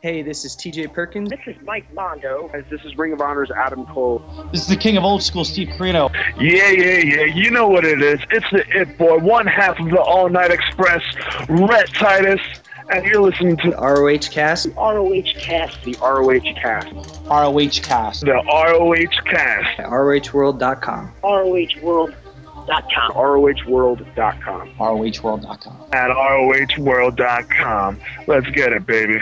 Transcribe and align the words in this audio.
Hey, 0.00 0.22
this 0.22 0.44
is 0.44 0.54
TJ 0.54 0.92
Perkins. 0.92 1.28
This 1.28 1.40
is 1.48 1.56
Mike 1.64 1.92
Mondo. 1.92 2.48
This 2.70 2.80
is 2.84 2.96
Ring 2.96 3.12
of 3.12 3.20
Honor's 3.20 3.50
Adam 3.50 3.84
Cole. 3.86 4.22
This 4.52 4.60
is 4.60 4.68
the 4.68 4.76
king 4.76 4.96
of 4.96 5.02
old 5.02 5.24
school, 5.24 5.44
Steve 5.44 5.70
Corino. 5.70 6.08
Yeah, 6.40 6.70
yeah, 6.70 6.98
yeah. 6.98 7.24
You 7.24 7.50
know 7.50 7.66
what 7.66 7.84
it 7.84 8.00
is. 8.00 8.20
It's 8.30 8.46
the 8.52 8.64
It 8.80 8.96
Boy, 8.96 9.18
one 9.18 9.48
half 9.48 9.80
of 9.80 9.90
the 9.90 10.00
All 10.00 10.28
Night 10.28 10.52
Express, 10.52 11.02
Rhett 11.48 11.92
Titus, 11.94 12.40
and 12.92 13.04
you're 13.06 13.20
listening 13.20 13.56
to 13.56 13.70
the 13.70 13.76
ROH 13.76 14.28
Cast. 14.30 14.68
The 14.68 14.74
ROH 14.76 15.32
Cast. 15.36 15.82
the 15.82 15.96
ROH 16.00 16.54
Cast. 16.54 16.92
ROH 17.26 17.82
cast. 17.82 18.20
The 18.20 18.34
ROH 18.34 19.20
Cast. 19.24 19.80
At 19.80 19.86
ROHworld.com. 19.86 21.12
ROHworld.com. 21.24 22.14
ROHworld.com. 22.68 24.68
ROHworld.com. 24.78 25.76
At 25.92 26.10
ROHworld.com. 26.10 28.00
Let's 28.28 28.48
get 28.50 28.72
it, 28.72 28.86
baby. 28.86 29.20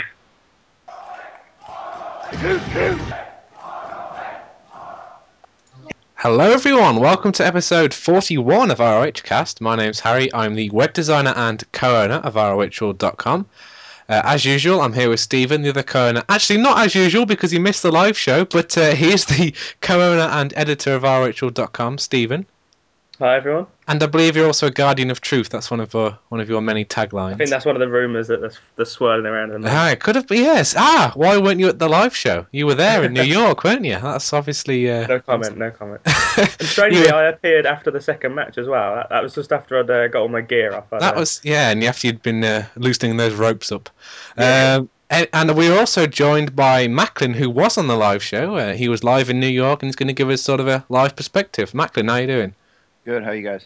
Hello, 6.16 6.50
everyone. 6.50 6.96
Welcome 6.96 7.30
to 7.32 7.46
episode 7.46 7.94
41 7.94 8.72
of 8.72 8.80
ROH 8.80 9.12
Cast. 9.22 9.60
My 9.60 9.76
name's 9.76 10.00
Harry. 10.00 10.34
I'm 10.34 10.56
the 10.56 10.68
web 10.70 10.92
designer 10.92 11.32
and 11.36 11.62
co 11.70 12.02
owner 12.02 12.16
of 12.16 12.34
ROHworld.com. 12.34 13.46
Uh, 14.08 14.22
as 14.24 14.44
usual, 14.44 14.80
I'm 14.80 14.92
here 14.92 15.08
with 15.08 15.20
Stephen, 15.20 15.62
the 15.62 15.68
other 15.68 15.84
co 15.84 16.08
owner. 16.08 16.24
Actually, 16.28 16.62
not 16.62 16.84
as 16.84 16.96
usual 16.96 17.26
because 17.26 17.52
he 17.52 17.60
missed 17.60 17.84
the 17.84 17.92
live 17.92 18.18
show, 18.18 18.44
but 18.44 18.76
uh, 18.76 18.90
he 18.90 19.12
is 19.12 19.26
the 19.26 19.54
co 19.80 20.00
owner 20.00 20.22
and 20.22 20.52
editor 20.56 20.96
of 20.96 21.02
ROHworld.com, 21.02 21.98
Stephen. 21.98 22.44
Hi 23.18 23.36
everyone. 23.36 23.66
And 23.88 24.02
I 24.02 24.06
believe 24.06 24.36
you're 24.36 24.46
also 24.46 24.66
a 24.66 24.70
guardian 24.70 25.10
of 25.10 25.22
truth. 25.22 25.48
That's 25.48 25.70
one 25.70 25.80
of 25.80 25.94
your, 25.94 26.18
one 26.28 26.38
of 26.40 26.50
your 26.50 26.60
many 26.60 26.84
taglines. 26.84 27.32
I 27.32 27.36
think 27.36 27.48
that's 27.48 27.64
one 27.64 27.74
of 27.74 27.80
the 27.80 27.88
rumours 27.88 28.28
that 28.28 28.42
that's, 28.42 28.58
that's 28.76 28.90
swirling 28.90 29.24
around. 29.24 29.52
at. 29.52 29.70
Ah, 29.72 29.90
it 29.90 30.00
could 30.00 30.16
have 30.16 30.26
been, 30.26 30.42
yes. 30.42 30.74
Ah, 30.76 31.12
why 31.14 31.38
weren't 31.38 31.58
you 31.58 31.68
at 31.68 31.78
the 31.78 31.88
live 31.88 32.14
show? 32.14 32.44
You 32.52 32.66
were 32.66 32.74
there 32.74 33.04
in 33.04 33.14
New 33.14 33.22
York, 33.40 33.64
weren't 33.64 33.86
you? 33.86 33.98
That's 33.98 34.34
obviously. 34.34 34.90
Uh, 34.90 35.06
No 35.06 35.20
comment. 35.20 35.56
No 35.56 35.70
comment. 35.70 36.02
And 36.36 36.50
strangely, 36.68 37.04
Yeah. 37.06 37.14
I 37.14 37.22
appeared 37.28 37.64
after 37.64 37.90
the 37.90 38.02
second 38.02 38.34
match 38.34 38.58
as 38.58 38.66
well. 38.66 38.96
That, 38.96 39.08
that 39.08 39.22
was 39.22 39.34
just 39.34 39.50
after 39.50 39.78
I'd 39.78 39.88
uh, 39.88 40.08
got 40.08 40.20
all 40.20 40.28
my 40.28 40.42
gear 40.42 40.74
off. 40.74 40.92
I'd, 40.92 41.00
That 41.00 41.16
uh, 41.16 41.20
was 41.20 41.40
yeah, 41.42 41.70
and 41.70 41.82
after 41.84 42.08
you'd 42.08 42.22
been 42.22 42.44
uh, 42.44 42.66
loosening 42.76 43.16
those 43.16 43.32
ropes 43.34 43.72
up, 43.72 43.88
um, 44.36 44.90
and, 45.08 45.26
and 45.32 45.56
we 45.56 45.70
were 45.70 45.78
also 45.78 46.06
joined 46.06 46.54
by 46.54 46.86
Macklin, 46.88 47.32
who 47.32 47.48
was 47.48 47.78
on 47.78 47.86
the 47.86 47.96
live 47.96 48.22
show. 48.22 48.56
Uh, 48.56 48.74
he 48.74 48.88
was 48.90 49.02
live 49.04 49.30
in 49.30 49.40
New 49.40 49.46
York, 49.46 49.80
and 49.82 49.88
he's 49.88 49.96
going 49.96 50.08
to 50.08 50.12
give 50.12 50.28
us 50.28 50.42
sort 50.42 50.60
of 50.60 50.68
a 50.68 50.84
live 50.90 51.16
perspective. 51.16 51.72
Macklin, 51.72 52.08
how 52.08 52.14
are 52.14 52.20
you 52.20 52.26
doing? 52.26 52.54
Good. 53.06 53.22
How 53.22 53.30
are 53.30 53.34
you 53.36 53.42
guys? 53.42 53.64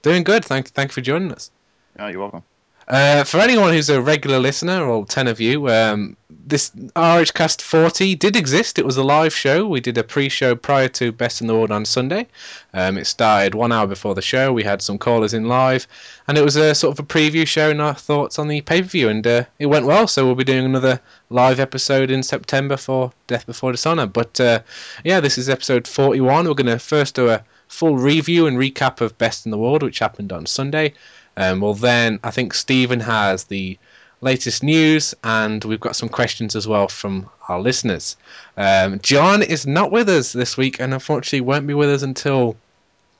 Doing 0.00 0.24
good. 0.24 0.46
Thank 0.46 0.68
thank 0.68 0.90
you 0.90 0.94
for 0.94 1.02
joining 1.02 1.30
us. 1.30 1.50
Oh, 1.98 2.06
you're 2.06 2.20
welcome. 2.20 2.42
Uh, 2.88 3.22
for 3.22 3.36
anyone 3.38 3.70
who's 3.70 3.90
a 3.90 4.00
regular 4.00 4.38
listener, 4.38 4.82
or 4.88 5.04
ten 5.04 5.28
of 5.28 5.42
you, 5.42 5.68
um, 5.68 6.16
this 6.30 6.70
RHCast 6.96 7.60
40 7.60 8.14
did 8.14 8.34
exist. 8.34 8.78
It 8.78 8.86
was 8.86 8.96
a 8.96 9.02
live 9.02 9.34
show. 9.34 9.68
We 9.68 9.80
did 9.80 9.98
a 9.98 10.02
pre-show 10.02 10.56
prior 10.56 10.88
to 10.88 11.12
Best 11.12 11.42
in 11.42 11.48
the 11.48 11.52
World 11.52 11.70
on 11.70 11.84
Sunday. 11.84 12.28
Um, 12.72 12.96
it 12.96 13.04
started 13.04 13.54
one 13.54 13.72
hour 13.72 13.86
before 13.86 14.14
the 14.14 14.22
show. 14.22 14.54
We 14.54 14.62
had 14.62 14.80
some 14.80 14.96
callers 14.96 15.34
in 15.34 15.48
live, 15.48 15.86
and 16.26 16.38
it 16.38 16.42
was 16.42 16.56
a 16.56 16.74
sort 16.74 16.98
of 16.98 17.04
a 17.04 17.06
preview 17.06 17.46
showing 17.46 17.80
our 17.80 17.92
thoughts 17.92 18.38
on 18.38 18.48
the 18.48 18.62
pay-per-view, 18.62 19.10
and 19.10 19.26
uh, 19.26 19.44
it 19.58 19.66
went 19.66 19.84
well. 19.84 20.08
So 20.08 20.24
we'll 20.24 20.34
be 20.34 20.44
doing 20.44 20.64
another 20.64 20.98
live 21.28 21.60
episode 21.60 22.10
in 22.10 22.22
September 22.22 22.78
for 22.78 23.12
Death 23.26 23.44
Before 23.44 23.70
Dishonor. 23.70 24.06
But 24.06 24.40
uh, 24.40 24.60
yeah, 25.04 25.20
this 25.20 25.36
is 25.36 25.50
episode 25.50 25.86
41. 25.86 26.48
We're 26.48 26.54
going 26.54 26.66
to 26.68 26.78
first 26.78 27.16
do 27.16 27.28
a 27.28 27.44
full 27.68 27.96
review 27.96 28.46
and 28.46 28.58
recap 28.58 29.00
of 29.00 29.16
Best 29.18 29.44
in 29.46 29.50
the 29.50 29.58
World, 29.58 29.82
which 29.82 29.98
happened 29.98 30.32
on 30.32 30.46
Sunday. 30.46 30.94
Um, 31.36 31.60
well, 31.60 31.74
then 31.74 32.18
I 32.24 32.30
think 32.30 32.54
Stephen 32.54 33.00
has 33.00 33.44
the 33.44 33.78
latest 34.20 34.62
news, 34.62 35.14
and 35.22 35.64
we've 35.64 35.80
got 35.80 35.96
some 35.96 36.08
questions 36.08 36.56
as 36.56 36.66
well 36.66 36.88
from 36.88 37.28
our 37.48 37.60
listeners. 37.60 38.16
Um, 38.56 38.98
John 39.00 39.42
is 39.42 39.66
not 39.66 39.92
with 39.92 40.08
us 40.08 40.32
this 40.32 40.56
week, 40.56 40.80
and 40.80 40.92
unfortunately 40.92 41.42
won't 41.42 41.66
be 41.66 41.74
with 41.74 41.90
us 41.90 42.02
until 42.02 42.56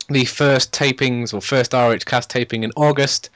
the 0.08 0.24
first 0.24 0.72
tapings 0.72 1.32
or 1.32 1.40
first 1.40 1.74
RH 1.74 2.04
cast 2.06 2.30
taping 2.30 2.64
in 2.64 2.72
August. 2.76 3.30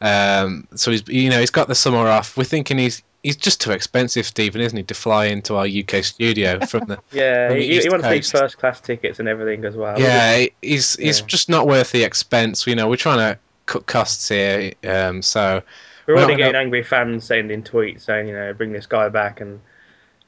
Um, 0.00 0.66
so 0.74 0.90
he's 0.90 1.06
you 1.08 1.30
know 1.30 1.40
he's 1.40 1.50
got 1.50 1.68
the 1.68 1.74
summer 1.74 2.08
off. 2.08 2.36
We're 2.36 2.44
thinking 2.44 2.78
he's 2.78 3.02
he's 3.22 3.36
just 3.36 3.60
too 3.60 3.70
expensive, 3.70 4.26
Stephen, 4.26 4.60
isn't 4.60 4.76
he, 4.76 4.82
to 4.84 4.94
fly 4.94 5.26
into 5.26 5.54
our 5.56 5.66
UK 5.66 6.04
studio 6.04 6.60
from 6.66 6.86
the 6.86 6.98
yeah, 7.12 7.48
from 7.48 7.58
the 7.58 7.64
he, 7.66 7.80
he 7.80 7.88
wants 7.88 8.08
these 8.08 8.30
first 8.30 8.58
class 8.58 8.80
tickets 8.80 9.20
and 9.20 9.28
everything 9.28 9.64
as 9.64 9.76
well. 9.76 9.98
Yeah, 9.98 10.46
he's 10.60 10.96
he's 10.96 11.20
Yeah. 11.20 11.26
just 11.26 11.48
not 11.48 11.66
worth 11.66 11.92
the 11.92 12.02
expense. 12.04 12.66
You 12.66 12.74
know, 12.74 12.88
we're 12.88 12.96
trying 12.96 13.18
to 13.18 13.38
cut 13.66 13.86
costs 13.86 14.28
here. 14.28 14.72
Um, 14.84 15.22
so 15.22 15.62
We're 16.06 16.14
Well, 16.14 16.24
already 16.24 16.38
getting 16.42 16.56
angry 16.56 16.82
fans 16.82 17.24
sending 17.24 17.62
tweets 17.62 18.00
saying, 18.02 18.26
you 18.26 18.34
know, 18.34 18.52
bring 18.54 18.72
this 18.72 18.86
guy 18.86 19.08
back, 19.08 19.40
and 19.40 19.60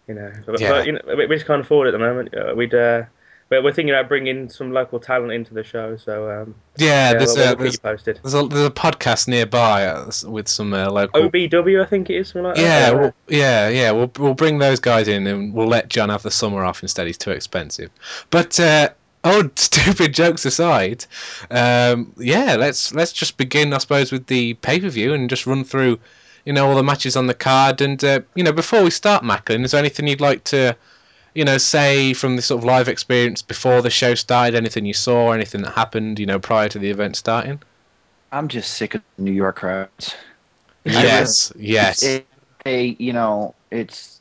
you 0.06 0.15
know, 0.15 0.32
but, 0.47 0.61
Yeah. 0.61 0.71
but 0.71 0.87
you 0.87 0.93
know, 0.93 1.00
we 1.16 1.26
we 1.26 1.37
just 1.37 1.47
can't 1.47 1.62
afford 1.62 1.88
it 1.88 1.94
at 1.94 1.99
the 1.99 1.99
moment. 1.99 2.34
Uh, 2.34 2.55
we'd, 2.55 2.75
uh, 2.75 3.03
but 3.49 3.62
we're 3.62 3.72
thinking 3.72 3.94
about 3.94 4.09
bringing 4.09 4.49
some 4.49 4.72
local 4.72 4.99
talent 4.99 5.32
into 5.32 5.55
the 5.55 5.62
show. 5.62 5.97
So 5.97 6.31
um, 6.31 6.55
yeah, 6.77 7.12
yeah, 7.12 7.19
there's 7.19 7.34
we'll, 7.34 7.53
a 7.53 7.56
there's, 7.56 7.77
posted. 7.78 8.21
there's 8.22 8.34
a 8.34 8.47
there's 8.47 8.66
a 8.66 8.71
podcast 8.71 9.28
nearby 9.28 9.87
uh, 9.87 10.10
with 10.27 10.49
some 10.49 10.72
uh, 10.72 10.91
local. 10.91 11.28
OBW, 11.28 11.82
I 11.82 11.87
think 11.87 12.10
it 12.10 12.16
is 12.16 12.34
like 12.34 12.56
Yeah, 12.56 12.91
that. 12.91 13.00
we'll, 13.00 13.15
yeah, 13.28 13.69
yeah. 13.69 13.91
We'll 13.93 14.10
we'll 14.19 14.34
bring 14.34 14.59
those 14.59 14.81
guys 14.81 15.09
in, 15.09 15.27
and 15.27 15.53
we'll 15.53 15.69
let 15.69 15.88
John 15.88 16.09
have 16.09 16.22
the 16.22 16.31
summer 16.31 16.65
off 16.65 16.82
instead. 16.82 17.06
He's 17.06 17.19
too 17.19 17.31
expensive. 17.32 17.91
But 18.31 18.59
uh, 18.59 18.91
oh, 19.25 19.50
stupid 19.56 20.15
jokes 20.15 20.44
aside, 20.44 21.05
um, 21.50 22.12
yeah, 22.16 22.56
let's 22.59 22.94
let's 22.94 23.12
just 23.12 23.37
begin, 23.37 23.72
I 23.72 23.78
suppose, 23.78 24.11
with 24.11 24.26
the 24.26 24.55
pay 24.55 24.81
per 24.81 24.88
view 24.88 25.12
and 25.15 25.28
just 25.28 25.47
run 25.47 25.65
through, 25.65 25.99
you 26.44 26.53
know, 26.53 26.66
all 26.69 26.75
the 26.76 26.82
matches 26.82 27.16
on 27.16 27.26
the 27.26 27.34
card. 27.34 27.81
And 27.81 28.03
uh, 28.03 28.21
you 28.34 28.43
know, 28.44 28.53
before 28.53 28.82
we 28.82 28.91
start, 28.91 29.22
Macklin, 29.22 29.65
is 29.65 29.72
there 29.72 29.81
anything 29.81 30.06
you'd 30.06 30.21
like 30.21 30.44
to, 30.44 30.76
you 31.34 31.45
know, 31.45 31.59
say 31.59 32.15
from 32.15 32.37
the 32.37 32.43
sort 32.43 32.61
of 32.61 32.65
live 32.65 32.89
experience 32.89 33.43
before 33.43 33.83
the 33.83 33.91
show 33.91 34.15
started? 34.15 34.55
Anything 34.55 34.87
you 34.87 34.95
saw, 34.95 35.33
anything 35.33 35.62
that 35.62 35.72
happened, 35.72 36.19
you 36.19 36.27
know, 36.27 36.39
prior 36.39 36.69
to 36.69 36.78
the 36.78 36.91
event 36.91 37.17
starting? 37.17 37.61
I'm 38.33 38.49
just 38.49 38.75
sick 38.75 38.95
of 38.95 39.03
New 39.19 39.33
York 39.33 39.56
crowds. 39.56 40.15
Yes, 40.84 41.53
yes. 41.56 42.03
It, 42.03 42.27
they, 42.65 42.97
you 42.99 43.12
know, 43.12 43.55
it's 43.71 44.21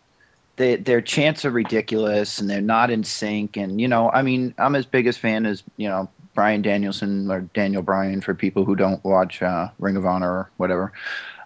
they, 0.56 0.75
their 0.75 1.02
chants 1.02 1.46
are 1.46 1.52
ridiculous 1.52 2.40
and 2.40 2.50
they're 2.50 2.62
not 2.62 2.90
in 2.90 3.03
sync. 3.03 3.57
And 3.57 3.79
you 3.79 3.88
know, 3.88 4.09
I 4.09 4.22
mean, 4.22 4.53
I'm 4.57 4.75
as 4.75 4.85
big 4.85 5.07
a 5.07 5.13
fan 5.13 5.46
as 5.46 5.63
you 5.78 5.90
know 5.90 6.09
Brian 6.34 6.62
Danielson 6.62 7.29
or 7.29 7.41
Daniel 7.41 7.81
Bryan 7.81 8.22
for 8.22 8.34
people 8.34 8.66
who 8.66 8.75
don't 8.75 9.03
watch 9.03 9.41
uh, 9.41 9.69
Ring 9.79 9.96
of 9.96 10.06
Honor 10.06 10.31
or 10.31 10.50
whatever. 10.57 10.94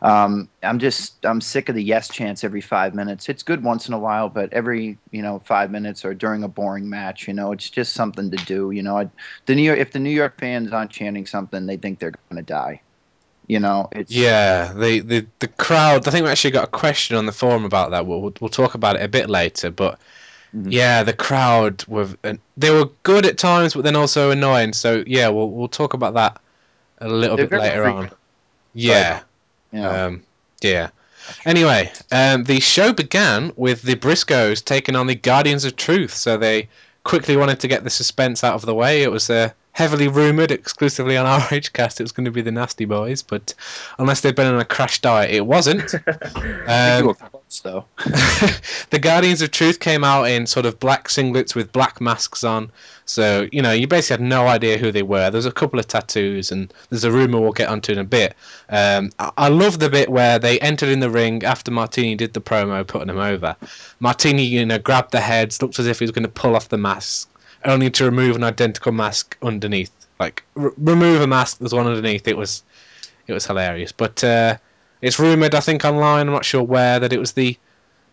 Um, 0.02 0.50
I'm 0.64 0.80
just 0.80 1.26
I'm 1.26 1.42
sick 1.42 1.70
of 1.70 1.76
the 1.76 1.84
yes 1.84 2.10
chants 2.10 2.44
every 2.44 2.62
five 2.62 2.94
minutes. 2.96 3.30
It's 3.30 3.44
good 3.44 3.64
once 3.64 3.88
in 3.88 3.94
a 3.94 4.00
while, 4.00 4.30
but 4.30 4.54
every 4.54 5.00
you 5.12 5.22
know 5.22 5.40
five 5.46 5.72
minutes 5.72 6.06
or 6.06 6.14
during 6.14 6.44
a 6.44 6.48
boring 6.48 6.90
match, 6.90 7.28
you 7.28 7.34
know, 7.34 7.52
it's 7.52 7.70
just 7.70 7.94
something 7.94 8.32
to 8.32 8.38
do. 8.40 8.72
You 8.72 8.84
know, 8.84 8.98
I, 9.00 9.10
the 9.48 9.56
New 9.56 9.64
York 9.64 9.80
if 9.80 9.92
the 9.94 10.00
New 10.00 10.12
York 10.12 10.40
fans 10.40 10.72
aren't 10.72 10.92
chanting 10.92 11.26
something, 11.26 11.66
they 11.66 11.78
think 11.78 12.00
they're 12.00 12.12
going 12.32 12.38
to 12.38 12.44
die. 12.44 12.84
You 13.48 13.60
know, 13.62 13.90
it's 13.94 14.10
Yeah, 14.10 14.74
the, 14.74 15.00
the 15.02 15.28
the 15.40 15.48
crowd. 15.50 16.08
I 16.08 16.12
think 16.12 16.24
we 16.26 16.32
actually 16.32 16.52
got 16.52 16.66
a 16.68 16.72
question 16.72 17.18
on 17.18 17.26
the 17.26 17.32
forum 17.34 17.66
about 17.66 17.92
that. 17.92 18.06
We'll 18.08 18.22
we'll 18.40 18.50
talk 18.50 18.74
about 18.76 18.96
it 18.96 19.02
a 19.04 19.08
bit 19.10 19.30
later. 19.30 19.70
But 19.72 20.00
Mhm. 20.54 20.72
yeah, 20.72 21.04
the 21.04 21.14
crowd 21.14 21.86
were 21.88 22.08
they 22.58 22.72
were 22.72 22.86
good 23.04 23.26
at 23.26 23.38
times, 23.38 23.74
but 23.76 23.84
then 23.84 23.96
also 23.98 24.32
annoying. 24.32 24.74
So 24.74 25.04
yeah, 25.08 25.30
we'll 25.30 25.52
we'll 25.52 25.70
talk 25.70 25.94
about 25.94 26.16
that 26.16 26.42
a 27.00 27.10
little 27.10 27.38
They're 27.38 27.48
bit 27.50 27.54
later 27.54 27.86
frequent. 27.86 27.88
on. 27.88 28.12
Yeah, 28.74 29.24
you 29.72 29.80
know. 29.80 30.08
um, 30.08 30.24
yeah. 30.62 30.90
Anyway, 31.46 31.92
um, 32.12 32.46
the 32.46 32.60
show 32.60 32.94
began 32.94 33.52
with 33.56 33.82
the 33.82 33.96
Briscoes 33.96 34.64
taking 34.64 34.96
on 34.96 35.08
the 35.08 35.16
Guardians 35.16 35.66
of 35.66 35.76
Truth. 35.76 36.14
So 36.14 36.38
they 36.38 36.70
quickly 37.04 37.38
wanted 37.38 37.60
to 37.62 37.68
get 37.68 37.84
the 37.84 37.90
suspense 37.90 38.44
out 38.44 38.56
of 38.56 38.62
the 38.66 38.74
way. 38.74 39.04
It 39.04 39.12
was 39.12 39.30
uh, 39.30 39.50
heavily 39.72 40.08
rumored 40.08 40.52
exclusively 40.52 41.16
on 41.18 41.26
RHcast 41.42 42.00
it 42.00 42.04
was 42.04 42.12
going 42.12 42.26
to 42.26 42.32
be 42.32 42.42
the 42.42 42.52
Nasty 42.52 42.86
Boys, 42.86 43.22
but 43.22 43.54
unless 44.00 44.22
they've 44.22 44.36
been 44.36 44.54
on 44.54 44.60
a 44.60 44.66
crash 44.66 45.02
diet, 45.02 45.32
it 45.32 45.46
wasn't. 45.46 45.94
Um, 46.68 47.16
close, 47.48 47.60
though. 47.62 47.86
the 48.90 49.00
Guardians 49.00 49.42
of 49.42 49.52
Truth 49.52 49.80
came 49.80 50.04
out 50.04 50.24
in 50.24 50.46
sort 50.46 50.66
of 50.66 50.80
black 50.80 51.08
singlets 51.08 51.56
with 51.56 51.72
black 51.72 52.02
masks 52.02 52.44
on. 52.44 52.72
So, 53.06 53.48
you 53.52 53.62
know, 53.62 53.72
you 53.72 53.88
basically 53.88 54.24
had 54.24 54.30
no 54.30 54.48
idea 54.48 54.78
who 54.78 54.92
they 54.92 55.04
were. 55.04 55.30
There's 55.30 55.46
a 55.46 55.52
couple 55.52 55.80
of 55.80 55.88
tattoos, 55.88 56.52
and 56.52 56.74
there's 56.90 57.04
a 57.04 57.12
rumour 57.12 57.40
we'll 57.40 57.52
get 57.52 57.70
onto 57.70 57.92
in 57.92 58.00
a 58.00 58.04
bit. 58.04 58.36
Um, 58.70 59.12
I, 59.20 59.32
I 59.38 59.50
love 59.50 59.80
the 59.80 59.90
bit 59.90 60.10
where 60.10 60.40
they 60.40 60.60
entered 60.60 60.90
in 60.90 61.00
the 61.00 61.10
ring 61.10 61.44
after 61.44 61.72
Martini 61.72 62.16
did 62.16 62.34
the 62.34 62.42
promo, 62.42 62.86
putting 62.86 63.10
him 63.10 63.20
over. 63.20 63.56
Martini, 64.00 64.44
you 64.44 64.66
know, 64.66 64.80
grabbed 64.80 65.12
the 65.12 65.22
heads, 65.22 65.62
looked 65.62 65.80
as 65.80 65.88
if 65.88 66.00
he 66.00 66.04
was 66.04 66.12
going 66.12 66.24
to 66.24 66.30
pull 66.30 66.56
off 66.56 66.70
the 66.70 66.78
mask, 66.78 67.30
only 67.66 67.90
to 67.92 68.06
remove 68.06 68.36
an 68.36 68.44
identical 68.44 68.92
mask 68.92 69.38
underneath. 69.42 69.92
Like, 70.20 70.44
r- 70.56 70.74
remove 70.78 71.22
a 71.22 71.28
mask, 71.28 71.60
there's 71.60 71.74
one 71.74 71.88
underneath. 71.88 72.28
It 72.28 72.38
was, 72.38 72.64
it 73.28 73.34
was 73.34 73.46
hilarious. 73.46 73.92
But 73.92 74.24
uh, 74.24 74.58
it's 75.02 75.20
rumoured, 75.20 75.56
I 75.56 75.60
think, 75.60 75.86
online, 75.86 76.28
I'm 76.28 76.34
not 76.34 76.46
sure 76.46 76.64
where, 76.64 77.00
that 77.00 77.14
it 77.14 77.20
was 77.20 77.34
the 77.34 77.58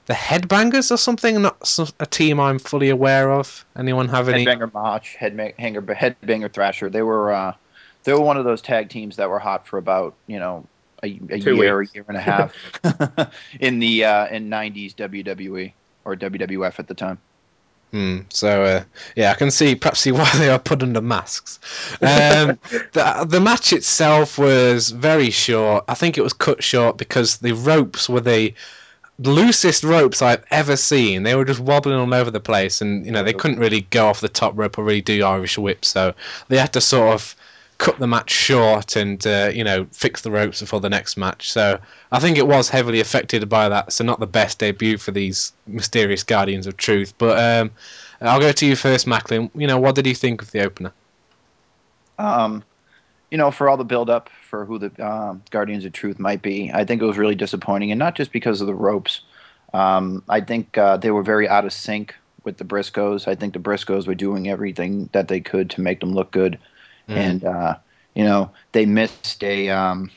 the 0.06 0.14
Headbangers 0.14 0.90
or 0.90 0.96
something. 0.96 1.42
Not 1.42 1.78
a 1.98 2.06
team 2.06 2.38
I'm 2.38 2.58
fully 2.58 2.90
aware 2.90 3.32
of. 3.32 3.64
Anyone 3.76 4.08
have 4.08 4.28
any? 4.28 4.44
Headbanger 4.44 4.72
Mosh, 4.72 5.16
Headbanger, 5.16 5.96
Headbanger 5.96 6.52
Thrasher. 6.52 6.90
They 6.90 7.02
were 7.02 7.32
uh, 7.32 7.54
they 8.04 8.12
were 8.12 8.20
one 8.20 8.36
of 8.36 8.44
those 8.44 8.62
tag 8.62 8.90
teams 8.90 9.16
that 9.16 9.30
were 9.30 9.38
hot 9.38 9.66
for 9.66 9.78
about 9.78 10.14
you 10.26 10.38
know 10.38 10.66
a, 11.02 11.06
a 11.06 11.38
year, 11.38 11.78
weeks. 11.78 11.92
a 11.92 11.94
year 11.94 12.04
and 12.08 12.16
a 12.16 12.20
half 12.20 12.54
in 13.60 13.78
the 13.78 14.04
uh, 14.04 14.26
in 14.28 14.50
'90s 14.50 14.94
WWE 14.94 15.72
or 16.04 16.16
WWF 16.16 16.78
at 16.78 16.86
the 16.86 16.94
time. 16.94 17.18
Hmm. 17.94 18.22
So 18.28 18.64
uh, 18.64 18.82
yeah, 19.14 19.30
I 19.30 19.34
can 19.34 19.52
see 19.52 19.76
perhaps 19.76 20.00
see 20.00 20.10
why 20.20 20.28
they 20.36 20.48
are 20.48 20.58
put 20.58 20.82
under 20.82 21.00
masks. 21.00 21.60
Um, 22.02 22.58
the 22.92 23.24
the 23.28 23.40
match 23.40 23.72
itself 23.72 24.36
was 24.36 24.90
very 24.90 25.30
short. 25.30 25.84
I 25.86 25.94
think 25.94 26.18
it 26.18 26.22
was 26.22 26.32
cut 26.32 26.60
short 26.60 26.98
because 26.98 27.36
the 27.36 27.52
ropes 27.52 28.08
were 28.08 28.20
the 28.20 28.52
loosest 29.20 29.84
ropes 29.84 30.22
I've 30.22 30.42
ever 30.50 30.76
seen. 30.76 31.22
They 31.22 31.36
were 31.36 31.44
just 31.44 31.60
wobbling 31.60 31.94
all 31.94 32.12
over 32.12 32.32
the 32.32 32.40
place, 32.40 32.80
and 32.80 33.06
you 33.06 33.12
know 33.12 33.22
they 33.22 33.32
couldn't 33.32 33.60
really 33.60 33.82
go 33.82 34.08
off 34.08 34.20
the 34.20 34.28
top 34.28 34.58
rope 34.58 34.76
or 34.76 34.82
really 34.82 35.00
do 35.00 35.24
Irish 35.24 35.56
whips, 35.56 35.86
so 35.86 36.14
they 36.48 36.58
had 36.58 36.72
to 36.72 36.80
sort 36.80 37.14
of 37.14 37.36
cut 37.78 37.98
the 37.98 38.06
match 38.06 38.30
short 38.30 38.96
and 38.96 39.26
uh, 39.26 39.50
you 39.52 39.64
know 39.64 39.86
fix 39.92 40.22
the 40.22 40.30
ropes 40.30 40.60
before 40.60 40.80
the 40.80 40.90
next 40.90 41.16
match. 41.16 41.50
So 41.50 41.78
I 42.12 42.20
think 42.20 42.38
it 42.38 42.46
was 42.46 42.68
heavily 42.68 43.00
affected 43.00 43.48
by 43.48 43.68
that. 43.68 43.92
So 43.92 44.04
not 44.04 44.20
the 44.20 44.26
best 44.26 44.58
debut 44.58 44.98
for 44.98 45.10
these 45.10 45.52
mysterious 45.66 46.22
Guardians 46.22 46.66
of 46.66 46.76
Truth. 46.76 47.14
But 47.18 47.38
um, 47.38 47.70
I'll 48.20 48.40
go 48.40 48.52
to 48.52 48.66
you 48.66 48.76
first, 48.76 49.06
Macklin. 49.06 49.50
You 49.54 49.66
know 49.66 49.78
what 49.78 49.94
did 49.94 50.06
you 50.06 50.14
think 50.14 50.42
of 50.42 50.50
the 50.50 50.64
opener? 50.64 50.92
Um, 52.18 52.62
you 53.30 53.38
know, 53.38 53.50
for 53.50 53.68
all 53.68 53.76
the 53.76 53.84
build 53.84 54.10
up 54.10 54.30
for 54.48 54.64
who 54.64 54.78
the 54.78 55.06
um, 55.06 55.42
Guardians 55.50 55.84
of 55.84 55.92
Truth 55.92 56.18
might 56.18 56.42
be, 56.42 56.70
I 56.72 56.84
think 56.84 57.02
it 57.02 57.06
was 57.06 57.18
really 57.18 57.34
disappointing, 57.34 57.90
and 57.90 57.98
not 57.98 58.14
just 58.14 58.32
because 58.32 58.60
of 58.60 58.66
the 58.66 58.74
ropes. 58.74 59.22
Um, 59.72 60.22
I 60.28 60.40
think 60.40 60.78
uh, 60.78 60.98
they 60.98 61.10
were 61.10 61.24
very 61.24 61.48
out 61.48 61.64
of 61.64 61.72
sync 61.72 62.14
with 62.44 62.58
the 62.58 62.64
Briscoes. 62.64 63.26
I 63.26 63.34
think 63.34 63.54
the 63.54 63.58
Briscoes 63.58 64.06
were 64.06 64.14
doing 64.14 64.48
everything 64.48 65.08
that 65.12 65.26
they 65.26 65.40
could 65.40 65.70
to 65.70 65.80
make 65.80 65.98
them 65.98 66.12
look 66.12 66.30
good, 66.30 66.58
Mm. 67.08 67.16
and 67.16 67.44
uh, 67.44 67.76
you 68.14 68.24
know 68.24 68.50
they 68.72 68.86
missed 68.86 69.42
a 69.44 69.70
um, 69.70 70.10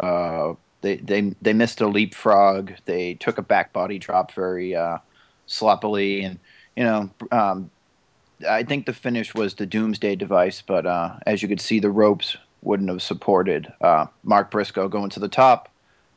uh, 0.00 0.54
they 0.80 0.96
they 0.96 1.34
they 1.42 1.52
missed 1.52 1.80
a 1.80 1.88
leapfrog. 1.88 2.72
They 2.84 3.14
took 3.14 3.38
a 3.38 3.42
back 3.42 3.72
body 3.72 3.98
drop 3.98 4.32
very 4.32 4.74
uh, 4.74 4.98
sloppily, 5.46 6.22
and 6.22 6.38
you 6.76 6.84
know 6.84 7.10
um, 7.32 7.70
I 8.48 8.62
think 8.62 8.86
the 8.86 8.92
finish 8.92 9.34
was 9.34 9.54
the 9.54 9.66
Doomsday 9.66 10.16
device, 10.16 10.62
but 10.62 10.86
uh, 10.86 11.16
as 11.26 11.42
you 11.42 11.48
could 11.48 11.60
see, 11.60 11.80
the 11.80 11.90
ropes 11.90 12.36
wouldn't 12.62 12.88
have 12.90 13.02
supported 13.02 13.72
uh, 13.80 14.06
Mark 14.22 14.50
Briscoe 14.50 14.88
going 14.88 15.10
to 15.10 15.20
the 15.20 15.28
top. 15.28 15.68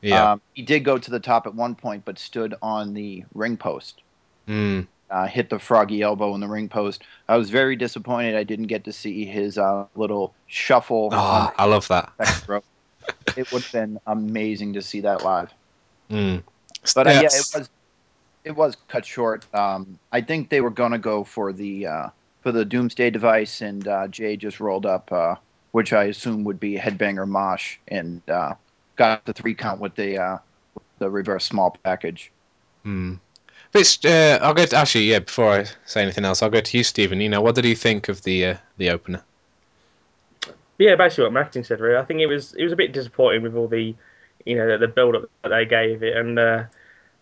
Yeah. 0.02 0.34
Um, 0.34 0.42
he 0.54 0.62
did 0.62 0.82
go 0.84 0.98
to 0.98 1.12
the 1.12 1.20
top 1.20 1.48
at 1.48 1.56
one 1.56 1.76
point, 1.76 2.06
but 2.06 2.20
stood 2.20 2.56
on 2.62 2.94
the 2.94 3.24
ring 3.34 3.58
post, 3.58 4.02
Mm. 4.48 4.88
Uh, 5.14 5.28
hit 5.28 5.50
the 5.50 5.60
froggy 5.60 6.02
elbow 6.02 6.34
in 6.34 6.42
the 6.42 6.48
ring 6.48 6.68
post. 6.68 7.04
I 7.30 7.38
was 7.38 7.50
very 7.50 7.76
disappointed 7.76 8.36
I 8.36 8.44
didn't 8.44 8.68
get 8.68 8.84
to 8.86 8.92
see 8.92 9.26
his 9.26 9.58
uh, 9.58 9.86
little 9.96 10.34
shuffle. 10.48 11.10
On 11.14 11.52
I 11.58 11.66
love 11.66 11.88
that. 11.90 12.12
the 12.18 12.26
second 12.26 12.50
rope. 12.50 12.66
It 13.36 13.52
would 13.52 13.64
have 13.64 13.72
been 13.74 14.00
amazing 14.08 14.74
to 14.74 14.82
see 14.82 15.02
that 15.02 15.26
live. 15.26 15.52
Mm. 16.10 16.42
But 16.96 17.08
uh, 17.08 17.10
yeah, 17.12 17.24
it 17.24 17.46
was 17.54 17.70
it 18.46 18.52
was 18.52 18.78
cut 18.88 19.06
short. 19.06 19.46
Um, 19.54 20.00
I 20.12 20.22
think 20.22 20.50
they 20.50 20.62
were 20.62 20.70
gonna 20.70 21.00
go 21.00 21.26
for 21.26 21.52
the 21.52 21.88
uh, 21.88 22.10
for 22.42 22.54
the 22.54 22.64
Doomsday 22.64 23.10
device, 23.10 23.62
and 23.62 23.86
uh, 23.88 24.08
Jay 24.08 24.38
just 24.38 24.62
rolled 24.62 24.86
up, 24.86 25.12
uh, 25.12 25.36
which 25.72 25.92
I 25.92 26.06
assume 26.06 26.46
would 26.46 26.62
be 26.62 26.78
Headbanger 26.78 27.28
Mosh, 27.28 27.78
and 27.90 28.22
uh, 28.30 28.54
got 28.96 29.26
the 29.26 29.34
three 29.34 29.54
count 29.54 29.82
with 29.82 29.96
the 29.96 30.18
uh, 30.18 30.38
the 31.00 31.10
reverse 31.10 31.44
small 31.46 31.76
package. 31.84 32.32
Hmm. 32.84 33.16
Uh, 33.76 34.38
I'll 34.42 34.54
go 34.54 34.66
to, 34.66 34.76
actually, 34.76 35.06
yeah. 35.06 35.20
Before 35.20 35.50
I 35.50 35.66
say 35.86 36.04
anything 36.04 36.26
else, 36.26 36.44
I'll 36.44 36.50
go 36.50 36.62
to 36.62 36.78
you, 36.78 36.84
Stephen. 36.84 37.20
You 37.20 37.30
know, 37.30 37.42
what 37.42 37.56
did 37.56 37.66
you 37.66 37.76
think 37.76 38.08
of 38.08 38.22
the 38.22 38.46
uh, 38.46 38.58
the 38.78 38.90
opener? 38.92 39.24
Yeah, 40.78 40.96
basically 40.96 41.26
what 41.26 41.34
Martin 41.34 41.64
said. 41.64 41.80
Really, 41.80 41.98
I 41.98 42.06
think 42.06 42.20
it 42.20 42.28
was 42.28 42.54
it 42.54 42.64
was 42.64 42.74
a 42.74 42.76
bit 42.76 42.92
disappointing 42.92 43.42
with 43.42 43.56
all 43.56 43.68
the, 43.68 43.96
you 44.46 44.56
know, 44.56 44.68
the, 44.68 44.78
the 44.78 44.88
build 44.88 45.16
up 45.16 45.30
that 45.44 45.50
they 45.50 45.66
gave 45.66 46.04
it, 46.04 46.16
and 46.16 46.38
uh, 46.38 46.64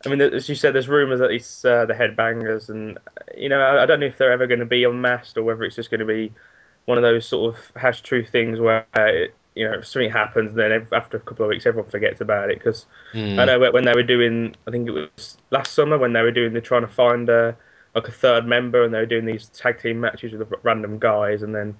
I 0.05 0.09
mean, 0.09 0.21
as 0.21 0.49
you 0.49 0.55
said, 0.55 0.73
there's 0.73 0.89
rumours 0.89 1.19
that 1.19 1.31
it's 1.31 1.63
uh, 1.63 1.85
the 1.85 1.93
headbangers, 1.93 2.69
and 2.69 2.97
you 3.37 3.49
know, 3.49 3.61
I, 3.61 3.83
I 3.83 3.85
don't 3.85 3.99
know 3.99 4.07
if 4.07 4.17
they're 4.17 4.31
ever 4.31 4.47
going 4.47 4.59
to 4.59 4.65
be 4.65 4.83
unmasked 4.83 5.37
or 5.37 5.43
whether 5.43 5.63
it's 5.63 5.75
just 5.75 5.89
going 5.89 5.99
to 5.99 6.05
be 6.05 6.31
one 6.85 6.97
of 6.97 7.01
those 7.01 7.25
sort 7.25 7.55
of 7.55 7.81
House 7.81 8.01
Truth 8.01 8.29
things 8.29 8.59
where 8.59 8.85
it, 8.95 9.33
you 9.55 9.69
know 9.69 9.81
something 9.81 10.09
happens, 10.11 10.55
then 10.55 10.87
after 10.91 11.17
a 11.17 11.21
couple 11.21 11.45
of 11.45 11.49
weeks, 11.49 11.65
everyone 11.65 11.89
forgets 11.89 12.21
about 12.21 12.49
it. 12.51 12.59
Because 12.59 12.85
Hmm. 13.13 13.37
I 13.37 13.45
know 13.45 13.59
when 13.71 13.85
they 13.85 13.93
were 13.93 14.03
doing, 14.03 14.55
I 14.67 14.71
think 14.71 14.87
it 14.87 14.91
was 14.91 15.37
last 15.51 15.73
summer 15.73 15.97
when 15.97 16.13
they 16.13 16.21
were 16.21 16.31
doing, 16.31 16.53
they're 16.53 16.61
trying 16.61 16.81
to 16.81 16.87
find 16.87 17.29
uh, 17.29 17.53
like 17.95 18.07
a 18.07 18.11
third 18.11 18.45
member, 18.45 18.83
and 18.83 18.93
they 18.93 18.99
were 18.99 19.05
doing 19.05 19.25
these 19.25 19.47
tag 19.49 19.79
team 19.79 19.99
matches 19.99 20.33
with 20.33 20.51
random 20.63 20.99
guys, 20.99 21.41
and 21.43 21.53
then 21.55 21.75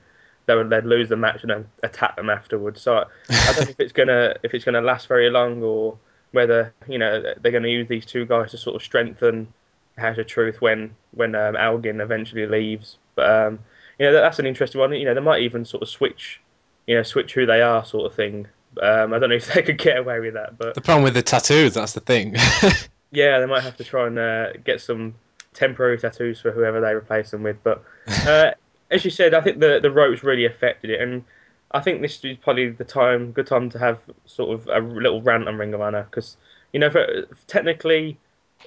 they 0.46 0.56
would 0.56 0.70
they'd 0.70 0.86
lose 0.86 1.10
the 1.10 1.16
match 1.18 1.42
and 1.42 1.52
then 1.52 1.68
attack 1.84 2.16
them 2.16 2.30
afterwards. 2.30 2.82
So 2.82 2.98
I, 2.98 3.06
I 3.48 3.54
don't 3.54 3.66
know 3.66 3.72
if 3.72 3.80
it's 3.80 3.94
gonna 3.94 4.36
if 4.44 4.54
it's 4.54 4.66
gonna 4.66 4.82
last 4.82 5.08
very 5.08 5.30
long 5.30 5.62
or 5.64 5.98
whether 6.32 6.74
you 6.88 6.98
know 6.98 7.22
they're 7.22 7.52
going 7.52 7.64
to 7.64 7.70
use 7.70 7.88
these 7.88 8.06
two 8.06 8.26
guys 8.26 8.52
to 8.52 8.58
sort 8.58 8.76
of 8.76 8.82
strengthen 8.84 9.54
House 9.98 10.18
of 10.18 10.28
Truth 10.28 10.62
when 10.62 10.96
when 11.12 11.36
um, 11.36 11.56
Elgin 11.56 12.02
eventually 12.02 12.46
leaves. 12.48 12.98
But 13.16 13.30
um, 13.30 13.60
you 14.00 14.06
know 14.06 14.14
that, 14.14 14.22
that's 14.22 14.40
an 14.40 14.46
interesting 14.46 14.80
one. 14.80 14.94
You 14.94 15.06
know 15.06 15.14
they 15.14 15.22
might 15.22 15.42
even 15.42 15.66
sort 15.66 15.84
of 15.84 15.90
switch, 15.90 16.42
you 16.92 16.98
know, 16.98 17.04
switch 17.04 17.34
who 17.34 17.46
they 17.46 17.62
are, 17.62 17.86
sort 17.86 18.06
of 18.06 18.14
thing. 18.14 18.46
Um, 18.82 19.14
I 19.14 19.20
don't 19.20 19.30
know 19.30 19.36
if 19.36 19.54
they 19.54 19.62
could 19.68 19.78
get 19.78 19.98
away 19.98 20.20
with 20.20 20.34
that, 20.34 20.58
but 20.58 20.76
The 20.76 20.82
problem 20.82 21.06
with 21.06 21.14
the 21.14 21.22
tattoos, 21.22 21.76
that's 21.76 21.94
the 21.94 22.02
thing. 22.02 22.36
yeah, 23.12 23.40
they 23.40 23.46
might 23.46 23.64
have 23.64 23.78
to 23.78 23.86
try 23.86 24.08
and 24.08 24.20
uh, 24.20 24.52
get 24.66 24.82
some 24.82 25.16
temporary 25.54 25.98
tattoos 25.98 26.42
for 26.42 26.52
whoever 26.52 26.82
they 26.82 26.94
replace 26.94 27.32
them 27.32 27.44
with. 27.44 27.64
But 27.64 27.82
uh, 28.28 28.52
as 28.92 29.06
you 29.06 29.10
said, 29.10 29.34
I 29.34 29.40
think 29.40 29.60
the 29.60 29.80
the 29.80 29.90
ropes 29.90 30.22
really 30.22 30.46
affected 30.46 30.90
it, 30.90 31.00
and 31.00 31.24
I 31.72 31.80
think 31.80 32.02
this 32.02 32.20
is 32.26 32.38
probably 32.38 32.72
the 32.72 32.84
time, 32.84 33.32
good 33.32 33.48
time 33.48 33.70
to 33.70 33.80
have 33.80 34.00
sort 34.26 34.54
of 34.54 34.68
a 34.68 34.86
little 34.86 35.22
rant 35.22 35.48
on 35.48 35.58
Ring 35.58 35.74
of 35.74 35.80
Honor 35.80 36.04
because 36.12 36.36
you 36.74 36.80
know, 36.82 36.90
for, 36.90 37.26
technically, 37.48 38.18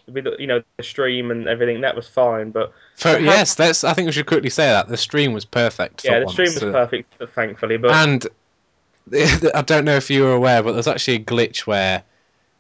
with 0.06 0.26
you 0.38 0.46
know 0.46 0.62
the 0.76 0.82
stream 0.82 1.30
and 1.30 1.48
everything, 1.48 1.80
that 1.82 1.96
was 1.96 2.08
fine, 2.08 2.50
but 2.50 2.72
For, 2.96 3.18
yes, 3.18 3.54
that's. 3.54 3.84
I 3.84 3.94
think 3.94 4.06
we 4.06 4.12
should 4.12 4.26
quickly 4.26 4.50
say 4.50 4.66
that 4.66 4.88
the 4.88 4.96
stream 4.96 5.32
was 5.32 5.44
perfect. 5.44 6.02
For 6.02 6.08
yeah, 6.08 6.20
the 6.20 6.26
once. 6.26 6.34
stream 6.34 6.54
was 6.54 6.62
Uh, 6.62 6.72
perfect, 6.72 7.14
thankfully. 7.34 7.76
But 7.76 7.90
And 7.92 8.26
I 9.54 9.62
don't 9.62 9.84
know 9.84 9.96
if 9.96 10.10
you 10.10 10.22
were 10.22 10.34
aware, 10.34 10.62
but 10.62 10.72
there's 10.72 10.88
actually 10.88 11.16
a 11.16 11.24
glitch 11.24 11.60
where 11.60 12.02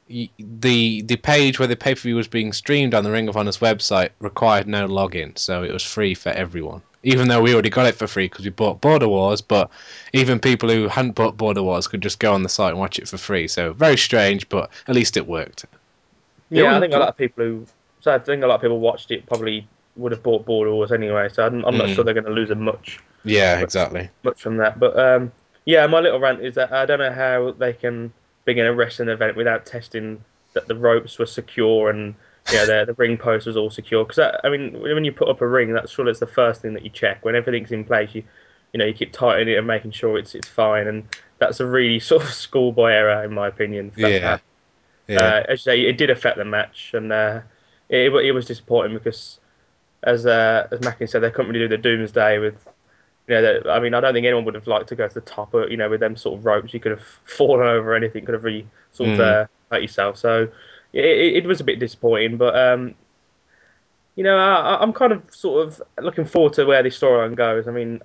the 0.08 1.02
the 1.02 1.16
page 1.16 1.58
where 1.58 1.68
the 1.68 1.76
pay 1.76 1.94
per 1.94 2.00
view 2.00 2.16
was 2.16 2.28
being 2.28 2.52
streamed 2.52 2.94
on 2.94 3.04
the 3.04 3.10
Ring 3.10 3.28
of 3.28 3.36
Honor's 3.36 3.58
website 3.58 4.10
required 4.20 4.68
no 4.68 4.86
login, 4.86 5.36
so 5.38 5.62
it 5.62 5.72
was 5.72 5.82
free 5.82 6.14
for 6.14 6.30
everyone. 6.30 6.82
Even 7.02 7.28
though 7.28 7.42
we 7.42 7.52
already 7.52 7.68
got 7.68 7.86
it 7.86 7.94
for 7.94 8.06
free 8.06 8.28
because 8.28 8.46
we 8.46 8.50
bought 8.50 8.80
Border 8.80 9.08
Wars, 9.08 9.42
but 9.42 9.70
even 10.14 10.40
people 10.40 10.70
who 10.70 10.88
hadn't 10.88 11.14
bought 11.14 11.36
Border 11.36 11.62
Wars 11.62 11.86
could 11.86 12.00
just 12.00 12.18
go 12.18 12.32
on 12.32 12.42
the 12.42 12.48
site 12.48 12.70
and 12.70 12.80
watch 12.80 12.98
it 12.98 13.08
for 13.08 13.18
free. 13.18 13.46
So 13.46 13.74
very 13.74 13.98
strange, 13.98 14.48
but 14.48 14.70
at 14.88 14.94
least 14.94 15.18
it 15.18 15.26
worked. 15.26 15.66
Yeah, 16.62 16.76
I 16.76 16.80
think 16.80 16.92
a 16.94 16.98
lot 16.98 17.08
of 17.08 17.16
people 17.16 17.44
who, 17.44 17.68
so 18.00 18.14
I 18.14 18.18
think 18.18 18.42
a 18.42 18.46
lot 18.46 18.56
of 18.56 18.60
people 18.60 18.80
watched 18.80 19.10
it 19.10 19.26
probably 19.26 19.68
would 19.96 20.12
have 20.12 20.22
bought 20.22 20.46
Border 20.46 20.72
Wars 20.74 20.92
anyway. 20.92 21.28
So 21.28 21.44
I'm, 21.46 21.64
I'm 21.64 21.76
not 21.76 21.88
Mm. 21.88 21.94
sure 21.94 22.04
they're 22.04 22.14
going 22.14 22.24
to 22.24 22.30
lose 22.32 22.48
them 22.48 22.62
much. 22.62 22.98
Yeah, 23.24 23.60
exactly. 23.60 24.10
much 24.22 24.42
from 24.42 24.56
that. 24.58 24.78
But 24.78 24.98
um, 24.98 25.32
yeah, 25.64 25.86
my 25.86 26.00
little 26.00 26.20
rant 26.20 26.44
is 26.44 26.54
that 26.56 26.72
I 26.72 26.86
don't 26.86 26.98
know 26.98 27.12
how 27.12 27.52
they 27.52 27.72
can 27.72 28.12
begin 28.44 28.66
a 28.66 28.74
wrestling 28.74 29.08
event 29.08 29.36
without 29.36 29.66
testing 29.66 30.24
that 30.54 30.68
the 30.68 30.76
ropes 30.76 31.18
were 31.18 31.26
secure 31.26 31.90
and 31.90 32.14
you 32.50 32.58
know 32.58 32.66
the 32.66 32.84
the 32.86 32.94
ring 32.94 33.16
post 33.16 33.46
was 33.46 33.56
all 33.56 33.70
secure. 33.70 34.04
Because 34.04 34.38
I 34.44 34.48
mean, 34.48 34.80
when 34.80 35.04
you 35.04 35.12
put 35.12 35.28
up 35.28 35.40
a 35.40 35.48
ring, 35.48 35.72
that's 35.72 35.92
sure 35.92 36.08
it's 36.08 36.20
the 36.20 36.26
first 36.26 36.62
thing 36.62 36.74
that 36.74 36.84
you 36.84 36.90
check. 36.90 37.24
When 37.24 37.34
everything's 37.34 37.72
in 37.72 37.84
place, 37.84 38.14
you 38.14 38.24
you 38.72 38.78
know 38.78 38.84
you 38.84 38.94
keep 38.94 39.12
tightening 39.12 39.54
it 39.54 39.58
and 39.58 39.66
making 39.66 39.92
sure 39.92 40.18
it's 40.18 40.34
it's 40.34 40.48
fine. 40.48 40.86
And 40.86 41.08
that's 41.38 41.60
a 41.60 41.66
really 41.66 41.98
sort 42.00 42.22
of 42.24 42.32
schoolboy 42.32 42.90
error 42.92 43.24
in 43.24 43.32
my 43.34 43.48
opinion. 43.48 43.92
that 44.00 44.18
to 44.20 44.40
Yeah. 45.06 45.20
Uh, 45.22 45.42
as 45.48 45.60
you 45.60 45.72
say, 45.72 45.80
it 45.82 45.98
did 45.98 46.10
affect 46.10 46.38
the 46.38 46.44
match, 46.44 46.92
and 46.94 47.12
uh, 47.12 47.40
it, 47.88 48.12
it 48.12 48.32
was 48.32 48.46
disappointing 48.46 48.96
because, 48.96 49.38
as 50.02 50.24
uh, 50.26 50.66
as 50.70 50.80
Macklin 50.80 51.08
said, 51.08 51.22
they 51.22 51.30
couldn't 51.30 51.52
really 51.52 51.66
do 51.66 51.76
the 51.76 51.78
Doomsday 51.82 52.38
with. 52.38 52.56
You 53.26 53.34
know, 53.36 53.42
that- 53.42 53.70
I 53.70 53.80
mean, 53.80 53.94
I 53.94 54.00
don't 54.00 54.12
think 54.12 54.26
anyone 54.26 54.44
would 54.44 54.54
have 54.54 54.66
liked 54.66 54.88
to 54.90 54.96
go 54.96 55.08
to 55.08 55.14
the 55.14 55.20
top. 55.22 55.54
Of, 55.54 55.70
you 55.70 55.76
know, 55.78 55.88
with 55.88 56.00
them 56.00 56.16
sort 56.16 56.38
of 56.38 56.44
ropes, 56.44 56.74
you 56.74 56.80
could 56.80 56.92
have 56.92 57.02
fallen 57.24 57.66
over 57.66 57.94
anything, 57.94 58.24
could 58.24 58.34
have 58.34 58.44
really 58.44 58.66
sort 58.92 59.10
of 59.10 59.18
Mm. 59.18 59.20
uh, 59.20 59.46
hurt 59.70 59.82
yourself. 59.82 60.18
So 60.18 60.48
it, 60.92 61.04
it, 61.36 61.46
was 61.46 61.60
a 61.60 61.64
bit 61.64 61.78
disappointing, 61.80 62.36
but 62.36 62.56
um, 62.56 62.94
you 64.14 64.24
know, 64.24 64.36
I, 64.36 64.80
I'm 64.80 64.92
kind 64.92 65.12
of 65.12 65.22
sort 65.34 65.66
of 65.66 65.82
looking 66.00 66.24
forward 66.24 66.52
to 66.54 66.64
where 66.64 66.82
this 66.82 66.98
storyline 66.98 67.34
goes. 67.34 67.66
I 67.66 67.72
mean, 67.72 68.00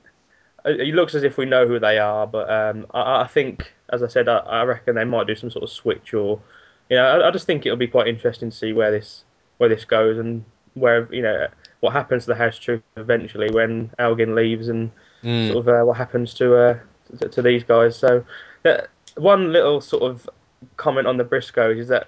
it 0.65 0.79
it 0.79 0.95
looks 0.95 1.15
as 1.15 1.23
if 1.23 1.37
we 1.37 1.45
know 1.45 1.67
who 1.67 1.79
they 1.79 1.99
are, 1.99 2.25
but 2.25 2.49
um, 2.49 2.85
I, 2.93 3.21
I 3.21 3.27
think, 3.27 3.71
as 3.89 4.03
I 4.03 4.07
said, 4.07 4.27
I, 4.27 4.37
I 4.37 4.63
reckon 4.63 4.95
they 4.95 5.03
might 5.05 5.27
do 5.27 5.35
some 5.35 5.51
sort 5.51 5.63
of 5.63 5.69
switch, 5.69 6.13
or 6.13 6.41
you 6.89 6.98
know, 6.98 7.05
I, 7.05 7.27
I 7.27 7.31
just 7.31 7.46
think 7.46 7.65
it'll 7.65 7.77
be 7.77 7.88
quite 7.88 8.08
interesting 8.08 8.50
to 8.50 8.55
see 8.55 8.74
where 8.74 8.91
this 8.91 9.24
where 9.58 9.69
this 9.69 9.86
goes 9.86 10.17
and 10.17 10.43
where 10.75 11.13
you 11.13 11.22
know 11.22 11.48
what 11.81 11.93
happens 11.93 12.24
to 12.25 12.29
the 12.31 12.36
House 12.36 12.58
Truth 12.60 12.81
eventually 12.98 13.51
when 13.51 13.91
Elgin 14.00 14.36
leaves 14.36 14.69
and 14.69 14.91
Mm. 15.24 15.48
sort 15.48 15.60
of 15.60 15.67
uh, 15.67 15.84
what 15.84 15.98
happens 15.98 16.34
to, 16.36 16.55
uh, 16.55 16.79
to 17.19 17.27
to 17.29 17.41
these 17.41 17.63
guys. 17.63 17.98
So 17.98 18.24
uh, 18.65 18.81
one 19.17 19.51
little 19.51 19.81
sort 19.81 20.03
of 20.03 20.29
comment 20.77 21.08
on 21.08 21.17
the 21.17 21.25
Briscoes 21.25 21.77
is 21.77 21.89
that 21.89 22.08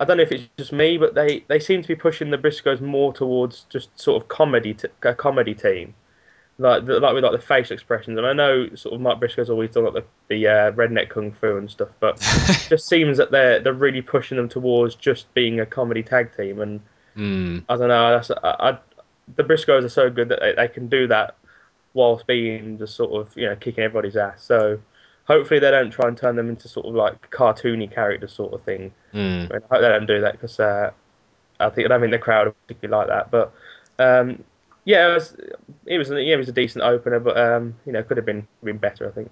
I 0.00 0.04
don't 0.04 0.16
know 0.18 0.22
if 0.22 0.32
it's 0.32 0.44
just 0.56 0.72
me, 0.72 0.98
but 0.98 1.14
they, 1.14 1.44
they 1.48 1.58
seem 1.60 1.82
to 1.82 1.88
be 1.88 1.96
pushing 1.96 2.30
the 2.30 2.38
Briscoes 2.38 2.80
more 2.80 3.12
towards 3.12 3.64
just 3.70 3.98
sort 3.98 4.22
of 4.22 4.28
comedy 4.28 4.74
t- 4.74 4.88
a 5.02 5.14
comedy 5.14 5.54
team 5.54 5.94
like 6.58 6.86
the, 6.86 7.00
like 7.00 7.14
with 7.14 7.24
like 7.24 7.32
the 7.32 7.46
facial 7.46 7.74
expressions. 7.74 8.16
And 8.16 8.26
I 8.26 8.32
know 8.32 8.74
sort 8.74 8.94
of 8.94 9.00
Mark 9.00 9.18
Briscoe's 9.18 9.50
always 9.50 9.70
done 9.70 9.84
like 9.84 9.94
the 9.94 10.04
the 10.28 10.46
uh, 10.46 10.72
redneck 10.72 11.10
kung 11.10 11.32
fu 11.32 11.56
and 11.56 11.70
stuff, 11.70 11.88
but 12.00 12.16
it 12.48 12.66
just 12.68 12.86
seems 12.86 13.18
that 13.18 13.30
they're 13.30 13.60
they're 13.60 13.72
really 13.72 14.02
pushing 14.02 14.36
them 14.36 14.48
towards 14.48 14.94
just 14.94 15.32
being 15.34 15.60
a 15.60 15.66
comedy 15.66 16.02
tag 16.02 16.36
team. 16.36 16.60
And 16.60 16.80
Hmm. 17.14 17.58
I 17.68 17.76
don't 17.76 17.88
know, 17.88 18.10
that's, 18.10 18.30
I, 18.30 18.36
I, 18.42 18.78
the 19.36 19.44
Briscoes 19.44 19.84
are 19.84 19.88
so 19.88 20.10
good 20.10 20.28
that 20.28 20.40
they, 20.40 20.54
they 20.54 20.68
can 20.68 20.88
do 20.88 21.06
that 21.08 21.36
whilst 21.94 22.26
being 22.26 22.76
just 22.76 22.96
sort 22.96 23.12
of 23.12 23.36
you 23.36 23.46
know 23.46 23.56
kicking 23.56 23.84
everybody's 23.84 24.16
ass. 24.16 24.42
So 24.42 24.80
hopefully 25.24 25.60
they 25.60 25.70
don't 25.70 25.90
try 25.90 26.08
and 26.08 26.16
turn 26.16 26.36
them 26.36 26.48
into 26.48 26.68
sort 26.68 26.86
of 26.86 26.94
like 26.94 27.30
cartoony 27.30 27.92
characters 27.92 28.32
sort 28.32 28.52
of 28.52 28.62
thing. 28.62 28.92
Hmm. 29.12 29.18
I, 29.18 29.20
mean, 29.20 29.50
I 29.52 29.54
hope 29.54 29.80
they 29.80 29.88
don't 29.88 30.06
do 30.06 30.20
that 30.20 30.32
because 30.32 30.58
uh, 30.60 30.90
I 31.60 31.70
think 31.70 31.86
I 31.86 31.88
don't 31.88 32.00
think 32.00 32.12
the 32.12 32.18
crowd 32.18 32.48
would 32.48 32.66
particularly 32.66 33.06
like 33.06 33.08
that. 33.08 33.30
But 33.30 33.54
um, 33.98 34.42
yeah, 34.84 35.10
it 35.10 35.14
was 35.14 35.36
it 35.86 35.98
was 35.98 36.10
yeah, 36.10 36.34
it 36.34 36.38
was 36.38 36.48
a 36.48 36.52
decent 36.52 36.84
opener, 36.84 37.20
but 37.20 37.36
um, 37.36 37.74
you 37.86 37.92
know 37.92 38.02
could 38.02 38.16
have 38.16 38.26
been 38.26 38.46
been 38.62 38.78
better. 38.78 39.08
I 39.08 39.10
think. 39.10 39.30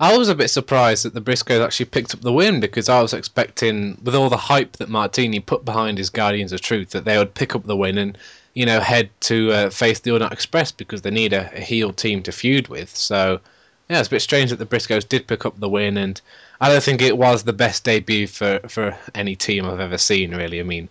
I 0.00 0.16
was 0.16 0.28
a 0.28 0.34
bit 0.34 0.48
surprised 0.48 1.04
that 1.04 1.14
the 1.14 1.20
Briscoes 1.20 1.64
actually 1.64 1.86
picked 1.86 2.14
up 2.14 2.20
the 2.20 2.32
win 2.32 2.60
because 2.60 2.88
I 2.88 3.02
was 3.02 3.12
expecting, 3.12 3.98
with 4.04 4.14
all 4.14 4.28
the 4.28 4.36
hype 4.36 4.76
that 4.76 4.88
Martini 4.88 5.40
put 5.40 5.64
behind 5.64 5.98
his 5.98 6.08
Guardians 6.08 6.52
of 6.52 6.60
Truth, 6.60 6.90
that 6.90 7.04
they 7.04 7.18
would 7.18 7.34
pick 7.34 7.56
up 7.56 7.64
the 7.64 7.76
win 7.76 7.98
and, 7.98 8.16
you 8.54 8.64
know, 8.64 8.78
head 8.78 9.10
to 9.22 9.50
uh, 9.50 9.70
face 9.70 9.98
the 9.98 10.12
All 10.12 10.20
Night 10.20 10.30
Express 10.30 10.70
because 10.70 11.02
they 11.02 11.10
need 11.10 11.32
a, 11.32 11.50
a 11.52 11.60
heel 11.60 11.92
team 11.92 12.22
to 12.22 12.32
feud 12.32 12.68
with. 12.68 12.94
So, 12.94 13.40
yeah, 13.90 13.98
it's 13.98 14.06
a 14.06 14.12
bit 14.12 14.22
strange 14.22 14.50
that 14.50 14.60
the 14.60 14.66
Briscoes 14.66 15.08
did 15.08 15.26
pick 15.26 15.44
up 15.44 15.58
the 15.58 15.68
win, 15.68 15.96
and 15.96 16.20
I 16.60 16.68
don't 16.68 16.82
think 16.82 17.02
it 17.02 17.18
was 17.18 17.42
the 17.42 17.52
best 17.52 17.82
debut 17.82 18.28
for, 18.28 18.60
for 18.68 18.96
any 19.16 19.34
team 19.34 19.66
I've 19.66 19.80
ever 19.80 19.98
seen, 19.98 20.30
really. 20.30 20.60
I 20.60 20.62
mean, 20.62 20.88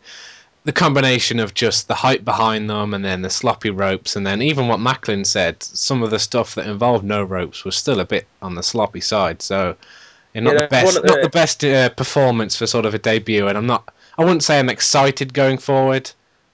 the 0.68 0.74
combination 0.74 1.40
of 1.40 1.54
just 1.54 1.88
the 1.88 1.96
hype 1.96 2.26
behind 2.26 2.70
them 2.70 2.94
and 2.94 3.06
then 3.06 3.22
the 3.22 3.30
sloppy 3.30 3.70
ropes 3.70 4.18
and 4.18 4.28
then 4.28 4.42
even 4.42 4.68
what 4.68 4.82
Macklin 4.82 5.24
said, 5.24 5.64
some 5.64 6.04
of 6.04 6.10
the 6.12 6.20
stuff 6.20 6.56
that 6.56 6.68
involved 6.68 7.06
no 7.06 7.24
ropes 7.24 7.64
was 7.64 7.74
still 7.78 8.02
a 8.02 8.06
bit 8.06 8.28
on 8.42 8.54
the 8.54 8.62
sloppy 8.62 9.00
side. 9.00 9.42
So, 9.42 9.78
yeah, 10.34 10.42
not 10.42 10.56
Yeah, 10.56 10.60
the 10.64 10.68
best, 10.68 11.02
the- 11.02 11.08
not 11.08 11.22
the 11.22 11.30
best 11.30 11.64
uh, 11.64 11.88
performance 11.92 12.58
for 12.58 12.68
sort 12.68 12.86
of 12.86 12.94
a 12.94 13.00
debut. 13.00 13.48
And 13.48 13.58
I'm 13.58 13.66
not, 13.66 13.94
I 14.18 14.26
wouldn't 14.26 14.44
say 14.44 14.60
I'm 14.60 14.68
excited 14.70 15.34
going 15.34 15.58
forward. 15.58 16.12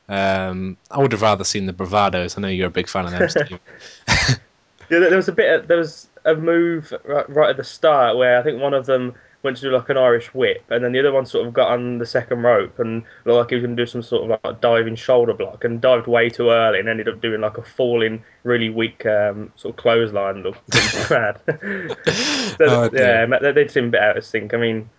Um, 0.08 0.78
I 0.92 1.00
would 1.00 1.12
have 1.12 1.24
rather 1.24 1.44
seen 1.44 1.66
the 1.66 1.74
bravados. 1.74 2.38
I 2.38 2.42
know 2.42 2.50
you're 2.50 2.68
a 2.68 2.70
big 2.70 2.88
fan 2.88 3.06
of 3.06 3.12
them, 3.12 3.30
Steve. 3.30 3.60
Yeah, 4.90 5.00
there 5.00 5.10
there 5.10 5.18
was 5.18 5.30
a 5.30 5.32
bit. 5.32 5.62
Of, 5.62 5.68
there 5.68 5.78
was 5.78 6.08
a 6.26 6.36
move 6.36 6.94
right, 7.04 7.28
right 7.30 7.50
at 7.50 7.58
the 7.58 7.64
start 7.64 8.16
where 8.18 8.38
I 8.38 8.44
think 8.44 8.62
one 8.62 8.76
of 8.76 8.86
them 8.86 9.16
went 9.44 9.58
to 9.58 9.64
do 9.64 9.72
like 9.72 9.90
an 9.90 9.98
Irish 9.98 10.34
whip, 10.34 10.64
and 10.70 10.84
then 10.84 10.94
the 10.94 11.00
other 11.00 11.12
one 11.12 11.26
sort 11.26 11.46
of 11.46 11.54
got 11.54 11.70
on 11.72 11.98
the 11.98 12.06
second 12.06 12.42
rope 12.44 12.80
and 12.80 13.04
looked 13.26 13.38
like 13.38 13.50
he 13.50 13.56
was 13.56 13.64
going 13.64 13.76
to 13.76 13.82
do 13.84 13.90
some 13.90 14.02
sort 14.02 14.24
of 14.32 14.40
like 14.44 14.62
diving 14.62 14.96
shoulder 14.96 15.34
block, 15.34 15.64
and 15.64 15.82
dived 15.82 16.08
way 16.08 16.30
too 16.30 16.50
early, 16.50 16.80
and 16.80 16.88
ended 16.90 17.08
up 17.10 17.22
doing 17.22 17.42
like 17.42 17.58
a 17.58 17.62
falling, 17.64 18.24
really 18.44 18.70
weak 18.70 19.06
um, 19.06 19.52
sort 19.56 19.74
of 19.74 19.78
clothesline. 19.78 20.44
Looked 20.44 20.68
pretty 20.72 21.10
bad. 21.10 21.40
so, 22.58 22.66
Oh, 22.66 22.90
dear. 22.90 23.28
yeah, 23.30 23.40
they 23.40 23.52
did 23.52 23.70
seem 23.72 23.86
a 23.86 23.90
bit 23.90 24.02
out 24.02 24.18
of 24.18 24.26
sync. 24.26 24.54
I 24.54 24.58
mean, 24.58 24.90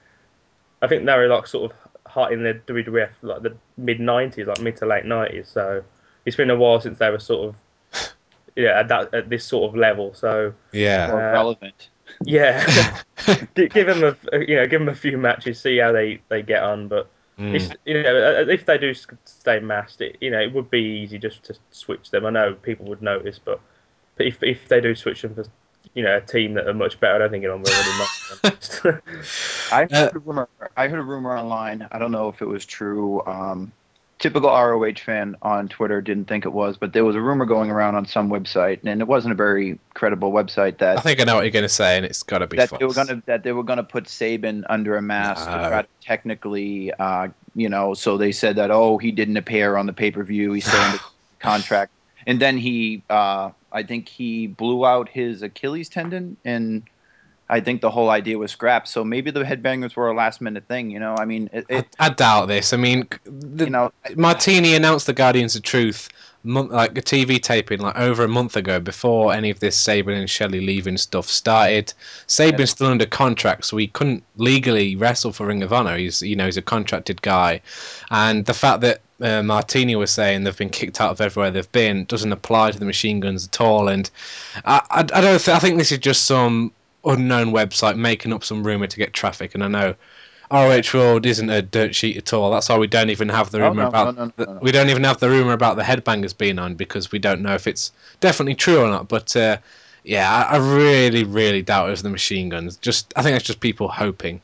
I 0.82 0.86
think 0.88 1.06
they 1.06 1.16
were 1.16 1.28
like 1.28 1.46
sort 1.46 1.72
of 1.72 1.78
hot 2.06 2.32
in 2.32 2.42
the 2.44 2.54
WWF 2.66 3.10
like 3.22 3.42
the 3.42 3.56
mid 3.78 3.98
'90s, 3.98 4.46
like 4.46 4.60
mid 4.60 4.76
to 4.76 4.86
late 4.86 5.04
'90s. 5.04 5.46
So 5.52 5.82
it's 6.26 6.36
been 6.36 6.50
a 6.50 6.56
while 6.56 6.80
since 6.80 6.98
they 6.98 7.10
were 7.10 7.18
sort 7.18 7.48
of 7.48 8.12
yeah 8.56 8.78
at 8.80 8.88
that 8.88 9.14
at 9.14 9.30
this 9.30 9.44
sort 9.44 9.70
of 9.70 9.76
level. 9.76 10.12
So 10.14 10.52
Yeah. 10.72 11.08
More 11.08 11.28
Uh, 11.30 11.32
relevant. 11.32 11.88
Yeah, 12.24 13.00
give 13.54 13.86
them 13.86 14.04
a 14.04 14.16
you 14.46 14.56
know 14.56 14.66
give 14.66 14.80
them 14.80 14.88
a 14.88 14.94
few 14.94 15.18
matches, 15.18 15.60
see 15.60 15.78
how 15.78 15.92
they, 15.92 16.20
they 16.28 16.42
get 16.42 16.62
on. 16.62 16.88
But 16.88 17.10
Mm. 17.38 17.68
it's, 17.68 17.74
you 17.84 18.02
know 18.02 18.16
uh, 18.40 18.50
if 18.50 18.66
they 18.66 18.78
do 18.78 18.92
stay 19.24 19.60
masked, 19.60 20.00
it, 20.00 20.16
you 20.20 20.30
know 20.30 20.40
it 20.40 20.52
would 20.52 20.70
be 20.70 20.80
easy 21.02 21.18
just 21.18 21.44
to 21.44 21.54
switch 21.70 22.10
them. 22.10 22.26
I 22.26 22.30
know 22.30 22.54
people 22.54 22.86
would 22.86 23.02
notice, 23.02 23.38
but 23.38 23.60
if 24.18 24.42
if 24.42 24.68
they 24.68 24.80
do 24.80 24.94
switch 24.94 25.22
them 25.22 25.34
for 25.34 25.44
you 25.94 26.02
know 26.02 26.16
a 26.16 26.20
team 26.20 26.54
that 26.54 26.68
are 26.68 26.74
much 26.74 27.00
better, 27.00 27.16
I 27.16 27.18
don't 27.18 27.30
think 27.30 27.44
it'll 27.44 27.58
really 27.58 27.92
mind. 27.92 28.10
I 29.70 29.88
Uh, 29.92 30.10
heard 30.10 30.14
a 30.14 30.18
rumor. 30.20 30.48
I 30.76 30.88
heard 30.88 31.00
a 31.00 31.02
rumor 31.02 31.36
online. 31.36 31.86
I 31.90 31.98
don't 31.98 32.12
know 32.12 32.28
if 32.28 32.42
it 32.42 32.46
was 32.46 32.64
true. 32.66 33.22
Um, 33.26 33.72
typical 34.18 34.50
ROH 34.50 34.94
fan 35.04 35.36
on 35.42 35.68
Twitter 35.68 36.00
didn't 36.00 36.26
think 36.26 36.44
it 36.44 36.52
was, 36.52 36.76
but 36.76 36.92
there 36.92 37.04
was 37.04 37.16
a 37.16 37.20
rumor 37.20 37.44
going 37.44 37.70
around 37.70 37.94
on 37.94 38.06
some 38.06 38.30
website, 38.30 38.80
and 38.84 39.00
it 39.00 39.08
wasn't 39.08 39.32
a 39.32 39.34
very 39.34 39.78
credible 39.94 40.32
website 40.32 40.78
that 40.78 40.98
I 40.98 41.00
think 41.00 41.20
I 41.20 41.24
know 41.24 41.34
what 41.36 41.44
you're 41.44 41.50
going 41.50 41.64
to 41.64 41.68
say, 41.68 41.96
and 41.96 42.06
it's 42.06 42.22
got 42.22 42.38
to 42.38 42.46
be 42.46 42.56
that 42.56 42.70
they 42.78 42.86
were 42.86 42.94
gonna 42.94 43.22
that 43.26 43.42
they 43.42 43.52
were 43.52 43.62
gonna 43.64 43.84
put 43.84 44.08
Sabin 44.08 44.64
under 44.68 44.96
a 44.96 45.02
mask 45.02 45.46
No. 45.46 45.56
to 45.56 45.68
try 45.68 45.82
to 45.82 45.88
technically, 46.02 46.92
uh, 46.94 47.28
you 47.54 47.68
know. 47.68 47.94
So 47.94 48.16
they 48.16 48.32
said 48.32 48.56
that 48.56 48.70
oh 48.70 48.98
he 48.98 49.10
didn't 49.10 49.36
appear 49.36 49.76
on 49.76 49.86
the 49.86 49.92
pay 49.92 50.10
per 50.10 50.22
view. 50.22 50.52
He's 50.52 50.66
still 50.68 50.80
under 50.80 51.00
contract, 51.40 51.92
and 52.26 52.40
then 52.40 52.56
he, 52.56 53.02
uh, 53.10 53.50
I 53.72 53.82
think 53.82 54.08
he 54.08 54.46
blew 54.46 54.86
out 54.86 55.08
his 55.08 55.42
Achilles 55.42 55.88
tendon, 55.88 56.36
and 56.44 56.82
I 57.48 57.60
think 57.60 57.82
the 57.82 57.90
whole 57.90 58.08
idea 58.10 58.38
was 58.38 58.50
scrapped. 58.52 58.88
So 58.88 59.04
maybe 59.04 59.30
the 59.30 59.44
headbangers 59.44 59.96
were 59.96 60.08
a 60.08 60.14
last 60.14 60.40
minute 60.40 60.64
thing. 60.66 60.90
You 60.90 60.98
know, 60.98 61.14
I 61.18 61.24
mean, 61.24 61.50
it, 61.52 61.66
I, 61.70 61.74
it 61.74 61.86
I 61.98 62.08
doubt 62.08 62.46
this. 62.46 62.72
I 62.72 62.76
mean, 62.76 63.06
the, 63.24 63.64
you 63.64 63.70
know, 63.70 63.92
Martini 64.16 64.74
announced 64.74 65.06
the 65.06 65.12
Guardians 65.12 65.54
of 65.54 65.62
Truth, 65.62 66.08
like 66.44 66.96
a 66.96 67.02
TV 67.02 67.40
taping, 67.42 67.80
like 67.80 67.96
over 67.98 68.24
a 68.24 68.28
month 68.28 68.56
ago, 68.56 68.80
before 68.80 69.34
any 69.34 69.50
of 69.50 69.60
this 69.60 69.76
Sabin 69.76 70.14
and 70.16 70.28
Shelley 70.28 70.60
leaving 70.60 70.96
stuff 70.96 71.26
started. 71.26 71.92
Sabin's 72.26 72.70
Yeah. 72.70 72.74
still 72.74 72.86
under 72.88 73.06
contract, 73.06 73.66
so 73.66 73.76
he 73.76 73.88
couldn't 73.88 74.22
legally 74.36 74.96
wrestle 74.96 75.32
for 75.32 75.46
Ring 75.46 75.62
of 75.62 75.72
Honor. 75.72 75.96
He's, 75.98 76.22
you 76.22 76.36
know, 76.36 76.46
he's 76.46 76.56
a 76.56 76.62
contracted 76.62 77.20
guy, 77.22 77.60
and 78.10 78.46
the 78.46 78.54
fact 78.54 78.80
that 78.80 79.00
uh, 79.20 79.42
Martini 79.42 79.96
was 79.96 80.10
saying 80.10 80.44
they've 80.44 80.56
been 80.56 80.68
kicked 80.70 81.00
out 81.00 81.10
of 81.10 81.20
everywhere 81.20 81.50
they've 81.50 81.70
been 81.72 82.04
doesn't 82.06 82.32
apply 82.32 82.72
to 82.72 82.78
the 82.78 82.84
Machine 82.84 83.20
Guns 83.20 83.46
at 83.46 83.60
all. 83.60 83.88
And 83.88 84.10
I, 84.64 84.80
I, 84.90 84.98
I 85.00 85.02
don't. 85.20 85.40
Th- 85.40 85.56
I 85.56 85.58
think 85.60 85.78
this 85.78 85.92
is 85.92 85.98
just 85.98 86.24
some 86.24 86.72
unknown 87.06 87.52
website 87.52 87.96
making 87.96 88.32
up 88.32 88.44
some 88.44 88.64
rumor 88.66 88.86
to 88.86 88.96
get 88.96 89.12
traffic. 89.12 89.54
And 89.54 89.64
I 89.64 89.68
know. 89.68 89.94
ROH 90.50 90.92
World 90.92 91.24
isn't 91.26 91.48
a 91.50 91.62
dirt 91.62 91.94
sheet 91.94 92.16
at 92.18 92.32
all. 92.32 92.50
That's 92.50 92.68
why 92.68 92.76
we 92.76 92.86
don't 92.86 93.08
even 93.10 93.30
have 93.30 93.50
the 93.50 93.58
Oh, 93.62 93.68
rumor 93.68 93.82
no, 93.82 93.88
about 93.88 94.14
no, 94.14 94.26
no, 94.26 94.32
the- 94.36 94.58
we 94.60 94.70
don't 94.72 94.90
even 94.90 95.02
have 95.02 95.18
the 95.18 95.28
rumor 95.30 95.52
about 95.52 95.76
the 95.76 95.82
headbangers 95.82 96.36
being 96.36 96.58
on 96.58 96.74
because 96.74 97.10
we 97.10 97.18
don't 97.18 97.40
know 97.40 97.54
if 97.54 97.66
it's 97.66 97.90
definitely 98.20 98.54
true 98.54 98.80
or 98.80 98.88
not. 98.88 99.08
But 99.08 99.34
uh, 99.34 99.56
yeah, 100.04 100.30
I, 100.30 100.56
I 100.56 100.56
really, 100.58 101.24
really 101.24 101.62
doubt 101.62 101.88
it 101.88 101.92
was 101.92 102.02
the 102.02 102.10
machine 102.10 102.50
guns. 102.50 102.76
Just 102.76 103.12
I 103.16 103.22
think 103.22 103.36
it's 103.36 103.44
just 103.46 103.60
people 103.60 103.88
hoping. 103.88 104.40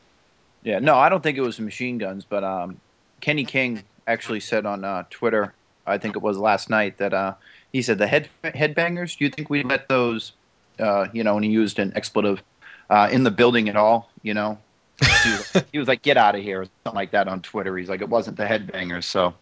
Yeah, 0.63 0.79
no, 0.79 0.95
I 0.95 1.07
don't 1.07 1.21
think 1.21 1.37
it 1.37 1.41
was 1.41 1.59
machine 1.59 1.97
guns, 1.99 2.25
but 2.27 2.43
um, 2.43 2.77
Kenny 3.21 3.45
King 3.45 3.83
actually 4.07 4.39
said 4.39 4.65
on 4.65 4.83
uh, 4.83 5.03
Twitter, 5.11 5.53
I 5.85 5.97
think 5.99 6.15
it 6.15 6.21
was 6.21 6.35
last 6.37 6.69
night, 6.69 6.97
that 6.97 7.13
uh, 7.13 7.35
he 7.71 7.83
said 7.83 7.99
the 7.99 8.07
head 8.07 8.27
headbangers. 8.43 9.17
Do 9.17 9.23
you 9.25 9.29
think 9.29 9.49
we 9.51 9.61
let 9.63 9.87
those, 9.87 10.33
uh, 10.81 11.07
you 11.13 11.23
know, 11.23 11.35
and 11.35 11.45
he 11.45 11.51
used 11.51 11.79
an 11.79 11.93
expletive, 11.95 12.41
uh, 12.89 13.09
in 13.11 13.23
the 13.23 13.31
building 13.31 13.69
at 13.69 13.75
all? 13.75 14.09
You 14.23 14.33
know, 14.33 14.57
he 14.99 15.29
was, 15.29 15.63
he 15.71 15.79
was 15.79 15.87
like, 15.87 16.01
"Get 16.01 16.17
out 16.17 16.35
of 16.35 16.41
here" 16.41 16.61
or 16.61 16.65
something 16.83 16.95
like 16.95 17.11
that 17.11 17.27
on 17.27 17.41
Twitter. 17.41 17.77
He's 17.77 17.89
like, 17.89 18.01
"It 18.01 18.09
wasn't 18.09 18.37
the 18.37 18.45
headbangers." 18.45 19.05
So, 19.05 19.33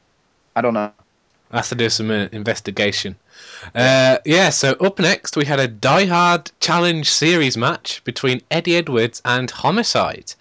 I 0.55 0.61
don't 0.61 0.73
know. 0.73 0.91
Has 1.51 1.69
to 1.69 1.75
do 1.75 1.89
some 1.89 2.11
uh, 2.11 2.27
investigation. 2.31 3.15
Uh, 3.73 4.17
yeah, 4.23 4.49
so 4.49 4.73
up 4.73 4.99
next 4.99 5.35
we 5.35 5.45
had 5.45 5.59
a 5.59 5.67
Die 5.67 6.05
Hard 6.05 6.51
Challenge 6.59 7.09
Series 7.09 7.57
match 7.57 8.03
between 8.03 8.41
Eddie 8.51 8.75
Edwards 8.75 9.19
and 9.25 9.49
Homicide. 9.49 10.33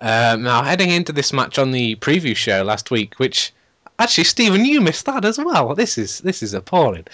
Um, 0.00 0.42
now, 0.42 0.62
heading 0.62 0.90
into 0.90 1.12
this 1.12 1.32
match 1.32 1.58
on 1.58 1.72
the 1.72 1.96
preview 1.96 2.34
show 2.34 2.62
last 2.62 2.90
week, 2.90 3.18
which 3.18 3.52
actually, 3.98 4.24
Stephen, 4.24 4.64
you 4.64 4.80
missed 4.80 5.06
that 5.06 5.24
as 5.24 5.38
well. 5.38 5.74
This 5.74 5.98
is 5.98 6.20
this 6.20 6.42
is 6.42 6.54
appalling. 6.54 7.06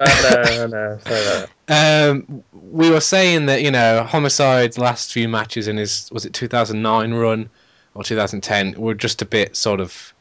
oh, 0.00 0.66
no, 0.66 0.66
no, 0.66 0.96
that. 0.96 1.48
Um, 1.68 2.44
we 2.52 2.90
were 2.90 3.00
saying 3.00 3.46
that 3.46 3.62
you 3.62 3.70
know 3.70 4.04
Homicide's 4.04 4.78
last 4.78 5.12
few 5.12 5.28
matches 5.28 5.68
in 5.68 5.76
his 5.76 6.08
was 6.12 6.24
it 6.24 6.32
2009 6.32 7.14
run 7.14 7.50
or 7.94 8.04
2010 8.04 8.78
were 8.78 8.94
just 8.94 9.22
a 9.22 9.26
bit 9.26 9.56
sort 9.56 9.80
of 9.80 10.12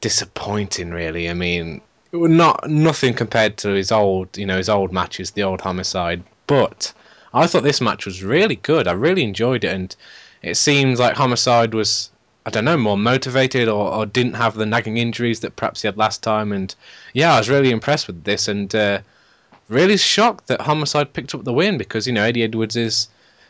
disappointing, 0.00 0.90
really. 0.90 1.30
I 1.30 1.34
mean, 1.34 1.80
it 2.10 2.16
were 2.16 2.28
not 2.28 2.68
nothing 2.68 3.14
compared 3.14 3.56
to 3.58 3.70
his 3.70 3.90
old 3.90 4.36
you 4.36 4.44
know 4.44 4.58
his 4.58 4.68
old 4.68 4.92
matches, 4.92 5.30
the 5.30 5.44
old 5.44 5.60
Homicide. 5.62 6.22
But 6.46 6.92
I 7.32 7.46
thought 7.46 7.62
this 7.62 7.80
match 7.80 8.04
was 8.04 8.22
really 8.22 8.56
good. 8.56 8.86
I 8.86 8.92
really 8.92 9.22
enjoyed 9.22 9.64
it, 9.64 9.72
and 9.72 9.96
it 10.42 10.56
seems 10.56 11.00
like 11.00 11.14
Homicide 11.14 11.72
was. 11.72 12.10
I 12.44 12.50
don't 12.50 12.64
know, 12.64 12.76
more 12.76 12.98
motivated 12.98 13.68
or, 13.68 13.92
or 13.92 14.06
didn't 14.06 14.34
have 14.34 14.54
the 14.54 14.66
nagging 14.66 14.96
injuries 14.96 15.40
that 15.40 15.56
perhaps 15.56 15.82
he 15.82 15.88
had 15.88 15.96
last 15.96 16.22
time. 16.22 16.52
And 16.52 16.74
yeah, 17.14 17.34
I 17.34 17.38
was 17.38 17.48
really 17.48 17.70
impressed 17.70 18.08
with 18.08 18.24
this. 18.24 18.48
And 18.48 18.74
uh, 18.74 19.00
really 19.68 19.96
shocked 19.96 20.46
that 20.48 20.60
Homicide 20.60 21.12
picked 21.12 21.34
up 21.34 21.44
the 21.44 21.52
win 21.52 21.78
because 21.78 22.06
you 22.06 22.12
know 22.12 22.22
Eddie 22.22 22.42
Edwards 22.42 22.76
is 22.76 23.08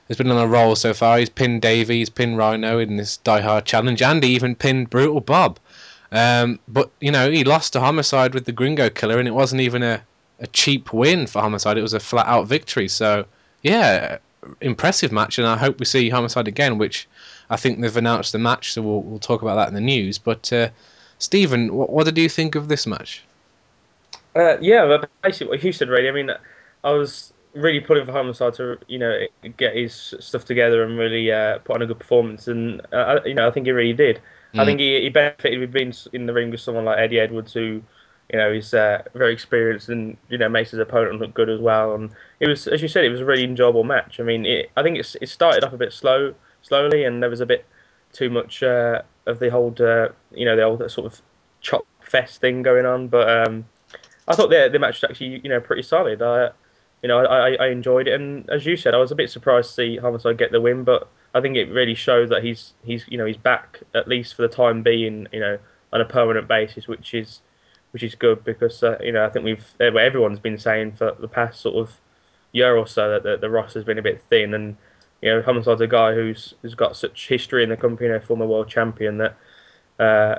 has 0.09 0.17
been 0.17 0.31
on 0.31 0.39
a 0.39 0.47
roll 0.47 0.77
so 0.77 0.95
far. 0.95 1.19
He's 1.19 1.31
pinned 1.31 1.63
Davey, 1.63 1.99
he's 1.99 2.11
pinned 2.11 2.37
Rhino 2.37 2.79
in 2.79 2.97
this 2.97 3.19
Die 3.19 3.41
Hard 3.41 3.65
challenge, 3.65 4.03
and 4.03 4.23
he 4.23 4.35
even 4.35 4.55
pinned 4.55 4.91
Brutal 4.91 5.21
Bob. 5.21 5.59
Um, 6.11 6.59
but 6.69 6.91
you 7.01 7.11
know 7.11 7.31
he 7.31 7.45
lost 7.45 7.73
to 7.73 7.81
Homicide 7.81 8.35
with 8.35 8.45
the 8.45 8.53
Gringo 8.53 8.91
Killer, 8.91 9.19
and 9.19 9.29
it 9.29 9.33
wasn't 9.33 9.63
even 9.63 9.83
a, 9.83 10.03
a 10.41 10.47
cheap 10.49 10.93
win 10.93 11.27
for 11.27 11.41
Homicide. 11.41 11.79
It 11.79 11.83
was 11.83 11.95
a 11.95 12.01
flat 12.01 12.27
out 12.27 12.47
victory. 12.47 12.89
So 12.89 13.25
yeah, 13.63 14.19
impressive 14.61 15.13
match, 15.13 15.39
and 15.39 15.47
I 15.47 15.57
hope 15.57 15.79
we 15.79 15.87
see 15.87 16.09
Homicide 16.11 16.49
again. 16.49 16.79
Which 16.79 17.09
I 17.53 17.57
think 17.57 17.81
they've 17.81 17.97
announced 17.97 18.33
the 18.33 18.39
match, 18.39 18.73
so 18.73 18.83
we'll 18.83 19.03
we'll 19.03 19.21
talk 19.21 19.43
about 19.43 19.57
that 19.57 19.69
in 19.69 19.75
the 19.75 19.81
news. 19.81 20.19
But 20.19 20.53
uh, 20.53 20.71
Stephen, 21.19 21.75
what, 21.75 21.91
what 21.91 22.05
did 22.07 22.19
you 22.19 22.29
think 22.29 22.55
of 22.57 22.69
this 22.69 22.87
match? 22.87 23.25
Uh, 24.35 24.59
yeah, 24.61 24.87
but 24.87 25.11
basically 25.23 25.49
what 25.49 25.63
you 25.65 25.73
said, 25.73 25.89
really. 25.89 26.09
I 26.09 26.13
mean, 26.13 26.31
I 26.85 26.91
was 26.93 27.33
really 27.55 27.81
pulling 27.81 28.07
for 28.07 28.13
Homicide 28.13 28.55
to 28.55 28.79
you 28.89 28.99
know 28.99 29.21
get 29.59 29.77
his 29.77 30.15
stuff 30.21 30.45
together 30.45 30.83
and 30.85 30.99
really 30.99 31.31
uh, 31.31 31.59
put 31.61 31.77
on 31.77 31.83
a 31.83 31.87
good 31.87 31.99
performance, 32.01 32.49
and 32.49 32.81
uh, 32.93 33.21
you 33.25 33.35
know 33.35 33.47
I 33.49 33.51
think 33.51 33.67
he 33.67 33.73
really 33.73 33.93
did. 33.93 34.21
I 34.59 34.65
Mm. 34.65 34.65
think 34.65 34.81
he, 34.81 35.01
he 35.03 35.09
benefited 35.09 35.61
with 35.61 35.73
being 35.73 35.93
in 36.13 36.27
the 36.27 36.33
ring 36.33 36.51
with 36.51 36.61
someone 36.61 36.85
like 36.85 36.99
Eddie 36.99 37.21
Edwards, 37.21 37.53
who 37.53 37.83
you 38.33 38.39
know 38.39 38.51
is 38.53 38.73
uh, 38.75 39.03
very 39.15 39.33
experienced 39.35 39.89
and 39.91 40.17
you 40.31 40.39
know 40.39 40.49
makes 40.49 40.71
his 40.71 40.81
opponent 40.81 41.21
look 41.21 41.35
good 41.35 41.51
as 41.51 41.61
well. 41.61 41.95
And 41.95 42.11
it 42.41 42.49
was, 42.49 42.67
as 42.69 42.81
you 42.83 42.89
said, 42.89 43.05
it 43.05 43.11
was 43.11 43.21
a 43.21 43.25
really 43.27 43.45
enjoyable 43.45 43.85
match. 43.85 44.19
I 44.21 44.23
mean, 44.23 44.47
it, 44.47 44.71
I 44.77 44.83
think 44.83 44.99
it's, 44.99 45.15
it 45.21 45.29
started 45.29 45.65
off 45.65 45.73
a 45.75 45.79
bit 45.79 45.93
slow, 45.93 46.35
slowly, 46.63 47.05
and 47.05 47.23
there 47.23 47.31
was 47.31 47.41
a 47.41 47.47
bit 47.47 47.67
too 48.13 48.31
much 48.31 48.63
uh, 48.63 49.03
of 49.27 49.39
the 49.39 49.51
whole 49.51 49.75
uh, 49.81 50.09
you 50.33 50.45
know 50.45 50.57
the 50.57 50.63
old 50.63 50.91
sort 50.91 51.13
of 51.13 51.21
chop 51.61 51.87
fest 52.01 52.41
thing 52.41 52.63
going 52.63 52.87
on, 52.87 53.09
but. 53.09 53.29
Um, 53.29 53.65
I 54.29 54.35
thought 54.35 54.51
the 54.51 54.69
the 54.71 54.79
match 54.79 55.03
was 55.03 55.11
actually 55.11 55.41
you 55.43 55.49
know 55.49 55.61
pretty 55.61 55.83
solid. 55.83 56.23
I 56.23 56.51
you 57.03 57.09
know 57.09 57.19
I, 57.25 57.55
I 57.55 57.69
enjoyed 57.69 58.09
it, 58.09 58.15
and 58.15 58.49
as 58.51 58.65
you 58.65 58.77
said, 58.77 58.95
I 58.95 58.99
was 58.99 59.11
a 59.11 59.17
bit 59.17 59.31
surprised 59.31 59.71
to 59.71 59.75
see 59.75 59.97
Homicide 59.97 60.39
get 60.39 60.53
the 60.53 60.61
win, 60.61 60.85
but 60.85 61.09
I 61.35 61.41
think 61.41 61.57
it 61.57 61.71
really 61.71 61.95
shows 61.95 62.29
that 62.29 62.45
he's 62.45 62.73
he's 62.85 63.05
you 63.09 63.19
know 63.19 63.27
he's 63.27 63.37
back 63.37 63.81
at 63.95 64.09
least 64.09 64.35
for 64.35 64.43
the 64.43 64.49
time 64.49 64.83
being, 64.83 65.27
you 65.33 65.41
know, 65.41 65.59
on 65.93 66.01
a 66.01 66.05
permanent 66.05 66.47
basis, 66.49 66.87
which 66.87 67.15
is 67.15 67.41
which 67.91 68.03
is 68.03 68.15
good 68.15 68.45
because 68.45 68.83
uh, 68.83 68.99
you 69.01 69.13
know 69.13 69.25
I 69.25 69.31
think 69.31 69.45
we've 69.45 69.67
everyone's 69.81 70.39
been 70.39 70.59
saying 70.59 70.93
for 70.93 71.17
the 71.19 71.29
past 71.29 71.61
sort 71.61 71.77
of 71.77 71.93
year 72.53 72.77
or 72.77 72.87
so 72.87 73.11
that 73.11 73.23
the, 73.23 73.37
the 73.39 73.51
roster's 73.51 73.85
been 73.85 73.99
a 73.99 74.03
bit 74.03 74.23
thin, 74.31 74.55
and 74.55 74.77
you 75.23 75.31
know 75.31 75.43
Homicide's 75.43 75.81
a 75.81 75.87
guy 75.89 76.15
who's 76.15 76.55
who's 76.63 76.75
got 76.75 76.97
such 76.97 77.29
history 77.29 77.63
in 77.65 77.71
the 77.71 77.77
company, 77.77 78.09
you 78.09 78.15
know, 78.15 78.21
former 78.21 78.47
world 78.47 78.69
champion 78.69 79.19
that. 79.19 79.37
Uh, 79.99 80.37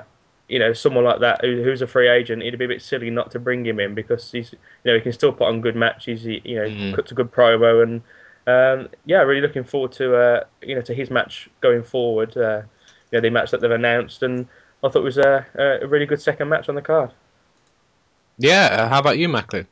you 0.48 0.58
know, 0.58 0.72
someone 0.74 1.04
like 1.04 1.20
that 1.20 1.40
who, 1.42 1.62
who's 1.62 1.80
a 1.82 1.86
free 1.86 2.08
agent, 2.08 2.42
it'd 2.42 2.58
be 2.58 2.66
a 2.66 2.68
bit 2.68 2.82
silly 2.82 3.10
not 3.10 3.30
to 3.30 3.38
bring 3.38 3.64
him 3.66 3.80
in 3.80 3.94
because 3.94 4.30
he's, 4.30 4.52
you 4.52 4.58
know, 4.92 4.94
he 4.94 5.00
can 5.00 5.12
still 5.12 5.32
put 5.32 5.48
on 5.48 5.60
good 5.62 5.76
matches. 5.76 6.22
He, 6.22 6.42
you 6.44 6.56
know, 6.56 6.72
Mhm. 6.72 6.92
cuts 6.92 7.12
a 7.12 7.14
good 7.14 7.32
promo, 7.32 7.82
and 7.82 8.02
um, 8.46 8.90
yeah, 9.06 9.20
really 9.22 9.40
looking 9.40 9.64
forward 9.64 9.92
to, 9.92 10.14
uh, 10.16 10.44
you 10.62 10.74
know, 10.74 10.82
to 10.82 10.94
his 10.94 11.10
match 11.10 11.48
going 11.60 11.82
forward. 11.82 12.36
Uh, 12.36 12.62
you 13.10 13.18
know, 13.18 13.20
the 13.22 13.30
match 13.30 13.50
that 13.52 13.60
they've 13.62 13.70
announced, 13.70 14.22
and 14.22 14.46
I 14.82 14.88
thought 14.88 15.00
it 15.00 15.02
was 15.02 15.18
a, 15.18 15.46
a 15.82 15.86
really 15.86 16.06
good 16.06 16.20
second 16.20 16.48
match 16.48 16.68
on 16.68 16.74
the 16.74 16.82
card. 16.82 17.10
Yeah, 18.38 18.66
uh, 18.70 18.88
how 18.88 18.98
about 19.00 19.18
you, 19.18 19.28
Macklin? 19.28 19.66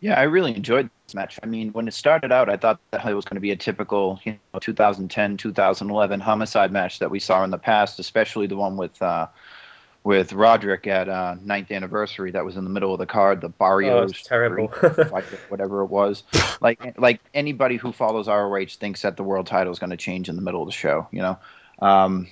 Yeah, 0.00 0.18
I 0.18 0.24
really 0.24 0.54
enjoyed 0.56 0.86
this 0.86 0.91
match. 1.14 1.38
I 1.42 1.46
mean, 1.46 1.72
when 1.72 1.88
it 1.88 1.94
started 1.94 2.32
out, 2.32 2.48
I 2.48 2.56
thought 2.56 2.80
that 2.90 3.04
it 3.04 3.14
was 3.14 3.24
going 3.24 3.36
to 3.36 3.40
be 3.40 3.50
a 3.50 3.56
typical, 3.56 4.20
you 4.24 4.36
know, 4.52 4.60
2010, 4.60 5.36
2011 5.36 6.20
homicide 6.20 6.72
match 6.72 6.98
that 7.00 7.10
we 7.10 7.20
saw 7.20 7.44
in 7.44 7.50
the 7.50 7.58
past, 7.58 7.98
especially 7.98 8.46
the 8.46 8.56
one 8.56 8.76
with 8.76 9.00
uh, 9.02 9.26
with 10.04 10.32
Roderick 10.32 10.86
at 10.86 11.08
uh, 11.08 11.36
ninth 11.42 11.70
anniversary. 11.70 12.30
That 12.30 12.44
was 12.44 12.56
in 12.56 12.64
the 12.64 12.70
middle 12.70 12.92
of 12.92 12.98
the 12.98 13.06
card, 13.06 13.40
the 13.40 13.48
Oh, 13.48 13.54
Barrios, 13.58 14.10
it's 14.10 14.22
terrible. 14.22 14.68
whatever 15.48 15.82
it 15.82 15.90
was. 15.90 16.24
Like 16.60 16.98
like 16.98 17.20
anybody 17.34 17.76
who 17.76 17.92
follows 17.92 18.28
ROH 18.28 18.76
thinks 18.78 19.02
that 19.02 19.16
the 19.16 19.24
world 19.24 19.46
title 19.46 19.72
is 19.72 19.78
going 19.78 19.90
to 19.90 19.96
change 19.96 20.28
in 20.28 20.36
the 20.36 20.42
middle 20.42 20.62
of 20.62 20.68
the 20.68 20.72
show. 20.72 21.06
You 21.10 21.22
know. 21.22 21.38
Um, 21.80 22.28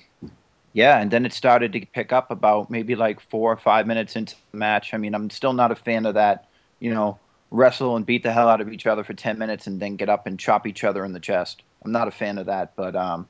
yeah, 0.73 1.01
and 1.01 1.11
then 1.11 1.27
it 1.27 1.33
started 1.33 1.73
to 1.73 1.85
pick 1.85 2.13
up 2.13 2.31
about 2.31 2.71
maybe 2.71 2.95
like 2.95 3.21
four 3.21 3.53
or 3.53 3.57
five 3.57 3.87
minutes 3.87 4.15
into 4.15 4.37
the 4.53 4.59
match. 4.59 4.95
I 4.95 4.99
mean, 4.99 5.15
I'm 5.15 5.29
still 5.31 5.53
not 5.53 5.73
a 5.73 5.75
fan 5.75 6.07
of 6.07 6.15
that, 6.15 6.49
you 6.79 6.95
know, 6.95 7.19
wrestle 7.51 7.97
and 7.97 8.07
beat 8.07 8.23
the 8.23 8.33
hell 8.33 8.49
out 8.49 8.61
of 8.61 8.73
each 8.73 8.87
other 8.87 9.05
for 9.05 9.15
10 9.15 9.39
minutes 9.39 9.67
and 9.67 9.81
then 9.81 9.97
get 9.97 10.09
up 10.09 10.27
and 10.27 10.39
chop 10.39 10.67
each 10.67 10.85
other 10.85 11.05
in 11.05 11.13
the 11.13 11.21
chest. 11.21 11.63
I'm 11.85 11.93
not 11.93 12.09
a 12.09 12.13
fan 12.13 12.39
of 12.39 12.47
that, 12.47 12.77
but 12.77 12.95
um, 12.97 13.29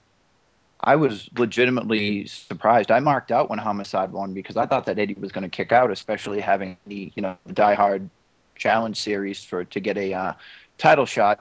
I 0.81 0.97
was 0.97 1.29
legitimately 1.37 2.27
surprised. 2.27 2.91
I 2.91 3.01
marked 3.01 3.33
out 3.33 3.51
when 3.51 3.59
Homicide 3.59 4.13
won 4.13 4.35
because 4.35 4.57
I 4.57 4.67
thought 4.67 4.87
that 4.87 4.99
Eddie 4.99 5.15
was 5.15 5.33
going 5.33 5.43
to 5.45 5.49
kick 5.51 5.73
out, 5.73 5.91
especially 5.91 6.41
having 6.41 6.77
the, 6.87 7.13
you 7.15 7.23
know, 7.23 7.37
the 7.47 7.53
Die 7.53 7.75
Hard 7.75 8.11
Challenge 8.57 8.99
series 9.01 9.43
for 9.45 9.65
to 9.65 9.81
get 9.81 9.97
a 9.97 10.13
uh, 10.15 10.33
title 10.79 11.07
shot. 11.07 11.41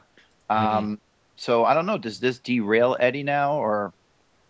Um, 0.50 1.00
So 1.38 1.66
I 1.66 1.74
don't 1.74 1.86
know. 1.86 1.98
Does 1.98 2.20
this 2.20 2.40
derail 2.40 2.98
Eddie 3.00 3.24
now, 3.24 3.54
or 3.54 3.94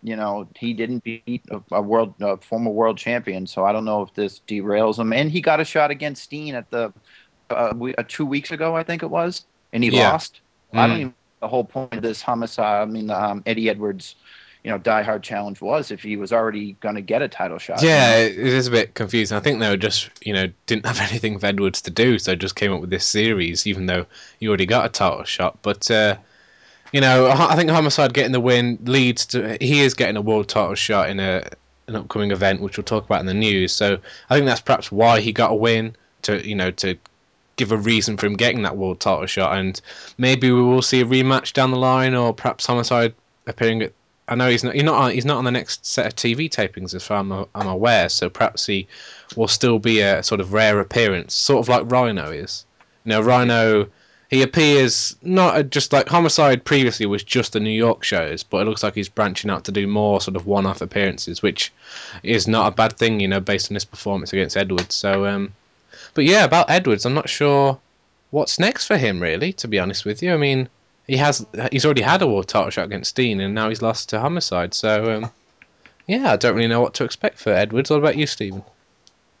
you 0.02 0.16
know 0.16 0.48
he 0.56 0.74
didn't 0.74 1.04
beat 1.04 1.44
a, 1.50 1.62
a 1.72 1.82
world 1.82 2.14
a 2.20 2.36
former 2.38 2.70
world 2.70 2.98
champion? 2.98 3.46
So 3.46 3.64
I 3.64 3.72
don't 3.72 3.84
know 3.84 4.02
if 4.02 4.14
this 4.14 4.40
derails 4.48 4.98
him. 4.98 5.12
And 5.12 5.30
he 5.30 5.40
got 5.40 5.60
a 5.60 5.64
shot 5.64 5.90
against 5.90 6.22
Steen 6.24 6.54
at 6.56 6.70
the 6.70 6.92
uh, 7.50 7.72
we, 7.76 7.94
uh, 7.96 8.04
two 8.08 8.26
weeks 8.26 8.50
ago, 8.50 8.74
I 8.76 8.82
think 8.82 9.02
it 9.02 9.10
was, 9.10 9.46
and 9.72 9.82
he 9.84 9.90
Yeah. 9.90 10.10
lost. 10.10 10.40
I 10.76 10.86
don't 10.86 10.96
Mm. 10.96 11.00
even 11.00 11.14
the 11.40 11.48
whole 11.48 11.64
point 11.64 11.94
of 11.94 12.02
this 12.02 12.22
homicide. 12.22 12.82
I 12.82 12.84
mean, 12.90 13.06
the 13.08 13.22
um, 13.22 13.42
Eddie 13.46 13.68
Edwards, 13.68 14.16
you 14.64 14.70
know, 14.70 14.78
Die 14.78 15.02
Hard 15.02 15.22
challenge 15.22 15.60
was 15.60 15.90
if 15.90 16.02
he 16.02 16.16
was 16.16 16.32
already 16.32 16.74
going 16.74 16.94
to 16.96 17.00
get 17.02 17.22
a 17.22 17.28
title 17.28 17.58
shot. 17.58 17.82
Yeah, 17.82 18.16
it 18.16 18.36
is 18.38 18.66
a 18.66 18.70
bit 18.70 18.94
confusing. 18.94 19.36
I 19.36 19.40
think 19.40 19.60
they 19.60 19.68
were 19.68 19.76
just, 19.76 20.10
you 20.24 20.32
know, 20.34 20.48
didn't 20.66 20.86
have 20.86 21.00
anything 21.10 21.38
for 21.38 21.46
Edwards 21.46 21.82
to 21.82 21.90
do, 21.90 22.18
so 22.18 22.34
just 22.34 22.56
came 22.56 22.72
up 22.72 22.80
with 22.80 22.90
this 22.90 23.06
series, 23.06 23.66
even 23.66 23.86
though 23.86 24.06
he 24.38 24.48
already 24.48 24.66
got 24.66 24.86
a 24.86 24.88
title 24.88 25.24
shot. 25.24 25.58
But, 25.62 25.90
uh, 25.90 26.16
you 26.92 27.00
know, 27.00 27.26
I 27.26 27.52
I 27.54 27.56
think 27.56 27.70
Homicide 27.70 28.14
getting 28.14 28.32
the 28.32 28.40
win 28.40 28.78
leads 28.84 29.26
to 29.28 29.58
he 29.60 29.80
is 29.80 29.94
getting 29.94 30.16
a 30.16 30.22
world 30.22 30.48
title 30.48 30.74
shot 30.76 31.10
in 31.10 31.20
a 31.20 31.44
an 31.88 31.96
upcoming 31.96 32.32
event, 32.32 32.60
which 32.62 32.76
we'll 32.78 32.84
talk 32.84 33.04
about 33.06 33.20
in 33.20 33.26
the 33.26 33.34
news. 33.34 33.72
So 33.74 33.98
I 34.30 34.34
think 34.34 34.46
that's 34.46 34.60
perhaps 34.62 34.92
why 34.92 35.20
he 35.20 35.32
got 35.32 35.52
a 35.52 35.56
win 35.56 35.96
to, 36.22 36.46
you 36.46 36.54
know, 36.56 36.70
to 36.72 36.98
give 37.56 37.72
a 37.72 37.76
reason 37.76 38.16
for 38.16 38.26
him 38.26 38.36
getting 38.36 38.62
that 38.62 38.76
world 38.76 39.00
title 39.00 39.26
shot, 39.26 39.56
and 39.56 39.80
maybe 40.18 40.50
we 40.50 40.62
will 40.62 40.82
see 40.82 41.00
a 41.00 41.04
rematch 41.04 41.52
down 41.52 41.70
the 41.70 41.76
line, 41.76 42.14
or 42.14 42.32
perhaps 42.34 42.66
Homicide 42.66 43.14
appearing 43.46 43.82
at 43.82 43.92
I 44.30 44.36
know 44.36 44.48
he's 44.48 44.62
not. 44.62 44.74
He's 44.74 44.84
not. 44.84 44.94
On, 44.94 45.10
he's 45.10 45.24
not 45.24 45.38
on 45.38 45.44
the 45.44 45.50
next 45.50 45.84
set 45.84 46.06
of 46.06 46.14
TV 46.14 46.48
tapings, 46.48 46.94
as 46.94 47.04
far 47.04 47.18
I'm, 47.18 47.32
I'm 47.32 47.66
aware. 47.66 48.08
So 48.08 48.30
perhaps 48.30 48.64
he 48.64 48.86
will 49.36 49.48
still 49.48 49.80
be 49.80 50.00
a 50.00 50.22
sort 50.22 50.40
of 50.40 50.52
rare 50.52 50.78
appearance, 50.78 51.34
sort 51.34 51.58
of 51.58 51.68
like 51.68 51.90
Rhino 51.90 52.30
is. 52.30 52.64
You 53.04 53.10
know, 53.10 53.20
Rhino. 53.20 53.88
He 54.30 54.42
appears 54.42 55.16
not 55.22 55.70
just 55.70 55.92
like 55.92 56.08
Homicide 56.08 56.64
previously 56.64 57.04
was 57.04 57.24
just 57.24 57.54
the 57.54 57.58
New 57.58 57.70
York 57.70 58.04
shows, 58.04 58.44
but 58.44 58.58
it 58.58 58.66
looks 58.66 58.84
like 58.84 58.94
he's 58.94 59.08
branching 59.08 59.50
out 59.50 59.64
to 59.64 59.72
do 59.72 59.88
more 59.88 60.20
sort 60.20 60.36
of 60.36 60.46
one-off 60.46 60.82
appearances, 60.82 61.42
which 61.42 61.72
is 62.22 62.46
not 62.46 62.72
a 62.72 62.76
bad 62.76 62.96
thing, 62.96 63.18
you 63.18 63.26
know, 63.26 63.40
based 63.40 63.72
on 63.72 63.74
his 63.74 63.84
performance 63.84 64.32
against 64.32 64.56
Edwards. 64.56 64.94
So, 64.94 65.26
um, 65.26 65.52
but 66.14 66.24
yeah, 66.24 66.44
about 66.44 66.70
Edwards, 66.70 67.04
I'm 67.04 67.14
not 67.14 67.28
sure 67.28 67.78
what's 68.30 68.58
next 68.58 68.86
for 68.86 68.96
him, 68.96 69.20
really. 69.20 69.52
To 69.54 69.68
be 69.68 69.78
honest 69.78 70.04
with 70.04 70.22
you, 70.22 70.32
I 70.34 70.36
mean, 70.36 70.68
he 71.06 71.16
has 71.16 71.44
he's 71.72 71.84
already 71.84 72.02
had 72.02 72.22
a 72.22 72.26
world 72.26 72.48
title 72.48 72.70
shot 72.70 72.86
against 72.86 73.16
Dean, 73.16 73.40
and 73.40 73.54
now 73.54 73.68
he's 73.68 73.82
lost 73.82 74.08
to 74.10 74.20
Homicide. 74.20 74.74
So 74.74 75.12
um, 75.12 75.30
yeah, 76.06 76.32
I 76.32 76.36
don't 76.36 76.56
really 76.56 76.68
know 76.68 76.80
what 76.80 76.94
to 76.94 77.04
expect 77.04 77.38
for 77.38 77.52
Edwards. 77.52 77.90
What 77.90 77.98
about 77.98 78.16
you, 78.16 78.26
Stephen? 78.26 78.62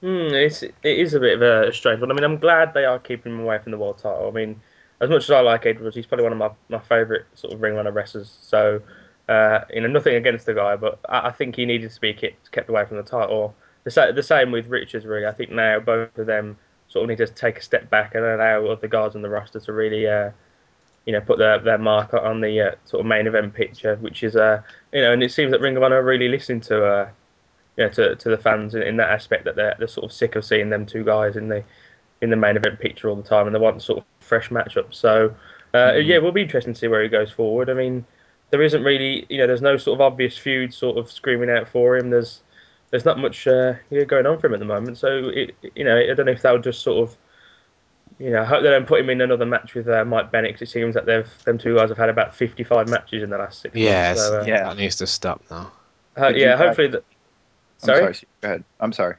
Hmm, 0.00 0.32
it's 0.32 0.62
it 0.62 0.74
is 0.82 1.14
a 1.14 1.20
bit 1.20 1.40
of 1.40 1.42
a 1.42 1.72
strange 1.72 2.00
one. 2.00 2.10
I 2.10 2.14
mean, 2.14 2.24
I'm 2.24 2.38
glad 2.38 2.72
they 2.72 2.84
are 2.84 2.98
keeping 2.98 3.32
him 3.32 3.40
away 3.40 3.58
from 3.58 3.72
the 3.72 3.78
world 3.78 3.98
title. 3.98 4.28
I 4.28 4.30
mean, 4.30 4.60
as 5.00 5.10
much 5.10 5.24
as 5.24 5.30
I 5.30 5.40
like 5.40 5.66
Edwards, 5.66 5.96
he's 5.96 6.06
probably 6.06 6.24
one 6.24 6.32
of 6.32 6.38
my, 6.38 6.50
my 6.68 6.78
favourite 6.78 7.24
sort 7.34 7.52
of 7.52 7.60
ring 7.60 7.74
runner 7.74 7.92
wrestlers. 7.92 8.36
So, 8.40 8.80
uh, 9.28 9.60
you 9.70 9.80
know, 9.80 9.88
nothing 9.88 10.14
against 10.14 10.46
the 10.46 10.54
guy, 10.54 10.76
but 10.76 11.00
I, 11.08 11.28
I 11.28 11.30
think 11.32 11.56
he 11.56 11.66
needed 11.66 11.90
to 11.90 12.00
be 12.00 12.14
kept, 12.14 12.50
kept 12.52 12.68
away 12.68 12.84
from 12.84 12.96
the 12.96 13.02
title. 13.02 13.54
The, 13.84 14.12
the 14.14 14.22
same 14.22 14.50
with 14.50 14.66
Richards, 14.66 15.06
really. 15.06 15.26
I 15.26 15.32
think 15.32 15.50
now 15.50 15.80
both 15.80 16.16
of 16.18 16.26
them 16.26 16.56
sort 16.88 17.04
of 17.04 17.08
need 17.08 17.24
to 17.24 17.32
take 17.32 17.58
a 17.58 17.62
step 17.62 17.88
back 17.88 18.14
and 18.14 18.24
allow 18.24 18.66
other 18.66 18.88
guys 18.88 19.14
on 19.14 19.22
the 19.22 19.28
roster 19.28 19.60
to 19.60 19.72
really, 19.72 20.06
uh, 20.06 20.30
you 21.06 21.12
know, 21.12 21.20
put 21.20 21.38
their, 21.38 21.58
their 21.58 21.78
mark 21.78 22.12
on 22.12 22.40
the 22.40 22.60
uh, 22.60 22.74
sort 22.84 23.00
of 23.00 23.06
main 23.06 23.26
event 23.26 23.54
picture, 23.54 23.96
which 23.96 24.22
is, 24.22 24.36
uh, 24.36 24.60
you 24.92 25.00
know, 25.00 25.12
and 25.12 25.22
it 25.22 25.32
seems 25.32 25.50
that 25.52 25.60
Ring 25.60 25.76
of 25.76 25.82
Honor 25.82 25.96
are 26.00 26.04
really 26.04 26.28
listening 26.28 26.60
to, 26.62 26.84
uh, 26.84 27.08
you 27.76 27.84
know, 27.84 27.90
to, 27.90 28.16
to 28.16 28.28
the 28.28 28.36
fans 28.36 28.74
in, 28.74 28.82
in 28.82 28.96
that 28.98 29.10
aspect 29.10 29.44
that 29.44 29.56
they're, 29.56 29.74
they're 29.78 29.88
sort 29.88 30.04
of 30.04 30.12
sick 30.12 30.36
of 30.36 30.44
seeing 30.44 30.68
them 30.68 30.84
two 30.84 31.04
guys 31.04 31.36
in 31.36 31.48
the 31.48 31.64
in 32.20 32.28
the 32.28 32.36
main 32.36 32.54
event 32.54 32.78
picture 32.78 33.08
all 33.08 33.16
the 33.16 33.22
time, 33.22 33.46
and 33.46 33.54
they 33.54 33.58
want 33.58 33.80
sort 33.80 33.98
of 34.00 34.04
fresh 34.20 34.50
matchups. 34.50 34.94
So, 34.94 35.34
uh, 35.72 35.92
Mhm. 35.92 36.06
yeah, 36.06 36.16
it 36.16 36.22
will 36.22 36.32
be 36.32 36.42
interesting 36.42 36.74
to 36.74 36.78
see 36.78 36.88
where 36.88 37.02
he 37.02 37.08
goes 37.08 37.30
forward. 37.30 37.70
I 37.70 37.72
mean, 37.72 38.04
there 38.50 38.60
isn't 38.60 38.84
really, 38.84 39.24
you 39.30 39.38
know, 39.38 39.46
there's 39.46 39.62
no 39.62 39.78
sort 39.78 39.96
of 39.96 40.02
obvious 40.02 40.36
feud 40.36 40.74
sort 40.74 40.98
of 40.98 41.10
screaming 41.10 41.48
out 41.48 41.66
for 41.66 41.96
him. 41.96 42.10
There's 42.10 42.42
there's 42.90 43.04
not 43.04 43.18
much 43.18 43.46
uh, 43.46 43.74
going 44.06 44.26
on 44.26 44.38
for 44.38 44.46
him 44.48 44.54
at 44.54 44.58
the 44.60 44.66
moment. 44.66 44.98
So, 44.98 45.28
it, 45.28 45.54
you 45.74 45.84
know, 45.84 45.96
I 45.96 46.12
don't 46.14 46.26
know 46.26 46.32
if 46.32 46.42
that 46.42 46.52
would 46.52 46.64
just 46.64 46.82
sort 46.82 47.08
of, 47.08 47.16
you 48.18 48.30
know, 48.30 48.42
I 48.42 48.44
hope 48.44 48.62
they 48.62 48.70
don't 48.70 48.86
put 48.86 49.00
him 49.00 49.10
in 49.10 49.20
another 49.20 49.46
match 49.46 49.74
with 49.74 49.88
uh, 49.88 50.04
Mike 50.04 50.30
Bennett. 50.32 50.52
'cause 50.54 50.62
it 50.62 50.70
seems 50.70 50.94
that 50.94 51.06
they've 51.06 51.28
them 51.44 51.56
two 51.58 51.76
guys 51.76 51.88
have 51.88 51.98
had 51.98 52.08
about 52.08 52.34
55 52.34 52.88
matches 52.88 53.22
in 53.22 53.30
the 53.30 53.38
last 53.38 53.60
six 53.60 53.76
Yes, 53.76 54.16
months. 54.18 54.30
So, 54.30 54.40
uh, 54.40 54.44
Yeah. 54.44 54.64
that 54.68 54.76
needs 54.76 54.96
to 54.96 55.06
stop 55.06 55.42
now. 55.50 55.72
uh, 56.18 56.28
yeah, 56.34 56.50
guys- 56.50 56.58
hopefully. 56.58 56.88
The, 56.88 56.98
I'm 57.82 57.86
sorry, 57.86 58.00
sorry. 58.00 58.14
Go 58.42 58.48
ahead. 58.48 58.64
I'm 58.80 58.92
sorry. 58.92 59.14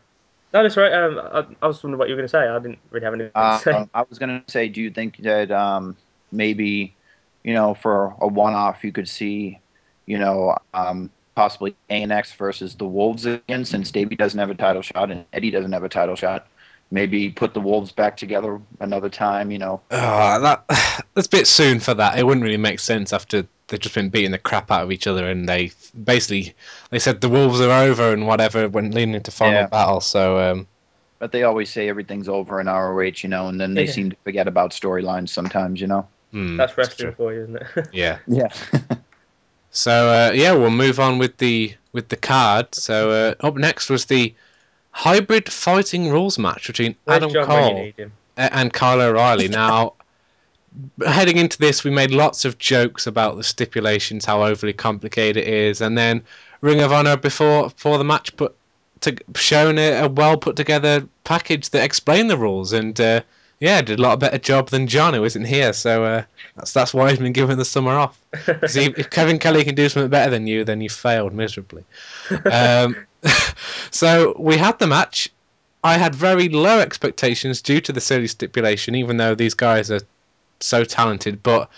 no, 0.53 0.61
that's 0.63 0.77
right. 0.77 0.91
Um, 0.93 1.17
I, 1.19 1.45
I 1.65 1.67
was 1.67 1.81
wondering 1.81 1.97
what 1.97 2.09
you 2.09 2.15
were 2.15 2.21
going 2.21 2.27
to 2.27 2.31
say. 2.31 2.47
I 2.47 2.59
didn't 2.59 2.79
really 2.91 3.05
have 3.05 3.13
anything 3.13 3.31
Uh, 3.33 3.57
to 3.57 3.63
say. 3.63 3.87
I 3.93 4.03
was 4.09 4.19
going 4.19 4.43
to 4.45 4.51
say, 4.51 4.67
do 4.67 4.81
you 4.81 4.91
think 4.91 5.17
that 5.23 5.49
um, 5.49 5.95
maybe, 6.31 6.93
you 7.43 7.53
know, 7.53 7.73
for 7.73 8.13
a 8.19 8.27
one-off, 8.27 8.83
you 8.83 8.91
could 8.91 9.07
see, 9.07 9.59
you 10.05 10.19
know, 10.19 10.55
um, 10.73 11.09
possibly 11.35 11.75
ANX 11.89 12.35
versus 12.35 12.75
the 12.75 12.85
Wolves 12.85 13.25
again, 13.25 13.65
since 13.65 13.91
Davey 13.91 14.15
doesn't 14.15 14.39
have 14.39 14.49
a 14.49 14.55
title 14.55 14.81
shot 14.81 15.11
and 15.11 15.25
Eddie 15.33 15.51
doesn't 15.51 15.71
have 15.71 15.83
a 15.83 15.89
title 15.89 16.15
shot. 16.15 16.47
Maybe 16.93 17.29
put 17.29 17.53
the 17.53 17.61
Wolves 17.61 17.91
back 17.93 18.17
together 18.17 18.59
another 18.81 19.09
time. 19.09 19.49
You 19.49 19.59
know, 19.59 19.81
Oh, 19.91 20.41
that 20.41 20.65
that's 21.15 21.27
a 21.27 21.29
bit 21.29 21.47
soon 21.47 21.79
for 21.79 21.93
that. 21.93 22.19
It 22.19 22.25
wouldn't 22.25 22.43
really 22.43 22.57
make 22.57 22.79
sense 22.79 23.13
after 23.13 23.47
they've 23.67 23.79
just 23.79 23.95
been 23.95 24.09
beating 24.09 24.31
the 24.31 24.37
crap 24.37 24.69
out 24.71 24.83
of 24.83 24.91
each 24.91 25.07
other, 25.07 25.29
and 25.29 25.47
they 25.47 25.71
basically 26.03 26.53
they 26.89 26.99
said 26.99 27.21
the 27.21 27.29
wolves 27.29 27.61
are 27.61 27.71
over 27.83 28.11
and 28.11 28.27
whatever 28.27 28.67
when 28.67 28.91
leading 28.91 29.15
into 29.15 29.31
final 29.31 29.61
Yeah. 29.61 29.67
battle. 29.67 30.01
So 30.01 30.37
um, 30.39 30.67
But 31.19 31.31
they 31.31 31.43
always 31.43 31.69
say 31.69 31.87
everything's 31.87 32.27
over 32.27 32.59
in 32.59 32.67
ROH, 32.67 33.23
you 33.23 33.29
know, 33.29 33.47
and 33.47 33.61
then 33.61 33.73
they 33.73 33.85
Yeah. 33.85 33.91
seem 33.91 34.09
to 34.09 34.17
forget 34.25 34.47
about 34.49 34.71
storylines 34.71 35.29
sometimes, 35.29 35.79
you 35.79 35.87
know. 35.87 36.05
Hmm, 36.31 36.57
That's 36.57 36.73
true. 36.73 36.83
wrestling 36.83 37.13
for 37.13 37.33
you, 37.33 37.43
isn't 37.43 37.55
it? 37.55 37.87
Yeah. 37.93 38.17
Yeah. 38.27 38.49
So 39.71 40.09
uh, 40.09 40.31
yeah, 40.33 40.51
we'll 40.53 40.69
move 40.69 40.99
on 40.99 41.17
with 41.17 41.37
the 41.37 41.73
with 41.93 42.09
the 42.09 42.17
card. 42.17 42.73
So 42.75 43.09
uh, 43.09 43.45
up 43.45 43.55
next 43.55 43.89
was 43.89 44.05
the 44.05 44.33
hybrid 44.91 45.51
fighting 45.51 46.09
rules 46.09 46.37
match 46.37 46.67
between 46.67 46.95
Where's 47.05 47.17
Adam 47.17 47.31
John 47.31 47.45
Cole 47.45 47.73
need 47.75 47.95
him? 47.95 48.11
a- 48.37 48.53
and 48.53 48.71
Kyle 48.73 49.01
O'Reilly. 49.01 49.47
Now, 49.49 49.93
heading 51.05 51.37
into 51.37 51.57
this, 51.57 51.83
we 51.83 51.91
made 51.91 52.11
lots 52.11 52.45
of 52.45 52.57
jokes 52.57 53.07
about 53.07 53.37
the 53.37 53.43
stipulations, 53.43 54.25
how 54.25 54.43
overly 54.43 54.73
complicated 54.73 55.37
it 55.37 55.47
is, 55.47 55.81
and 55.81 55.97
then 55.97 56.23
Ring 56.61 56.81
of 56.81 56.91
Honor 56.91 57.17
before 57.17 57.69
before 57.69 57.97
the 57.97 58.03
match 58.03 58.35
put 58.37 58.55
to 59.01 59.15
shown 59.35 59.77
a, 59.79 60.03
a 60.03 60.07
well 60.07 60.37
put 60.37 60.55
together 60.55 61.07
package 61.23 61.69
that 61.71 61.83
explained 61.83 62.29
the 62.29 62.37
rules, 62.37 62.73
and 62.73 62.99
uh, 62.99 63.21
yeah, 63.61 63.79
did 63.83 63.99
a 63.99 64.01
lot 64.01 64.19
better 64.19 64.39
job 64.39 64.69
than 64.69 64.87
John, 64.87 65.13
who 65.13 65.23
isn't 65.23 65.45
here. 65.45 65.71
So 65.71 66.03
uh, 66.03 66.23
that's 66.55 66.73
that's 66.73 66.93
why 66.93 67.11
he's 67.11 67.19
been 67.19 67.31
given 67.31 67.57
the 67.59 67.63
summer 67.63 67.91
off. 67.91 68.19
he- 68.73 68.93
if 68.97 69.11
Kevin 69.11 69.37
Kelly 69.37 69.63
can 69.63 69.75
do 69.75 69.87
something 69.87 70.09
better 70.09 70.31
than 70.31 70.47
you, 70.47 70.65
then 70.65 70.81
you 70.81 70.89
failed 70.89 71.31
miserably. 71.31 71.85
Um, 72.51 72.95
so 73.91 74.35
we 74.37 74.57
had 74.57 74.79
the 74.79 74.87
match. 74.87 75.29
I 75.83 75.97
had 75.97 76.15
very 76.15 76.49
low 76.49 76.79
expectations 76.79 77.61
due 77.61 77.79
to 77.81 77.93
the 77.93 78.01
silly 78.01 78.27
stipulation, 78.27 78.95
even 78.95 79.17
though 79.17 79.35
these 79.35 79.53
guys 79.53 79.91
are 79.91 80.01
so 80.59 80.83
talented. 80.83 81.43
But 81.43 81.69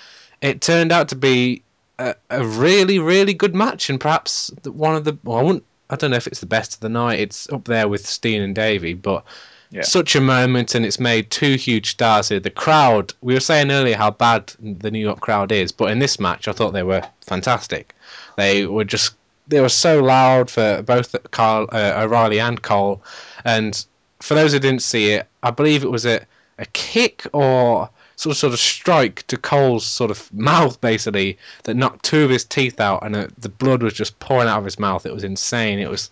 it 0.42 0.62
turned 0.62 0.94
out 0.94 1.10
to 1.10 1.16
be 1.18 1.64
a, 2.00 2.16
a 2.30 2.46
really, 2.46 3.00
really 3.00 3.34
good 3.34 3.54
match, 3.56 3.90
and 3.90 4.00
perhaps 4.00 4.52
one 4.64 4.96
of 4.96 5.04
the. 5.04 5.18
Well, 5.26 5.38
I 5.38 5.44
wouldn't. 5.44 5.66
I 5.90 5.98
don't 5.98 6.12
know 6.12 6.18
if 6.18 6.28
it's 6.28 6.40
the 6.40 6.46
best 6.46 6.76
of 6.76 6.80
the 6.80 6.88
night. 6.90 7.20
It's 7.20 7.50
up 7.52 7.66
there 7.66 7.90
with 7.90 8.08
Steen 8.08 8.42
and 8.42 8.56
Davey, 8.56 8.94
but 8.94 9.26
Yeah. 9.74 9.82
such 9.82 10.16
a 10.16 10.22
moment, 10.22 10.76
and 10.76 10.86
it's 10.86 11.00
made 11.00 11.32
two 11.32 11.56
huge 11.56 11.92
stars 11.92 12.30
here. 12.30 12.40
The 12.40 12.52
crowd. 12.52 13.14
We 13.22 13.34
were 13.34 13.40
saying 13.40 13.72
earlier 13.72 13.98
how 13.98 14.12
bad 14.12 14.54
the 14.60 14.92
New 14.92 15.00
York 15.00 15.20
crowd 15.20 15.52
is, 15.52 15.72
but 15.72 15.92
in 15.92 16.00
this 16.00 16.20
match, 16.20 16.48
I 16.48 16.52
thought 16.52 16.74
they 16.74 16.84
were 16.84 17.04
fantastic. 17.22 17.96
They 18.38 18.66
were 18.66 18.86
just. 18.86 19.16
They 19.48 19.60
were 19.60 19.70
so 19.70 20.02
loud 20.02 20.50
for 20.50 20.82
both 20.84 21.16
Carl 21.32 21.68
uh, 21.74 21.94
O'Reilly 21.98 22.40
and 22.40 22.62
Cole, 22.62 23.02
and 23.44 23.84
for 24.22 24.36
those 24.36 24.54
who 24.54 24.60
didn't 24.60 24.84
see 24.84 25.12
it, 25.12 25.28
I 25.44 25.52
believe 25.52 25.84
it 25.84 25.92
was 25.92 26.06
a, 26.06 26.22
a 26.60 26.66
kick 26.68 27.26
or 27.34 27.90
sort 28.16 28.32
of 28.32 28.38
sort 28.38 28.54
of 28.54 28.60
strike 28.60 29.28
to 29.28 29.38
Cole's 29.38 29.86
sort 29.86 30.12
of 30.12 30.34
mouth 30.52 30.80
basically 30.80 31.38
that 31.64 31.76
knocked 31.76 32.06
two 32.06 32.24
of 32.24 32.30
his 32.30 32.46
teeth 32.46 32.80
out 32.80 33.04
and 33.04 33.16
uh 33.16 33.28
the 33.40 33.50
blood 33.50 33.84
was 33.84 33.94
just 33.94 34.18
pouring 34.20 34.48
out 34.48 34.60
of 34.60 34.66
his 34.66 34.80
mouth. 34.80 35.06
It 35.06 35.14
was 35.14 35.24
insane. 35.24 35.80
It 35.80 35.90
was 35.90 36.10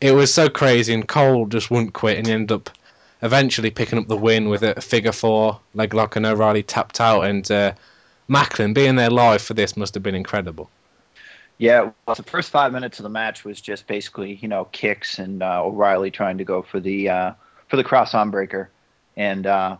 it 0.00 0.12
was 0.12 0.34
so 0.34 0.48
crazy 0.48 0.92
and 0.92 1.08
Cole 1.08 1.46
just 1.46 1.70
wouldn't 1.70 1.94
quit 1.94 2.18
and 2.18 2.26
he 2.26 2.32
ended 2.32 2.52
up 2.52 2.70
eventually 3.24 3.70
picking 3.70 3.98
up 3.98 4.06
the 4.06 4.16
win 4.16 4.48
with 4.48 4.62
a 4.62 4.80
figure 4.80 5.10
four 5.10 5.58
leg 5.72 5.94
lock 5.94 6.14
and 6.14 6.26
O'Reilly 6.26 6.62
tapped 6.62 7.00
out 7.00 7.22
and 7.22 7.50
uh, 7.50 7.72
Macklin 8.28 8.74
being 8.74 8.96
there 8.96 9.10
live 9.10 9.42
for 9.42 9.54
this 9.54 9.76
must 9.76 9.94
have 9.94 10.02
been 10.02 10.14
incredible. 10.14 10.70
Yeah, 11.56 11.90
well, 12.06 12.16
the 12.16 12.22
first 12.22 12.50
five 12.50 12.72
minutes 12.72 12.98
of 12.98 13.04
the 13.04 13.08
match 13.08 13.44
was 13.44 13.60
just 13.60 13.86
basically, 13.86 14.34
you 14.34 14.48
know, 14.48 14.66
kicks 14.66 15.18
and 15.18 15.42
uh, 15.42 15.64
O'Reilly 15.64 16.10
trying 16.10 16.38
to 16.38 16.44
go 16.44 16.62
for 16.62 16.80
the 16.80 17.08
uh, 17.08 17.32
for 17.68 17.76
the 17.76 17.84
cross 17.84 18.12
arm 18.12 18.30
breaker, 18.30 18.70
and 19.16 19.46
uh, 19.46 19.76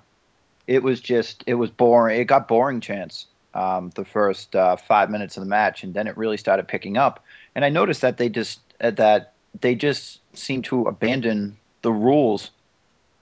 it 0.67 0.83
was 0.83 1.01
just 1.01 1.43
it 1.47 1.55
was 1.55 1.71
boring. 1.71 2.21
It 2.21 2.27
got 2.27 2.47
boring, 2.47 2.81
chance 2.81 3.27
um, 3.55 3.91
the 3.97 4.05
first 4.05 4.55
uh, 4.55 4.77
five 4.77 5.11
minutes 5.11 5.37
of 5.37 5.43
the 5.43 5.49
match, 5.49 5.83
and 5.83 5.93
then 5.95 6.07
it 6.07 6.17
really 6.17 6.37
started 6.37 6.69
picking 6.69 6.97
up. 6.97 7.25
And 7.57 7.65
I 7.65 7.71
noticed 7.71 8.03
that 8.03 8.19
they 8.19 8.29
just 8.29 8.61
that 8.79 9.33
they 9.61 9.75
just 9.75 10.21
seemed 10.37 10.65
to 10.67 10.83
abandon 10.87 11.57
the 11.83 11.93
rules 11.93 12.51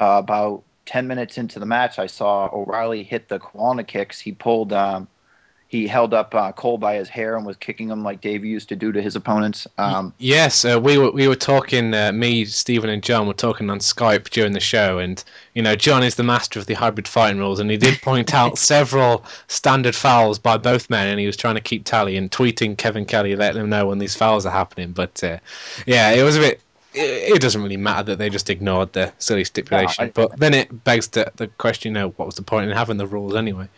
uh, 0.03 0.19
about 0.19 0.62
ten 0.85 1.07
minutes 1.07 1.38
into 1.38 1.59
the 1.59 1.67
match. 1.67 1.99
I 1.99 2.07
saw 2.07 2.51
O'Reilly 2.53 3.03
hit 3.03 3.29
the 3.29 3.38
Kawada 3.38 3.87
kicks. 3.87 4.19
He 4.19 4.33
pulled. 4.33 4.73
Um, 4.73 5.09
he 5.73 5.87
held 5.87 6.12
up 6.12 6.35
uh, 6.35 6.53
Cole 6.53 6.77
by 6.77 6.97
his 6.97 7.09
hair 7.09 7.35
and 7.35 7.47
was 7.47 7.57
kicking 7.57 7.88
him 7.88 8.03
like 8.03 8.21
Dave 8.21 8.45
used 8.45 8.69
to 8.69 8.77
do 8.77 8.93
to 8.93 9.01
his 9.01 9.17
opponents. 9.17 9.67
Um, 9.79 10.12
Yes, 10.19 10.67
uh, 10.67 10.79
we 10.79 10.99
were 10.99 11.11
we 11.12 11.29
were 11.29 11.35
talking. 11.35 11.95
Uh, 11.95 12.12
me, 12.12 12.45
Stephen, 12.45 12.91
and 12.91 13.03
John 13.03 13.27
were 13.27 13.33
talking 13.33 13.71
on 13.71 13.79
Skype 13.79 14.29
during 14.29 14.53
the 14.53 14.61
show, 14.61 14.99
and 14.99 15.25
you 15.55 15.62
know, 15.62 15.75
John 15.75 16.03
is 16.03 16.17
the 16.17 16.25
master 16.25 16.61
of 16.61 16.67
the 16.67 16.75
hybrid 16.75 17.09
fighting 17.09 17.38
rules, 17.38 17.59
and 17.59 17.71
he 17.71 17.79
did 17.79 18.03
point 18.03 18.35
out 18.41 18.59
several 18.59 19.25
standard 19.49 19.95
fouls 19.95 20.38
by 20.38 20.59
both 20.59 20.91
men, 20.91 21.07
and 21.07 21.19
he 21.19 21.25
was 21.25 21.38
trying 21.38 21.55
to 21.55 21.62
keep 21.62 21.87
tally 21.87 22.19
and 22.19 22.31
tweeting 22.31 22.77
Kevin 22.77 23.07
Kelly, 23.07 23.35
letting 23.35 23.62
him 23.62 23.71
know 23.71 23.87
when 23.87 23.99
these 23.99 24.15
fouls 24.15 24.45
are 24.45 24.53
happening. 24.53 24.93
But 24.93 25.25
uh, 25.25 25.38
yeah, 25.87 26.11
it 26.11 26.23
was 26.23 26.37
a 26.37 26.41
bit. 26.41 26.61
It, 26.94 27.35
it 27.37 27.40
doesn't 27.42 27.62
really 27.62 27.76
matter 27.76 28.02
that 28.05 28.18
they 28.18 28.31
just 28.31 28.50
ignored 28.50 28.92
the 28.92 29.12
silly 29.18 29.44
stipulation, 29.44 30.07
I- 30.07 30.11
but 30.14 30.38
then 30.38 30.55
it 30.55 30.85
begs 30.85 31.09
the, 31.09 31.33
the 31.37 31.48
question: 31.48 31.90
you 31.94 32.00
know, 32.00 32.09
what 32.11 32.26
was 32.26 32.37
the 32.37 32.42
point 32.42 32.70
in 32.70 32.76
having 32.76 32.96
the 32.96 33.07
rules 33.07 33.35
anyway? 33.35 33.68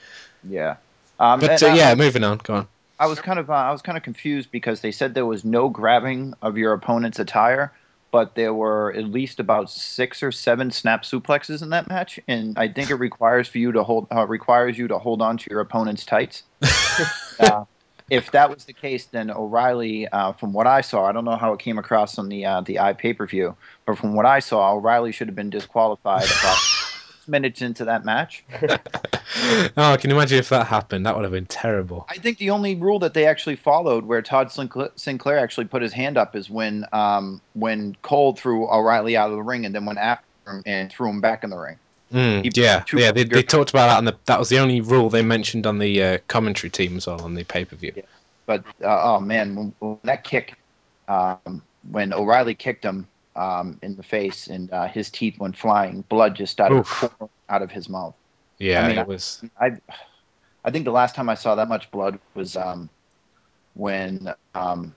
yeah. 0.49 0.77
Um, 1.19 1.41
But 1.41 1.63
uh, 1.63 1.67
I- 1.67 1.75
yeah, 1.77 1.95
moving 1.95 2.25
on. 2.25 2.39
Go 2.39 2.55
on. 2.55 2.69
I 2.99 3.07
was 3.07 3.21
kind 3.21 3.39
of 3.39 3.51
uh, 3.51 3.55
I 3.55 3.73
was 3.73 3.83
kind 3.83 3.99
of 3.99 4.05
confused 4.05 4.51
because 4.51 4.81
they 4.81 4.93
said 4.93 5.15
there 5.15 5.27
was 5.27 5.45
no 5.45 5.69
grabbing 5.69 6.35
of 6.43 6.57
your 6.57 6.73
opponent's 6.73 7.19
attire, 7.19 7.73
but 8.13 8.37
there 8.37 8.55
were 8.55 8.93
at 8.93 9.05
least 9.05 9.41
about 9.41 9.69
six 9.71 10.23
or 10.23 10.31
seven 10.31 10.71
snap 10.71 11.03
suplexes 11.03 11.61
in 11.63 11.71
that 11.71 11.89
match, 11.89 12.21
and 12.29 12.57
I 12.57 12.69
think 12.69 12.91
it 12.91 12.95
requires 12.97 13.49
for 13.49 13.59
you 13.59 13.73
to 13.73 13.83
hold 13.83 14.07
uh, 14.13 14.27
requires 14.27 14.79
you 14.79 14.89
to 14.89 14.99
hold 14.99 15.23
on 15.23 15.39
to 15.39 15.51
your 15.51 15.61
opponent's 15.61 16.05
tights. 16.07 16.45
uh, 17.41 17.65
if 18.11 18.31
that 18.33 18.51
was 18.51 18.65
the 18.65 18.73
case, 18.73 19.07
then 19.07 19.31
O'Reilly, 19.31 20.07
uh, 20.09 20.33
from 20.33 20.53
what 20.53 20.67
I 20.67 20.83
saw, 20.83 21.07
I 21.07 21.13
don't 21.13 21.25
know 21.25 21.37
how 21.37 21.53
it 21.53 21.61
came 21.61 21.79
across 21.79 22.19
on 22.19 22.29
the 22.29 22.45
uh, 22.45 22.61
the 22.61 22.79
i 22.79 22.93
pay 22.93 23.15
per 23.15 23.27
view, 23.27 23.57
but 23.87 23.99
from 23.99 24.15
what 24.15 24.27
I 24.27 24.41
saw, 24.41 24.75
O'Reilly 24.75 25.13
should 25.13 25.29
have 25.29 25.35
been 25.35 25.51
disqualified 25.51 26.25
about 26.25 26.57
six 26.57 27.29
minutes 27.29 27.63
into 27.63 27.87
that 27.87 28.05
match. 28.05 28.45
oh, 28.63 29.97
can 29.99 30.11
you 30.11 30.17
imagine 30.17 30.39
if 30.39 30.51
that 30.51 30.67
happened? 30.67 31.07
That 31.07 31.17
would 31.17 31.23
have 31.23 31.33
been 31.33 31.47
terrible. 31.47 32.07
I 32.11 32.17
think 32.19 32.39
the 32.39 32.51
only 32.51 32.75
rule 32.75 32.99
that 32.99 33.15
they 33.15 33.27
actually 33.27 33.57
followed, 33.57 34.05
where 34.05 34.21
Todd 34.21 34.53
Sinclair, 34.53 34.91
Sinclair 34.97 35.39
actually 35.39 35.67
put 35.67 35.81
his 35.81 35.93
hand 35.93 36.19
up, 36.19 36.37
is 36.37 36.51
when 36.51 36.85
um, 36.93 37.41
when 37.55 37.97
Cole 38.03 38.35
threw 38.35 38.69
O'Reilly 38.71 39.17
out 39.17 39.31
of 39.31 39.37
the 39.37 39.43
ring 39.43 39.65
and 39.65 39.75
then 39.75 39.87
went 39.87 39.99
after 39.99 40.27
him 40.47 40.63
and 40.67 40.93
threw 40.93 41.09
him 41.09 41.23
back 41.23 41.43
in 41.43 41.49
the 41.49 41.59
ring. 41.59 41.79
Mm, 42.15 42.57
yeah, 42.57 42.85
yeah. 42.95 43.11
They, 43.11 43.25
they 43.25 43.43
talked 43.43 43.71
about 43.71 43.89
that, 43.89 43.99
and 43.99 44.07
the, 44.07 44.17
that 44.27 44.39
was 44.39 44.49
the 44.49 44.59
only 44.59 44.81
rule 44.81 45.11
they 45.11 45.23
mentioned 45.23 45.67
on 45.67 45.79
the 45.79 46.03
uh, 46.03 46.19
commentary 46.29 46.71
team 46.71 46.97
as 46.97 47.09
well 47.09 47.21
on 47.23 47.35
the 47.35 47.43
pay 47.43 47.65
per 47.65 47.75
view. 47.75 47.93
But 48.47 48.65
uh, 48.83 49.17
oh 49.17 49.21
man, 49.21 49.57
when, 49.57 49.75
when 49.81 49.99
that 50.05 50.23
kick, 50.23 50.55
um, 51.09 51.61
when 51.91 52.13
O'Reilly 52.13 52.55
kicked 52.55 52.85
him 52.85 53.09
um, 53.35 53.81
in 53.83 53.97
the 53.97 54.05
face 54.05 54.47
and 54.47 54.73
uh, 54.73 54.87
his 54.87 55.11
teeth 55.11 55.41
went 55.41 55.57
flying, 55.57 56.03
blood 56.03 56.37
just 56.37 56.53
started 56.53 56.85
pouring 56.85 57.31
out 57.49 57.63
of 57.63 57.73
his 57.73 57.89
mouth. 57.89 58.15
Yeah, 58.59 58.85
I 58.85 58.89
mean, 58.89 58.99
it 58.99 59.09
was. 59.09 59.43
I 59.61 59.73
I 60.65 60.71
think 60.71 60.85
the 60.85 60.93
last 60.93 61.17
time 61.17 61.29
I 61.29 61.35
saw 61.35 61.57
that 61.57 61.69
much 61.69 61.91
blood 61.91 62.21
was 62.35 62.57
um, 62.57 62.89
when 63.75 64.33
um, 64.55 64.95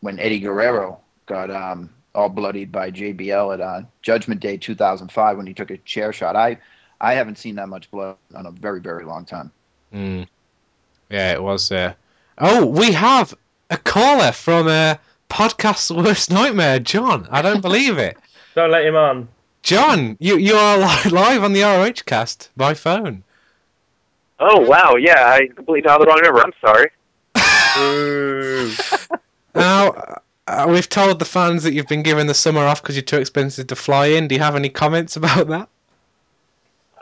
when 0.00 0.18
Eddie 0.18 0.40
Guerrero 0.40 0.98
got 1.26 1.50
um, 1.50 1.90
all 2.14 2.28
bloodied 2.28 2.70
by 2.70 2.90
JBL 2.90 3.54
at 3.54 3.60
uh, 3.60 3.82
Judgment 4.02 4.40
Day 4.40 4.56
2005 4.56 5.36
when 5.36 5.46
he 5.46 5.54
took 5.54 5.70
a 5.70 5.78
chair 5.78 6.12
shot. 6.12 6.36
I 6.36 6.58
I 7.00 7.14
haven't 7.14 7.38
seen 7.38 7.56
that 7.56 7.68
much 7.68 7.90
blood 7.90 8.16
in 8.38 8.46
a 8.46 8.50
very 8.50 8.80
very 8.80 9.04
long 9.04 9.24
time. 9.24 9.50
Mm, 9.92 10.26
yeah, 11.10 11.32
it 11.32 11.42
was. 11.42 11.70
Uh... 11.70 11.94
Oh, 12.38 12.66
we 12.66 12.92
have 12.92 13.34
a 13.70 13.76
caller 13.76 14.32
from 14.32 14.66
uh, 14.66 14.96
Podcast's 15.30 15.90
Worst 15.90 16.30
Nightmare, 16.30 16.80
John. 16.80 17.28
I 17.30 17.42
don't 17.42 17.60
believe 17.60 17.98
it. 17.98 18.16
Don't 18.54 18.70
let 18.70 18.84
him 18.84 18.94
on. 18.94 19.26
John, 19.62 20.16
you 20.20 20.36
you 20.36 20.54
are 20.54 20.78
live 21.10 21.42
on 21.42 21.52
the 21.52 21.62
ROH 21.62 22.04
cast 22.06 22.50
by 22.56 22.74
phone. 22.74 23.24
Oh 24.38 24.60
wow, 24.60 24.94
yeah, 24.96 25.28
I 25.28 25.48
completely 25.48 25.80
dialed 25.82 26.02
the 26.02 26.06
wrong 26.06 26.20
number. 26.22 26.40
I'm 26.40 26.52
sorry. 26.60 26.90
Now, 29.54 30.20
uh, 30.46 30.66
we've 30.68 30.88
told 30.88 31.18
the 31.18 31.24
fans 31.24 31.62
that 31.62 31.72
you've 31.72 31.88
been 31.88 32.02
given 32.02 32.26
the 32.26 32.34
summer 32.34 32.60
off 32.60 32.82
because 32.82 32.96
you're 32.96 33.02
too 33.02 33.18
expensive 33.18 33.66
to 33.68 33.76
fly 33.76 34.06
in. 34.06 34.28
Do 34.28 34.34
you 34.34 34.40
have 34.40 34.56
any 34.56 34.68
comments 34.68 35.16
about 35.16 35.48
that? 35.48 35.68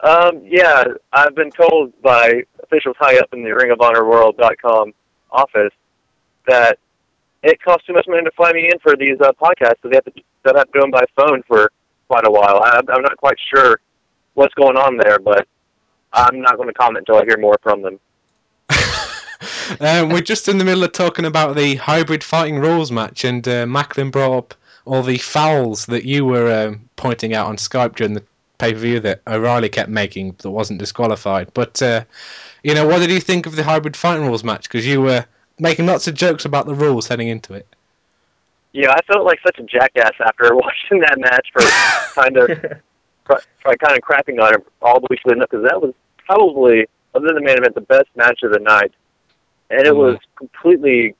Um, 0.02 0.42
yeah, 0.44 0.84
I've 1.12 1.34
been 1.34 1.52
told 1.52 1.92
by 2.02 2.42
officials 2.62 2.96
high 2.98 3.18
up 3.18 3.32
in 3.32 3.44
the 3.44 3.50
Ring 3.50 3.70
of 3.70 3.80
Honor 3.80 4.04
World.com 4.08 4.92
office 5.30 5.72
that 6.46 6.78
it 7.42 7.62
costs 7.62 7.86
too 7.86 7.92
much 7.92 8.06
money 8.08 8.24
to 8.24 8.30
fly 8.32 8.52
me 8.52 8.68
in 8.72 8.78
for 8.80 8.96
these 8.96 9.20
uh, 9.20 9.32
podcasts, 9.40 9.76
so 9.82 9.88
they 9.88 9.96
have 9.96 10.04
to 10.04 10.12
that 10.44 10.56
have 10.56 10.66
to 10.66 10.72
do 10.72 10.80
them 10.80 10.90
by 10.90 11.04
phone 11.16 11.42
for 11.46 11.70
quite 12.08 12.26
a 12.26 12.30
while. 12.30 12.60
I, 12.62 12.78
I'm 12.78 13.02
not 13.02 13.16
quite 13.16 13.36
sure 13.54 13.80
what's 14.34 14.54
going 14.54 14.76
on 14.76 14.96
there, 14.96 15.18
but 15.18 15.46
I'm 16.12 16.40
not 16.40 16.56
going 16.56 16.68
to 16.68 16.74
comment 16.74 17.06
until 17.06 17.22
I 17.22 17.24
hear 17.24 17.38
more 17.38 17.58
from 17.62 17.82
them. 17.82 18.00
Um, 19.80 20.10
we're 20.10 20.20
just 20.20 20.48
in 20.48 20.58
the 20.58 20.64
middle 20.64 20.84
of 20.84 20.92
talking 20.92 21.24
about 21.24 21.56
the 21.56 21.76
hybrid 21.76 22.22
fighting 22.24 22.58
rules 22.58 22.90
match, 22.92 23.24
and 23.24 23.46
uh, 23.46 23.66
Macklin 23.66 24.10
brought 24.10 24.36
up 24.36 24.54
all 24.84 25.02
the 25.02 25.18
fouls 25.18 25.86
that 25.86 26.04
you 26.04 26.24
were 26.24 26.68
um, 26.68 26.88
pointing 26.96 27.34
out 27.34 27.46
on 27.46 27.56
Skype 27.56 27.96
during 27.96 28.14
the 28.14 28.24
pay 28.58 28.72
per 28.72 28.78
view 28.78 29.00
that 29.00 29.22
O'Reilly 29.26 29.68
kept 29.68 29.90
making 29.90 30.36
that 30.38 30.50
wasn't 30.50 30.78
disqualified. 30.78 31.52
But 31.54 31.80
uh, 31.82 32.04
you 32.62 32.74
know, 32.74 32.86
what 32.86 32.98
did 32.98 33.10
you 33.10 33.20
think 33.20 33.46
of 33.46 33.56
the 33.56 33.64
hybrid 33.64 33.96
fighting 33.96 34.26
rules 34.26 34.44
match? 34.44 34.64
Because 34.64 34.86
you 34.86 35.00
were 35.00 35.24
making 35.58 35.86
lots 35.86 36.06
of 36.08 36.14
jokes 36.14 36.44
about 36.44 36.66
the 36.66 36.74
rules 36.74 37.08
heading 37.08 37.28
into 37.28 37.54
it. 37.54 37.66
Yeah, 38.72 38.90
I 38.90 39.00
felt 39.02 39.26
like 39.26 39.38
such 39.44 39.58
a 39.58 39.64
jackass 39.64 40.12
after 40.20 40.54
watching 40.54 41.00
that 41.00 41.18
match 41.18 41.48
for 41.52 41.62
kind 42.20 42.36
of 42.36 42.48
try 43.60 43.74
kind 43.76 43.96
of 43.96 44.00
crapping 44.00 44.40
on 44.40 44.54
him 44.54 44.62
all 44.80 45.00
the 45.00 45.06
weeks 45.10 45.22
leading 45.24 45.42
up 45.42 45.50
because 45.50 45.64
that 45.64 45.80
was 45.80 45.94
probably, 46.26 46.86
other 47.14 47.26
than 47.26 47.36
the 47.36 47.40
main 47.42 47.58
event, 47.58 47.74
the 47.74 47.80
best 47.80 48.08
match 48.16 48.42
of 48.42 48.52
the 48.52 48.58
night, 48.58 48.92
and 49.72 49.86
it 49.86 49.92
Mhm. 49.92 49.96
was 49.96 50.18
completely 50.36 51.14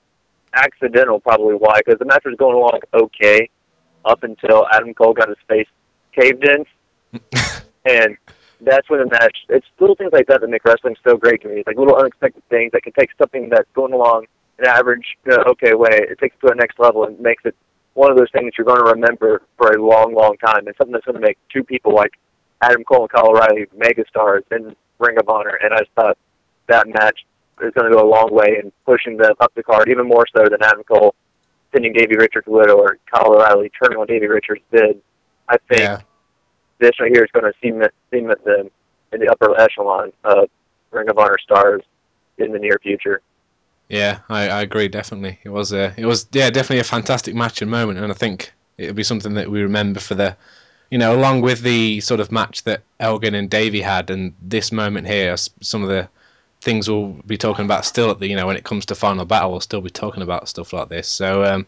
accidental, 0.55 1.19
probably 1.19 1.55
why, 1.55 1.79
because 1.79 1.99
the 1.99 2.05
match 2.05 2.25
was 2.25 2.37
going 2.37 2.55
along 2.55 2.81
okay 2.95 3.49
up 4.05 4.23
until 4.23 4.67
Adam 4.69 4.93
Cole 4.95 5.15
got 5.15 5.29
his 5.29 5.39
face 5.49 5.69
caved 6.13 6.47
in, 6.47 6.67
and 7.87 8.17
that's 8.61 8.89
when 8.91 9.01
the 9.01 9.07
match. 9.07 9.39
It's 9.49 9.67
little 9.81 9.97
things 9.97 10.13
like 10.13 10.27
that 10.27 10.41
that 10.41 10.51
make 10.51 10.65
wrestling 10.65 10.97
so 11.03 11.17
great 11.17 11.41
to 11.43 11.49
me. 11.49 11.61
It's 11.61 11.67
like 11.67 11.79
little 11.79 11.97
unexpected 11.97 12.43
things 12.49 12.73
that 12.73 12.83
can 12.83 12.93
take 12.93 13.11
something 13.19 13.49
that's 13.49 13.69
going 13.75 13.93
along 13.93 14.27
an 14.59 14.67
average, 14.67 15.17
you 15.25 15.33
know, 15.33 15.43
okay 15.49 15.75
way. 15.75 15.89
It 15.93 16.19
takes 16.19 16.37
it 16.37 16.47
to 16.47 16.53
a 16.53 16.55
next 16.55 16.79
level 16.79 17.05
and 17.05 17.19
makes 17.19 17.45
it 17.45 17.57
one 17.95 18.11
of 18.11 18.17
those 18.17 18.31
things 18.33 18.53
you're 18.57 18.67
going 18.67 18.85
to 18.85 18.91
remember 18.93 19.43
for 19.57 19.71
a 19.73 19.83
long, 19.83 20.15
long 20.15 20.37
time. 20.39 20.67
And 20.67 20.77
something 20.77 20.93
that's 20.93 21.05
going 21.05 21.21
to 21.21 21.27
make 21.27 21.39
two 21.53 21.65
people 21.65 21.95
like 21.95 22.13
Adam 22.61 22.85
Cole 22.85 23.03
and 23.03 23.11
Kyle 23.11 23.31
O'Reilly 23.31 23.67
megastars 23.77 24.43
in 24.53 24.77
Ring 24.99 25.19
of 25.19 25.29
Honor. 25.29 25.59
And 25.63 25.75
I 25.75 25.79
just 25.79 25.91
thought 25.93 26.17
that 26.69 26.87
match 26.87 27.21
is 27.61 27.73
going 27.75 27.91
to 27.91 27.97
go 27.97 28.05
a 28.05 28.09
long 28.09 28.29
way 28.33 28.59
in 28.63 28.73
pushing 28.87 29.17
them 29.17 29.35
up 29.41 29.53
the 29.55 29.63
card, 29.63 29.89
even 29.89 30.07
more 30.09 30.27
so 30.35 30.45
than 30.45 30.63
Adam 30.63 30.83
Cole 30.85 31.15
pinning 31.73 31.93
Davey 31.93 32.17
Richards 32.17 32.47
it 32.47 32.71
or 32.71 32.99
Kyle 33.13 33.33
O'Reilly 33.33 33.71
turning 33.83 33.99
on 33.99 34.07
Davey 34.07 34.27
Richards 34.27 34.61
did. 34.71 35.01
I 35.49 35.57
think 35.69 35.81
Yeah. 35.81 36.01
this 36.79 36.93
right 37.01 37.11
here 37.13 37.25
is 37.25 37.31
going 37.33 37.45
to 37.45 37.53
cement, 37.63 37.93
cement 38.11 38.45
them 38.45 38.71
in 39.13 39.21
the 39.21 39.29
upper 39.29 39.59
echelon 39.59 40.13
of 40.25 40.49
Ring 40.91 41.09
of 41.09 41.19
Honor 41.19 41.39
stars 41.43 41.83
in 42.39 42.53
the 42.53 42.59
near 42.59 42.79
future. 42.83 43.21
Yeah, 43.89 44.21
I, 44.29 44.49
I 44.49 44.63
agree. 44.63 44.89
Definitely, 44.89 45.39
it 45.45 45.51
was 45.51 45.73
a, 45.73 45.93
it 45.97 46.07
was 46.07 46.27
yeah, 46.33 46.51
definitely 46.51 46.81
a 46.81 46.85
fantastic 46.85 47.35
match 47.35 47.61
and 47.61 47.71
moment, 47.71 47.99
and 47.99 48.11
I 48.11 48.15
think 48.15 48.53
it'll 48.79 48.95
be 48.95 49.03
something 49.03 49.35
that 49.35 49.51
we 49.51 49.63
remember 49.63 50.01
for 50.01 50.15
the, 50.15 50.37
you 50.91 50.99
know, 50.99 51.15
along 51.15 51.43
with 51.43 51.61
the 51.61 52.01
sort 52.01 52.21
of 52.21 52.33
match 52.33 52.65
that 52.65 52.83
Elgin 53.01 53.35
and 53.35 53.51
Davey 53.51 53.83
had, 53.83 54.09
and 54.11 54.35
this 54.41 54.73
moment 54.73 55.07
here, 55.07 55.37
some 55.37 55.83
of 55.83 55.89
the 55.89 56.09
things 56.63 56.89
we'll 56.89 57.09
be 57.27 57.37
talking 57.37 57.65
about 57.65 57.85
still 57.85 58.11
at 58.11 58.21
the, 58.21 58.29
you 58.29 58.37
know, 58.37 58.47
when 58.47 58.57
it 58.57 58.65
comes 58.65 58.87
to 58.87 58.95
final 58.95 59.25
battle, 59.25 59.51
we'll 59.51 59.61
still 59.61 59.81
be 59.81 59.91
talking 59.91 60.23
about 60.23 60.49
stuff 60.49 60.73
like 60.73 60.89
this. 60.89 61.09
So 61.09 61.45
um, 61.45 61.67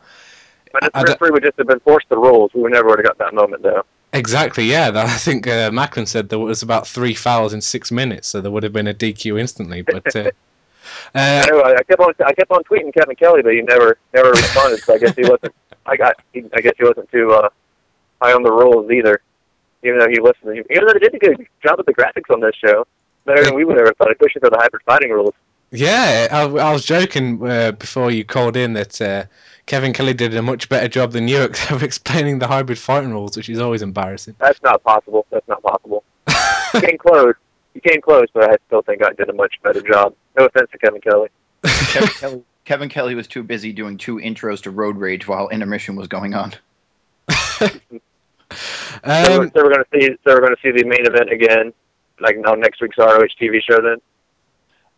But 0.72 0.84
if 0.84 0.90
I- 0.94 1.00
I 1.00 1.02
referee 1.02 1.30
would 1.30 1.42
just 1.42 1.58
have 1.58 1.66
been 1.66 1.80
forced 1.80 2.08
the 2.08 2.16
rules, 2.16 2.52
we 2.54 2.62
would 2.62 2.72
never 2.72 2.88
would 2.88 2.98
have 3.00 3.06
got 3.06 3.18
that 3.18 3.34
moment, 3.34 3.62
though. 3.62 3.82
exactly, 4.12 4.64
yeah, 4.64 4.90
that, 4.92 5.06
I 5.06 5.16
think 5.16 5.46
uh, 5.48 5.70
Macklin 5.72 6.06
said 6.06 6.28
there 6.28 6.38
was 6.38 6.62
about 6.62 6.86
three 6.86 7.14
fouls 7.14 7.52
in 7.52 7.60
six 7.60 7.90
minutes, 7.90 8.28
so 8.28 8.40
there 8.40 8.50
would 8.52 8.62
have 8.62 8.72
been 8.72 8.86
a 8.86 8.94
DQ 8.94 9.38
instantly. 9.40 9.82
But 9.82 10.14
uh, 10.14 10.30
I 11.14 11.42
uh, 11.42 11.46
know. 11.50 11.62
I 11.64 11.82
kept 11.82 12.00
on. 12.00 12.14
I 12.24 12.32
kept 12.32 12.50
on 12.52 12.62
tweeting 12.64 12.94
Kevin 12.94 13.16
Kelly, 13.16 13.42
but 13.42 13.52
he 13.52 13.62
never, 13.62 13.98
never 14.12 14.30
responded. 14.30 14.82
So 14.84 14.94
I 14.94 14.98
guess 14.98 15.14
he 15.16 15.22
wasn't. 15.22 15.54
I 15.86 15.96
got. 15.96 16.16
He, 16.32 16.44
I 16.54 16.60
guess 16.60 16.74
he 16.78 16.84
wasn't 16.84 17.10
too 17.10 17.32
uh, 17.32 17.48
high 18.22 18.32
on 18.32 18.42
the 18.42 18.52
rules 18.52 18.90
either. 18.90 19.20
Even 19.82 19.98
though 19.98 20.08
he 20.08 20.20
listened, 20.20 20.64
even 20.70 20.86
though 20.86 20.92
they 20.94 20.98
did 21.00 21.14
a 21.14 21.18
good 21.18 21.46
job 21.62 21.76
with 21.78 21.86
the 21.86 21.94
graphics 21.94 22.32
on 22.32 22.40
this 22.40 22.54
show, 22.56 22.86
better 23.24 23.44
than 23.44 23.54
we 23.54 23.64
would 23.64 23.78
ever 23.78 23.92
thought, 23.94 24.10
especially 24.10 24.40
for 24.40 24.50
the 24.50 24.58
hybrid 24.58 24.82
fighting 24.84 25.10
rules. 25.10 25.34
Yeah, 25.70 26.28
I, 26.30 26.42
I 26.42 26.72
was 26.72 26.84
joking 26.84 27.44
uh, 27.46 27.72
before 27.72 28.10
you 28.10 28.24
called 28.24 28.56
in 28.56 28.74
that 28.74 29.00
uh, 29.00 29.24
Kevin 29.66 29.92
Kelly 29.92 30.14
did 30.14 30.34
a 30.34 30.42
much 30.42 30.68
better 30.68 30.88
job 30.88 31.12
than 31.12 31.26
you 31.26 31.42
of 31.70 31.82
explaining 31.82 32.38
the 32.38 32.46
hybrid 32.46 32.78
fighting 32.78 33.10
rules, 33.10 33.36
which 33.36 33.48
is 33.48 33.58
always 33.58 33.82
embarrassing. 33.82 34.36
That's 34.38 34.62
not 34.62 34.82
possible. 34.84 35.26
That's 35.30 35.48
not 35.48 35.62
possible. 35.62 36.04
You 36.74 36.80
came 36.80 36.98
close. 36.98 37.34
You 37.74 37.80
came 37.80 38.00
close, 38.00 38.26
but 38.34 38.50
I 38.50 38.56
still 38.66 38.82
think 38.82 39.04
I 39.04 39.12
did 39.12 39.30
a 39.30 39.32
much 39.32 39.62
better 39.62 39.80
job. 39.80 40.12
No 40.36 40.46
offense 40.46 40.68
to 40.72 40.78
Kevin 40.78 41.00
Kelly. 41.00 41.28
Kevin 41.64 42.08
Kelly, 42.08 42.42
Kevin 42.64 42.88
Kelly 42.88 43.14
was 43.14 43.28
too 43.28 43.44
busy 43.44 43.72
doing 43.72 43.96
two 43.96 44.16
intros 44.16 44.62
to 44.62 44.72
Road 44.72 44.96
Rage 44.96 45.28
while 45.28 45.48
intermission 45.50 45.94
was 45.94 46.08
going 46.08 46.34
on. 46.34 46.52
so, 47.30 47.66
um, 47.66 47.70
we're, 49.04 49.50
so 49.50 49.50
we're 49.54 49.72
going 49.72 49.84
to 49.84 49.86
see. 49.92 50.08
So 50.24 50.34
we're 50.34 50.40
going 50.40 50.56
to 50.56 50.62
see 50.62 50.72
the 50.72 50.84
main 50.84 51.06
event 51.06 51.30
again, 51.30 51.72
like 52.20 52.36
on 52.46 52.60
next 52.60 52.80
week's 52.80 52.98
ROH 52.98 53.26
TV 53.40 53.60
show. 53.68 53.80
Then. 53.80 53.98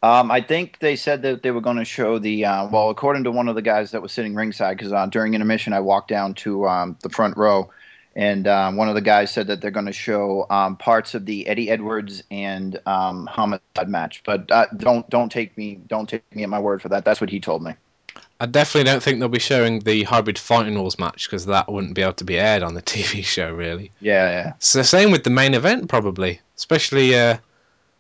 Um, 0.03 0.31
I 0.31 0.41
think 0.41 0.79
they 0.81 0.97
said 0.97 1.23
that 1.23 1.43
they 1.43 1.51
were 1.51 1.61
going 1.61 1.79
to 1.79 1.85
show 1.85 2.19
the 2.19 2.45
uh, 2.45 2.69
well, 2.69 2.91
according 2.91 3.25
to 3.25 3.31
one 3.31 3.49
of 3.49 3.55
the 3.55 3.63
guys 3.63 3.91
that 3.93 4.03
was 4.03 4.13
sitting 4.13 4.35
ringside, 4.35 4.77
because 4.77 4.93
uh, 4.93 5.07
during 5.07 5.35
intermission 5.35 5.73
I 5.73 5.81
walked 5.81 6.09
down 6.09 6.35
to 6.35 6.69
um, 6.69 6.97
the 7.03 7.09
front 7.09 7.37
row, 7.37 7.71
and 8.15 8.47
um, 8.47 8.77
one 8.77 8.89
of 8.89 8.95
the 8.95 9.01
guys 9.01 9.31
said 9.31 9.47
that 9.49 9.61
they're 9.61 9.71
going 9.71 9.87
to 9.87 9.93
show 9.93 10.47
um, 10.51 10.77
parts 10.77 11.15
of 11.15 11.25
the 11.27 11.47
Eddie 11.49 11.71
Edwards 11.71 12.23
and 12.31 12.81
um, 12.87 13.27
Homicide 13.27 13.89
match. 13.89 14.23
But 14.25 14.51
uh, 14.51 14.67
don't 14.77 15.09
don't 15.09 15.33
take 15.33 15.57
me 15.57 15.81
don't 15.87 16.09
take 16.09 16.23
me 16.35 16.43
at 16.43 16.49
my 16.49 16.59
word 16.61 16.83
for 16.83 16.91
that. 16.91 17.05
That's 17.05 17.21
what 17.21 17.31
he 17.31 17.41
told 17.41 17.63
me. 17.63 17.73
I 18.39 18.47
definitely 18.47 18.85
don't 18.85 19.03
think 19.03 19.19
they'll 19.19 19.29
be 19.29 19.39
showing 19.39 19.81
the 19.81 20.03
hybrid 20.05 20.39
fighting 20.39 20.75
rules 20.75 20.99
match 20.99 21.27
because 21.27 21.47
that 21.47 21.73
wouldn't 21.73 21.95
be 21.95 22.03
able 22.03 22.13
to 22.15 22.25
be 22.25 22.39
aired 22.39 22.63
on 22.63 22.75
the 22.75 22.83
TV 22.95 23.25
show, 23.25 23.51
really. 23.53 23.91
Yeah, 24.01 24.31
yeah. 24.31 24.53
So 24.59 24.83
same 24.83 25.11
with 25.11 25.25
the 25.25 25.31
main 25.31 25.55
event, 25.55 25.89
probably, 25.89 26.41
especially 26.57 27.19
uh, 27.19 27.39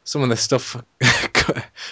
some 0.04 0.22
of 0.22 0.28
the 0.28 0.36
stuff 0.36 0.76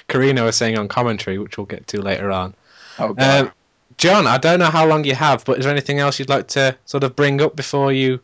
Corino 0.09 0.45
was 0.45 0.57
saying 0.57 0.79
on 0.79 0.89
commentary, 0.89 1.39
which 1.39 1.57
we'll 1.57 1.67
get 1.67 1.87
to 1.89 2.03
later 2.03 2.31
on. 2.31 2.55
Oh 2.99 3.15
God. 3.15 3.47
Um, 3.47 3.53
John, 3.97 4.27
I 4.27 4.39
don't 4.39 4.59
know 4.59 4.71
how 4.71 4.87
long 4.87 5.05
you 5.05 5.15
have, 5.15 5.45
but 5.45 5.59
is 5.59 5.65
there 5.65 5.73
anything 5.73 6.01
else 6.01 6.19
you'd 6.19 6.29
like 6.29 6.49
to 6.49 6.77
sort 6.85 7.05
of 7.05 7.15
bring 7.15 7.41
up 7.41 7.55
before 7.55 7.93
you? 7.93 8.21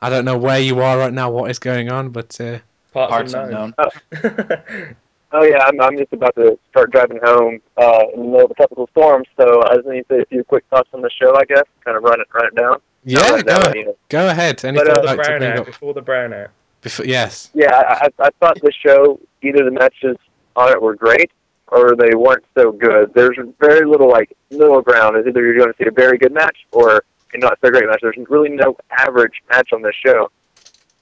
I 0.00 0.08
don't 0.08 0.24
know 0.24 0.38
where 0.38 0.60
you 0.60 0.80
are 0.80 0.98
right 0.98 1.12
now, 1.12 1.30
what 1.30 1.50
is 1.50 1.58
going 1.58 1.90
on, 1.90 2.10
but 2.10 2.40
uh, 2.40 2.58
Parts, 2.92 3.10
Parts 3.10 3.34
unknown. 3.34 3.74
unknown. 3.78 4.96
Oh 5.36 5.42
yeah, 5.42 5.58
I'm, 5.66 5.80
I'm 5.80 5.98
just 5.98 6.12
about 6.12 6.36
to 6.36 6.56
start 6.70 6.92
driving 6.92 7.18
home 7.22 7.60
uh, 7.76 8.04
in 8.14 8.20
the 8.20 8.26
middle 8.26 8.44
of 8.44 8.52
a 8.52 8.54
tropical 8.54 8.86
storm, 8.92 9.24
so 9.36 9.62
I 9.64 9.74
just 9.74 9.88
need 9.88 10.06
to 10.08 10.14
say 10.14 10.20
a 10.20 10.26
few 10.26 10.44
quick 10.44 10.64
thoughts 10.70 10.88
on 10.94 11.02
the 11.02 11.10
show. 11.10 11.34
I 11.34 11.44
guess 11.44 11.64
kind 11.84 11.96
of 11.96 12.04
run 12.04 12.20
it 12.20 12.28
run 12.32 12.46
it 12.46 12.54
down. 12.54 12.76
Yeah, 13.02 13.28
run 13.28 13.42
go, 13.42 13.60
down, 13.60 13.76
you 13.76 13.84
know. 13.86 13.96
go 14.08 14.28
ahead. 14.28 14.64
Anything 14.64 14.86
uh, 14.86 14.94
you'd 14.94 15.02
the 15.02 15.06
like 15.06 15.18
to 15.18 15.24
brown 15.24 15.38
bring 15.40 15.50
out, 15.50 15.58
up? 15.58 15.66
before 15.66 15.92
the 15.92 16.02
brown 16.02 16.32
out. 16.32 16.50
Before, 16.82 17.04
yes. 17.04 17.50
Yeah, 17.52 17.74
I, 17.74 18.06
I 18.06 18.26
I 18.26 18.30
thought 18.38 18.60
the 18.60 18.72
show 18.72 19.18
either 19.42 19.64
the 19.64 19.72
matches 19.72 20.16
on 20.54 20.70
it 20.70 20.80
were 20.80 20.94
great 20.94 21.32
or 21.66 21.96
they 21.96 22.14
weren't 22.14 22.44
so 22.56 22.70
good. 22.70 23.12
There's 23.12 23.36
very 23.58 23.84
little 23.86 24.08
like 24.08 24.32
middle 24.52 24.82
ground. 24.82 25.16
It's 25.16 25.26
either 25.26 25.42
you're 25.42 25.58
going 25.58 25.72
to 25.72 25.76
see 25.82 25.88
a 25.88 25.92
very 25.92 26.16
good 26.16 26.32
match 26.32 26.58
or 26.70 27.02
a 27.32 27.38
not 27.38 27.58
so 27.60 27.70
great 27.72 27.86
match. 27.88 27.98
There's 28.02 28.16
really 28.28 28.50
no 28.50 28.76
average 28.92 29.42
match 29.50 29.72
on 29.72 29.82
this 29.82 29.96
show, 29.96 30.30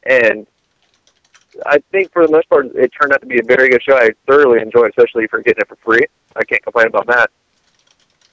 and 0.04 0.46
I 1.66 1.78
think 1.90 2.12
for 2.12 2.26
the 2.26 2.32
most 2.32 2.48
part 2.48 2.66
it 2.74 2.92
turned 2.98 3.12
out 3.12 3.20
to 3.20 3.26
be 3.26 3.38
a 3.38 3.44
very 3.44 3.68
good 3.68 3.82
show. 3.82 3.96
I 3.96 4.10
thoroughly 4.26 4.60
enjoyed, 4.60 4.86
it, 4.86 4.94
especially 4.96 5.26
for 5.26 5.40
getting 5.40 5.60
it 5.60 5.68
for 5.68 5.76
free. 5.76 6.04
I 6.36 6.44
can't 6.44 6.62
complain 6.62 6.86
about 6.86 7.06
that. 7.08 7.30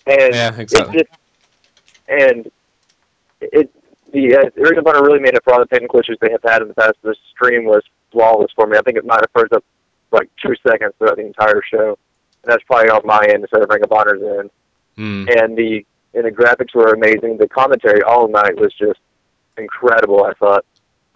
And 0.07 0.33
Yeah, 0.33 0.57
exactly. 0.57 0.99
just 0.99 1.09
and 2.07 2.51
it 3.41 3.71
the 4.11 4.35
uh, 4.35 4.49
Ring 4.55 4.77
of 4.77 4.87
Honor 4.87 5.03
really 5.03 5.19
made 5.19 5.35
up 5.35 5.43
for 5.43 5.53
all 5.53 5.59
the 5.59 5.67
technical 5.67 5.99
issues 5.99 6.17
they 6.19 6.31
have 6.31 6.41
had 6.43 6.61
in 6.61 6.67
the 6.67 6.73
past. 6.73 6.95
The 7.03 7.15
stream 7.31 7.65
was 7.65 7.83
flawless 8.11 8.51
for 8.55 8.65
me. 8.65 8.77
I 8.77 8.81
think 8.81 8.97
it 8.97 9.05
might 9.05 9.21
have 9.21 9.29
froze 9.31 9.51
up 9.51 9.63
like 10.11 10.29
two 10.43 10.55
seconds 10.67 10.93
throughout 10.97 11.17
the 11.17 11.25
entire 11.25 11.61
show, 11.71 11.97
and 12.43 12.51
that's 12.51 12.63
probably 12.63 12.89
on 12.89 13.01
my 13.05 13.23
end 13.29 13.43
instead 13.43 13.61
of 13.61 13.69
Ring 13.69 13.83
of 13.83 13.91
Honor's 13.91 14.21
end. 14.39 14.49
Mm. 14.97 15.43
And 15.43 15.57
the 15.57 15.85
and 16.13 16.25
the 16.25 16.31
graphics 16.31 16.73
were 16.73 16.93
amazing. 16.93 17.37
The 17.37 17.47
commentary 17.47 18.01
all 18.01 18.27
night 18.27 18.57
was 18.57 18.73
just 18.73 18.99
incredible. 19.57 20.23
I 20.23 20.33
thought. 20.33 20.65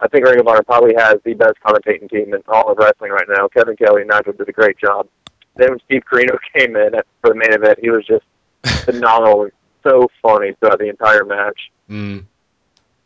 I 0.00 0.08
think 0.08 0.24
Ring 0.24 0.40
of 0.40 0.48
Honor 0.48 0.62
probably 0.62 0.94
has 0.96 1.16
the 1.24 1.34
best 1.34 1.54
commentating 1.64 2.10
team 2.10 2.34
in 2.34 2.42
all 2.48 2.70
of 2.70 2.78
wrestling 2.78 3.12
right 3.12 3.26
now. 3.28 3.48
Kevin 3.48 3.76
Kelly 3.76 4.02
and 4.02 4.10
Nigel 4.10 4.32
did 4.32 4.48
a 4.48 4.52
great 4.52 4.76
job. 4.78 5.08
Then 5.56 5.70
when 5.70 5.80
Steve 5.84 6.02
Corino 6.10 6.36
came 6.54 6.76
in 6.76 6.92
for 7.20 7.30
the 7.30 7.34
main 7.34 7.52
event, 7.52 7.78
he 7.80 7.90
was 7.90 8.04
just 8.06 8.24
phenomenal, 8.84 9.48
so 9.82 10.08
funny 10.22 10.52
throughout 10.58 10.78
the 10.78 10.88
entire 10.88 11.24
match 11.24 11.70
Mm. 11.90 12.24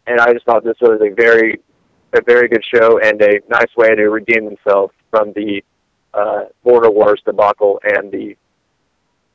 and 0.07 0.21
I 0.21 0.33
just 0.33 0.47
thought 0.47 0.63
this 0.63 0.77
was 0.81 1.01
a 1.03 1.13
very, 1.13 1.61
a 2.13 2.23
very 2.23 2.49
good 2.49 2.65
show 2.65 3.01
and 3.01 3.21
a 3.21 3.41
nice 3.49 3.75
way 3.77 3.93
to 3.95 4.09
redeem 4.09 4.45
themselves 4.45 4.95
from 5.11 5.33
the 5.33 5.65
uh, 6.15 6.45
Border 6.63 6.91
Wars 6.91 7.21
debacle 7.27 7.81
and 7.83 8.13
the 8.13 8.37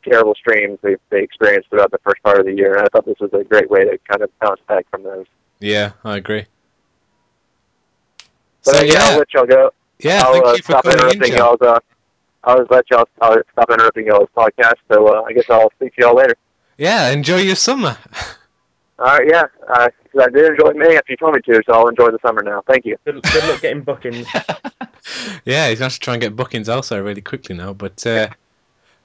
terrible 0.04 0.34
streams 0.36 0.80
they 0.82 0.96
they 1.10 1.22
experienced 1.22 1.70
throughout 1.70 1.92
the 1.92 2.00
first 2.00 2.24
part 2.24 2.40
of 2.40 2.46
the 2.46 2.54
year. 2.54 2.74
And 2.74 2.84
I 2.86 2.88
thought 2.92 3.06
this 3.06 3.20
was 3.20 3.32
a 3.34 3.44
great 3.44 3.70
way 3.70 3.84
to 3.84 3.98
kind 4.10 4.22
of 4.22 4.30
bounce 4.40 4.62
back 4.68 4.86
from 4.90 5.04
those. 5.04 5.26
Yeah, 5.60 5.92
I 6.04 6.18
agree. 6.18 6.46
But 8.66 8.76
so 8.76 8.80
uh, 8.80 8.84
yeah, 8.84 8.94
I'll 9.04 9.12
yeah, 9.12 9.18
let 9.18 9.34
y'all 9.34 9.46
go. 9.46 9.72
yeah. 10.00 10.22
I'll 10.24 10.34
Thank 10.34 10.46
uh, 10.46 10.52
you 10.52 10.58
for 10.58 10.64
stop 10.64 10.84
calling 10.84 10.98
in, 11.00 11.04
interrupting 11.06 11.32
John. 11.32 11.38
y'all's. 11.38 11.62
Uh, 11.62 11.80
I'll 12.46 12.58
just 12.60 12.72
let 12.72 12.90
y'all 12.92 13.08
I'll 13.22 13.38
stop 13.54 13.70
interrupting 13.70 14.06
y'all's 14.08 14.30
podcast. 14.36 14.76
So 14.92 15.08
uh, 15.08 15.22
I 15.24 15.34
guess 15.34 15.50
I'll 15.50 15.72
speak 15.72 15.96
to 15.96 16.02
y'all 16.02 16.16
later. 16.16 16.36
Yeah, 16.78 17.10
enjoy 17.12 17.38
your 17.38 17.56
summer. 17.56 17.98
All 19.00 19.06
right, 19.06 19.28
yeah, 19.28 19.44
uh 19.70 19.90
'cause 20.12 20.22
I 20.24 20.30
did 20.30 20.52
enjoy 20.52 20.74
May 20.74 20.96
after 20.98 21.12
you 21.14 21.18
told 21.18 21.36
me 21.36 21.42
to, 21.42 21.64
so 21.66 21.74
I'll 21.74 21.88
enjoy 21.88 22.12
the 22.12 22.20
summer 22.26 22.44
now. 22.44 22.64
Thank 22.68 22.86
you. 22.86 22.98
Good, 23.06 23.22
good 23.24 23.44
luck 23.50 23.62
getting 23.62 23.82
bookings. 23.82 24.28
yeah, 25.46 25.70
he's 25.70 25.80
going 25.80 25.90
to 25.90 25.96
to 25.96 26.00
try 26.00 26.14
and 26.14 26.22
get 26.22 26.36
bookings 26.36 26.70
also 26.70 27.02
really 27.02 27.22
quickly 27.22 27.56
now. 27.56 27.74
But 27.74 28.06
uh, 28.06 28.30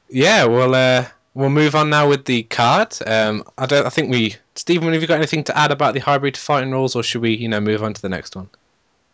yeah, 0.09 0.45
we'll 0.45 0.75
uh, 0.75 1.07
we'll 1.35 1.51
move 1.51 1.75
on 1.75 1.91
now 1.91 2.09
with 2.09 2.25
the 2.27 2.43
card. 2.45 2.95
Um, 3.07 3.45
I 3.57 3.67
don't. 3.67 3.87
I 3.87 3.91
think 3.91 4.11
we, 4.11 4.37
Stephen, 4.55 4.93
have 4.93 5.01
you 5.01 5.09
got 5.09 5.17
anything 5.17 5.45
to 5.45 5.57
add 5.57 5.73
about 5.73 5.95
the 5.95 6.01
hybrid 6.01 6.37
fighting 6.37 6.71
rules, 6.71 6.95
or 6.95 7.03
should 7.03 7.23
we, 7.23 7.35
you 7.37 7.49
know, 7.49 7.61
move 7.61 7.83
on 7.83 7.95
to 7.95 8.03
the 8.03 8.09
next 8.09 8.37
one? 8.37 8.49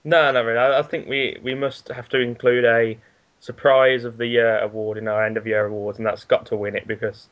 No, 0.04 0.30
not 0.30 0.44
really. 0.44 0.58
I, 0.58 0.80
I 0.80 0.82
think 0.82 1.08
we, 1.08 1.38
we 1.42 1.54
must 1.54 1.88
have 1.88 2.08
to 2.10 2.20
include 2.20 2.64
a 2.64 2.98
surprise 3.40 4.04
of 4.04 4.16
the 4.16 4.26
year 4.26 4.58
award 4.58 4.98
in 4.98 5.08
our 5.08 5.24
end 5.24 5.36
of 5.36 5.46
year 5.46 5.66
awards, 5.66 5.98
and 5.98 6.06
that's 6.06 6.24
got 6.24 6.46
to 6.46 6.56
win 6.56 6.76
it 6.76 6.86
because, 6.86 7.28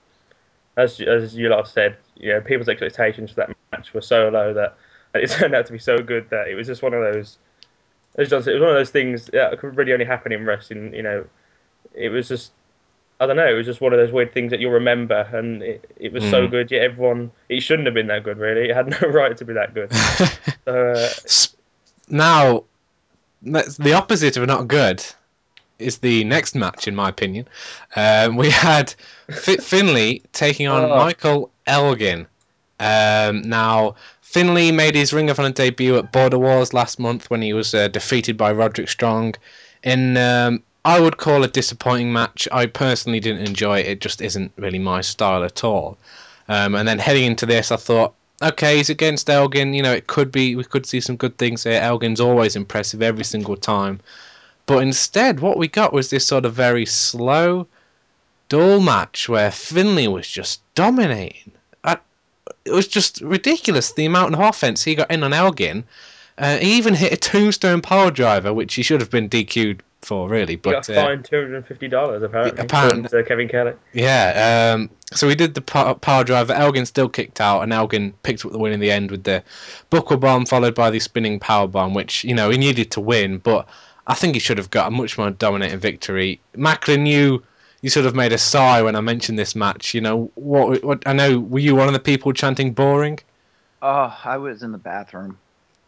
as 0.76 1.00
as 1.00 1.34
you 1.36 1.48
lot 1.48 1.58
have 1.58 1.68
said, 1.68 1.96
you 2.16 2.32
know, 2.32 2.40
people's 2.40 2.68
expectations 2.68 3.30
for 3.30 3.36
that 3.36 3.56
match 3.72 3.92
were 3.92 4.00
so 4.00 4.28
low 4.28 4.54
that 4.54 4.76
it 5.14 5.28
turned 5.30 5.54
out 5.54 5.66
to 5.66 5.72
be 5.72 5.78
so 5.78 5.98
good 5.98 6.28
that 6.30 6.48
it 6.48 6.54
was 6.54 6.66
just 6.66 6.82
one 6.82 6.94
of 6.94 7.00
those 7.02 7.38
as 8.16 8.28
John 8.28 8.42
said, 8.42 8.50
it 8.52 8.54
was 8.54 8.62
one 8.62 8.70
of 8.70 8.76
those 8.76 8.90
things 8.90 9.26
that 9.26 9.58
could 9.58 9.76
really 9.76 9.92
only 9.92 10.04
happen 10.04 10.32
in 10.32 10.44
wrestling. 10.44 10.94
You 10.94 11.02
know, 11.02 11.24
it 11.94 12.10
was 12.10 12.28
just 12.28 12.52
I 13.20 13.26
don't 13.26 13.36
know. 13.36 13.48
It 13.48 13.56
was 13.56 13.66
just 13.66 13.80
one 13.80 13.92
of 13.92 13.98
those 13.98 14.12
weird 14.12 14.32
things 14.34 14.50
that 14.50 14.60
you'll 14.60 14.72
remember, 14.72 15.28
and 15.32 15.62
it, 15.62 15.90
it 15.96 16.12
was 16.12 16.24
so 16.28 16.46
Mm. 16.46 16.50
good. 16.50 16.70
Yet 16.70 16.82
everyone, 16.82 17.30
it 17.48 17.62
shouldn't 17.62 17.86
have 17.86 17.94
been 17.94 18.08
that 18.08 18.24
good. 18.24 18.38
Really, 18.38 18.68
it 18.70 18.74
had 18.74 18.88
no 19.02 19.08
right 19.08 19.36
to 19.36 19.44
be 19.44 19.52
that 19.54 19.74
good. 19.74 19.92
So, 20.64 20.72
uh, 20.72 21.08
now, 22.12 22.62
the 23.42 23.92
opposite 23.94 24.36
of 24.36 24.46
not 24.46 24.68
good 24.68 25.04
is 25.80 25.98
the 25.98 26.22
next 26.22 26.54
match, 26.54 26.86
in 26.86 26.94
my 26.94 27.08
opinion. 27.08 27.48
Um, 27.96 28.36
we 28.36 28.50
had 28.50 28.94
Fit 29.30 29.60
Finlay 29.70 30.22
taking 30.32 30.68
on 30.68 30.84
Oh. 30.84 30.96
Michael 30.96 31.50
Elgin. 31.66 32.26
Um, 32.78 33.42
now, 33.42 33.96
Finlay 34.20 34.70
made 34.70 34.94
his 34.94 35.12
Ring 35.12 35.28
of 35.30 35.38
Honor 35.40 35.50
debut 35.50 35.96
at 35.96 36.12
Border 36.12 36.38
Wars 36.38 36.72
last 36.72 37.00
month 37.00 37.28
when 37.30 37.42
he 37.42 37.52
was 37.52 37.74
uh, 37.74 37.88
defeated 37.88 38.36
by 38.36 38.52
Roderick 38.52 38.88
Strong 38.88 39.34
in 39.82 40.16
um, 40.16 40.62
I 40.84 41.00
would 41.00 41.16
call 41.16 41.42
a 41.44 41.48
disappointing 41.48 42.12
match. 42.12 42.48
I 42.50 42.66
personally 42.66 43.20
didn't 43.20 43.46
enjoy 43.46 43.80
it. 43.80 43.86
It 43.86 44.00
just 44.00 44.20
isn't 44.20 44.52
really 44.56 44.78
my 44.78 45.00
style 45.00 45.44
at 45.44 45.64
all. 45.64 45.96
Um, 46.48 46.74
and 46.74 46.86
then 46.88 46.98
heading 46.98 47.24
into 47.24 47.46
this, 47.46 47.70
I 47.70 47.76
thought, 47.76 48.14
okay, 48.42 48.76
he's 48.76 48.90
against 48.90 49.30
Elgin. 49.30 49.74
You 49.74 49.82
know, 49.82 49.92
it 49.92 50.06
could 50.06 50.32
be 50.32 50.56
we 50.56 50.64
could 50.64 50.86
see 50.86 51.00
some 51.00 51.16
good 51.16 51.38
things 51.38 51.64
here. 51.64 51.80
Elgin's 51.80 52.20
always 52.20 52.56
impressive 52.56 53.02
every 53.02 53.24
single 53.24 53.56
time. 53.56 54.00
But 54.66 54.82
instead, 54.82 55.40
what 55.40 55.58
we 55.58 55.68
got 55.68 55.92
was 55.92 56.10
this 56.10 56.26
sort 56.26 56.44
of 56.44 56.54
very 56.54 56.86
slow, 56.86 57.66
dull 58.48 58.80
match 58.80 59.28
where 59.28 59.50
Finlay 59.50 60.08
was 60.08 60.28
just 60.28 60.60
dominating. 60.74 61.52
I, 61.84 61.98
it 62.64 62.72
was 62.72 62.86
just 62.86 63.20
ridiculous 63.20 63.92
the 63.92 64.06
amount 64.06 64.34
of 64.34 64.40
offense 64.40 64.84
he 64.84 64.94
got 64.94 65.10
in 65.10 65.24
on 65.24 65.32
Elgin. 65.32 65.84
Uh, 66.38 66.56
he 66.58 66.76
even 66.76 66.94
hit 66.94 67.12
a 67.12 67.16
tombstone 67.16 67.82
power 67.82 68.10
driver, 68.10 68.54
which 68.54 68.74
he 68.74 68.82
should 68.82 69.00
have 69.00 69.10
been 69.10 69.28
DQ'd 69.28 69.82
for, 70.00 70.28
really. 70.28 70.56
But 70.56 70.86
he 70.86 70.92
got 70.94 70.98
uh, 70.98 71.06
fined 71.06 71.24
two 71.24 71.36
hundred 71.36 71.56
and 71.56 71.66
fifty 71.66 71.88
dollars 71.88 72.22
apparently. 72.22 72.64
apparently. 72.64 73.08
to 73.08 73.22
Kevin 73.24 73.48
Kelly. 73.48 73.74
yeah, 73.92 74.74
um, 74.74 74.90
so 75.14 75.26
we 75.26 75.34
did 75.34 75.54
the 75.54 75.60
pow- 75.60 75.94
power 75.94 76.24
driver. 76.24 76.52
Elgin 76.52 76.86
still 76.86 77.08
kicked 77.08 77.40
out, 77.40 77.62
and 77.62 77.72
Elgin 77.72 78.12
picked 78.22 78.44
up 78.44 78.52
the 78.52 78.58
win 78.58 78.72
in 78.72 78.80
the 78.80 78.90
end 78.90 79.10
with 79.10 79.24
the 79.24 79.42
buckle 79.90 80.16
bomb, 80.16 80.46
followed 80.46 80.74
by 80.74 80.90
the 80.90 81.00
spinning 81.00 81.38
power 81.38 81.66
bomb, 81.66 81.94
which 81.94 82.24
you 82.24 82.34
know 82.34 82.50
he 82.50 82.58
needed 82.58 82.90
to 82.92 83.00
win, 83.00 83.38
but 83.38 83.68
I 84.06 84.14
think 84.14 84.34
he 84.34 84.40
should 84.40 84.58
have 84.58 84.70
got 84.70 84.88
a 84.88 84.90
much 84.90 85.16
more 85.16 85.30
dominating 85.30 85.78
victory. 85.78 86.40
Macklin, 86.56 87.06
you 87.06 87.42
you 87.82 87.90
sort 87.90 88.06
of 88.06 88.14
made 88.14 88.32
a 88.32 88.38
sigh 88.38 88.82
when 88.82 88.96
I 88.96 89.00
mentioned 89.00 89.38
this 89.38 89.54
match. 89.54 89.94
You 89.94 90.00
know 90.00 90.30
what? 90.34 90.82
What 90.84 91.02
I 91.06 91.12
know. 91.12 91.38
Were 91.38 91.58
you 91.58 91.76
one 91.76 91.88
of 91.88 91.94
the 91.94 92.00
people 92.00 92.32
chanting 92.32 92.72
boring? 92.72 93.18
Oh, 93.80 94.16
I 94.24 94.38
was 94.38 94.62
in 94.62 94.72
the 94.72 94.78
bathroom. 94.78 95.38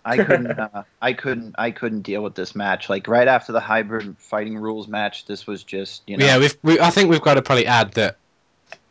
I 0.04 0.16
couldn't. 0.16 0.50
uh, 0.58 0.82
I 1.00 1.12
couldn't. 1.12 1.54
I 1.58 1.70
couldn't 1.70 2.02
deal 2.02 2.22
with 2.22 2.34
this 2.34 2.54
match. 2.54 2.88
Like 2.88 3.08
right 3.08 3.28
after 3.28 3.52
the 3.52 3.60
hybrid 3.60 4.16
fighting 4.18 4.58
rules 4.58 4.86
match, 4.86 5.26
this 5.26 5.46
was 5.46 5.64
just 5.64 6.02
you 6.06 6.16
know. 6.16 6.26
Yeah, 6.26 6.38
we've. 6.38 6.56
We, 6.62 6.80
I 6.80 6.90
think 6.90 7.10
we've 7.10 7.22
got 7.22 7.34
to 7.34 7.42
probably 7.42 7.66
add 7.66 7.92
that 7.92 8.18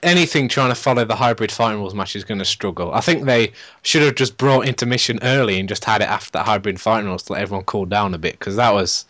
anything 0.03 0.47
trying 0.47 0.69
to 0.69 0.75
follow 0.75 1.05
the 1.05 1.15
hybrid 1.15 1.51
fighting 1.51 1.79
rules 1.79 1.93
match 1.95 2.15
is 2.15 2.23
going 2.23 2.39
to 2.39 2.45
struggle. 2.45 2.93
I 2.93 3.01
think 3.01 3.25
they 3.25 3.51
should 3.81 4.01
have 4.03 4.15
just 4.15 4.37
brought 4.37 4.67
intermission 4.67 5.19
early 5.23 5.59
and 5.59 5.67
just 5.69 5.83
had 5.85 6.01
it 6.01 6.07
after 6.09 6.31
that 6.33 6.45
hybrid 6.45 6.79
fighting 6.79 7.07
rules 7.07 7.23
to 7.23 7.33
let 7.33 7.41
everyone 7.41 7.65
cool 7.65 7.85
down 7.85 8.13
a 8.13 8.17
bit 8.17 8.33
because 8.39 8.55
that 8.57 8.73
was. 8.73 9.05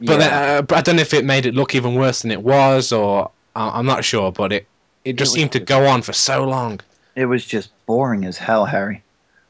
But, 0.00 0.12
yeah. 0.12 0.18
then, 0.18 0.64
uh, 0.70 0.76
I 0.76 0.80
don't 0.82 0.96
know 0.96 1.02
if 1.02 1.14
it 1.14 1.24
made 1.24 1.46
it 1.46 1.54
look 1.54 1.74
even 1.74 1.94
worse 1.94 2.22
than 2.22 2.30
it 2.30 2.42
was, 2.42 2.92
or 2.92 3.30
I- 3.54 3.78
I'm 3.78 3.86
not 3.86 4.04
sure. 4.04 4.30
But 4.32 4.52
it 4.52 4.66
it 5.04 5.14
just 5.16 5.30
was 5.30 5.40
seemed 5.40 5.52
to 5.52 5.60
go 5.60 5.86
on 5.86 6.02
for 6.02 6.12
so 6.12 6.44
long. 6.44 6.80
it 7.14 7.26
was 7.26 7.44
just 7.44 7.70
boring 7.86 8.24
as 8.26 8.36
hell, 8.36 8.66
Harry. 8.66 9.02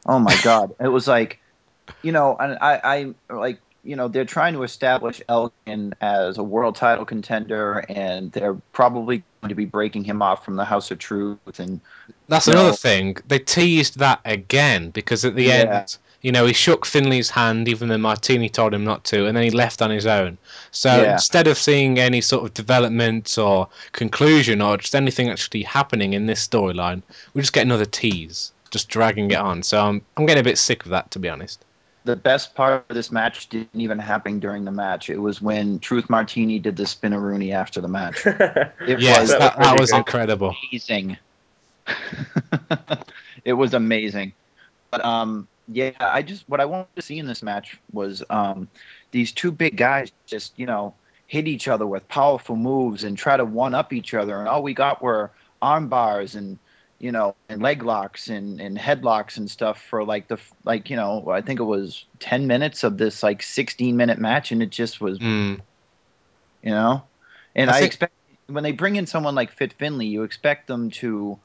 Oh 0.06 0.18
my 0.20 0.36
god, 0.44 0.72
it 0.78 0.88
was 0.88 1.08
like, 1.08 1.40
you 2.02 2.12
know, 2.12 2.36
and 2.38 2.58
I, 2.60 3.14
I 3.28 3.34
like, 3.34 3.58
you 3.86 3.94
know, 3.96 4.08
they're 4.08 4.24
trying 4.24 4.54
to 4.54 4.62
establish 4.64 5.22
Elgin 5.28 5.94
as 6.00 6.38
a 6.38 6.42
world 6.42 6.74
title 6.74 7.04
contender, 7.04 7.84
and 7.88 8.32
they're 8.32 8.54
probably 8.72 9.22
going 9.40 9.48
to 9.50 9.54
be 9.54 9.64
breaking 9.64 10.04
him 10.04 10.22
off 10.22 10.44
from 10.44 10.56
the 10.56 10.64
House 10.64 10.90
of 10.90 10.98
Truth, 10.98 11.60
and 11.60 11.80
That's 12.28 12.48
No. 12.48 12.54
another 12.54 12.72
thing. 12.72 13.16
They 13.28 13.38
teased 13.38 13.98
that 14.00 14.20
again 14.24 14.90
because 14.90 15.24
at 15.24 15.36
the 15.36 15.44
Yeah. 15.44 15.54
end, 15.54 15.98
you 16.22 16.32
know, 16.32 16.44
he 16.46 16.52
shook 16.52 16.84
Finlay's 16.84 17.30
hand 17.30 17.68
even 17.68 17.88
though 17.88 17.98
Martini 17.98 18.48
told 18.48 18.74
him 18.74 18.82
not 18.84 19.04
to, 19.04 19.26
and 19.26 19.36
then 19.36 19.44
he 19.44 19.50
left 19.50 19.80
on 19.80 19.90
his 19.90 20.06
own. 20.06 20.36
So 20.72 21.02
Yeah. 21.04 21.12
instead 21.12 21.46
of 21.46 21.56
seeing 21.56 22.00
any 22.00 22.20
sort 22.20 22.44
of 22.44 22.52
development 22.54 23.38
or 23.38 23.68
conclusion 23.92 24.60
or 24.60 24.76
just 24.76 24.96
anything 24.96 25.30
actually 25.30 25.62
happening 25.62 26.14
in 26.14 26.26
this 26.26 26.44
storyline, 26.46 27.02
we 27.34 27.42
just 27.42 27.52
get 27.52 27.62
another 27.64 27.84
tease, 27.86 28.50
just 28.72 28.88
dragging 28.88 29.30
it 29.30 29.38
on. 29.38 29.62
So 29.62 29.80
I'm, 29.80 30.02
I'm 30.16 30.26
getting 30.26 30.40
a 30.40 30.44
bit 30.50 30.58
sick 30.58 30.84
of 30.84 30.90
that, 30.90 31.12
to 31.12 31.20
be 31.20 31.28
honest. 31.28 31.64
The 32.06 32.16
best 32.16 32.54
part 32.54 32.84
of 32.88 32.94
this 32.94 33.10
match 33.10 33.48
didn't 33.48 33.80
even 33.80 33.98
happen 33.98 34.38
during 34.38 34.64
the 34.64 34.70
match. 34.70 35.10
It 35.10 35.18
was 35.18 35.42
when 35.42 35.80
Truth 35.80 36.08
Martini 36.08 36.60
did 36.60 36.76
the 36.76 36.84
spinaroonie 36.84 37.52
after 37.52 37.80
the 37.80 37.88
match. 37.88 38.24
It 38.86 39.00
yes, 39.00 39.20
was 39.22 39.30
that, 39.30 39.58
that 39.58 39.80
was 39.80 39.92
incredible. 39.92 40.54
amazing. 40.70 41.18
it 43.44 43.54
was 43.54 43.74
amazing. 43.74 44.32
But 44.90 45.04
um 45.04 45.48
yeah, 45.66 45.90
I 45.98 46.22
just 46.22 46.48
what 46.48 46.60
I 46.60 46.64
wanted 46.64 46.94
to 46.94 47.02
see 47.02 47.18
in 47.18 47.26
this 47.26 47.42
match 47.42 47.76
was 47.92 48.22
um 48.30 48.68
these 49.10 49.32
two 49.32 49.50
big 49.50 49.76
guys 49.76 50.12
just, 50.26 50.56
you 50.56 50.66
know, 50.66 50.94
hit 51.26 51.48
each 51.48 51.66
other 51.66 51.86
with 51.86 52.06
powerful 52.06 52.54
moves 52.54 53.02
and 53.02 53.18
try 53.18 53.36
to 53.36 53.44
one 53.44 53.74
up 53.74 53.92
each 53.92 54.14
other 54.14 54.38
and 54.38 54.48
all 54.48 54.62
we 54.62 54.74
got 54.74 55.02
were 55.02 55.32
arm 55.60 55.88
bars 55.88 56.36
and 56.36 56.58
you 56.98 57.12
know, 57.12 57.34
and 57.48 57.60
leg 57.62 57.82
locks 57.82 58.28
and, 58.28 58.60
and 58.60 58.78
headlocks 58.78 59.36
and 59.36 59.50
stuff 59.50 59.82
for 59.82 60.04
like 60.04 60.28
the 60.28 60.38
like 60.64 60.90
you 60.90 60.96
know 60.96 61.28
I 61.28 61.42
think 61.42 61.60
it 61.60 61.64
was 61.64 62.04
ten 62.18 62.46
minutes 62.46 62.84
of 62.84 62.96
this 62.98 63.22
like 63.22 63.42
sixteen 63.42 63.96
minute 63.96 64.18
match 64.18 64.52
and 64.52 64.62
it 64.62 64.70
just 64.70 65.00
was 65.00 65.18
Mm. 65.18 65.60
you 66.62 66.70
know. 66.70 67.02
And 67.54 67.70
I 67.70 67.80
expect 67.80 68.12
when 68.48 68.62
they 68.64 68.72
bring 68.72 68.96
in 68.96 69.06
someone 69.06 69.34
like 69.34 69.50
Fit 69.50 69.72
Finlay, 69.72 70.06
you 70.06 70.22
expect 70.22 70.66
them 70.66 70.90
to, 70.90 71.38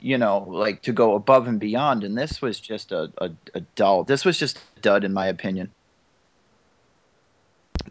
you 0.00 0.18
know, 0.18 0.44
like 0.46 0.82
to 0.82 0.92
go 0.92 1.14
above 1.14 1.46
and 1.48 1.58
beyond. 1.58 2.04
And 2.04 2.16
this 2.16 2.40
was 2.40 2.60
just 2.60 2.92
a, 2.92 3.10
a, 3.18 3.30
a 3.54 3.60
dull. 3.74 4.04
This 4.04 4.24
was 4.24 4.38
just 4.38 4.58
a 4.76 4.80
dud, 4.80 5.04
in 5.04 5.12
my 5.12 5.26
opinion. 5.26 5.70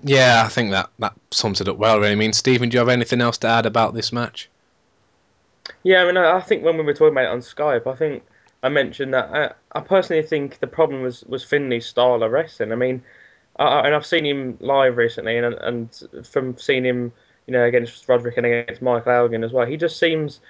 Yeah, 0.03 0.43
I 0.45 0.49
think 0.49 0.71
that, 0.71 0.89
that 0.99 1.13
sums 1.31 1.59
it 1.59 1.67
up 1.67 1.77
well, 1.77 1.99
really. 1.99 2.11
I 2.11 2.15
mean, 2.15 2.33
Stephen, 2.33 2.69
do 2.69 2.75
you 2.75 2.79
have 2.79 2.89
anything 2.89 3.21
else 3.21 3.39
to 3.39 3.47
add 3.47 3.65
about 3.65 3.93
this 3.93 4.13
match? 4.13 4.49
Yeah, 5.83 6.03
I 6.03 6.05
mean, 6.05 6.17
I 6.17 6.37
I 6.37 6.41
think 6.41 6.63
when 6.63 6.77
we 6.77 6.83
were 6.83 6.93
talking 6.93 7.13
about 7.13 7.25
it 7.25 7.31
on 7.31 7.39
Skype, 7.39 7.87
I 7.87 7.95
think 7.95 8.23
I 8.63 8.69
mentioned 8.69 9.13
that 9.13 9.29
I, 9.73 9.79
I 9.79 9.81
personally 9.81 10.23
think 10.23 10.59
the 10.59 10.67
problem 10.67 11.01
was 11.01 11.23
was 11.25 11.43
Finlay's 11.43 11.85
style 11.87 12.23
of 12.23 12.31
wrestling. 12.31 12.71
I 12.71 12.75
mean, 12.75 13.03
I, 13.57 13.63
I- 13.65 13.85
and 13.87 13.95
I've 13.95 14.05
seen 14.05 14.25
him 14.25 14.57
live 14.59 14.97
recently, 14.97 15.37
and 15.37 15.53
and 15.55 16.27
from 16.27 16.57
seeing 16.57 16.85
him, 16.85 17.13
you 17.47 17.53
know, 17.53 17.63
against 17.65 18.07
Roderick 18.09 18.37
and 18.37 18.45
against 18.45 18.81
Michael 18.81 19.11
Elgin 19.13 19.43
as 19.43 19.53
well, 19.53 19.65
he 19.65 19.77
just 19.77 19.99
seems, 19.99 20.41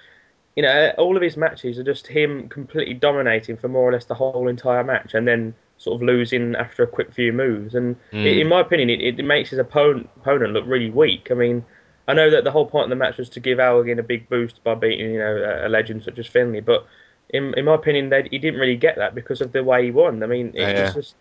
you 0.56 0.64
know, 0.64 0.94
all 0.98 1.16
of 1.16 1.22
his 1.24 1.38
matches 1.38 1.78
are 1.80 1.84
just 1.84 2.08
him 2.08 2.50
completely 2.50 2.94
dominating 2.96 3.58
for 3.58 3.68
more 3.70 3.90
or 3.90 3.94
less 3.94 4.06
the 4.06 4.16
whole 4.16 4.48
entire 4.48 4.84
match, 4.84 5.14
and 5.14 5.28
then 5.28 5.56
sort 5.78 5.96
of 6.02 6.06
losing 6.08 6.56
after 6.56 6.84
a 6.84 6.88
quick 6.88 7.14
few 7.14 7.32
moves. 7.34 7.76
And 7.76 7.96
Mm. 8.12 8.26
i 8.26 8.42
in 8.42 8.48
my 8.48 8.62
opinion, 8.62 8.90
it, 8.90 9.20
it 9.20 9.24
makes 9.24 9.50
his 9.52 9.60
opponent 9.60 10.10
opponent 10.18 10.54
look 10.54 10.66
really 10.68 10.90
weak. 10.90 11.30
I 11.32 11.36
mean. 11.36 11.66
I 12.08 12.14
know 12.14 12.30
that 12.30 12.44
the 12.44 12.52
whole 12.52 12.66
point 12.66 12.86
of 12.86 12.90
the 12.90 12.96
match 12.96 13.18
was 13.18 13.30
to 13.32 13.40
give 13.40 13.60
Elgin 13.60 14.00
a 14.00 14.04
big 14.04 14.30
boost 14.30 14.64
by 14.64 14.76
beating, 14.76 15.12
you 15.12 15.20
know, 15.20 15.62
a, 15.66 15.70
legend 15.70 16.04
such 16.04 16.18
as 16.20 16.28
Finlay, 16.28 16.62
but 16.62 16.86
in 17.30 17.54
in 17.56 17.66
my 17.66 17.76
opinion, 17.76 18.10
they, 18.10 18.24
he 18.32 18.38
didn't 18.40 18.60
really 18.60 18.78
get 18.78 18.96
that 18.98 19.16
because 19.16 19.42
of 19.42 19.52
the 19.52 19.64
way 19.64 19.86
he 19.86 19.92
won. 19.92 20.24
I 20.24 20.28
mean, 20.28 20.54
it 20.56 20.74
Yeah. 20.74 20.74
was 20.76 20.94
just 20.94 21.16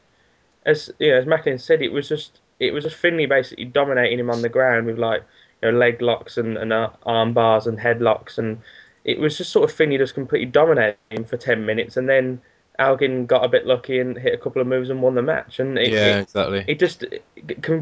as 0.64 0.90
you 0.98 1.10
know, 1.10 1.18
as 1.18 1.26
Macklin 1.26 1.58
said, 1.58 1.82
it 1.82 1.92
was 1.92 2.08
just 2.08 2.40
it 2.60 2.72
was 2.72 2.84
just 2.84 2.96
Finlay 2.96 3.26
basically 3.26 3.64
dominating 3.66 4.18
him 4.18 4.30
on 4.30 4.42
the 4.42 4.48
ground 4.48 4.86
with 4.86 4.98
like 4.98 5.22
you 5.62 5.70
know 5.72 5.78
leg 5.78 6.02
locks 6.02 6.38
and, 6.38 6.56
and 6.58 6.72
uh, 6.72 6.90
arm 7.04 7.32
bars 7.32 7.66
and 7.66 7.78
headlocks, 7.78 8.38
and 8.38 8.60
it 9.04 9.18
was 9.18 9.38
just 9.38 9.52
sort 9.52 9.68
of 9.70 9.76
Finlay 9.76 9.98
just 9.98 10.14
completely 10.14 10.46
dominating 10.46 10.96
him 11.10 11.24
for 11.24 11.36
ten 11.36 11.64
minutes, 11.66 11.96
and 11.96 12.08
then 12.08 12.40
Elgin 12.78 13.26
got 13.26 13.44
a 13.44 13.48
bit 13.48 13.66
lucky 13.66 13.98
and 14.00 14.18
hit 14.18 14.34
a 14.34 14.38
couple 14.38 14.60
of 14.60 14.68
moves 14.68 14.90
and 14.90 15.02
won 15.02 15.14
the 15.14 15.22
match, 15.22 15.60
and 15.60 15.78
it, 15.78 15.92
yeah, 15.92 15.98
it, 16.00 16.20
exactly. 16.20 16.64
it 16.66 16.78
just 16.78 17.04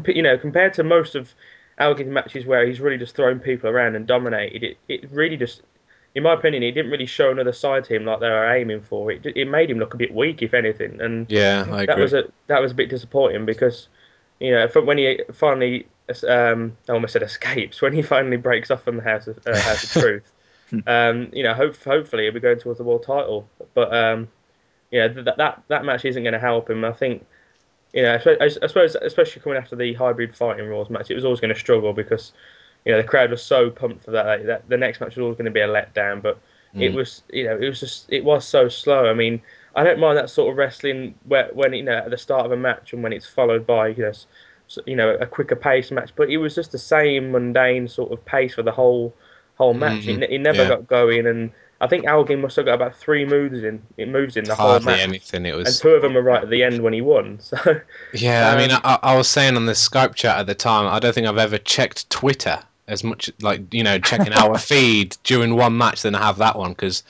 you 0.07 0.21
know 0.23 0.37
compared 0.37 0.73
to 0.73 0.83
most 0.83 1.15
of 1.15 1.33
Elgin's 1.77 2.11
matches 2.11 2.45
where 2.45 2.65
he's 2.65 2.79
really 2.79 2.97
just 2.97 3.15
thrown 3.15 3.39
people 3.39 3.69
around 3.69 3.95
and 3.95 4.07
dominated. 4.07 4.63
It 4.63 4.77
it 4.87 5.11
really 5.11 5.37
just 5.37 5.61
in 6.13 6.23
my 6.23 6.33
opinion 6.33 6.63
it 6.63 6.71
didn't 6.71 6.91
really 6.91 7.05
show 7.05 7.31
another 7.31 7.51
side 7.51 7.83
to 7.85 7.95
him 7.95 8.05
like 8.05 8.19
they 8.19 8.29
were 8.29 8.53
aiming 8.53 8.81
for. 8.81 9.11
It 9.11 9.25
it 9.25 9.47
made 9.47 9.69
him 9.69 9.79
look 9.79 9.93
a 9.93 9.97
bit 9.97 10.13
weak 10.13 10.41
if 10.41 10.53
anything 10.53 11.01
and 11.01 11.29
yeah, 11.29 11.65
I 11.69 11.85
that 11.85 11.93
agree. 11.93 12.03
was 12.03 12.13
a 12.13 12.31
that 12.47 12.61
was 12.61 12.71
a 12.71 12.75
bit 12.75 12.89
disappointing 12.89 13.45
because 13.45 13.89
you 14.39 14.51
know 14.51 14.67
from 14.67 14.85
when 14.85 14.97
he 14.97 15.19
finally 15.33 15.87
um 16.27 16.77
I 16.87 16.93
almost 16.93 17.13
said 17.13 17.23
escapes 17.23 17.81
when 17.81 17.93
he 17.93 18.01
finally 18.01 18.37
breaks 18.37 18.71
off 18.71 18.83
from 18.83 18.97
the 18.97 19.03
House 19.03 19.27
of 19.27 19.39
uh, 19.45 19.59
House 19.59 19.83
of 19.83 20.01
Truth 20.01 20.31
um 20.87 21.29
you 21.33 21.43
know 21.43 21.53
hope, 21.53 21.75
hopefully 21.83 22.23
he'll 22.23 22.33
be 22.33 22.39
going 22.39 22.59
towards 22.59 22.77
the 22.77 22.85
world 22.85 23.03
title. 23.03 23.49
But 23.73 23.93
um 23.93 24.29
yeah 24.91 25.09
that 25.09 25.37
that 25.37 25.63
that 25.67 25.83
match 25.83 26.05
isn't 26.05 26.23
going 26.23 26.33
to 26.33 26.39
help 26.39 26.69
him. 26.69 26.85
I 26.85 26.93
think 26.93 27.25
you 27.95 28.03
know, 28.03 28.13
I 28.13 28.17
suppose- 28.17 28.57
I 28.61 28.67
suppose, 28.67 28.95
especially 28.95 29.41
coming 29.41 29.57
after 29.57 29.75
the 29.75 29.93
hybrid 29.93 30.35
fighting 30.35 30.67
rules 30.67 30.89
match, 30.89 31.09
it 31.09 31.15
was 31.15 31.23
always 31.25 31.39
going 31.39 31.53
to 31.53 31.59
struggle 31.59 31.93
because, 31.93 32.33
you 32.83 32.91
know, 32.91 33.01
the 33.01 33.07
crowd 33.07 33.31
was 33.31 33.41
so 33.41 33.69
pumped 33.69 34.03
for 34.03 34.11
that. 34.11 34.45
that 34.45 34.69
the 34.69 34.77
next 34.77 34.99
match 34.99 35.15
was 35.15 35.23
always 35.23 35.37
going 35.37 35.45
to 35.45 35.51
be 35.51 35.61
a 35.61 35.67
letdown. 35.67 36.21
But 36.21 36.37
it 36.77 36.91
Mm. 36.91 36.95
was, 36.95 37.23
you 37.31 37.45
know, 37.45 37.57
it 37.57 37.67
was 37.67 37.79
just, 37.79 38.11
it 38.11 38.23
was 38.25 38.45
so 38.45 38.67
slow. 38.67 39.09
I 39.09 39.13
mean, 39.13 39.41
I 39.75 39.83
don't 39.83 39.99
mind 39.99 40.17
that 40.17 40.29
sort 40.29 40.51
of 40.51 40.57
wrestling 40.57 41.15
where 41.25 41.49
when 41.53 41.73
you 41.73 41.83
know 41.83 41.97
at 41.97 42.09
the 42.09 42.17
start 42.17 42.45
of 42.45 42.51
a 42.51 42.57
match 42.57 42.91
and 42.93 43.01
when 43.01 43.13
it's 43.13 43.25
followed 43.27 43.65
by 43.65 43.87
you 43.89 44.03
know, 44.03 44.11
you 44.85 44.95
know 44.95 45.15
a 45.15 45.25
quicker 45.25 45.55
pace 45.55 45.89
match. 45.91 46.11
But 46.15 46.29
it 46.29 46.37
was 46.37 46.53
just 46.55 46.71
the 46.73 46.77
same 46.77 47.31
mundane 47.31 47.87
sort 47.87 48.11
of 48.11 48.23
pace 48.25 48.53
for 48.55 48.63
the 48.63 48.71
whole 48.71 49.13
whole 49.55 49.73
match. 49.73 50.07
It, 50.07 50.19
Mhm. 50.19 50.27
it 50.29 50.39
never 50.39 50.63
Yeah. 50.63 50.67
got 50.69 50.87
going, 50.87 51.25
and 51.27 51.51
I 51.81 51.87
think 51.87 52.05
Elgin 52.05 52.41
must 52.41 52.55
have 52.55 52.65
got 52.65 52.75
about 52.75 52.95
three 52.95 53.25
moves 53.25 53.63
in. 53.63 53.81
It 53.97 54.07
moves 54.07 54.37
in 54.37 54.45
the 54.45 54.55
whole 54.55 54.69
Hardly 54.69 54.93
match, 54.93 54.99
anything. 55.01 55.45
It 55.45 55.55
and 55.55 55.67
two 55.67 55.89
of 55.89 56.01
them 56.01 56.13
were 56.13 56.21
right 56.21 56.41
at 56.41 56.49
the 56.49 56.63
end 56.63 56.81
when 56.81 56.93
he 56.93 57.01
won. 57.01 57.39
So 57.41 57.57
Yeah, 58.13 58.49
I 58.49 58.57
mean, 58.57 58.71
Um, 58.71 58.81
I, 58.83 58.99
I 59.03 59.17
was 59.17 59.27
saying 59.27 59.55
on 59.55 59.65
the 59.65 59.73
Skype 59.73 60.15
chat 60.15 60.39
at 60.39 60.47
the 60.47 60.55
time, 60.55 60.87
I 60.87 60.99
don't 60.99 61.13
think 61.13 61.27
I've 61.27 61.37
ever 61.37 61.57
checked 61.57 62.09
Twitter 62.09 62.59
as 62.87 63.03
much, 63.03 63.29
like 63.41 63.73
you 63.73 63.83
know, 63.83 63.99
checking 63.99 64.33
our 64.33 64.57
feed 64.69 65.17
during 65.23 65.55
one 65.55 65.77
match 65.77 66.01
than 66.03 66.15
I 66.15 66.19
have 66.19 66.37
that 66.37 66.57
one 66.57 66.71
because 66.71 67.03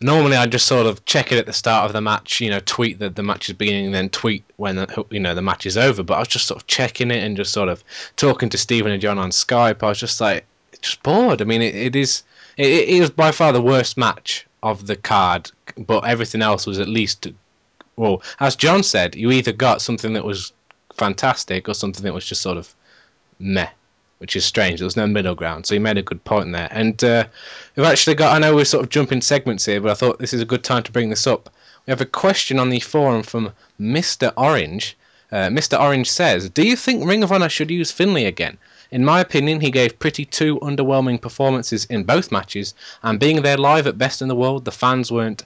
normally 0.00 0.36
I 0.36 0.46
just 0.46 0.66
sort 0.66 0.86
of 0.86 1.04
check 1.04 1.30
it 1.30 1.38
at 1.38 1.46
the 1.46 1.52
start 1.52 1.86
of 1.86 1.92
the 1.92 2.00
match, 2.00 2.40
you 2.40 2.50
know, 2.50 2.60
tweet 2.64 2.98
that 3.00 3.16
the 3.16 3.22
match 3.22 3.48
is 3.48 3.54
beginning, 3.56 3.86
and 3.86 3.94
then 3.94 4.08
tweet 4.08 4.44
when 4.56 4.76
the, 4.76 5.04
you 5.10 5.20
know 5.20 5.34
the 5.34 5.42
match 5.42 5.66
is 5.66 5.76
over. 5.76 6.02
But 6.02 6.14
I 6.14 6.18
was 6.20 6.28
just 6.28 6.46
sort 6.46 6.60
of 6.60 6.66
checking 6.66 7.10
it 7.10 7.22
and 7.22 7.36
just 7.36 7.52
sort 7.52 7.68
of 7.68 7.84
talking 8.16 8.48
to 8.50 8.58
Stephen 8.58 8.92
and 8.92 9.00
John 9.00 9.18
on 9.18 9.30
Skype. 9.30 9.82
I 9.82 9.88
was 9.88 10.00
just 10.00 10.20
like, 10.20 10.46
just 10.80 11.02
bored. 11.02 11.42
I 11.42 11.44
mean, 11.44 11.62
it, 11.62 11.74
it 11.74 11.96
is, 11.96 12.22
it, 12.60 12.88
it 12.88 13.00
was 13.00 13.10
by 13.10 13.32
far 13.32 13.52
the 13.52 13.62
worst 13.62 13.96
match 13.96 14.46
of 14.62 14.86
the 14.86 14.96
card, 14.96 15.50
but 15.76 16.00
everything 16.00 16.42
else 16.42 16.66
was 16.66 16.78
at 16.78 16.88
least 16.88 17.26
well, 17.96 18.22
as 18.40 18.56
John 18.56 18.82
said, 18.82 19.14
you 19.14 19.30
either 19.30 19.52
got 19.52 19.82
something 19.82 20.14
that 20.14 20.24
was 20.24 20.52
fantastic 20.94 21.68
or 21.68 21.74
something 21.74 22.02
that 22.04 22.14
was 22.14 22.24
just 22.24 22.40
sort 22.40 22.56
of 22.56 22.74
meh, 23.38 23.68
which 24.18 24.36
is 24.36 24.44
strange. 24.44 24.80
There 24.80 24.86
was 24.86 24.96
no 24.96 25.06
middle 25.06 25.34
ground, 25.34 25.66
so 25.66 25.74
he 25.74 25.78
made 25.78 25.98
a 25.98 26.02
good 26.02 26.24
point 26.24 26.50
there. 26.52 26.68
And 26.70 27.02
uh, 27.04 27.26
we've 27.76 27.84
actually 27.84 28.14
got, 28.14 28.34
I 28.34 28.38
know 28.38 28.54
we're 28.54 28.64
sort 28.64 28.84
of 28.84 28.90
jumping 28.90 29.20
segments 29.20 29.66
here, 29.66 29.82
but 29.82 29.90
I 29.90 29.94
thought 29.94 30.18
this 30.18 30.32
is 30.32 30.40
a 30.40 30.46
good 30.46 30.64
time 30.64 30.82
to 30.84 30.92
bring 30.92 31.10
this 31.10 31.26
up. 31.26 31.50
We 31.86 31.90
have 31.90 32.00
a 32.00 32.06
question 32.06 32.58
on 32.58 32.70
the 32.70 32.80
forum 32.80 33.22
from 33.22 33.52
Mr. 33.78 34.32
Orange. 34.36 34.96
Uh, 35.30 35.48
Mr. 35.48 35.78
Orange 35.78 36.10
says, 36.10 36.48
Do 36.48 36.62
you 36.66 36.76
think 36.76 37.06
Ring 37.06 37.22
of 37.22 37.32
Honor 37.32 37.50
should 37.50 37.70
use 37.70 37.92
Finlay 37.92 38.24
again? 38.24 38.56
In 38.90 39.04
my 39.04 39.20
opinion, 39.20 39.60
he 39.60 39.70
gave 39.70 39.98
pretty 39.98 40.24
two 40.24 40.58
underwhelming 40.60 41.20
performances 41.20 41.84
in 41.86 42.04
both 42.04 42.32
matches, 42.32 42.74
and 43.02 43.20
being 43.20 43.42
there 43.42 43.56
live 43.56 43.86
at 43.86 43.98
Best 43.98 44.20
in 44.20 44.28
the 44.28 44.34
World, 44.34 44.64
the 44.64 44.72
fans 44.72 45.12
weren't 45.12 45.44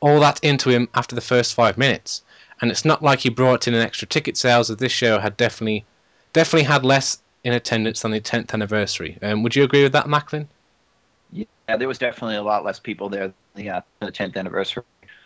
all 0.00 0.20
that 0.20 0.42
into 0.42 0.70
him 0.70 0.88
after 0.94 1.14
the 1.14 1.20
first 1.20 1.54
five 1.54 1.76
minutes. 1.76 2.22
And 2.60 2.70
it's 2.70 2.84
not 2.84 3.02
like 3.02 3.20
he 3.20 3.28
brought 3.28 3.68
in 3.68 3.74
an 3.74 3.82
extra 3.82 4.08
ticket 4.08 4.36
sales, 4.36 4.70
as 4.70 4.78
this 4.78 4.92
show 4.92 5.18
had 5.18 5.36
definitely, 5.36 5.84
definitely 6.32 6.64
had 6.64 6.84
less 6.84 7.18
in 7.44 7.52
attendance 7.52 8.02
than 8.02 8.10
the 8.10 8.20
10th 8.20 8.52
anniversary. 8.54 9.18
Um, 9.22 9.42
would 9.42 9.54
you 9.54 9.64
agree 9.64 9.82
with 9.82 9.92
that, 9.92 10.08
Macklin? 10.08 10.48
Yeah, 11.32 11.76
there 11.76 11.88
was 11.88 11.98
definitely 11.98 12.36
a 12.36 12.42
lot 12.42 12.64
less 12.64 12.80
people 12.80 13.08
there. 13.08 13.32
than 13.54 13.64
Yeah, 13.64 13.82
the 14.00 14.10
10th 14.10 14.36
anniversary. 14.36 14.82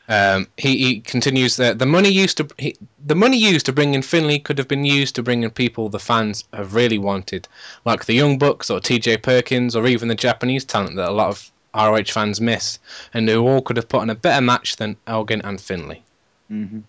Um, 0.09 0.49
he, 0.57 0.77
he 0.79 1.01
continues 1.01 1.57
that 1.57 1.79
the 1.79 1.87
money 1.87 2.09
used 2.11 2.37
to 2.39 2.49
he, 2.59 2.77
the 3.07 3.15
money 3.15 3.37
used 3.39 3.67
to 3.67 3.73
bring 3.73 3.95
in 3.95 4.03
Finlay 4.03 4.39
could 4.41 4.59
have 4.59 4.69
been 4.69 4.85
used 4.85 5.15
to 5.15 5.23
bring 5.23 5.43
in 5.45 5.51
people 5.51 5.89
the 5.89 6.01
fans 6.01 6.45
have 6.53 6.75
really 6.75 6.99
wanted, 6.99 7.47
like 7.85 8.05
the 8.05 8.13
Young 8.15 8.37
Bucks 8.37 8.69
or 8.69 8.81
T.J. 8.81 9.19
Perkins 9.19 9.77
or 9.77 9.87
even 9.87 10.09
the 10.09 10.15
Japanese 10.15 10.65
talent 10.65 10.97
that 10.97 11.09
a 11.09 11.13
lot 11.13 11.29
of 11.29 11.51
ROH 11.75 12.05
fans 12.13 12.41
miss, 12.41 12.79
and 13.15 13.29
who 13.29 13.47
all 13.47 13.63
could 13.63 13.77
have 13.77 13.89
put 13.89 14.01
on 14.03 14.11
a 14.11 14.15
better 14.15 14.43
match 14.45 14.77
than 14.77 14.97
Elgin 15.07 15.41
and 15.43 15.61
Finlay. 15.61 16.03
Mm-hmm. 16.51 16.81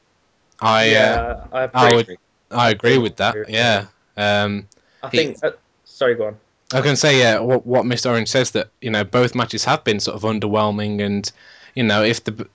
I 0.59 0.87
uh, 0.87 0.91
yeah, 0.91 1.43
I, 1.53 1.69
I 1.73 1.83
would- 1.85 1.93
appreciate- 2.01 2.19
I 2.51 2.69
agree 2.69 2.97
with 2.99 3.15
that. 3.15 3.35
Yeah. 3.49 3.85
Um, 4.15 4.67
I 5.01 5.09
think. 5.09 5.37
Uh, 5.43 5.51
sorry, 5.85 6.13
go 6.15 6.27
on. 6.27 6.37
I 6.71 6.81
can 6.81 6.95
say 6.95 7.19
yeah, 7.19 7.39
what 7.39 7.65
what 7.65 7.85
Mr. 7.85 8.09
Orange 8.11 8.29
says 8.29 8.51
that 8.51 8.69
you 8.81 8.89
know 8.91 9.03
both 9.03 9.33
matches 9.35 9.63
have 9.65 9.83
been 9.83 9.99
sort 9.99 10.15
of 10.15 10.21
underwhelming, 10.23 11.01
and 11.01 11.31
you 11.75 11.83
know 11.83 12.03
if 12.03 12.23
the 12.23 12.47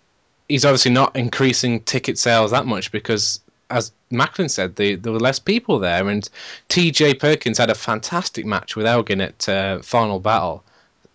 he's 0.49 0.65
obviously 0.65 0.91
not 0.91 1.15
increasing 1.15 1.81
ticket 1.83 2.19
sales 2.19 2.51
that 2.51 2.67
much 2.67 2.91
because 2.93 3.41
as 3.71 3.93
Macklin 4.11 4.49
said, 4.49 4.77
the, 4.77 4.95
there 4.95 5.13
were 5.13 5.21
less 5.21 5.39
people 5.39 5.79
there, 5.79 6.09
and 6.09 6.29
T.J. 6.69 7.15
Perkins 7.15 7.59
had 7.59 7.69
a 7.71 7.75
fantastic 7.75 8.47
match 8.47 8.77
with 8.77 8.87
Elgin 8.87 9.21
at 9.21 9.47
uh, 9.49 9.81
Final 9.81 10.21
Battle, 10.21 10.65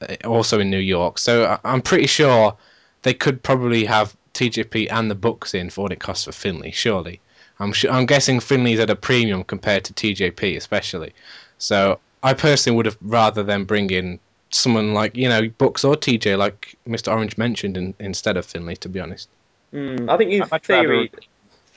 uh, 0.02 0.16
also 0.26 0.60
in 0.60 0.70
New 0.70 0.78
York. 0.78 1.18
So 1.18 1.46
I- 1.46 1.60
I'm 1.64 1.82
pretty 1.82 2.06
sure 2.06 2.56
they 3.02 3.14
could 3.14 3.42
probably 3.42 3.86
have 3.86 4.16
TJP 4.36 4.92
and 4.92 5.10
the 5.10 5.16
Bucks 5.16 5.54
in 5.54 5.70
for 5.70 5.82
what 5.82 5.92
it 5.92 6.00
costs 6.00 6.26
for 6.26 6.32
Finlay. 6.32 6.72
Surely, 6.72 7.20
I'm 7.60 7.74
sure, 7.74 7.92
I'm 7.92 8.06
guessing 8.06 8.40
Finlay's 8.40 8.80
at 8.80 8.90
a 8.90 8.96
premium 8.96 9.44
compared 9.44 9.84
to 9.86 9.94
TJP, 9.94 10.56
especially. 10.56 11.14
So 11.58 12.00
I 12.22 12.34
personally 12.34 12.78
would 12.78 12.86
have 12.86 12.98
rather 13.02 13.42
than 13.44 13.66
bring 13.66 13.90
in 13.90 14.20
someone 14.54 14.94
like 14.94 15.16
you 15.16 15.28
know 15.30 15.50
Bucks 15.58 15.84
or 15.84 15.96
TJ, 15.96 16.38
like 16.38 16.76
Mr. 16.88 17.12
Orange 17.12 17.38
mentioned, 17.38 17.78
in, 17.78 17.94
instead 18.00 18.38
of 18.38 18.46
Finlay. 18.46 18.76
To 18.76 18.90
be 18.90 19.00
honest. 19.00 19.30
Mm, 19.74 20.10
I 20.10 20.18
think 20.18 20.32
in 20.32 20.44
I'd 20.44 20.52
much 20.52 20.70
rather- 20.70 20.88
theory. 20.88 21.12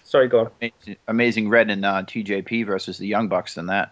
Sorry, 0.05 0.29
go 0.29 0.41
on. 0.41 0.51
Amazing, 0.61 0.97
Amazing 1.09 1.49
Red 1.49 1.69
and 1.69 1.85
uh, 1.85 2.03
TJP 2.05 2.65
versus 2.65 2.97
the 2.97 3.09
Young 3.09 3.27
Bucks 3.27 3.55
than 3.55 3.67
that. 3.67 3.91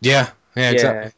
Yeah, 0.00 0.30
yeah, 0.54 0.70
exactly. 0.70 1.12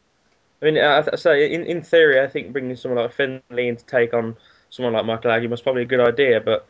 I 0.62 0.64
mean, 0.64 0.78
I 0.78 1.02
th- 1.02 1.20
so 1.20 1.32
in, 1.32 1.64
in 1.64 1.82
theory, 1.82 2.18
I 2.20 2.26
think 2.26 2.50
bringing 2.52 2.76
someone 2.76 3.02
like 3.02 3.12
Finlay 3.12 3.68
in 3.68 3.76
to 3.76 3.84
take 3.84 4.14
on 4.14 4.36
someone 4.70 4.94
like 4.94 5.04
Michael 5.04 5.30
Aggie 5.32 5.48
was 5.48 5.60
probably 5.60 5.82
a 5.82 5.86
good 5.86 6.00
idea, 6.00 6.40
but 6.40 6.66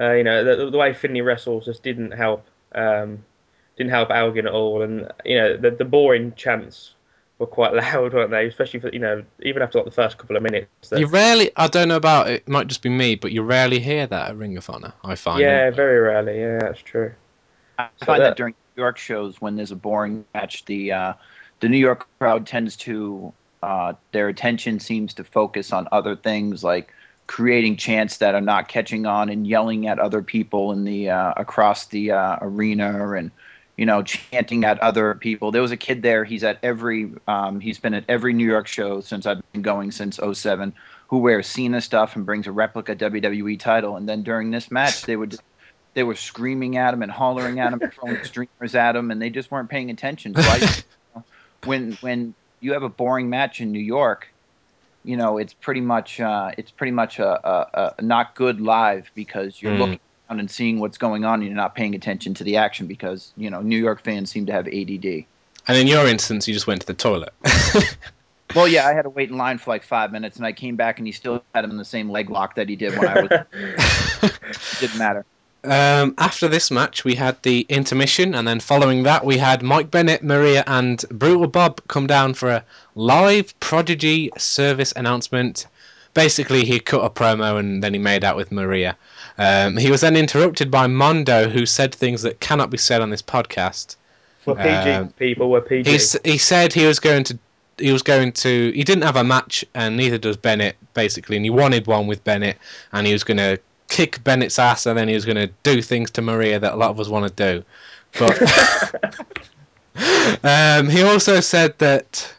uh, 0.00 0.12
you 0.12 0.24
know 0.24 0.42
the, 0.42 0.70
the 0.70 0.76
way 0.76 0.92
Finlay 0.92 1.20
wrestles 1.20 1.66
just 1.66 1.84
didn't 1.84 2.10
help. 2.12 2.44
Um, 2.74 3.24
didn't 3.76 3.90
help 3.90 4.10
Elgin 4.10 4.46
at 4.46 4.52
all, 4.52 4.82
and 4.82 5.08
you 5.24 5.36
know 5.36 5.56
the 5.56 5.70
the 5.70 5.84
boring 5.84 6.32
chants 6.34 6.94
were 7.42 7.46
quite 7.46 7.74
loud, 7.84 8.14
weren't 8.14 8.30
they? 8.30 8.46
Especially 8.46 8.80
for 8.80 8.88
you 8.90 8.98
know 8.98 9.22
even 9.42 9.62
after 9.62 9.78
like 9.78 9.84
the 9.84 9.90
first 9.90 10.16
couple 10.18 10.36
of 10.36 10.42
minutes. 10.42 10.88
that- 10.88 11.00
You 11.00 11.06
rarely, 11.06 11.50
I 11.56 11.66
don't 11.68 11.88
know 11.88 11.96
about 11.96 12.28
it, 12.28 12.48
might 12.48 12.68
just 12.68 12.82
be 12.82 12.88
me, 12.88 13.14
but 13.16 13.32
you 13.32 13.42
rarely 13.42 13.80
hear 13.80 14.06
that 14.06 14.30
at 14.30 14.36
Ring 14.36 14.56
of 14.56 14.68
Honor. 14.70 14.92
I 15.04 15.14
find. 15.16 15.40
yeah, 15.40 15.70
very 15.70 15.98
rarely. 16.00 16.38
Yeah, 16.40 16.58
that's 16.60 16.80
true. 16.80 17.12
I 17.78 17.88
So 17.98 18.06
find 18.06 18.20
that- 18.22 18.28
that 18.30 18.36
during 18.36 18.54
New 18.76 18.82
York 18.82 18.96
shows, 18.98 19.40
when 19.40 19.56
there's 19.56 19.72
a 19.72 19.76
boring 19.76 20.24
match, 20.34 20.64
the 20.64 20.92
uh, 20.92 21.12
the 21.60 21.68
New 21.68 21.78
York 21.78 22.06
crowd 22.18 22.46
tends 22.46 22.76
to 22.76 23.32
uh, 23.62 23.92
their 24.12 24.28
attention 24.28 24.80
seems 24.80 25.14
to 25.14 25.24
focus 25.24 25.72
on 25.72 25.86
other 25.92 26.16
things 26.16 26.64
like 26.64 26.92
creating 27.28 27.76
chants 27.76 28.16
that 28.18 28.34
are 28.34 28.40
not 28.40 28.66
catching 28.68 29.06
on 29.06 29.28
and 29.28 29.46
yelling 29.46 29.86
at 29.86 29.98
other 30.00 30.22
people 30.22 30.72
in 30.72 30.82
the 30.84 31.08
uh, 31.10 31.32
across 31.36 31.86
the 31.86 32.10
uh, 32.10 32.36
arena 32.40 33.12
and 33.12 33.30
you 33.76 33.86
know 33.86 34.02
chanting 34.02 34.64
at 34.64 34.78
other 34.80 35.14
people. 35.14 35.50
There 35.50 35.62
was 35.62 35.72
a 35.72 35.76
kid 35.76 36.02
there. 36.02 36.24
He's 36.24 36.44
at 36.44 36.58
every 36.62 37.12
um, 37.26 37.60
he's 37.60 37.78
been 37.78 37.94
at 37.94 38.04
every 38.08 38.32
New 38.34 38.46
York 38.46 38.66
show 38.66 39.00
since 39.00 39.26
I've 39.26 39.40
been 39.52 39.62
going 39.62 39.90
since 39.92 40.18
07, 40.32 40.74
Who 41.08 41.18
wears 41.18 41.46
Cena 41.46 41.80
stuff 41.80 42.16
and 42.16 42.26
brings 42.26 42.46
a 42.46 42.52
replica 42.52 42.94
WWE 42.96 43.58
title. 43.58 43.96
And 43.96 44.08
then 44.08 44.22
during 44.22 44.50
this 44.50 44.70
match, 44.70 45.06
they 45.06 45.16
would 45.16 45.36
they 45.94 46.02
were 46.02 46.14
screaming 46.14 46.76
at 46.76 46.94
him 46.94 47.02
and 47.02 47.10
hollering 47.12 47.60
at 47.60 47.72
him 47.72 47.80
and 47.82 47.92
throwing 47.92 48.18
streamers 48.24 48.74
at 48.74 48.96
him, 48.96 49.10
and 49.10 49.20
they 49.20 49.30
just 49.30 49.50
weren't 49.50 49.70
paying 49.70 49.90
attention. 49.90 50.34
So 50.34 50.42
I, 50.42 50.60
when 51.64 51.96
when 52.00 52.34
you 52.60 52.72
have 52.74 52.82
a 52.82 52.88
boring 52.88 53.30
match 53.30 53.60
in 53.60 53.72
New 53.72 53.80
York, 53.80 54.28
you 55.04 55.16
know 55.16 55.38
it's 55.38 55.54
pretty 55.54 55.80
much 55.80 56.20
uh, 56.20 56.50
it's 56.58 56.70
pretty 56.70 56.92
much 56.92 57.18
a, 57.18 57.48
a, 57.48 57.94
a 57.98 58.02
not 58.02 58.34
good 58.34 58.60
live 58.60 59.10
because 59.14 59.60
you're 59.60 59.72
Mm. 59.72 59.78
looking 59.78 60.00
and 60.40 60.50
seeing 60.50 60.78
what's 60.78 60.98
going 60.98 61.24
on 61.24 61.34
and 61.40 61.44
you're 61.44 61.54
not 61.54 61.74
paying 61.74 61.94
attention 61.94 62.34
to 62.34 62.44
the 62.44 62.56
action 62.56 62.86
because 62.86 63.32
you 63.36 63.50
know 63.50 63.60
New 63.60 63.78
York 63.78 64.02
fans 64.02 64.30
seem 64.30 64.46
to 64.46 64.52
have 64.52 64.66
ADD. 64.66 65.24
And 65.68 65.78
in 65.78 65.86
your 65.86 66.06
instance, 66.06 66.48
you 66.48 66.54
just 66.54 66.66
went 66.66 66.80
to 66.80 66.86
the 66.86 66.94
toilet. 66.94 67.32
Well, 68.54 68.68
yeah, 68.68 68.86
I 68.86 68.92
had 68.92 69.02
to 69.02 69.10
wait 69.10 69.30
in 69.30 69.36
line 69.36 69.58
for 69.58 69.70
like 69.70 69.84
five 69.84 70.12
minutes, 70.12 70.36
and 70.36 70.44
I 70.44 70.52
came 70.52 70.76
back 70.76 70.98
and 70.98 71.06
he 71.06 71.12
still 71.12 71.42
had 71.54 71.64
him 71.64 71.70
in 71.70 71.76
the 71.76 71.84
same 71.84 72.10
leg 72.10 72.30
lock 72.30 72.54
that 72.56 72.68
he 72.68 72.76
did 72.76 72.96
when 72.98 73.08
I 73.08 73.20
was. 73.22 73.30
it 73.30 74.38
didn't 74.80 74.98
matter. 74.98 75.24
Um, 75.64 76.14
after 76.18 76.48
this 76.48 76.70
match, 76.70 77.04
we 77.04 77.14
had 77.14 77.40
the 77.42 77.60
intermission, 77.68 78.34
and 78.34 78.46
then 78.46 78.58
following 78.58 79.04
that, 79.04 79.24
we 79.24 79.38
had 79.38 79.62
Mike 79.62 79.90
Bennett, 79.90 80.22
Maria, 80.22 80.64
and 80.66 81.04
Brutal 81.10 81.46
Bob 81.46 81.80
come 81.86 82.06
down 82.06 82.34
for 82.34 82.50
a 82.50 82.64
live 82.96 83.58
Prodigy 83.60 84.30
service 84.36 84.92
announcement. 84.96 85.66
Basically, 86.14 86.64
he 86.64 86.80
cut 86.80 87.04
a 87.04 87.10
promo 87.10 87.58
and 87.58 87.82
then 87.82 87.94
he 87.94 87.98
made 87.98 88.24
out 88.24 88.36
with 88.36 88.52
Maria. 88.52 88.96
Um, 89.38 89.76
he 89.76 89.90
was 89.90 90.02
then 90.02 90.16
interrupted 90.16 90.70
by 90.70 90.86
Mondo, 90.86 91.48
who 91.48 91.66
said 91.66 91.94
things 91.94 92.22
that 92.22 92.40
cannot 92.40 92.70
be 92.70 92.78
said 92.78 93.00
on 93.00 93.10
this 93.10 93.22
podcast. 93.22 93.96
We're 94.44 94.56
PG 94.56 94.90
Um, 94.90 95.08
people. 95.10 95.50
We're 95.50 95.60
PG. 95.60 95.90
He 95.90 96.30
he 96.32 96.38
said 96.38 96.72
he 96.72 96.86
was 96.86 96.98
going 96.98 97.24
to 97.24 97.38
he 97.78 97.92
was 97.92 98.02
going 98.02 98.32
to 98.32 98.70
he 98.72 98.84
didn't 98.84 99.04
have 99.04 99.16
a 99.16 99.24
match 99.24 99.64
and 99.74 99.96
neither 99.96 100.18
does 100.18 100.36
Bennett 100.36 100.76
basically 100.94 101.36
and 101.36 101.44
he 101.44 101.50
wanted 101.50 101.86
one 101.86 102.06
with 102.06 102.22
Bennett 102.24 102.58
and 102.92 103.06
he 103.06 103.12
was 103.12 103.24
going 103.24 103.38
to 103.38 103.58
kick 103.88 104.22
Bennett's 104.24 104.58
ass 104.58 104.86
and 104.86 104.98
then 104.98 105.08
he 105.08 105.14
was 105.14 105.24
going 105.24 105.36
to 105.36 105.48
do 105.62 105.80
things 105.80 106.10
to 106.12 106.22
Maria 106.22 106.58
that 106.58 106.74
a 106.74 106.76
lot 106.76 106.90
of 106.90 107.00
us 107.00 107.08
want 107.08 107.34
to 107.34 107.54
do 107.54 107.64
but 108.18 108.42
um, 110.44 110.88
he 110.88 111.02
also 111.02 111.40
said 111.40 111.78
that 111.78 112.34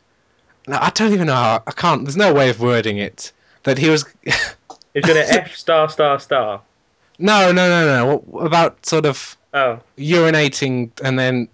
no, 0.68 0.78
I 0.80 0.92
don't 0.92 1.14
even 1.14 1.28
know 1.28 1.34
how 1.34 1.64
I 1.66 1.72
can't 1.72 2.04
there's 2.04 2.18
no 2.18 2.34
way 2.34 2.50
of 2.50 2.60
wording 2.60 2.98
it 2.98 3.32
that 3.64 3.78
he 3.78 3.90
was 3.90 4.06
He's 4.94 5.06
gonna 5.06 5.20
F 5.28 5.56
star 5.56 5.90
star 5.90 6.20
star. 6.20 6.62
No 7.20 7.52
no 7.52 7.70
no 7.70 7.86
no 7.86 8.18
what 8.18 8.46
about 8.46 8.86
sort 8.86 9.06
of 9.06 9.38
Oh, 9.54 9.80
urinating 9.98 10.90
and 11.04 11.20
then 11.20 11.48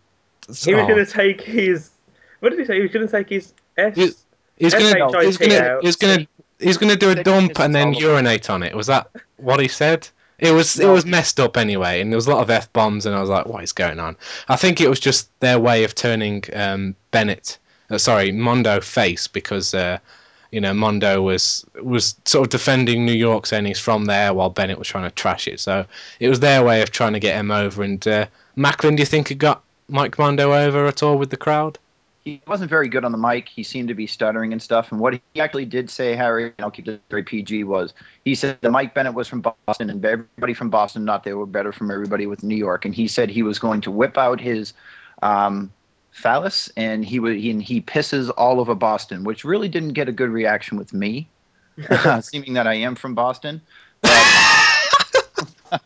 he 0.47 0.73
was 0.73 0.83
oh. 0.83 0.87
gonna 0.87 1.05
take 1.05 1.41
his. 1.41 1.91
What 2.39 2.51
did 2.51 2.59
he 2.59 2.65
say? 2.65 2.75
He 2.75 2.81
was 2.81 2.91
gonna 2.91 3.07
take 3.07 3.29
his 3.29 3.53
S. 3.77 3.95
He's 4.57 4.73
gonna, 4.73 5.21
he's 5.21 5.37
gonna, 5.37 5.79
he's 5.81 5.95
gonna, 5.97 6.27
he's 6.59 6.77
gonna 6.77 6.95
do 6.95 7.11
a 7.11 7.23
dump 7.23 7.59
and 7.59 7.75
then 7.75 7.93
urinate 7.93 8.49
on 8.49 8.63
it. 8.63 8.75
Was 8.75 8.87
that 8.87 9.09
what 9.37 9.59
he 9.59 9.67
said? 9.67 10.07
It 10.37 10.51
was 10.53 10.79
it 10.79 10.87
was 10.87 11.05
messed 11.05 11.41
up 11.41 11.57
anyway, 11.57 11.99
and 11.99 12.11
there 12.11 12.17
was 12.17 12.27
a 12.27 12.31
lot 12.31 12.41
of 12.41 12.49
f 12.49 12.71
bombs, 12.71 13.05
and 13.05 13.13
I 13.13 13.19
was 13.19 13.29
like, 13.29 13.45
"What 13.45 13.63
is 13.63 13.73
going 13.73 13.99
on?" 13.99 14.15
I 14.47 14.55
think 14.55 14.79
it 14.79 14.89
was 14.89 15.01
just 15.01 15.29
their 15.41 15.59
way 15.59 15.83
of 15.83 15.93
turning 15.93 16.43
um, 16.53 16.95
Bennett, 17.11 17.57
uh, 17.89 17.97
sorry, 17.97 18.31
Mondo 18.31 18.79
face 18.79 19.27
because 19.27 19.73
uh, 19.73 19.99
you 20.51 20.61
know 20.61 20.73
Mondo 20.73 21.21
was 21.21 21.65
was 21.81 22.15
sort 22.25 22.47
of 22.47 22.49
defending 22.49 23.05
New 23.05 23.13
York's 23.13 23.53
innings 23.53 23.79
from 23.79 24.05
there, 24.05 24.33
while 24.33 24.49
Bennett 24.49 24.79
was 24.79 24.87
trying 24.87 25.09
to 25.09 25.15
trash 25.15 25.47
it. 25.47 25.59
So 25.59 25.85
it 26.19 26.29
was 26.29 26.39
their 26.39 26.63
way 26.63 26.81
of 26.81 26.91
trying 26.91 27.13
to 27.13 27.19
get 27.19 27.35
him 27.35 27.51
over. 27.51 27.83
And 27.83 28.05
uh, 28.07 28.27
Macklin, 28.55 28.95
do 28.95 29.01
you 29.01 29.05
think 29.05 29.31
it 29.31 29.35
got 29.35 29.63
Mike 29.87 30.17
Mondo 30.17 30.53
over 30.53 30.85
at 30.85 31.03
all 31.03 31.17
with 31.17 31.29
the 31.29 31.37
crowd? 31.37 31.77
he 32.29 32.41
wasn't 32.47 32.69
very 32.69 32.89
good 32.89 33.05
on 33.05 33.11
the 33.11 33.17
mic. 33.17 33.47
He 33.47 33.63
seemed 33.63 33.87
to 33.87 33.93
be 33.93 34.07
stuttering 34.07 34.51
and 34.51 34.61
stuff. 34.61 34.91
And 34.91 34.99
what 34.99 35.13
he 35.13 35.41
actually 35.41 35.65
did 35.65 35.89
say, 35.89 36.15
Harry, 36.15 36.45
and 36.45 36.53
I'll 36.59 36.71
keep 36.71 36.85
this 36.85 36.99
very 37.09 37.23
PG, 37.23 37.63
was 37.63 37.93
he 38.25 38.35
said 38.35 38.57
that 38.61 38.71
Mike 38.71 38.93
Bennett 38.93 39.13
was 39.13 39.27
from 39.27 39.41
Boston, 39.41 39.89
and 39.89 40.03
everybody 40.03 40.53
from 40.53 40.69
Boston 40.69 41.05
thought 41.05 41.23
they 41.23 41.33
were 41.33 41.45
better 41.45 41.71
from 41.71 41.91
everybody 41.91 42.27
with 42.27 42.43
New 42.43 42.55
York. 42.55 42.85
And 42.85 42.93
he 42.93 43.07
said 43.07 43.29
he 43.29 43.43
was 43.43 43.59
going 43.59 43.81
to 43.81 43.91
whip 43.91 44.17
out 44.17 44.39
his 44.39 44.73
um, 45.21 45.71
phallus, 46.21 46.69
and 46.77 47.03
he 47.05 47.19
would 47.19 47.37
he, 47.37 47.51
and 47.51 47.61
he 47.63 47.81
pisses 47.81 48.31
all 48.37 48.59
over 48.59 48.75
Boston, 48.75 49.23
which 49.23 49.43
really 49.43 49.69
didn't 49.69 49.93
get 49.93 50.07
a 50.09 50.11
good 50.11 50.29
reaction 50.29 50.77
with 50.77 50.93
me, 50.93 51.27
seeming 52.21 52.53
that 52.53 52.67
I 52.67 52.75
am 52.75 52.95
from 52.95 53.15
Boston. 53.15 53.61
But, 54.01 54.11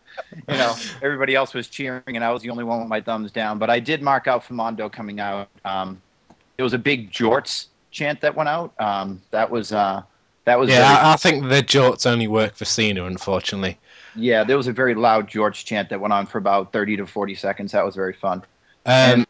you 0.48 0.56
know, 0.58 0.76
everybody 1.02 1.36
else 1.36 1.54
was 1.54 1.68
cheering, 1.68 2.16
and 2.16 2.24
I 2.24 2.32
was 2.32 2.42
the 2.42 2.50
only 2.50 2.64
one 2.64 2.80
with 2.80 2.88
my 2.90 3.02
thumbs 3.02 3.32
down. 3.32 3.60
But 3.60 3.70
I 3.70 3.80
did 3.80 4.02
mark 4.02 4.28
out 4.28 4.44
for 4.44 4.54
Mondo 4.54 4.90
coming 4.90 5.20
out. 5.20 5.48
Um, 5.66 6.02
it 6.58 6.64
was 6.64 6.74
a 6.74 6.78
big 6.80 7.12
jorts 7.12 7.68
chant 7.92 8.22
that 8.22 8.36
went 8.36 8.50
out. 8.50 8.74
Um, 8.80 9.22
that 9.32 9.50
was 9.50 9.72
uh, 9.72 10.02
that 10.46 10.60
was 10.60 10.70
Yeah, 10.70 10.80
very, 10.80 11.12
I, 11.14 11.16
think 11.18 11.44
the 11.50 11.62
jorts 11.64 12.06
only 12.06 12.28
work 12.28 12.56
for 12.56 12.66
Cena, 12.66 13.06
unfortunately. 13.06 13.78
yeah. 14.16 14.44
There 14.44 14.58
was 14.58 14.68
a 14.68 14.74
very 14.74 14.96
loud 14.96 15.30
jorts 15.30 15.64
chant 15.64 15.90
that 15.90 16.00
went 16.00 16.14
on 16.14 16.26
for 16.26 16.38
about 16.38 16.72
thirty 16.74 16.98
to 16.98 17.06
forty 17.06 17.36
seconds. 17.36 17.72
That 17.72 17.86
was 17.86 17.96
very 17.96 18.14
fun. 18.14 18.44
Um, 18.86 19.22
go 19.22 19.26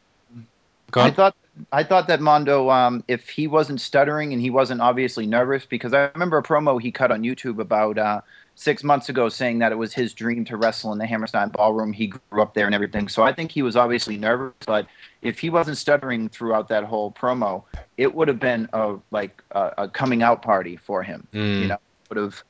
I 1.01 1.11
thought 1.11 1.35
I 1.71 1.83
thought 1.83 2.07
that 2.07 2.19
Mondo, 2.19 2.69
um, 2.69 3.03
if 3.07 3.29
he 3.29 3.47
wasn't 3.47 3.79
stuttering 3.79 4.33
and 4.33 4.41
he 4.41 4.49
wasn't 4.49 4.81
obviously 4.81 5.27
nervous, 5.27 5.65
because 5.65 5.93
I 5.93 6.09
remember 6.13 6.37
a 6.37 6.43
promo 6.43 6.81
he 6.81 6.91
cut 6.91 7.11
on 7.11 7.21
YouTube 7.21 7.59
about 7.59 7.97
uh, 7.97 8.21
six 8.55 8.83
months 8.83 9.09
ago 9.09 9.29
saying 9.29 9.59
that 9.59 9.71
it 9.71 9.75
was 9.75 9.93
his 9.93 10.13
dream 10.13 10.45
to 10.45 10.57
wrestle 10.57 10.91
in 10.91 10.97
the 10.97 11.05
Hammerstein 11.05 11.49
Ballroom. 11.49 11.93
He 11.93 12.07
grew 12.07 12.41
up 12.41 12.53
there 12.53 12.65
and 12.65 12.73
everything, 12.73 13.07
so 13.07 13.23
I 13.23 13.33
think 13.33 13.51
he 13.51 13.61
was 13.61 13.75
obviously 13.75 14.17
nervous. 14.17 14.53
But 14.65 14.87
if 15.21 15.39
he 15.39 15.49
wasn't 15.49 15.77
stuttering 15.77 16.29
throughout 16.29 16.69
that 16.69 16.83
whole 16.83 17.11
promo, 17.11 17.63
it 17.97 18.13
would 18.13 18.27
have 18.27 18.39
been 18.39 18.67
a 18.73 18.95
like 19.11 19.43
a, 19.51 19.71
a 19.79 19.87
coming 19.87 20.23
out 20.23 20.41
party 20.41 20.75
for 20.75 21.03
him. 21.03 21.27
Mm. 21.33 21.61
You 21.61 21.67
know, 21.67 21.77
would 22.09 22.17
have 22.17 22.43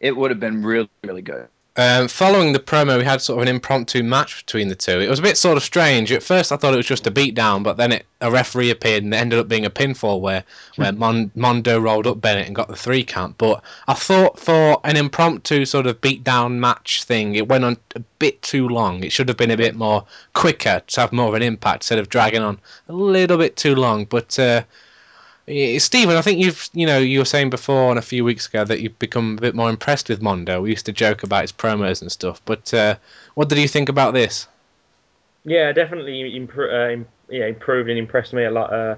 it 0.00 0.16
would 0.16 0.30
have 0.30 0.40
been 0.40 0.62
really 0.64 0.90
really 1.04 1.22
good. 1.22 1.48
Um, 1.74 2.06
following 2.06 2.52
the 2.52 2.58
promo, 2.58 2.98
we 2.98 3.04
had 3.04 3.22
sort 3.22 3.38
of 3.38 3.42
an 3.42 3.48
impromptu 3.48 4.02
match 4.02 4.44
between 4.44 4.68
the 4.68 4.74
two. 4.74 5.00
It 5.00 5.08
was 5.08 5.20
a 5.20 5.22
bit 5.22 5.38
sort 5.38 5.56
of 5.56 5.62
strange. 5.62 6.12
At 6.12 6.22
first, 6.22 6.52
I 6.52 6.56
thought 6.56 6.74
it 6.74 6.76
was 6.76 6.86
just 6.86 7.06
a 7.06 7.10
beatdown, 7.10 7.62
but 7.62 7.78
then 7.78 7.92
it, 7.92 8.04
a 8.20 8.30
referee 8.30 8.68
appeared 8.68 9.04
and 9.04 9.14
it 9.14 9.16
ended 9.16 9.38
up 9.38 9.48
being 9.48 9.64
a 9.64 9.70
pinfall 9.70 10.20
where, 10.20 10.44
where 10.76 10.92
Mon- 10.92 11.30
Mondo 11.34 11.80
rolled 11.80 12.06
up 12.06 12.20
Bennett 12.20 12.46
and 12.46 12.54
got 12.54 12.68
the 12.68 12.76
three 12.76 13.02
count. 13.02 13.38
But 13.38 13.62
I 13.88 13.94
thought 13.94 14.38
for 14.38 14.80
an 14.84 14.98
impromptu 14.98 15.64
sort 15.64 15.86
of 15.86 15.98
beatdown 16.02 16.58
match 16.58 17.04
thing, 17.04 17.36
it 17.36 17.48
went 17.48 17.64
on 17.64 17.78
a 17.94 18.00
bit 18.18 18.42
too 18.42 18.68
long. 18.68 19.02
It 19.02 19.10
should 19.10 19.28
have 19.28 19.38
been 19.38 19.50
a 19.50 19.56
bit 19.56 19.74
more 19.74 20.04
quicker 20.34 20.82
to 20.86 21.00
have 21.00 21.12
more 21.12 21.28
of 21.28 21.34
an 21.34 21.42
impact 21.42 21.84
instead 21.84 21.98
of 21.98 22.10
dragging 22.10 22.42
on 22.42 22.58
a 22.88 22.92
little 22.92 23.38
bit 23.38 23.56
too 23.56 23.74
long. 23.74 24.04
But 24.04 24.38
uh, 24.38 24.64
Stephen, 25.46 26.16
I 26.16 26.22
think 26.22 26.38
you've 26.38 26.70
you 26.72 26.86
know 26.86 26.98
you 26.98 27.18
were 27.18 27.24
saying 27.24 27.50
before 27.50 27.90
and 27.90 27.98
a 27.98 28.02
few 28.02 28.24
weeks 28.24 28.46
ago 28.46 28.64
that 28.64 28.80
you've 28.80 28.98
become 28.98 29.38
a 29.38 29.40
bit 29.40 29.56
more 29.56 29.70
impressed 29.70 30.08
with 30.08 30.22
Mondo. 30.22 30.62
We 30.62 30.70
used 30.70 30.86
to 30.86 30.92
joke 30.92 31.24
about 31.24 31.42
his 31.42 31.52
promos 31.52 32.00
and 32.00 32.12
stuff, 32.12 32.40
but 32.44 32.72
uh, 32.72 32.96
what 33.34 33.48
did 33.48 33.58
you 33.58 33.66
think 33.66 33.88
about 33.88 34.14
this? 34.14 34.46
Yeah, 35.44 35.72
definitely 35.72 36.38
impro- 36.38 37.00
uh, 37.00 37.04
yeah, 37.28 37.46
improved 37.46 37.90
and 37.90 37.98
impressed 37.98 38.32
me 38.32 38.44
a 38.44 38.52
lot 38.52 38.72
uh, 38.72 38.94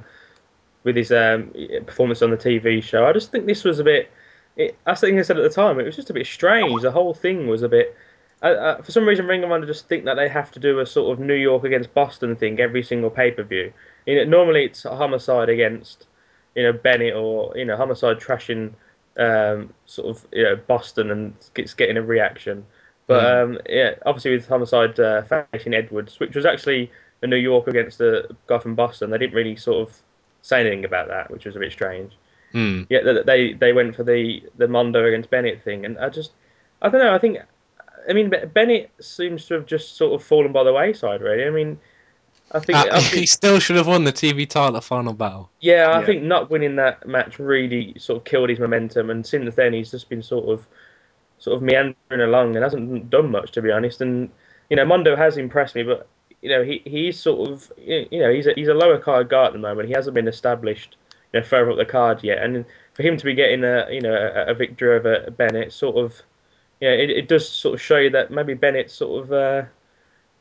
with 0.82 0.97
his 0.97 1.11
um, 1.11 1.51
performance 1.86 2.20
on 2.20 2.30
the 2.30 2.36
TV 2.36 2.82
show. 2.82 3.07
I 3.07 3.14
just 3.14 3.30
think 3.30 3.47
this 3.47 3.64
was 3.64 3.78
a 3.78 3.84
bit. 3.84 4.11
It, 4.57 4.76
I 4.86 4.95
think 4.95 5.18
I 5.18 5.22
said 5.22 5.38
at 5.38 5.42
the 5.42 5.49
time 5.49 5.80
it 5.80 5.84
was 5.84 5.97
just 5.97 6.11
a 6.11 6.14
bit 6.14 6.26
strange. 6.26 6.82
The 6.82 6.90
whole 6.90 7.14
thing 7.14 7.49
was 7.49 7.62
a 7.62 7.68
bit. 7.68 7.97
Uh, 8.42 8.82
for 8.82 8.92
some 8.92 9.09
reason, 9.09 9.26
Ring 9.26 9.42
of 9.42 9.51
Honor 9.51 9.66
just 9.66 9.88
think 9.88 10.05
that 10.05 10.16
they 10.16 10.28
have 10.28 10.51
to 10.53 10.61
do 10.61 10.80
a 10.80 10.86
sort 10.86 11.11
of 11.11 11.24
New 11.24 11.34
York 11.34 11.64
against 11.64 11.95
Boston 11.95 12.36
thing 12.36 12.61
every 12.61 12.82
single 12.82 13.09
pay 13.09 13.30
per 13.30 13.42
view. 13.42 13.72
You 14.05 14.16
know, 14.16 14.24
normally 14.24 14.66
it's 14.66 14.82
homicide 14.82 15.49
against 15.49 16.07
you 16.55 16.62
know 16.62 16.72
Bennett 16.72 17.14
or 17.14 17.57
you 17.57 17.64
know 17.64 17.76
homicide 17.76 18.18
trashing 18.18 18.72
um, 19.16 19.72
sort 19.86 20.09
of 20.09 20.26
you 20.32 20.44
know 20.44 20.57
Boston 20.57 21.11
and 21.11 21.34
gets 21.55 21.74
getting 21.74 21.96
a 21.96 22.02
reaction. 22.02 22.64
But 23.07 23.24
um, 23.24 23.59
yeah, 23.68 23.94
obviously 24.07 24.30
with 24.32 24.48
homicide 24.48 24.98
uh, 24.98 25.22
facing 25.52 25.74
Edwards, 25.74 26.18
which 26.18 26.34
was 26.34 26.46
actually 26.46 26.90
a 27.22 27.26
New 27.26 27.36
York 27.36 27.68
against 27.68 27.98
the 27.98 28.34
guy 28.46 28.59
from 28.59 28.74
Boston, 28.74 29.11
they 29.11 29.18
didn't 29.18 29.34
really 29.34 29.57
sort 29.57 29.88
of 29.88 29.96
say 30.40 30.61
anything 30.61 30.84
about 30.84 31.09
that, 31.09 31.30
which 31.30 31.44
was 31.44 31.57
a 31.57 31.59
bit 31.59 31.72
strange. 31.72 32.12
Hmm. 32.52 32.82
Yeah, 32.88 33.00
they 33.26 33.52
they 33.52 33.72
went 33.72 33.96
for 33.96 34.05
the 34.05 34.42
the 34.57 34.68
Mondo 34.68 35.05
against 35.05 35.30
Bennett 35.30 35.62
thing, 35.62 35.84
and 35.84 35.98
I 35.98 36.09
just 36.09 36.32
I 36.80 36.88
don't 36.88 37.00
know. 37.00 37.14
I 37.14 37.18
think 37.18 37.38
I 38.09 38.12
mean 38.12 38.32
Bennett 38.52 38.90
seems 39.00 39.46
to 39.46 39.55
have 39.55 39.66
just 39.66 39.96
sort 39.96 40.18
of 40.18 40.26
fallen 40.26 40.52
by 40.52 40.62
the 40.62 40.72
wayside. 40.72 41.20
Really, 41.20 41.44
I 41.44 41.50
mean, 41.50 41.78
I 42.55 42.61
think, 42.61 42.78
Uh, 42.78 42.88
I 42.92 43.00
think 43.00 43.14
he 43.20 43.26
still 43.26 43.59
should 43.59 43.76
have 43.76 43.88
won 43.88 44.05
the 44.05 44.12
TV 44.12 44.46
title 44.48 44.76
at 44.76 44.84
Final 44.84 45.12
Battle. 45.12 45.50
yeah, 45.61 45.90
I 45.90 46.00
Yeah. 46.00 46.07
think 46.07 46.22
not 46.22 46.50
winning 46.50 46.76
that 46.76 47.07
match 47.07 47.38
really 47.38 47.94
sort 47.98 48.18
of 48.18 48.24
killed 48.24 48.48
his 48.48 48.61
momentum, 48.61 49.11
and 49.11 49.26
since 49.26 49.55
then 49.57 49.72
he's 49.72 49.90
just 49.90 50.09
been 50.09 50.22
sort 50.22 50.48
of 50.48 50.64
sort 51.38 51.57
of 51.57 51.62
meandering 51.62 51.96
along 52.22 52.55
and 52.55 52.62
hasn't 52.62 53.11
done 53.11 53.30
much 53.30 53.50
to 53.52 53.61
be 53.62 53.70
honest. 53.70 54.00
And 54.00 54.30
you 54.70 54.76
know, 54.76 54.84
Mondo 54.84 55.16
has 55.16 55.36
impressed 55.36 55.74
me, 55.74 55.82
but 55.82 56.07
you 56.40 56.48
know, 56.48 56.62
he 56.62 56.80
he's 56.84 57.18
sort 57.18 57.50
of 57.50 57.72
you 57.76 58.07
know 58.20 58.30
he's 58.32 58.46
a, 58.46 58.52
he's 58.55 58.68
a 58.68 58.74
lower 58.74 58.98
card 58.98 59.28
guy 59.28 59.46
at 59.46 59.52
the 59.52 59.59
moment. 59.59 59.88
He 59.88 59.94
hasn't 59.94 60.14
been 60.14 60.28
established 60.28 60.96
you 61.32 61.40
know 61.40 61.46
further 61.46 61.72
up 61.72 61.76
the 61.76 61.84
card 61.84 62.22
yet, 62.22 62.38
and 62.38 62.64
for 62.94 63.02
him 63.02 63.16
to 63.16 63.24
be 63.24 63.34
getting 63.34 63.64
a 63.64 63.88
you 63.90 64.00
know 64.00 64.14
a, 64.14 64.52
a 64.52 64.55
victory 64.55 64.96
over 64.96 65.28
Bennett, 65.32 65.72
sort 65.72 65.96
of 65.96 66.22
yeah, 66.80 66.90
it, 66.90 67.11
it 67.11 67.28
does 67.28 67.48
sort 67.48 67.74
of 67.74 67.80
show 67.80 67.96
you 67.98 68.11
that 68.11 68.30
maybe 68.30 68.55
Bennett's 68.55 68.94
sort 68.94 69.24
of. 69.24 69.32
Uh, 69.32 69.62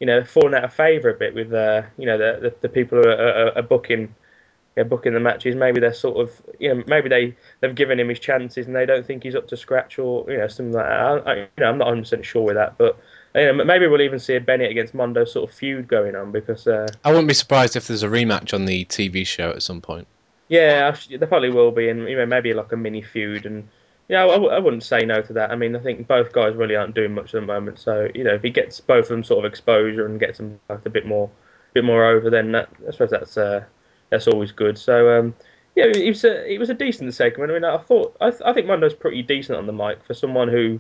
you 0.04 0.08
know, 0.08 0.22
fallen 0.22 0.54
out 0.54 0.66
of 0.66 0.74
favour 0.74 1.12
a 1.12 1.14
bit 1.14 1.34
with 1.34 1.54
uh, 1.54 1.84
you 1.98 2.06
know 2.06 2.18
the, 2.18 2.38
the, 2.42 2.56
the 2.64 2.68
people 2.68 3.02
who 3.02 3.08
are, 3.08 3.14
are, 3.14 3.58
are 3.58 3.62
booking 3.62 4.14
yeah, 4.76 4.84
booking 4.84 5.14
the 5.14 5.22
matches. 5.22 5.56
Maybe 5.56 5.80
they're 5.80 5.94
sort 5.94 6.18
of 6.18 6.42
you 6.60 6.76
know 6.76 6.84
maybe 6.88 7.08
they 7.08 7.38
they've 7.62 7.74
given 7.74 8.02
him 8.02 8.10
his 8.10 8.20
chances 8.20 8.68
and 8.68 8.76
they 8.76 8.86
don't 8.86 9.06
think 9.06 9.24
he's 9.24 9.34
up 9.34 9.48
to 9.48 9.56
scratch 9.56 9.98
or 10.00 10.30
you 10.30 10.40
know 10.40 10.50
something 10.50 10.74
like 10.74 10.86
that. 10.86 11.00
I, 11.00 11.32
I, 11.32 11.36
you 11.36 11.48
know, 11.58 11.70
I'm 11.70 11.78
not 11.78 11.86
100 11.86 12.02
percent 12.02 12.26
sure 12.26 12.42
with 12.42 12.56
that, 12.56 12.78
but 12.78 13.00
you 13.34 13.46
know, 13.46 13.64
maybe 13.64 13.88
we'll 13.88 14.02
even 14.02 14.20
see 14.20 14.36
a 14.36 14.42
Bennett 14.42 14.72
against 14.72 14.94
Mondo 14.94 15.24
sort 15.24 15.50
of 15.50 15.56
feud 15.56 15.88
going 15.88 16.18
on 16.18 16.34
because 16.34 16.68
uh, 16.68 16.86
I 17.06 17.12
wouldn't 17.12 17.30
be 17.30 17.34
surprised 17.34 17.78
if 17.78 17.88
there's 17.88 18.04
a 18.04 18.10
rematch 18.10 18.54
on 18.54 18.66
the 18.66 18.84
TV 18.84 19.26
show 19.26 19.52
at 19.52 19.64
some 19.64 19.80
point. 19.80 20.06
yeah, 21.08 21.18
there 21.18 21.30
probably 21.30 21.50
will 21.50 21.72
be, 21.72 21.88
and 21.88 22.10
you 22.10 22.18
know 22.18 22.26
maybe 22.26 22.54
like 22.54 22.74
a 22.74 22.78
mini 22.78 23.02
feud 23.02 23.46
and. 23.46 23.70
Yeah, 24.10 24.26
I, 24.26 24.28
w- 24.34 24.52
I 24.52 24.60
wouldn't 24.60 24.84
say 24.84 25.06
no 25.06 25.22
to 25.22 25.34
that. 25.34 25.52
I 25.52 25.56
mean, 25.56 25.76
I 25.76 25.80
think 25.80 26.08
both 26.08 26.34
guys 26.34 26.56
really 26.56 26.76
aren't 26.76 26.94
doing 26.96 27.14
much 27.14 27.34
at 27.34 27.40
the 27.42 27.48
moment. 27.48 27.80
So 27.80 28.10
you 28.14 28.24
know, 28.24 28.34
if 28.36 28.44
he 28.44 28.50
gets 28.50 28.80
both 28.80 29.06
of 29.06 29.10
them 29.10 29.24
sort 29.24 29.46
of 29.46 29.50
exposure 29.50 30.06
and 30.06 30.20
gets 30.20 30.38
them 30.38 30.60
both 30.68 30.86
a 30.86 30.90
bit 30.90 31.06
more, 31.06 31.30
bit 31.74 31.86
more 31.86 32.06
over, 32.06 32.30
then 32.30 32.52
that, 32.52 32.70
I 32.88 32.92
suppose 32.92 33.12
that's 33.12 33.38
uh, 33.38 33.64
that's 34.10 34.28
always 34.28 34.52
good. 34.52 34.78
So 34.78 35.18
um, 35.20 35.36
yeah, 35.76 35.86
it 35.86 36.10
was 36.10 36.24
a 36.26 36.54
it 36.54 36.60
was 36.60 36.70
a 36.70 36.74
decent 36.74 37.14
segment. 37.14 37.52
I 37.52 37.54
mean, 37.54 37.64
I 37.64 37.78
thought 37.78 38.16
I, 38.20 38.30
th- 38.30 38.42
I 38.46 38.54
think 38.54 38.68
Mondo's 38.68 38.94
pretty 38.94 39.22
decent 39.24 39.58
on 39.58 39.68
the 39.68 39.74
mic 39.74 40.04
for 40.06 40.14
someone 40.14 40.50
who, 40.50 40.80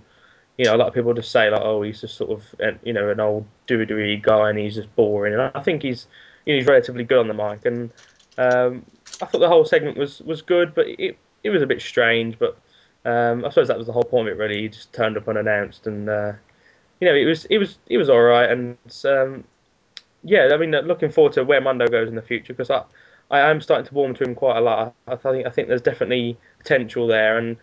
you 0.57 0.65
know, 0.65 0.75
a 0.75 0.77
lot 0.77 0.87
of 0.87 0.93
people 0.93 1.13
just 1.13 1.31
say 1.31 1.49
like, 1.49 1.61
oh, 1.63 1.81
he's 1.81 2.01
just 2.01 2.15
sort 2.17 2.31
of 2.31 2.43
you 2.83 2.93
know 2.93 3.09
an 3.09 3.19
old 3.19 3.45
WWE 3.67 4.21
guy 4.21 4.49
and 4.49 4.59
he's 4.59 4.75
just 4.75 4.93
boring. 4.95 5.33
And 5.33 5.51
I 5.55 5.63
think 5.63 5.81
he's 5.83 6.07
you 6.45 6.53
know, 6.53 6.57
he's 6.59 6.67
relatively 6.67 7.03
good 7.03 7.19
on 7.19 7.27
the 7.27 7.33
mic. 7.33 7.65
And 7.65 7.91
um, 8.37 8.85
I 9.21 9.25
thought 9.25 9.39
the 9.39 9.47
whole 9.47 9.65
segment 9.65 9.97
was 9.97 10.21
was 10.21 10.41
good, 10.41 10.75
but 10.75 10.87
it 10.87 11.17
it 11.43 11.49
was 11.49 11.61
a 11.61 11.67
bit 11.67 11.81
strange. 11.81 12.37
But 12.37 12.57
um, 13.05 13.45
I 13.45 13.49
suppose 13.49 13.67
that 13.67 13.77
was 13.77 13.87
the 13.87 13.93
whole 13.93 14.03
point 14.03 14.29
of 14.29 14.35
it. 14.35 14.41
Really, 14.41 14.61
he 14.61 14.69
just 14.69 14.93
turned 14.93 15.17
up 15.17 15.27
unannounced, 15.27 15.87
and 15.87 16.09
uh, 16.09 16.33
you 16.99 17.07
know, 17.07 17.15
it 17.15 17.25
was 17.25 17.45
it 17.45 17.57
was 17.57 17.77
it 17.87 17.97
was 17.97 18.09
all 18.09 18.21
right. 18.21 18.49
And 18.49 18.77
um, 19.05 19.43
yeah, 20.23 20.49
I 20.53 20.57
mean, 20.57 20.71
looking 20.71 21.11
forward 21.11 21.33
to 21.33 21.43
where 21.43 21.61
Mondo 21.61 21.87
goes 21.87 22.09
in 22.09 22.15
the 22.15 22.21
future 22.21 22.53
because 22.53 22.69
I 22.69 22.83
I 23.31 23.39
am 23.39 23.61
starting 23.61 23.85
to 23.87 23.93
warm 23.93 24.13
to 24.15 24.23
him 24.23 24.35
quite 24.35 24.57
a 24.57 24.61
lot. 24.61 24.93
I, 25.07 25.13
I 25.13 25.15
think 25.15 25.45
I 25.45 25.49
think 25.49 25.67
there's 25.67 25.81
definitely 25.81 26.37
potential 26.59 27.07
there, 27.07 27.37
and 27.37 27.57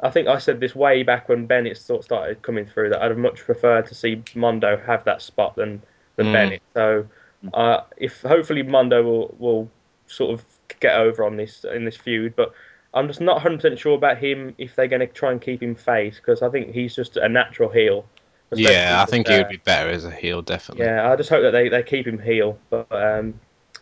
I 0.00 0.10
think 0.10 0.28
I 0.28 0.38
said 0.38 0.60
this 0.60 0.74
way 0.74 1.02
back 1.02 1.28
when 1.28 1.46
Bennett 1.46 1.76
sort 1.76 2.00
of 2.00 2.04
started 2.04 2.42
coming 2.42 2.66
through 2.66 2.90
that 2.90 3.02
I'd 3.02 3.10
have 3.10 3.18
much 3.18 3.40
preferred 3.40 3.86
to 3.86 3.94
see 3.94 4.22
Mondo 4.34 4.76
have 4.76 5.04
that 5.04 5.22
spot 5.22 5.56
than 5.56 5.82
than 6.16 6.26
Mm. 6.26 6.32
Bennett. 6.32 6.62
So 6.74 7.06
uh, 7.54 7.82
if 7.96 8.22
hopefully 8.22 8.62
Mondo 8.62 9.02
will 9.02 9.34
will 9.38 9.70
sort 10.06 10.32
of 10.32 10.44
get 10.80 10.96
over 10.98 11.24
on 11.24 11.36
this 11.36 11.64
in 11.64 11.84
this 11.84 11.96
feud, 11.96 12.34
but 12.36 12.52
I'm 12.92 13.06
just 13.06 13.20
not 13.20 13.34
100 13.34 13.56
percent 13.60 13.78
sure 13.78 13.94
about 13.94 14.18
him 14.18 14.54
if 14.58 14.74
they're 14.76 14.88
going 14.88 15.00
to 15.00 15.06
try 15.06 15.30
and 15.30 15.40
keep 15.40 15.62
him 15.62 15.74
face 15.74 16.16
because 16.16 16.42
I 16.42 16.48
think 16.48 16.72
he's 16.74 16.94
just 16.94 17.16
a 17.16 17.28
natural 17.28 17.70
heel. 17.70 18.04
Yeah, 18.52 19.00
I 19.00 19.08
think 19.08 19.28
he 19.28 19.38
would 19.38 19.48
be 19.48 19.58
better 19.58 19.90
as 19.90 20.04
a 20.04 20.10
heel, 20.10 20.42
definitely. 20.42 20.84
Yeah, 20.84 21.10
I 21.10 21.14
just 21.14 21.30
hope 21.30 21.42
that 21.42 21.52
they, 21.52 21.68
they 21.68 21.84
keep 21.84 22.06
him 22.06 22.18
heel, 22.18 22.58
but 22.68 22.90
um, 22.90 23.34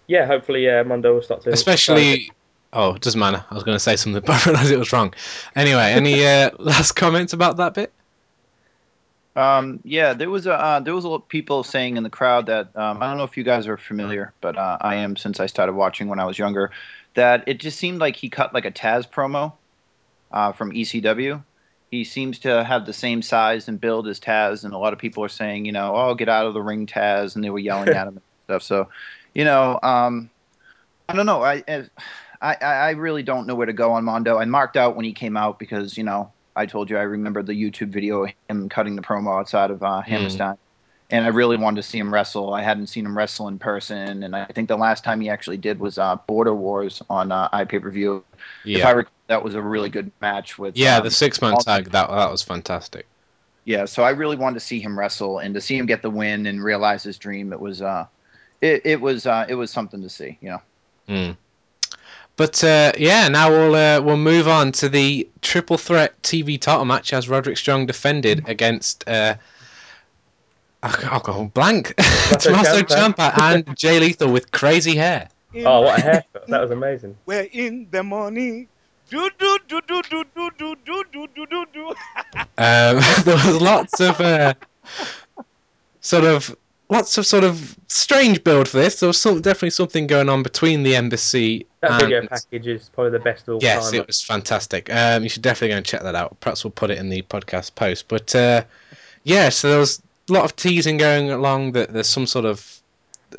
yeah, 0.09 0.27
hopefully 0.27 0.69
uh, 0.69 0.85
Mondo 0.85 1.15
will 1.15 1.23
start 1.23 1.43
to 1.43 1.51
Especially. 1.51 2.31
Oh, 2.75 2.95
it 2.95 3.01
doesn't 3.01 3.19
matter. 3.19 3.43
I 3.51 3.55
was 3.55 3.65
going 3.65 3.77
to 3.77 3.81
say 3.81 3.97
something, 3.97 4.23
but 4.27 4.47
I 4.47 4.51
realised 4.51 4.73
it 4.73 4.79
was 4.79 4.93
wrong. 4.93 5.15
Anyway, 5.57 5.91
any 5.93 6.27
uh, 6.27 6.51
last 6.59 6.93
comments 6.93 7.33
about 7.33 7.57
that 7.57 7.73
bit? 7.73 7.93
Um, 9.37 9.81
yeah, 9.85 10.15
there 10.15 10.29
was 10.29 10.47
a 10.47 10.55
uh, 10.55 10.81
there 10.81 10.95
was 10.95 11.05
a 11.05 11.09
lot 11.09 11.23
of 11.23 11.29
people 11.29 11.63
saying 11.63 11.97
in 11.97 12.03
the 12.03 12.11
crowd 12.11 12.47
that 12.47 12.77
um, 12.77 13.01
I 13.01 13.07
don't 13.07 13.19
know 13.19 13.25
if 13.25 13.37
you 13.37 13.45
guys 13.45 13.69
are 13.69 13.77
familiar, 13.77 14.35
but 14.41 14.59
uh, 14.59 14.79
I 14.81 14.97
am 14.97 15.17
since 15.17 15.39
I 15.39 15.47
started 15.47 15.75
watching 15.75 16.09
when 16.09 16.19
I 16.19 16.25
was 16.25 16.39
younger. 16.39 16.73
That 17.15 17.45
it 17.47 17.59
just 17.59 17.79
seemed 17.79 18.01
like 18.01 18.17
he 18.17 18.29
cut 18.29 18.55
like 18.55 18.65
a 18.65 18.71
Taz 18.71 19.09
promo 19.09 19.55
uh, 20.31 20.53
from 20.53 20.73
ECW. 20.73 21.43
He 21.91 22.05
seems 22.05 22.41
to 22.41 22.63
have 22.63 22.85
the 22.85 22.93
same 22.93 23.23
size 23.23 23.69
and 23.69 23.81
build 23.81 24.09
as 24.09 24.21
Taz, 24.21 24.65
and 24.65 24.75
a 24.75 24.79
lot 24.79 24.93
of 24.93 24.99
people 24.99 25.25
are 25.25 25.31
saying, 25.31 25.65
you 25.65 25.73
know, 25.73 25.95
oh, 25.97 26.15
get 26.15 26.29
out 26.29 26.47
of 26.47 26.55
the 26.55 26.61
ring, 26.61 26.87
Taz, 26.87 27.35
and 27.35 27.43
they 27.43 27.51
were 27.51 27.59
yelling 27.59 27.89
at 27.89 28.07
him 28.07 28.17
and 28.17 28.21
stuff. 28.45 28.63
So, 28.63 28.89
you 29.35 29.45
know, 29.45 29.79
um, 29.83 30.31
I 31.09 31.15
don't 31.15 31.27
know. 31.27 31.43
I, 31.43 31.65
I 32.41 32.55
I 32.61 32.91
really 32.91 33.23
don't 33.23 33.47
know 33.47 33.55
where 33.55 33.67
to 33.67 33.73
go 33.73 33.93
on 33.93 34.05
Mondo. 34.05 34.39
I 34.39 34.45
marked 34.45 34.77
out 34.77 34.97
when 34.97 35.05
he 35.05 35.13
came 35.13 35.37
out 35.37 35.59
because 35.59 35.97
you 35.97 36.05
know 36.05 36.33
I 36.55 36.67
told 36.67 36.91
you 36.91 36.99
I 36.99 37.03
remember 37.03 37.43
the 37.43 37.55
YouTube 37.55 37.89
video 37.89 38.25
of 38.25 38.33
him 38.49 38.69
cutting 38.69 38.97
the 38.97 39.03
promo 39.03 39.39
outside 39.39 39.71
of 39.71 39.83
uh, 39.83 40.01
Hammerstein, 40.03 40.59
and 41.11 41.25
I 41.25 41.29
really 41.29 41.57
wanted 41.57 41.77
to 41.77 41.89
see 41.89 41.99
him 41.99 42.13
wrestle. 42.13 42.53
I 42.53 42.63
hadn't 42.63 42.89
seen 42.89 43.07
him 43.07 43.17
wrestle 43.17 43.49
in 43.49 43.59
person, 43.59 44.23
and 44.23 44.37
I 44.37 44.45
think 44.47 44.69
the 44.69 44.77
last 44.77 45.05
time 45.05 45.21
he 45.21 45.29
actually 45.29 45.57
did 45.57 45.79
was 45.81 45.99
uh, 45.99 46.17
Border 46.27 46.55
Wars 46.55 47.03
on 47.09 47.33
uh, 47.33 47.49
iPay 47.51 47.83
per 47.83 47.91
view. 47.91 48.25
If 48.65 48.85
I 48.85 48.91
Yeah, 48.91 48.93
recall, 48.93 49.13
that 49.29 49.43
was 49.43 49.55
a 49.55 49.63
really 49.63 49.89
good 49.89 50.11
match 50.21 50.59
with 50.59 50.77
yeah, 50.77 50.99
um, 50.99 51.05
the 51.05 51.11
six 51.11 51.43
all- 51.43 51.61
tag 51.61 51.91
that 51.91 52.09
that 52.09 52.31
was 52.31 52.43
fantastic. 52.43 53.07
yeah, 53.65 53.85
so 53.85 54.03
I 54.03 54.11
really 54.11 54.37
wanted 54.37 54.55
to 54.55 54.61
see 54.61 54.81
him 54.81 54.99
wrestle 54.99 55.39
and 55.39 55.55
to 55.55 55.61
see 55.61 55.77
him 55.77 55.87
get 55.87 56.03
the 56.03 56.11
win 56.11 56.47
and 56.47 56.63
realize 56.63 57.03
his 57.03 57.19
dream. 57.19 57.53
It 57.53 57.61
was 57.61 57.83
uh, 57.83 58.07
it, 58.61 58.83
it 58.85 59.01
was 59.01 59.27
uh, 59.27 59.47
it 59.49 59.55
was 59.55 59.71
something 59.71 60.03
to 60.03 60.09
see. 60.09 60.39
You 60.41 60.51
know. 60.51 60.63
Mm. 61.09 61.37
But 62.37 62.63
uh, 62.63 62.93
yeah, 62.99 63.29
now 63.29 63.51
we'll 63.51 63.75
uh, 63.75 64.01
we'll 64.01 64.17
move 64.17 64.47
on 64.47 64.73
to 64.73 64.89
the 64.89 65.29
triple 65.43 65.77
threat 65.77 66.23
TV 66.23 66.61
title 66.61 66.85
match 66.85 67.13
as 67.13 67.29
Roderick 67.29 67.57
Strong 67.57 67.87
defended 67.87 68.45
against 68.47 69.09
uh, 69.09 69.35
I'll 70.83 71.21
go 71.21 71.45
blank 71.55 71.95
Tommaso 71.97 72.83
Ciampa. 72.83 73.33
Ciampa 73.33 73.41
and 73.41 73.77
Jay 73.77 73.99
Lethal 73.99 74.31
with 74.33 74.51
crazy 74.53 74.95
hair. 74.95 75.29
Oh, 75.57 75.81
what 75.83 75.99
a 75.99 76.03
haircut! 76.03 76.47
That 76.47 76.61
was 76.61 76.71
amazing. 76.71 77.17
We're 77.27 77.49
in 77.53 77.89
the 77.91 78.03
morning. 78.03 78.69
Do 79.11 79.29
do 79.39 79.59
do 79.67 79.81
do 79.89 80.03
do 80.03 80.23
do 80.37 80.51
do 80.59 80.77
do 80.85 81.05
do 81.13 81.27
do 81.35 81.47
do 81.47 81.67
do. 81.73 81.89
Um, 82.59 83.01
there 83.25 83.37
was 83.37 83.61
lots 83.61 84.01
of 84.01 84.21
uh, 84.21 84.55
sort 86.01 86.25
of 86.25 86.55
lots 86.91 87.19
of 87.19 87.27
sort 87.27 87.45
of 87.45 87.77
strange 87.89 88.45
build 88.45 88.69
for 88.69 88.77
this. 88.77 89.01
There 89.01 89.07
was 89.07 89.21
some, 89.21 89.41
definitely 89.41 89.71
something 89.71 90.07
going 90.07 90.29
on 90.29 90.43
between 90.43 90.83
the 90.83 90.97
embassy 90.97 91.67
That 91.81 91.93
and 91.93 92.01
video 92.03 92.27
package 92.27 92.67
is 92.67 92.91
probably 92.91 93.13
the 93.13 93.19
best 93.21 93.49
of 93.49 93.55
all 93.55 93.63
Yes, 93.63 93.91
time. 93.91 94.01
it 94.01 94.07
was 94.07 94.23
fantastic. 94.23 94.93
Um, 94.95 95.23
you 95.23 95.29
should 95.29 95.43
definitely 95.43 95.71
go 95.71 95.77
and 95.79 95.87
check 95.87 96.03
that 96.03 96.15
out. 96.15 96.39
Perhaps 96.41 96.65
we'll 96.65 96.71
put 96.71 96.91
it 96.91 96.99
in 96.99 97.09
the 97.09 97.23
podcast 97.23 97.75
post. 97.75 98.07
But 98.09 98.35
uh, 98.35 98.65
yeah, 99.25 99.49
so 99.49 99.71
there 99.71 99.79
was 99.79 99.99
a 99.99 100.03
lot 100.33 100.45
of 100.45 100.57
teasing 100.57 100.97
going 100.97 101.31
along 101.31 101.73
that 101.73 101.93
there's 101.93 102.09
some 102.09 102.27
sort 102.27 102.45
of 102.45 102.81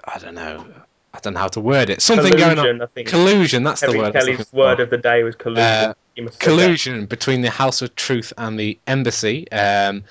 I 0.05 0.19
don't 0.19 0.35
know, 0.35 0.65
I 1.13 1.19
don't 1.19 1.33
know 1.33 1.39
how 1.39 1.47
to 1.49 1.59
word 1.59 1.89
it. 1.89 2.01
Something 2.01 2.31
going 2.33 2.57
on. 2.59 2.65
Collusion, 2.65 2.81
I 2.81 2.85
think. 2.87 3.07
Collusion. 3.07 3.63
That's 3.63 3.81
the 3.81 3.97
word. 3.97 4.13
Kelly's 4.13 4.53
word 4.53 4.79
of 4.79 4.89
the 4.89 4.97
day 4.97 5.23
was 5.23 5.35
collusion. 5.35 5.63
Uh, 5.63 5.93
He 6.15 6.21
must 6.21 6.35
have 6.35 6.43
said 6.43 6.49
that. 6.51 6.63
collusion 6.63 7.05
between 7.05 7.41
the 7.41 7.49
House 7.49 7.81
of 7.81 7.95
Truth 7.95 8.31
and 8.37 8.59
the 8.59 8.77
embassy. 8.87 9.51
Um, 9.51 10.03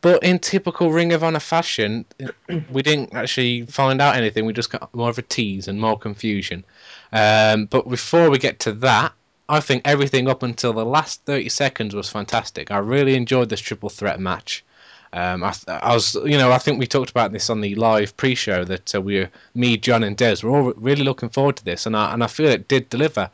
but 0.00 0.22
in 0.22 0.38
typical 0.38 0.92
Ring 0.92 1.12
of 1.12 1.24
Honor 1.24 1.40
fashion, 1.40 2.04
we 2.70 2.82
didn't 2.82 3.14
actually 3.14 3.66
find 3.66 4.00
out 4.00 4.16
anything. 4.16 4.46
We 4.46 4.52
just 4.52 4.70
got 4.70 4.94
more 4.94 5.10
of 5.10 5.18
a 5.18 5.22
tease 5.22 5.68
and 5.68 5.80
more 5.80 5.98
confusion. 5.98 6.64
Um, 7.12 7.66
but 7.66 7.88
before 7.88 8.30
we 8.30 8.38
get 8.38 8.60
to 8.60 8.72
that, 8.74 9.12
I 9.48 9.60
think 9.60 9.82
everything 9.84 10.28
up 10.28 10.42
until 10.42 10.72
the 10.72 10.84
last 10.84 11.22
30 11.24 11.48
seconds 11.48 11.94
was 11.94 12.08
fantastic. 12.08 12.70
I 12.70 12.78
really 12.78 13.14
enjoyed 13.14 13.48
this 13.48 13.60
triple 13.60 13.88
threat 13.88 14.20
match. 14.20 14.64
Um, 15.12 15.42
I, 15.42 15.54
I 15.68 15.94
was, 15.94 16.14
you 16.16 16.36
know, 16.36 16.52
I 16.52 16.58
think 16.58 16.78
we 16.78 16.86
talked 16.86 17.10
about 17.10 17.32
this 17.32 17.48
on 17.48 17.60
the 17.60 17.74
live 17.76 18.16
pre-show 18.16 18.64
that 18.64 18.94
uh, 18.94 19.00
we, 19.00 19.26
me, 19.54 19.76
John, 19.78 20.04
and 20.04 20.16
Des, 20.16 20.36
were 20.42 20.50
all 20.50 20.72
really 20.76 21.02
looking 21.02 21.30
forward 21.30 21.56
to 21.56 21.64
this, 21.64 21.86
and 21.86 21.96
I 21.96 22.12
and 22.12 22.22
I 22.22 22.26
feel 22.26 22.48
it 22.48 22.68
did 22.68 22.88
deliver. 22.90 23.30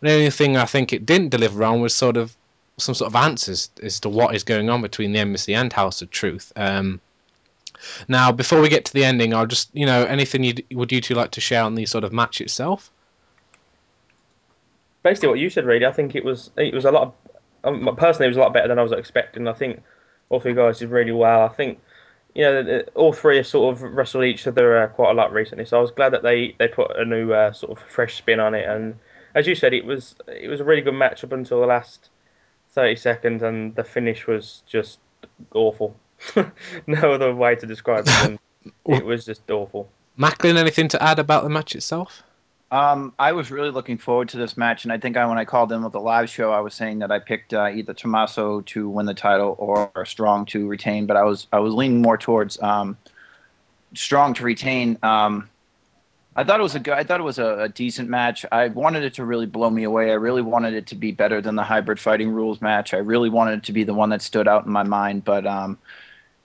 And 0.00 0.08
The 0.08 0.14
only 0.14 0.30
thing 0.30 0.56
I 0.56 0.64
think 0.64 0.92
it 0.92 1.04
didn't 1.04 1.28
deliver 1.28 1.62
on 1.64 1.80
was 1.80 1.94
sort 1.94 2.16
of 2.16 2.34
some 2.78 2.94
sort 2.94 3.10
of 3.10 3.16
answers 3.16 3.70
as 3.82 4.00
to 4.00 4.08
what 4.08 4.34
is 4.34 4.44
going 4.44 4.70
on 4.70 4.80
between 4.80 5.12
the 5.12 5.18
embassy 5.18 5.54
and 5.54 5.72
House 5.72 6.00
of 6.00 6.10
Truth. 6.10 6.52
Um, 6.56 7.00
now, 8.08 8.32
before 8.32 8.60
we 8.60 8.68
get 8.70 8.86
to 8.86 8.92
the 8.92 9.04
ending, 9.04 9.34
I'll 9.34 9.46
just, 9.46 9.68
you 9.74 9.86
know, 9.86 10.04
anything 10.04 10.44
you 10.44 10.54
would 10.72 10.90
you 10.90 11.00
two 11.00 11.14
like 11.14 11.32
to 11.32 11.40
share 11.40 11.62
on 11.62 11.74
the 11.74 11.86
sort 11.86 12.04
of 12.04 12.12
match 12.12 12.40
itself? 12.40 12.90
basically 15.02 15.28
what 15.28 15.38
you 15.38 15.50
said, 15.50 15.64
really. 15.64 15.86
I 15.86 15.92
think 15.92 16.14
it 16.14 16.24
was 16.24 16.50
it 16.56 16.74
was 16.74 16.84
a 16.84 16.90
lot. 16.90 17.02
Of, 17.02 17.14
um, 17.62 17.96
personally, 17.96 18.26
it 18.26 18.30
was 18.30 18.36
a 18.36 18.40
lot 18.40 18.52
better 18.52 18.68
than 18.68 18.78
I 18.78 18.82
was 18.82 18.92
expecting. 18.92 19.48
I 19.48 19.52
think 19.52 19.82
all 20.30 20.40
three 20.40 20.54
guys 20.54 20.78
did 20.78 20.90
really 20.90 21.12
well. 21.12 21.42
I 21.44 21.48
think 21.48 21.78
you 22.34 22.44
know 22.44 22.82
all 22.94 23.12
three 23.12 23.36
have 23.36 23.46
sort 23.46 23.74
of 23.74 23.82
wrestled 23.82 24.24
each 24.24 24.46
other 24.46 24.82
uh, 24.82 24.86
quite 24.88 25.10
a 25.10 25.14
lot 25.14 25.32
recently, 25.32 25.66
so 25.66 25.78
I 25.78 25.82
was 25.82 25.90
glad 25.90 26.12
that 26.14 26.22
they 26.22 26.54
they 26.58 26.68
put 26.68 26.96
a 26.96 27.04
new 27.04 27.32
uh, 27.32 27.52
sort 27.52 27.72
of 27.72 27.84
fresh 27.86 28.16
spin 28.16 28.40
on 28.40 28.54
it. 28.54 28.66
And 28.66 28.98
as 29.34 29.46
you 29.46 29.54
said, 29.54 29.74
it 29.74 29.84
was 29.84 30.14
it 30.28 30.48
was 30.48 30.60
a 30.60 30.64
really 30.64 30.82
good 30.82 30.94
match 30.94 31.22
up 31.22 31.32
until 31.32 31.60
the 31.60 31.66
last 31.66 32.08
thirty 32.72 32.96
seconds, 32.96 33.42
and 33.42 33.74
the 33.74 33.84
finish 33.84 34.26
was 34.26 34.62
just 34.66 34.98
awful. 35.52 35.94
no 36.86 37.12
other 37.12 37.34
way 37.34 37.54
to 37.56 37.66
describe 37.66 38.04
it. 38.06 38.40
It 38.86 39.06
was 39.06 39.24
just 39.24 39.50
awful. 39.50 39.88
Macklin, 40.18 40.58
anything 40.58 40.88
to 40.88 41.02
add 41.02 41.18
about 41.18 41.44
the 41.44 41.48
match 41.48 41.74
itself? 41.74 42.22
Um, 42.72 43.12
I 43.18 43.32
was 43.32 43.50
really 43.50 43.70
looking 43.70 43.98
forward 43.98 44.28
to 44.28 44.36
this 44.36 44.56
match, 44.56 44.84
and 44.84 44.92
I 44.92 44.98
think 44.98 45.16
I, 45.16 45.26
when 45.26 45.38
I 45.38 45.44
called 45.44 45.72
in 45.72 45.82
with 45.82 45.92
the 45.92 46.00
live 46.00 46.30
show, 46.30 46.52
I 46.52 46.60
was 46.60 46.72
saying 46.72 47.00
that 47.00 47.10
I 47.10 47.18
picked 47.18 47.52
uh, 47.52 47.68
either 47.68 47.92
Tommaso 47.94 48.60
to 48.60 48.88
win 48.88 49.06
the 49.06 49.14
title 49.14 49.56
or 49.58 49.90
Strong 50.04 50.46
to 50.46 50.68
retain, 50.68 51.06
but 51.06 51.16
I 51.16 51.24
was 51.24 51.48
I 51.52 51.58
was 51.58 51.74
leaning 51.74 52.00
more 52.00 52.16
towards 52.16 52.62
um, 52.62 52.96
Strong 53.94 54.34
to 54.34 54.44
retain. 54.44 54.98
Um, 55.02 55.50
I 56.36 56.44
thought 56.44 56.60
it 56.60 56.62
was 56.62 56.76
a 56.76 56.80
good, 56.80 56.94
I 56.94 57.02
thought 57.02 57.18
it 57.18 57.24
was 57.24 57.40
a, 57.40 57.62
a 57.62 57.68
decent 57.68 58.08
match. 58.08 58.46
I 58.52 58.68
wanted 58.68 59.02
it 59.02 59.14
to 59.14 59.24
really 59.24 59.46
blow 59.46 59.68
me 59.68 59.82
away. 59.82 60.12
I 60.12 60.14
really 60.14 60.42
wanted 60.42 60.74
it 60.74 60.86
to 60.88 60.94
be 60.94 61.10
better 61.10 61.40
than 61.40 61.56
the 61.56 61.64
hybrid 61.64 61.98
fighting 61.98 62.30
rules 62.30 62.60
match. 62.60 62.94
I 62.94 62.98
really 62.98 63.30
wanted 63.30 63.58
it 63.58 63.64
to 63.64 63.72
be 63.72 63.82
the 63.82 63.94
one 63.94 64.10
that 64.10 64.22
stood 64.22 64.46
out 64.46 64.64
in 64.64 64.70
my 64.70 64.84
mind, 64.84 65.24
but 65.24 65.44
um, 65.44 65.76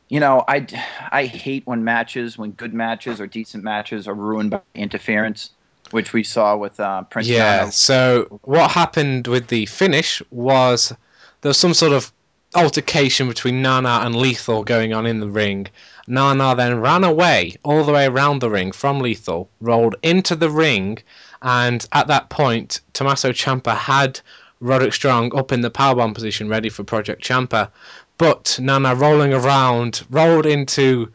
you 0.09 0.19
know, 0.19 0.43
I 0.47 0.65
I 1.11 1.25
hate 1.25 1.67
when 1.67 1.83
matches, 1.83 2.35
when 2.35 2.49
good 2.51 2.73
matches 2.73 3.21
or 3.21 3.27
decent 3.27 3.63
matches 3.63 4.07
are 4.07 4.15
ruined 4.15 4.49
by 4.49 4.61
interference 4.73 5.51
which 5.91 6.13
we 6.13 6.23
saw 6.23 6.55
with 6.55 6.79
uh, 6.79 7.03
Prince 7.03 7.27
Yeah. 7.27 7.69
So 7.69 8.39
what 8.43 8.71
happened 8.71 9.27
with 9.27 9.47
the 9.47 9.65
finish 9.67 10.21
was 10.31 10.93
there 11.41 11.49
was 11.49 11.57
some 11.57 11.73
sort 11.73 11.93
of 11.93 12.11
altercation 12.55 13.27
between 13.27 13.61
Nana 13.61 14.01
and 14.03 14.15
Lethal 14.15 14.63
going 14.63 14.93
on 14.93 15.05
in 15.05 15.19
the 15.19 15.29
ring. 15.29 15.67
Nana 16.07 16.55
then 16.55 16.79
ran 16.79 17.03
away 17.03 17.55
all 17.63 17.83
the 17.83 17.91
way 17.91 18.05
around 18.05 18.39
the 18.39 18.49
ring 18.49 18.71
from 18.71 18.99
Lethal, 18.99 19.49
rolled 19.59 19.95
into 20.03 20.35
the 20.35 20.49
ring, 20.49 20.99
and 21.41 21.85
at 21.91 22.07
that 22.07 22.29
point, 22.29 22.81
Tommaso 22.93 23.31
Ciampa 23.31 23.75
had 23.75 24.19
Roderick 24.61 24.93
Strong 24.93 25.37
up 25.37 25.51
in 25.51 25.61
the 25.61 25.71
powerbomb 25.71 26.13
position, 26.13 26.47
ready 26.47 26.69
for 26.69 26.83
Project 26.83 27.23
Ciampa. 27.23 27.69
But 28.17 28.57
Nana 28.61 28.95
rolling 28.95 29.33
around 29.33 30.03
rolled 30.09 30.45
into 30.45 31.11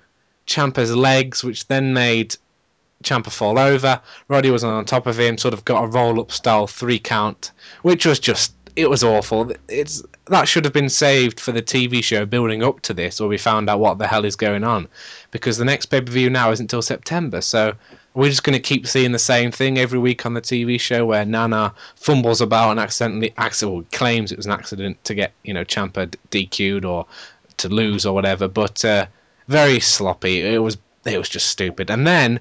Ciampa's 0.46 0.94
legs, 0.94 1.42
which 1.42 1.66
then 1.68 1.94
made 1.94 2.36
Ciampa 3.02 3.30
fall 3.30 3.58
over. 3.58 4.00
Roddy 4.28 4.50
was 4.50 4.64
on 4.64 4.84
top 4.84 5.06
of 5.06 5.18
him, 5.18 5.38
sort 5.38 5.54
of 5.54 5.64
got 5.64 5.84
a 5.84 5.86
roll 5.86 6.20
up 6.20 6.30
style 6.30 6.66
three 6.66 6.98
count, 6.98 7.50
which 7.82 8.04
was 8.04 8.18
just 8.18 8.52
it 8.76 8.88
was 8.88 9.02
awful. 9.02 9.52
It's 9.68 10.02
that 10.26 10.46
should 10.46 10.64
have 10.64 10.72
been 10.72 10.88
saved 10.88 11.40
for 11.40 11.52
the 11.52 11.62
TV 11.62 12.02
show 12.02 12.24
building 12.24 12.62
up 12.62 12.80
to 12.82 12.94
this, 12.94 13.20
where 13.20 13.28
we 13.28 13.38
found 13.38 13.68
out 13.68 13.80
what 13.80 13.98
the 13.98 14.06
hell 14.06 14.24
is 14.24 14.36
going 14.36 14.64
on, 14.64 14.88
because 15.30 15.58
the 15.58 15.64
next 15.64 15.86
pay 15.86 16.00
per 16.00 16.12
view 16.12 16.30
now 16.30 16.50
isn't 16.50 16.64
until 16.64 16.82
September. 16.82 17.40
So 17.40 17.74
we're 18.14 18.30
just 18.30 18.44
going 18.44 18.54
to 18.54 18.60
keep 18.60 18.86
seeing 18.86 19.12
the 19.12 19.18
same 19.18 19.50
thing 19.50 19.78
every 19.78 19.98
week 19.98 20.24
on 20.26 20.34
the 20.34 20.40
TV 20.40 20.78
show, 20.80 21.06
where 21.06 21.24
Nana 21.24 21.74
fumbles 21.96 22.40
about 22.40 22.70
and 22.70 22.80
accidentally 22.80 23.32
accidentally 23.38 23.86
claims 23.92 24.32
it 24.32 24.36
was 24.38 24.46
an 24.46 24.52
accident 24.52 25.02
to 25.04 25.14
get 25.14 25.32
you 25.42 25.54
know 25.54 25.64
Ciampa 25.64 26.14
DQ'd 26.30 26.84
or 26.84 27.06
to 27.58 27.68
lose 27.68 28.06
or 28.06 28.14
whatever, 28.14 28.48
but 28.48 28.84
uh, 28.84 29.06
very 29.48 29.80
sloppy. 29.80 30.42
It 30.42 30.58
was 30.58 30.78
it 31.04 31.18
was 31.18 31.28
just 31.28 31.48
stupid, 31.48 31.90
and 31.90 32.06
then. 32.06 32.40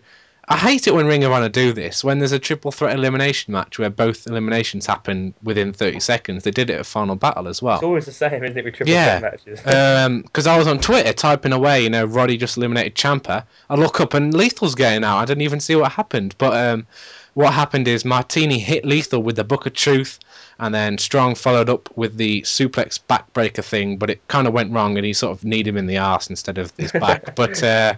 I 0.51 0.57
hate 0.57 0.87
it 0.87 0.95
when 0.95 1.05
Ring 1.05 1.23
of 1.23 1.31
Honor 1.31 1.47
do 1.47 1.73
this. 1.73 2.03
When 2.03 2.17
there's 2.17 2.31
a 2.31 2.39
triple 2.39 2.71
threat 2.71 2.95
elimination 2.95 3.53
match 3.53 3.77
where 3.77 3.91
both 3.91 4.25
eliminations 4.25 4.87
happen 4.87 5.35
within 5.43 5.71
30 5.73 5.99
seconds, 5.99 6.43
they 6.43 6.49
did 6.49 6.71
it 6.71 6.79
at 6.79 6.87
Final 6.87 7.15
Battle 7.15 7.47
as 7.47 7.61
well. 7.61 7.75
It's 7.75 7.83
always 7.83 8.05
the 8.07 8.11
same, 8.11 8.43
isn't 8.43 8.57
it, 8.57 8.65
with 8.65 8.73
triple 8.73 8.91
Yeah. 8.91 9.19
threat 9.19 9.45
matches? 9.45 10.23
Because 10.23 10.47
I 10.47 10.57
was 10.57 10.65
on 10.67 10.79
Twitter 10.79 11.13
typing 11.13 11.53
away, 11.53 11.83
you 11.83 11.89
know, 11.89 12.03
Roddy 12.05 12.35
just 12.35 12.57
eliminated 12.57 12.95
Ciampa. 12.95 13.45
I 13.69 13.75
look 13.75 14.01
up 14.01 14.15
and 14.15 14.33
Lethal's 14.33 14.73
getting 14.73 15.03
out. 15.03 15.19
I 15.19 15.25
didn't 15.25 15.43
even 15.43 15.59
see 15.59 15.75
what 15.75 15.91
happened. 15.91 16.33
But 16.39 16.57
um, 16.57 16.87
what 17.35 17.53
happened 17.53 17.87
is 17.87 18.03
Martini 18.03 18.57
hit 18.57 18.85
Lethal 18.85 19.21
with 19.21 19.35
the 19.35 19.43
Book 19.43 19.67
of 19.67 19.73
Truth, 19.73 20.17
and 20.59 20.73
then 20.73 20.97
Strong 20.97 21.35
followed 21.35 21.69
up 21.69 21.95
with 21.95 22.17
the 22.17 22.41
suplex 22.41 22.99
backbreaker 23.07 23.63
thing, 23.63 23.97
but 23.97 24.09
it 24.09 24.27
kind 24.29 24.47
of 24.47 24.53
went 24.53 24.73
wrong, 24.73 24.97
and 24.97 25.05
he 25.05 25.13
sort 25.13 25.37
of 25.37 25.43
kneed 25.43 25.67
him 25.67 25.77
in 25.77 25.85
the 25.85 25.97
arse 25.99 26.27
instead 26.27 26.57
of 26.57 26.73
his 26.77 26.91
back. 26.91 27.35
but 27.35 27.61
uh, 27.63 27.93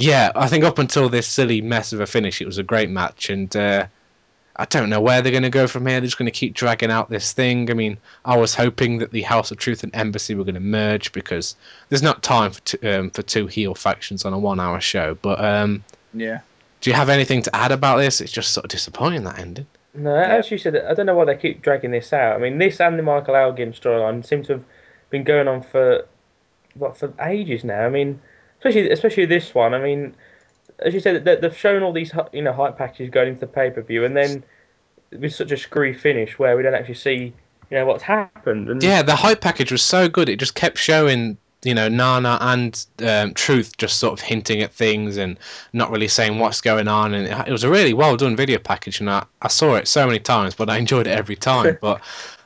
yeah, 0.00 0.32
I 0.34 0.48
think 0.48 0.64
up 0.64 0.78
until 0.78 1.10
this 1.10 1.26
silly 1.26 1.60
mess 1.60 1.92
of 1.92 2.00
a 2.00 2.06
finish, 2.06 2.40
it 2.40 2.46
was 2.46 2.56
a 2.56 2.62
great 2.62 2.88
match, 2.88 3.28
and 3.28 3.54
uh, 3.54 3.86
I 4.56 4.64
don't 4.64 4.88
know 4.88 5.00
where 5.00 5.20
they're 5.20 5.30
going 5.30 5.42
to 5.42 5.50
go 5.50 5.66
from 5.66 5.86
here. 5.86 6.00
They're 6.00 6.06
just 6.06 6.16
going 6.16 6.24
to 6.24 6.32
keep 6.32 6.54
dragging 6.54 6.90
out 6.90 7.10
this 7.10 7.32
thing. 7.34 7.70
I 7.70 7.74
mean, 7.74 7.98
I 8.24 8.38
was 8.38 8.54
hoping 8.54 8.98
that 8.98 9.10
the 9.10 9.20
House 9.20 9.50
of 9.50 9.58
Truth 9.58 9.82
and 9.82 9.94
Embassy 9.94 10.34
were 10.34 10.44
going 10.44 10.54
to 10.54 10.60
merge 10.60 11.12
because 11.12 11.54
there's 11.90 12.02
not 12.02 12.22
time 12.22 12.52
for 12.52 12.60
two, 12.62 12.90
um, 12.90 13.10
for 13.10 13.20
two 13.22 13.46
heel 13.46 13.74
factions 13.74 14.24
on 14.24 14.32
a 14.32 14.38
one-hour 14.38 14.80
show. 14.80 15.18
But 15.20 15.44
um, 15.44 15.84
Yeah. 16.14 16.40
do 16.80 16.88
you 16.88 16.96
have 16.96 17.10
anything 17.10 17.42
to 17.42 17.54
add 17.54 17.70
about 17.70 17.98
this? 17.98 18.22
It's 18.22 18.32
just 18.32 18.52
sort 18.52 18.64
of 18.64 18.70
disappointing 18.70 19.24
that 19.24 19.38
ending. 19.38 19.66
No, 19.92 20.14
as 20.14 20.50
you 20.50 20.56
said, 20.56 20.76
I 20.76 20.94
don't 20.94 21.06
know 21.06 21.14
why 21.16 21.26
they 21.26 21.36
keep 21.36 21.60
dragging 21.60 21.90
this 21.90 22.12
out. 22.14 22.36
I 22.36 22.38
mean, 22.38 22.56
this 22.56 22.80
and 22.80 22.98
the 22.98 23.02
Michael 23.02 23.36
Elgin 23.36 23.72
storyline 23.72 24.24
seem 24.24 24.44
to 24.44 24.54
have 24.54 24.64
been 25.10 25.24
going 25.24 25.48
on 25.48 25.62
for 25.62 26.06
what 26.74 26.96
for 26.96 27.12
ages 27.20 27.64
now. 27.64 27.84
I 27.84 27.90
mean, 27.90 28.20
especially 28.60 28.90
especially 28.90 29.26
this 29.26 29.54
one. 29.54 29.74
I 29.74 29.80
mean, 29.80 30.14
as 30.80 30.94
you 30.94 31.00
said, 31.00 31.24
they- 31.24 31.36
they've 31.36 31.56
shown 31.56 31.82
all 31.82 31.92
these 31.92 32.12
you 32.32 32.42
know 32.42 32.52
hype 32.52 32.76
packages 32.78 33.10
going 33.10 33.28
into 33.28 33.40
the 33.40 33.46
pay 33.46 33.70
per 33.70 33.82
view, 33.82 34.04
and 34.04 34.16
then 34.16 34.42
with 35.18 35.34
such 35.34 35.50
a 35.50 35.56
screwy 35.56 35.92
finish 35.94 36.38
where 36.38 36.56
we 36.56 36.62
don't 36.62 36.74
actually 36.74 36.94
see 36.94 37.32
you 37.70 37.76
know 37.76 37.86
what's 37.86 38.02
happened. 38.02 38.68
And 38.68 38.82
Yeah, 38.82 39.02
the 39.02 39.16
hype 39.16 39.40
package 39.40 39.72
was 39.72 39.82
so 39.82 40.08
good. 40.08 40.28
It 40.28 40.38
just 40.38 40.54
kept 40.54 40.78
showing, 40.78 41.36
you 41.62 41.74
know, 41.74 41.88
Nana 41.88 42.38
and 42.40 42.84
um, 43.06 43.34
Truth 43.34 43.76
just 43.76 43.98
sort 43.98 44.12
of 44.12 44.20
hinting 44.20 44.62
at 44.62 44.72
things 44.72 45.16
and 45.16 45.38
not 45.72 45.90
really 45.90 46.08
saying 46.08 46.38
what's 46.38 46.60
going 46.60 46.88
on. 46.88 47.14
And 47.14 47.26
it, 47.26 47.48
it 47.48 47.52
was 47.52 47.64
a 47.64 47.70
really 47.70 47.94
well 47.94 48.16
done 48.16 48.36
video 48.36 48.58
package, 48.58 49.00
and 49.00 49.10
I, 49.10 49.24
I 49.42 49.48
saw 49.48 49.74
it 49.76 49.88
so 49.88 50.06
many 50.06 50.18
times, 50.18 50.54
but 50.54 50.68
I 50.70 50.78
enjoyed 50.78 51.06
it 51.06 51.16
every 51.16 51.36
time. 51.36 51.78
but 51.80 52.00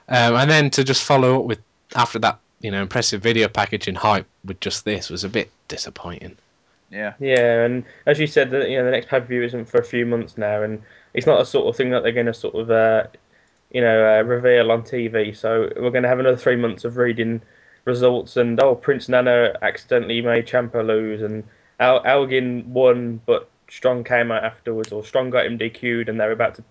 um, 0.09 0.37
and 0.37 0.51
then 0.51 0.71
to 0.71 0.85
just 0.85 1.03
follow 1.03 1.41
up 1.41 1.45
with 1.47 1.61
after 1.95 2.19
that, 2.21 2.39
you 2.65 2.71
know, 2.71 2.81
impressive 2.81 3.21
video 3.21 3.47
package 3.47 3.89
and 3.89 3.97
hype 3.97 4.27
with 4.43 4.59
just 4.59 4.87
this 4.87 5.11
was 5.11 5.23
a 5.23 5.29
bit 5.29 5.51
disappointing. 5.69 6.35
Yeah. 6.91 7.12
Yeah, 7.21 7.65
and 7.65 7.85
as 8.07 8.19
you 8.19 8.27
said, 8.27 8.51
the, 8.51 8.67
you 8.67 8.79
know, 8.79 8.87
the 8.87 8.91
next 8.91 9.09
pay 9.09 9.21
per 9.21 9.27
view 9.27 9.43
isn't 9.43 9.67
for 9.67 9.79
a 9.79 9.85
few 9.85 10.07
months 10.07 10.39
now, 10.39 10.62
and 10.62 10.81
it's 11.12 11.27
not 11.27 11.43
a 11.43 11.45
sort 11.45 11.67
of 11.67 11.77
thing 11.77 11.91
that 11.91 12.03
they're 12.03 12.12
going 12.12 12.25
to 12.25 12.33
sort 12.33 12.55
of, 12.55 12.71
uh, 12.71 13.05
you 13.71 13.83
know, 13.83 14.19
uh, 14.19 14.23
reveal 14.23 14.73
on 14.73 14.83
TV. 14.83 15.37
So 15.37 15.71
we're 15.77 15.91
going 15.91 16.05
to 16.05 16.09
have 16.09 16.21
another 16.21 16.39
three 16.39 16.57
months 16.57 16.85
of 16.85 16.97
reading 16.97 17.43
results, 17.85 18.39
and 18.39 18.59
oh, 18.62 18.75
Prince 18.75 19.11
Nana 19.11 19.59
accidentally 19.61 20.23
made 20.23 20.47
Ciampa 20.47 20.87
lose, 20.87 21.21
and 21.21 21.45
Al- 21.81 22.03
Elgin 22.07 22.73
won, 22.73 23.21
but 23.27 23.51
Strong 23.69 24.05
came 24.05 24.33
out 24.33 24.43
afterwards, 24.43 24.91
or 24.91 25.05
Strong 25.05 25.29
got 25.29 25.45
him 25.45 25.59
DQ'd, 25.59 26.09
and 26.09 26.19
they're 26.19 26.33
about 26.33 26.55
to 26.55 26.65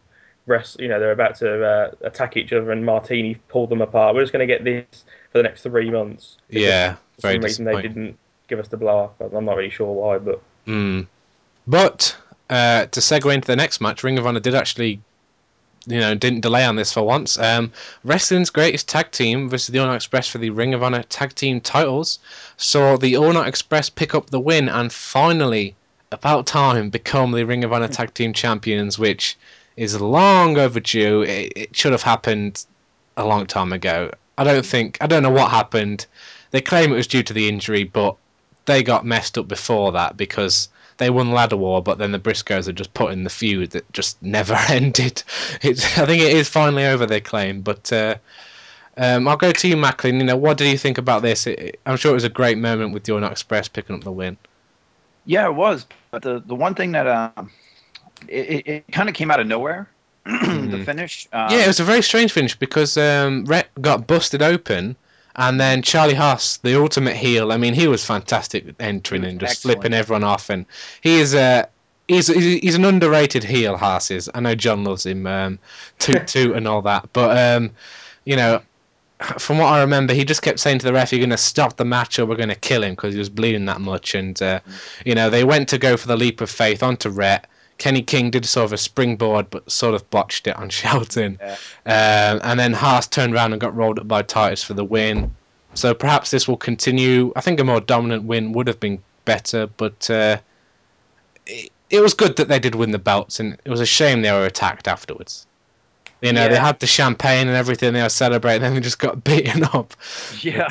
rest. 0.47 0.79
You 0.79 0.87
know, 0.87 0.99
they're 0.99 1.11
about 1.11 1.35
to 1.35 1.63
uh, 1.63 1.91
attack 2.01 2.35
each 2.35 2.51
other, 2.51 2.71
and 2.71 2.83
Martini 2.83 3.35
pulled 3.47 3.69
them 3.69 3.81
apart. 3.83 4.15
We're 4.15 4.23
just 4.23 4.33
going 4.33 4.47
to 4.47 4.51
get 4.51 4.63
this 4.63 5.03
for 5.33 5.39
the 5.39 5.43
next 5.43 5.63
three 5.63 5.89
months. 5.89 6.37
Yeah, 6.47 6.93
for 7.15 7.21
very 7.21 7.33
some 7.35 7.43
reason 7.43 7.65
they 7.65 7.81
didn't 7.81 8.17
give 8.47 8.59
us 8.59 8.67
the 8.67 8.77
blow 8.77 9.05
up. 9.05 9.33
I'm 9.35 9.45
not 9.45 9.57
really 9.57 9.71
sure 9.71 9.91
why, 9.91 10.19
but. 10.19 10.41
Mm. 10.67 11.07
But 11.65 12.15
uh, 12.49 12.85
to 12.85 12.99
segue 12.99 13.33
into 13.33 13.47
the 13.47 13.55
next 13.55 13.81
match, 13.81 14.03
Ring 14.03 14.19
of 14.19 14.27
Honor 14.27 14.39
did 14.39 14.53
actually, 14.53 15.01
you 15.87 15.99
know, 15.99 16.13
didn't 16.13 16.41
delay 16.41 16.65
on 16.65 16.75
this 16.75 16.93
for 16.93 17.01
once. 17.01 17.39
Um, 17.39 17.71
wrestling's 18.03 18.51
greatest 18.51 18.87
tag 18.87 19.09
team 19.09 19.49
versus 19.49 19.73
the 19.73 19.79
All 19.79 19.87
Night 19.87 19.95
Express 19.95 20.27
for 20.27 20.37
the 20.37 20.51
Ring 20.51 20.75
of 20.75 20.83
Honor 20.83 21.01
tag 21.03 21.33
team 21.33 21.59
titles 21.59 22.19
saw 22.57 22.95
the 22.95 23.17
All 23.17 23.33
Night 23.33 23.47
Express 23.47 23.89
pick 23.89 24.13
up 24.13 24.29
the 24.29 24.39
win 24.39 24.69
and 24.69 24.93
finally, 24.93 25.75
about 26.11 26.45
time, 26.45 26.91
become 26.91 27.31
the 27.31 27.45
Ring 27.45 27.63
of 27.63 27.73
Honor 27.73 27.87
tag 27.87 28.13
team 28.13 28.33
champions, 28.33 28.99
which 28.99 29.35
is 29.77 29.99
long 29.99 30.59
overdue. 30.59 31.23
It, 31.23 31.53
it 31.55 31.75
should 31.75 31.91
have 31.93 32.03
happened 32.03 32.63
a 33.17 33.25
long 33.25 33.47
time 33.47 33.73
ago. 33.73 34.11
I 34.37 34.43
don't 34.43 34.65
think 34.65 34.97
I 35.01 35.07
don't 35.07 35.23
know 35.23 35.31
what 35.31 35.51
happened. 35.51 36.05
They 36.51 36.61
claim 36.61 36.91
it 36.91 36.95
was 36.95 37.07
due 37.07 37.23
to 37.23 37.33
the 37.33 37.49
injury, 37.49 37.83
but 37.83 38.15
they 38.65 38.83
got 38.83 39.05
messed 39.05 39.37
up 39.37 39.47
before 39.47 39.91
that 39.93 40.17
because 40.17 40.69
they 40.97 41.09
won 41.09 41.31
ladder 41.31 41.57
war, 41.57 41.81
but 41.81 41.97
then 41.97 42.11
the 42.11 42.19
Briscoes 42.19 42.67
had 42.67 42.75
just 42.75 42.93
put 42.93 43.11
in 43.11 43.23
the 43.23 43.29
feud 43.29 43.71
that 43.71 43.91
just 43.93 44.21
never 44.21 44.55
ended. 44.69 45.23
It's 45.61 45.97
I 45.97 46.05
think 46.05 46.21
it 46.21 46.33
is 46.33 46.49
finally 46.49 46.85
over. 46.85 47.05
They 47.05 47.21
claim, 47.21 47.61
but 47.61 47.91
uh, 47.91 48.15
um, 48.97 49.27
I'll 49.27 49.37
go 49.37 49.51
to 49.51 49.67
you, 49.67 49.77
Macklin. 49.77 50.19
You 50.19 50.25
know, 50.25 50.37
what 50.37 50.57
do 50.57 50.67
you 50.67 50.77
think 50.77 50.97
about 50.97 51.21
this? 51.21 51.47
It, 51.47 51.79
I'm 51.85 51.97
sure 51.97 52.11
it 52.11 52.15
was 52.15 52.23
a 52.23 52.29
great 52.29 52.57
moment 52.57 52.93
with 52.93 53.09
All 53.09 53.19
Night 53.19 53.31
Express 53.31 53.67
picking 53.67 53.95
up 53.95 54.03
the 54.03 54.11
win. 54.11 54.37
Yeah, 55.25 55.47
it 55.47 55.55
was. 55.55 55.85
But 56.11 56.21
the 56.21 56.39
the 56.45 56.55
one 56.55 56.75
thing 56.75 56.91
that 56.91 57.07
um, 57.07 57.49
it, 58.27 58.67
it 58.67 58.91
kind 58.91 59.09
of 59.09 59.15
came 59.15 59.31
out 59.31 59.39
of 59.39 59.47
nowhere. 59.47 59.89
The 60.25 60.83
finish. 60.85 61.27
Um, 61.33 61.51
yeah, 61.51 61.63
it 61.63 61.67
was 61.67 61.79
a 61.79 61.83
very 61.83 62.01
strange 62.01 62.31
finish 62.31 62.55
because 62.55 62.97
um, 62.97 63.45
Rhett 63.45 63.69
got 63.81 64.07
busted 64.07 64.41
open. 64.41 64.95
And 65.35 65.59
then 65.59 65.81
Charlie 65.81 66.13
Haas, 66.13 66.57
the 66.57 66.79
ultimate 66.79 67.15
heel. 67.15 67.51
I 67.51 67.57
mean, 67.57 67.73
he 67.73 67.87
was 67.87 68.05
fantastic 68.05 68.65
entering 68.79 69.23
was 69.23 69.31
and 69.31 69.39
just 69.39 69.51
excellent. 69.51 69.77
flipping 69.77 69.93
everyone 69.93 70.23
off. 70.23 70.51
And 70.51 70.67
he 71.01 71.19
is 71.19 71.33
a 71.33 71.67
he's 72.07 72.27
he's 72.27 72.75
an 72.75 72.85
underrated 72.85 73.43
heel. 73.43 73.77
Haas 73.77 74.11
is. 74.11 74.29
I 74.33 74.39
know 74.39 74.55
John 74.55 74.83
loves 74.83 75.05
him, 75.05 75.25
um, 75.25 75.59
toot 75.99 76.27
toot 76.27 76.55
and 76.55 76.67
all 76.67 76.81
that. 76.83 77.09
But 77.13 77.37
um, 77.37 77.71
you 78.25 78.35
know, 78.35 78.61
from 79.39 79.57
what 79.57 79.67
I 79.67 79.81
remember, 79.81 80.13
he 80.13 80.25
just 80.25 80.41
kept 80.41 80.59
saying 80.59 80.79
to 80.79 80.85
the 80.85 80.93
ref, 80.93 81.11
"You're 81.11 81.19
going 81.19 81.29
to 81.29 81.37
stop 81.37 81.77
the 81.77 81.85
match, 81.85 82.19
or 82.19 82.25
we're 82.25 82.35
going 82.35 82.49
to 82.49 82.55
kill 82.55 82.83
him," 82.83 82.93
because 82.93 83.13
he 83.13 83.19
was 83.19 83.29
bleeding 83.29 83.65
that 83.65 83.81
much. 83.81 84.15
And 84.15 84.39
uh, 84.41 84.59
you 85.05 85.15
know, 85.15 85.29
they 85.29 85.43
went 85.43 85.69
to 85.69 85.77
go 85.77 85.97
for 85.97 86.07
the 86.07 86.17
leap 86.17 86.41
of 86.41 86.49
faith 86.49 86.83
onto 86.83 87.09
Rhett. 87.09 87.47
Kenny 87.83 88.01
King 88.01 88.31
did 88.31 88.45
sort 88.45 88.63
of 88.63 88.71
a 88.71 88.77
springboard, 88.77 89.49
but 89.49 89.69
sort 89.69 89.93
of 89.93 90.09
botched 90.09 90.47
it 90.47 90.55
on 90.55 90.69
Shelton. 90.79 91.37
Yeah. 91.41 91.57
Um, 91.85 92.39
and 92.41 92.57
then 92.57 92.71
Haas 92.71 93.07
turned 93.07 93.33
around 93.33 93.51
and 93.51 93.59
got 93.59 93.75
rolled 93.75 93.99
up 93.99 94.07
by 94.07 94.21
Titus 94.21 94.63
for 94.63 94.73
the 94.73 94.85
win. 94.85 95.35
So 95.73 95.93
perhaps 95.93 96.31
this 96.31 96.47
will 96.47 96.55
continue. 96.55 97.33
I 97.35 97.41
think 97.41 97.59
a 97.59 97.65
more 97.65 97.81
dominant 97.81 98.23
win 98.23 98.53
would 98.53 98.67
have 98.67 98.79
been 98.79 99.03
better, 99.25 99.67
but 99.67 100.09
uh, 100.09 100.37
it, 101.45 101.73
it 101.89 101.99
was 101.99 102.13
good 102.13 102.37
that 102.37 102.47
they 102.47 102.57
did 102.57 102.75
win 102.75 102.91
the 102.91 102.99
belts, 102.99 103.41
and 103.41 103.57
it 103.65 103.69
was 103.69 103.81
a 103.81 103.85
shame 103.85 104.21
they 104.21 104.31
were 104.31 104.45
attacked 104.45 104.87
afterwards. 104.87 105.45
You 106.21 106.31
know, 106.31 106.47
they 106.47 106.55
had 106.55 106.79
the 106.79 106.87
champagne 106.87 107.49
and 107.49 107.57
everything, 107.57 107.91
they 107.91 108.01
were 108.01 108.07
celebrating, 108.07 108.63
and 108.63 108.75
then 108.75 108.75
they 108.75 108.85
just 108.85 108.99
got 108.99 109.21
beaten 109.25 109.65
up. 109.65 109.93
Yeah. 110.39 110.69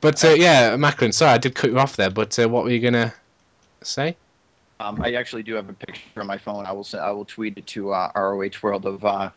But 0.00 0.24
uh, 0.24 0.30
yeah, 0.30 0.74
Macklin, 0.74 1.12
sorry, 1.12 1.30
I 1.30 1.38
did 1.38 1.54
cut 1.54 1.70
you 1.70 1.78
off 1.78 1.94
there, 1.94 2.10
but 2.10 2.36
uh, 2.40 2.48
what 2.48 2.64
were 2.64 2.70
you 2.70 2.80
going 2.80 2.94
to 2.94 3.12
say? 3.82 4.16
Um, 4.80 5.00
I 5.02 5.14
actually 5.14 5.42
do 5.42 5.54
have 5.54 5.68
a 5.68 5.72
picture 5.72 6.20
on 6.20 6.26
my 6.26 6.38
phone. 6.38 6.64
I 6.66 6.72
will 6.72 6.84
send, 6.84 7.02
I 7.02 7.10
will 7.10 7.24
tweet 7.24 7.58
it 7.58 7.66
to 7.68 7.92
uh, 7.92 8.12
ROH 8.14 8.50
World 8.62 8.86
of 8.86 9.04
uh, 9.04 9.30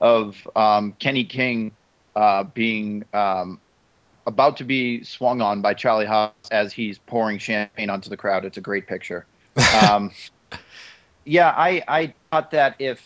of 0.00 0.48
um, 0.54 0.92
Kenny 0.98 1.24
King 1.24 1.72
uh, 2.14 2.44
being 2.44 3.04
um, 3.12 3.60
about 4.26 4.56
to 4.58 4.64
be 4.64 5.02
swung 5.02 5.40
on 5.40 5.60
by 5.60 5.74
Charlie 5.74 6.06
Haas 6.06 6.32
as 6.50 6.72
he's 6.72 6.98
pouring 6.98 7.38
champagne 7.38 7.90
onto 7.90 8.08
the 8.08 8.16
crowd. 8.16 8.44
It's 8.44 8.56
a 8.56 8.62
great 8.62 8.86
picture. 8.86 9.26
Um, 9.82 10.10
yeah, 11.24 11.54
I 11.56 11.82
I 11.88 12.14
thought 12.30 12.50
that 12.50 12.76
if 12.78 13.00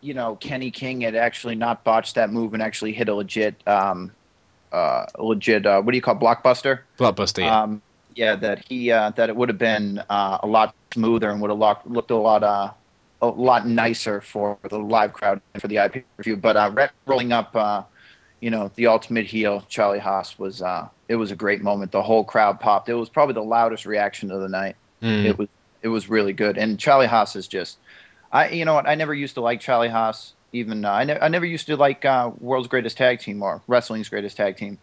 you 0.00 0.14
know 0.14 0.36
Kenny 0.36 0.70
King 0.70 1.00
had 1.00 1.14
actually 1.14 1.54
not 1.54 1.84
botched 1.84 2.16
that 2.16 2.30
move 2.30 2.54
and 2.54 2.62
actually 2.62 2.92
hit 2.92 3.08
a 3.08 3.14
legit 3.14 3.66
um, 3.66 4.12
uh, 4.72 5.06
legit 5.18 5.64
uh, 5.64 5.80
what 5.80 5.92
do 5.92 5.96
you 5.96 6.02
call 6.02 6.16
it, 6.16 6.20
blockbuster? 6.20 6.80
Blockbuster, 6.98 7.40
yeah. 7.40 7.62
Um, 7.62 7.82
yeah, 8.14 8.36
that 8.36 8.64
he 8.68 8.90
uh, 8.90 9.10
that 9.10 9.28
it 9.28 9.36
would 9.36 9.48
have 9.48 9.58
been 9.58 10.02
uh, 10.08 10.38
a 10.42 10.46
lot 10.46 10.74
smoother 10.92 11.30
and 11.30 11.40
would 11.40 11.50
have 11.50 11.58
looked, 11.58 11.86
looked 11.86 12.10
a 12.10 12.16
lot 12.16 12.42
uh, 12.42 12.70
a 13.20 13.26
lot 13.26 13.66
nicer 13.66 14.20
for 14.20 14.58
the 14.68 14.78
live 14.78 15.12
crowd 15.12 15.40
and 15.54 15.60
for 15.60 15.68
the 15.68 15.76
IP 15.76 16.04
review. 16.16 16.36
But 16.36 16.56
uh, 16.56 16.88
rolling 17.06 17.32
up, 17.32 17.54
uh, 17.54 17.84
you 18.40 18.50
know, 18.50 18.70
the 18.74 18.88
ultimate 18.88 19.26
heel, 19.26 19.64
Charlie 19.68 20.00
Haas 20.00 20.38
was 20.38 20.60
uh, 20.60 20.88
it 21.08 21.16
was 21.16 21.30
a 21.30 21.36
great 21.36 21.62
moment. 21.62 21.92
The 21.92 22.02
whole 22.02 22.24
crowd 22.24 22.60
popped. 22.60 22.88
It 22.88 22.94
was 22.94 23.08
probably 23.08 23.34
the 23.34 23.42
loudest 23.42 23.86
reaction 23.86 24.30
of 24.30 24.40
the 24.40 24.48
night. 24.48 24.76
Mm. 25.02 25.24
It 25.24 25.38
was 25.38 25.48
it 25.82 25.88
was 25.88 26.08
really 26.08 26.32
good. 26.32 26.58
And 26.58 26.78
Charlie 26.78 27.06
Haas 27.06 27.36
is 27.36 27.46
just, 27.46 27.78
I 28.32 28.48
you 28.50 28.64
know 28.64 28.74
what 28.74 28.88
I 28.88 28.96
never 28.96 29.14
used 29.14 29.34
to 29.34 29.40
like 29.40 29.60
Charlie 29.60 29.88
Haas. 29.88 30.34
Even 30.54 30.84
uh, 30.84 30.90
I, 30.90 31.04
ne- 31.04 31.18
I 31.18 31.28
never 31.28 31.46
used 31.46 31.66
to 31.68 31.76
like 31.76 32.04
uh, 32.04 32.30
World's 32.38 32.68
Greatest 32.68 32.98
Tag 32.98 33.20
Team 33.20 33.42
or 33.42 33.62
Wrestling's 33.66 34.08
Greatest 34.08 34.36
Tag 34.36 34.56
Team, 34.56 34.78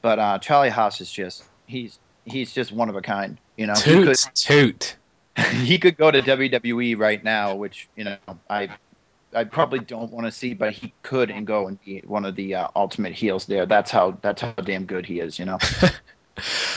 but 0.00 0.18
uh, 0.18 0.38
Charlie 0.38 0.70
Haas 0.70 1.00
is 1.00 1.10
just 1.10 1.44
he's 1.66 1.98
he's 2.30 2.52
just 2.52 2.72
one 2.72 2.88
of 2.88 2.96
a 2.96 3.02
kind. 3.02 3.38
You 3.56 3.66
know, 3.66 3.74
he 3.74 4.04
could, 4.04 4.16
Toot, 4.16 4.34
toot. 4.34 4.96
he 5.62 5.78
could 5.78 5.96
go 5.96 6.10
to 6.10 6.22
WWE 6.22 6.98
right 6.98 7.22
now, 7.22 7.54
which 7.54 7.88
you 7.96 8.04
know 8.04 8.16
I 8.48 8.68
I 9.34 9.44
probably 9.44 9.80
don't 9.80 10.10
want 10.10 10.26
to 10.26 10.32
see, 10.32 10.54
but 10.54 10.72
he 10.72 10.92
could 11.02 11.30
and 11.30 11.46
go 11.46 11.68
and 11.68 11.82
be 11.84 12.00
one 12.06 12.24
of 12.24 12.36
the 12.36 12.54
uh, 12.54 12.68
ultimate 12.74 13.12
heels 13.12 13.46
there. 13.46 13.66
That's 13.66 13.90
how 13.90 14.18
that's 14.22 14.42
how 14.42 14.52
damn 14.52 14.86
good 14.86 15.06
he 15.06 15.20
is. 15.20 15.38
You 15.38 15.46
know. 15.46 15.58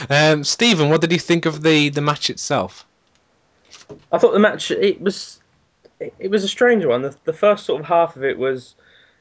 Um, 0.09 0.43
Stephen, 0.43 0.89
what 0.89 1.01
did 1.01 1.11
you 1.11 1.19
think 1.19 1.45
of 1.45 1.63
the, 1.63 1.89
the 1.89 2.01
match 2.01 2.29
itself? 2.29 2.85
I 4.11 4.17
thought 4.17 4.33
the 4.33 4.39
match 4.39 4.71
it 4.71 4.99
was 5.01 5.39
it, 5.99 6.13
it 6.19 6.31
was 6.31 6.43
a 6.43 6.47
strange 6.47 6.85
one. 6.85 7.01
The, 7.01 7.15
the 7.23 7.33
first 7.33 7.65
sort 7.65 7.81
of 7.81 7.87
half 7.87 8.15
of 8.15 8.23
it 8.23 8.37
was 8.37 8.75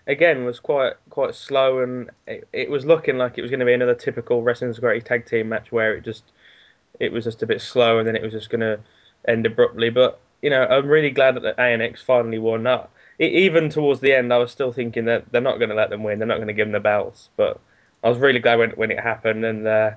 again 0.06 0.44
was 0.44 0.58
quite 0.60 0.94
quite 1.10 1.34
slow 1.34 1.80
and 1.80 2.10
it, 2.26 2.48
it 2.52 2.70
was 2.70 2.84
looking 2.84 3.18
like 3.18 3.38
it 3.38 3.42
was 3.42 3.50
going 3.50 3.60
to 3.60 3.66
be 3.66 3.72
another 3.72 3.94
typical 3.94 4.42
wrestling's 4.42 4.78
greatest 4.78 5.06
tag 5.06 5.26
team 5.26 5.48
match 5.48 5.70
where 5.70 5.94
it 5.94 6.04
just 6.04 6.24
it 7.00 7.12
was 7.12 7.24
just 7.24 7.42
a 7.42 7.46
bit 7.46 7.60
slow 7.60 7.98
and 7.98 8.06
then 8.06 8.16
it 8.16 8.22
was 8.22 8.32
just 8.32 8.50
going 8.50 8.60
to 8.60 8.78
end 9.26 9.46
abruptly. 9.46 9.90
But 9.90 10.20
you 10.42 10.50
know, 10.50 10.64
I'm 10.64 10.88
really 10.88 11.10
glad 11.10 11.36
that 11.36 11.56
ANX 11.56 12.00
finally 12.00 12.38
won 12.38 12.64
that. 12.64 12.90
E 13.20 13.26
even 13.26 13.68
towards 13.68 14.00
the 14.00 14.12
end, 14.12 14.32
I 14.32 14.38
was 14.38 14.50
still 14.50 14.72
thinking 14.72 15.04
that 15.06 15.30
they're 15.30 15.40
not 15.40 15.58
going 15.58 15.70
to 15.70 15.76
let 15.76 15.90
them 15.90 16.02
win. 16.02 16.18
They're 16.18 16.28
not 16.28 16.36
going 16.36 16.48
to 16.48 16.54
give 16.54 16.66
them 16.66 16.72
the 16.72 16.80
belts. 16.80 17.28
But 17.36 17.60
I 18.02 18.08
was 18.08 18.18
really 18.18 18.40
glad 18.40 18.58
when 18.58 18.70
when 18.70 18.90
it 18.90 19.00
happened 19.00 19.44
and. 19.44 19.66
Uh, 19.66 19.90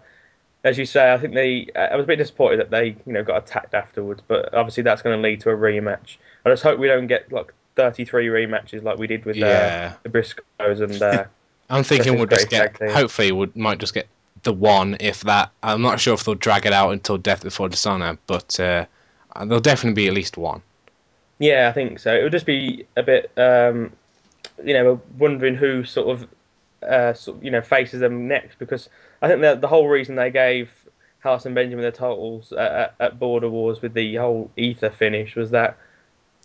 as 0.64 0.80
you 0.80 0.86
say, 0.88 1.14
I 1.14 1.20
think 1.20 1.36
they. 1.36 1.68
I 1.76 1.96
was 1.96 2.06
a 2.06 2.08
bit 2.08 2.16
disappointed 2.16 2.60
that 2.60 2.72
they, 2.72 2.96
you 3.06 3.14
know, 3.14 3.24
got 3.24 3.44
attacked 3.44 3.76
afterwards. 3.76 4.24
But 4.28 4.52
obviously, 4.52 4.82
that's 4.82 5.04
going 5.04 5.16
to 5.16 5.22
lead 5.22 5.40
to 5.42 5.52
a 5.52 5.56
rematch. 5.56 6.18
I 6.44 6.50
just 6.50 6.64
hope 6.64 6.80
we 6.80 6.88
don't 6.88 7.06
get 7.06 7.32
like 7.32 7.54
33 7.76 8.28
rematches 8.28 8.84
like 8.84 8.98
we 8.98 9.08
did 9.08 9.26
with 9.26 9.38
uh, 9.38 9.92
the 10.04 10.10
Briscoes 10.10 10.82
and 10.82 11.02
uh, 11.02 11.26
I'm 11.70 11.84
thinking 11.84 12.16
we'll 12.16 12.28
just 12.28 12.50
get. 12.50 12.78
Team. 12.80 12.90
Hopefully, 12.90 13.32
we 13.32 13.52
might 13.56 13.80
just 13.80 13.94
get 13.94 14.08
the 14.44 14.54
one, 14.54 14.98
if 15.00 15.22
that. 15.22 15.52
I'm 15.64 15.82
not 15.82 16.00
sure 16.00 16.14
if 16.14 16.24
they'll 16.24 16.36
drag 16.36 16.66
it 16.66 16.74
out 16.74 16.92
until 16.92 17.18
Death 17.18 17.44
Before 17.44 17.70
Dishonor, 17.70 18.18
but 18.28 18.60
uh, 18.60 18.86
there'll 19.36 19.60
definitely 19.60 20.02
be 20.02 20.08
at 20.08 20.14
least 20.14 20.38
one. 20.38 20.62
Yeah, 21.40 21.68
I 21.68 21.74
think 21.74 22.00
so. 22.00 22.16
It 22.16 22.24
would 22.24 22.32
just 22.32 22.46
be 22.46 22.86
a 22.96 23.04
bit, 23.04 23.32
um, 23.38 23.92
you 24.64 24.74
know, 24.74 25.02
wondering 25.18 25.56
who 25.56 25.84
sort 25.84 26.08
of, 26.20 26.28
uh, 26.88 27.14
sort, 27.14 27.44
you 27.44 27.52
know, 27.52 27.62
faces 27.62 28.00
them 28.00 28.28
next 28.28 28.58
because 28.60 28.88
I 29.22 29.28
think 29.28 29.42
that 29.42 29.60
the 29.60 29.68
whole 29.68 29.90
reason 29.90 30.16
they 30.16 30.32
gave 30.32 30.70
Haas 31.20 31.46
and 31.46 31.56
Benjamin 31.56 31.84
the 31.84 31.92
titles 31.92 32.54
at, 32.54 32.94
at 33.00 33.20
Border 33.20 33.50
Wars 33.50 33.82
with 33.82 33.94
the 33.94 34.16
whole 34.16 34.50
Ether 34.56 34.92
finish 34.92 35.36
was 35.36 35.50
that 35.52 35.78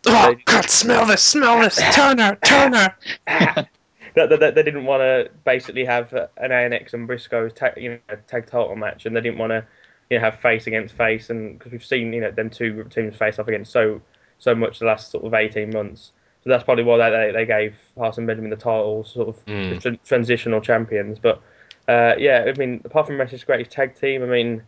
Oh 0.07 0.34
God! 0.46 0.68
Smell 0.70 1.07
this! 1.07 1.22
Smell 1.22 1.61
this! 1.61 1.76
Turner! 1.92 2.36
Turner! 2.44 2.94
that, 3.26 3.68
that, 4.14 4.40
that 4.40 4.55
they 4.55 4.62
didn't 4.62 4.84
want 4.86 5.01
to 5.03 5.30
basically 5.44 5.84
have 5.84 6.12
an 6.12 6.51
ANX 6.51 6.94
and 6.94 7.09
Briscoes 7.09 7.55
tag, 7.55 7.74
you 7.76 7.90
know, 8.09 8.16
tag 8.26 8.46
title 8.46 8.76
match, 8.76 9.07
and 9.07 9.14
they 9.14 9.20
didn't 9.20 9.38
want 9.38 9.51
to, 9.51 9.64
you 10.09 10.18
know, 10.18 10.24
have 10.24 10.40
face 10.40 10.66
against 10.66 10.94
face, 10.94 11.30
and 11.30 11.59
because 11.59 11.72
we've 11.72 11.84
seen, 11.84 12.12
you 12.12 12.20
know, 12.20 12.30
them 12.30 12.51
two 12.51 12.84
teams 12.84 13.16
face 13.16 13.38
off 13.38 13.48
against 13.48 13.72
so 13.72 14.01
so 14.38 14.55
much 14.55 14.78
the 14.78 14.86
last 14.86 15.11
sort 15.11 15.24
of 15.24 15.34
eighteen 15.34 15.70
months. 15.70 16.12
So 16.42 16.48
that's 16.48 16.64
probably 16.64 16.84
why 16.84 17.11
they 17.11 17.32
they, 17.32 17.44
gave 17.44 17.76
Hart 17.98 18.16
and 18.16 18.26
Benjamin 18.26 18.51
the 18.51 18.57
titles, 18.57 19.12
sort 19.12 19.28
of 19.28 19.44
Mm. 19.46 19.80
tran- 19.82 19.98
transitional 20.05 20.61
champions. 20.62 21.18
But 21.18 21.42
uh, 21.86 22.14
yeah, 22.18 22.46
I 22.46 22.59
mean, 22.59 22.80
apart 22.84 23.07
from 23.07 23.18
Wrestling's 23.20 23.44
greatest 23.44 23.70
tag 23.70 23.98
team, 24.01 24.22
I 24.22 24.26
mean, 24.26 24.62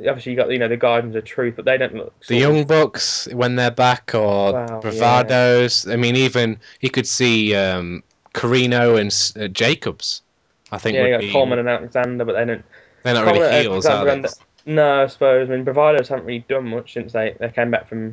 obviously 0.00 0.32
you 0.32 0.36
got 0.36 0.50
you 0.50 0.58
know 0.58 0.68
the 0.68 0.76
Guardians 0.76 1.16
of 1.16 1.24
Truth, 1.24 1.54
but 1.56 1.64
they 1.64 1.76
don't 1.78 1.94
look 1.94 2.18
The 2.20 2.38
sort 2.40 2.50
of- 2.50 2.56
Young 2.56 2.66
Bucks 2.66 3.28
when 3.32 3.56
they're 3.56 3.70
back, 3.70 4.12
or 4.14 4.52
Wow, 4.52 4.80
Bravados. 4.82 5.90
I 5.90 5.96
mean, 5.96 6.16
even 6.16 6.58
you 6.80 6.90
could 6.90 7.06
see 7.06 7.54
um, 7.54 8.02
Corino 8.34 8.98
and 9.00 9.42
uh, 9.42 9.48
Jacobs. 9.48 10.22
I 10.70 10.78
think 10.78 10.94
yeah, 10.96 11.02
would 11.02 11.08
you 11.08 11.14
got 11.14 11.20
be. 11.20 11.32
Coleman 11.32 11.58
and 11.58 11.68
Alexander, 11.68 12.24
but 12.24 12.32
they 12.34 12.44
don't. 12.44 12.64
they're 13.02 13.14
not 13.14 13.24
Coleman 13.24 13.42
really 13.42 13.62
heels, 13.62 13.86
are 13.86 13.98
Alexander 14.08 14.28
they? 14.28 14.72
No, 14.74 15.02
I 15.02 15.06
suppose. 15.08 15.50
I 15.50 15.56
mean, 15.56 15.64
Bravados 15.64 16.08
haven't 16.08 16.24
really 16.24 16.44
done 16.48 16.68
much 16.68 16.92
since 16.92 17.12
they, 17.12 17.34
they 17.40 17.48
came 17.50 17.70
back 17.70 17.88
from. 17.88 18.12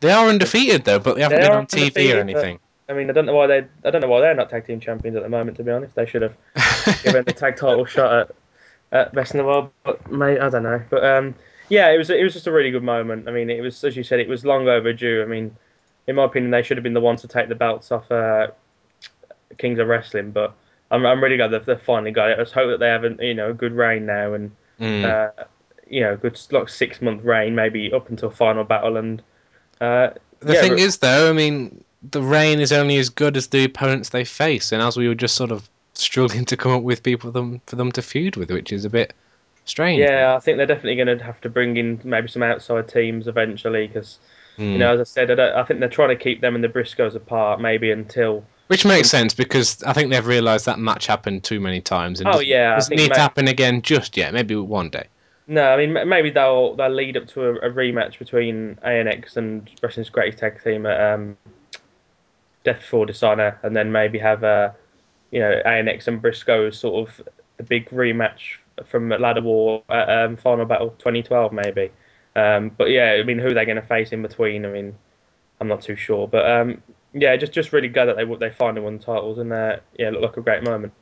They 0.00 0.10
are 0.10 0.28
undefeated 0.28 0.84
though, 0.84 0.98
but 0.98 1.16
they 1.16 1.22
haven't 1.22 1.40
They 1.40 1.48
been 1.48 1.56
on 1.56 1.66
TV 1.66 2.10
or 2.10 2.14
but- 2.14 2.20
anything. 2.20 2.58
I 2.88 2.92
mean, 2.92 3.08
I 3.08 3.12
don't 3.12 3.26
know 3.26 3.34
why 3.36 3.46
they. 3.46 3.64
I 3.84 3.90
don't 3.92 4.00
know 4.00 4.08
why 4.08 4.20
they're 4.20 4.34
not 4.34 4.50
tag 4.50 4.66
team 4.66 4.80
champions 4.80 5.16
at 5.16 5.22
the 5.22 5.28
moment. 5.28 5.56
To 5.58 5.62
be 5.62 5.70
honest, 5.70 5.94
they 5.94 6.06
should 6.06 6.22
have 6.22 6.34
given 7.04 7.24
the 7.24 7.32
tag 7.32 7.54
title 7.56 7.84
shot 7.84 8.12
at, 8.12 8.34
at 8.92 9.14
best 9.14 9.32
in 9.32 9.38
the 9.38 9.44
world. 9.44 9.70
But 9.84 10.10
mate, 10.10 10.40
I 10.40 10.48
don't 10.50 10.62
know. 10.62 10.82
But 10.90 11.04
um, 11.04 11.34
yeah, 11.68 11.90
it 11.90 11.98
was 11.98 12.10
it 12.10 12.22
was 12.22 12.32
just 12.32 12.46
a 12.46 12.52
really 12.52 12.70
good 12.70 12.82
moment. 12.82 13.28
I 13.28 13.32
mean, 13.32 13.50
it 13.50 13.60
was 13.60 13.82
as 13.84 13.96
you 13.96 14.02
said, 14.02 14.20
it 14.20 14.28
was 14.28 14.44
long 14.44 14.68
overdue. 14.68 15.22
I 15.22 15.26
mean, 15.26 15.54
in 16.06 16.16
my 16.16 16.24
opinion, 16.24 16.50
they 16.50 16.62
should 16.62 16.76
have 16.76 16.84
been 16.84 16.94
the 16.94 17.00
ones 17.00 17.20
to 17.22 17.28
take 17.28 17.48
the 17.48 17.54
belts 17.54 17.92
off 17.92 18.10
uh, 18.10 18.48
Kings 19.58 19.78
of 19.78 19.88
Wrestling. 19.88 20.30
But 20.32 20.54
I'm 20.90 21.04
I'm 21.06 21.22
really 21.22 21.36
glad 21.36 21.52
that 21.52 21.66
they 21.66 21.76
finally 21.76 22.10
got 22.12 22.30
it. 22.30 22.38
I 22.38 22.42
just 22.42 22.54
hope 22.54 22.70
that 22.70 22.80
they 22.80 22.88
have 22.88 23.04
a 23.04 23.16
you 23.20 23.34
know 23.34 23.50
a 23.50 23.54
good 23.54 23.72
reign 23.72 24.06
now 24.06 24.34
and 24.34 24.50
Mm. 24.80 25.04
uh, 25.04 25.44
you 25.90 26.00
know, 26.00 26.14
a 26.14 26.16
good 26.16 26.40
like 26.52 26.70
six 26.70 27.02
month 27.02 27.22
reign, 27.22 27.54
maybe 27.54 27.92
up 27.92 28.08
until 28.08 28.30
final 28.30 28.64
battle. 28.64 28.96
And 28.96 29.20
uh, 29.78 30.08
The 30.40 30.54
yeah, 30.54 30.60
thing 30.62 30.72
but- 30.72 30.78
is, 30.80 30.96
though, 30.96 31.28
I 31.28 31.34
mean, 31.34 31.84
the 32.02 32.22
reign 32.22 32.60
is 32.60 32.72
only 32.72 32.96
as 32.96 33.10
good 33.10 33.36
as 33.36 33.48
the 33.48 33.64
opponents 33.64 34.08
they 34.08 34.24
face, 34.24 34.72
and 34.72 34.80
as 34.80 34.96
we 34.96 35.06
were 35.06 35.14
just 35.14 35.34
sort 35.34 35.50
of 35.50 35.68
struggling 36.00 36.44
to 36.46 36.56
come 36.56 36.72
up 36.72 36.82
with 36.82 37.02
people 37.02 37.28
for 37.30 37.32
them 37.32 37.60
for 37.66 37.76
them 37.76 37.92
to 37.92 38.02
feud 38.02 38.36
with, 38.36 38.50
which 38.50 38.72
is 38.72 38.84
a 38.84 38.90
bit 38.90 39.14
strange. 39.64 40.00
yeah, 40.00 40.34
I 40.34 40.40
think 40.40 40.56
they're 40.56 40.66
definitely 40.66 40.96
going 40.96 41.18
to 41.18 41.24
have 41.24 41.40
to 41.42 41.48
bring 41.48 41.76
in 41.76 42.00
maybe 42.04 42.28
some 42.28 42.42
outside 42.42 42.88
teams 42.88 43.26
eventually 43.28 43.86
because 43.86 44.18
Mm. 44.58 44.72
you 44.72 44.78
know, 44.78 44.92
as 44.92 45.00
I 45.00 45.04
said, 45.04 45.30
I, 45.30 45.34
don't, 45.36 45.54
I 45.54 45.64
think 45.64 45.80
they're 45.80 45.88
trying 45.88 46.10
to 46.10 46.16
keep 46.16 46.42
them 46.42 46.54
and 46.54 46.62
the 46.62 46.68
Briscoes 46.68 47.14
apart, 47.14 47.60
maybe 47.60 47.90
until. 47.90 48.44
Which 48.66 48.84
makes 48.84 49.08
sense 49.08 49.32
because 49.32 49.82
I 49.84 49.94
think 49.94 50.10
they've 50.10 50.26
realised 50.26 50.66
that 50.66 50.78
match 50.78 51.06
happened 51.06 51.44
too 51.44 51.60
many 51.60 51.80
times 51.80 52.20
and 52.20 52.28
Oh, 52.28 52.32
doesn't, 52.32 52.46
yeah, 52.46 52.74
doesn't 52.74 52.96
need 52.96 53.14
to 53.14 53.20
happen 53.20 53.48
again 53.48 53.80
just 53.80 54.16
yet. 54.18 54.34
Maybe 54.34 54.54
one 54.56 54.90
day. 54.90 55.06
No, 55.46 55.62
I 55.72 55.76
mean 55.76 56.08
maybe 56.08 56.30
they'll 56.30 56.76
they'll 56.76 56.90
lead 56.90 57.16
up 57.16 57.26
to 57.28 57.46
a, 57.46 57.54
a 57.54 57.70
rematch 57.70 58.18
between 58.18 58.78
ANX 58.86 59.36
and 59.36 59.68
Wrestling's 59.82 60.10
Greatest 60.10 60.38
Tag 60.38 60.62
Team 60.62 60.84
at 60.86 61.14
um, 61.14 61.36
Death 62.62 62.80
Before 62.80 63.06
Dishonor, 63.06 63.58
and 63.62 63.74
then 63.74 63.90
maybe 63.90 64.18
have 64.18 64.44
uh, 64.44 64.70
you 65.30 65.40
know 65.40 65.60
ANX 65.64 66.08
and 66.08 66.20
Briscoe 66.20 66.70
sort 66.70 67.08
of 67.08 67.26
the 67.56 67.62
big 67.62 67.88
rematch 67.90 68.56
from 68.86 69.10
Ladder 69.10 69.42
War 69.42 69.82
at 69.88 70.08
um, 70.08 70.36
Final 70.36 70.64
Battle 70.64 70.90
2012 70.98 71.52
maybe. 71.52 71.90
Um, 72.36 72.70
but 72.76 72.90
yeah, 72.90 73.16
I 73.20 73.22
mean 73.22 73.38
who 73.38 73.48
are 73.48 73.54
they're 73.54 73.64
going 73.64 73.76
to 73.76 73.82
face 73.82 74.12
in 74.12 74.22
between, 74.22 74.64
I 74.64 74.68
mean 74.68 74.94
I'm 75.60 75.68
not 75.68 75.82
too 75.82 75.96
sure, 75.96 76.26
but 76.26 76.50
um, 76.50 76.82
yeah, 77.12 77.36
just 77.36 77.52
just 77.52 77.72
really 77.72 77.88
glad 77.88 78.06
that 78.06 78.16
they 78.16 78.24
they 78.24 78.50
finally 78.50 78.82
won 78.82 78.98
the 78.98 79.04
titles 79.04 79.38
and 79.38 79.52
uh, 79.52 79.76
yeah, 79.98 80.10
looked 80.10 80.22
like 80.22 80.36
a 80.36 80.42
great 80.42 80.62
moment. 80.62 80.92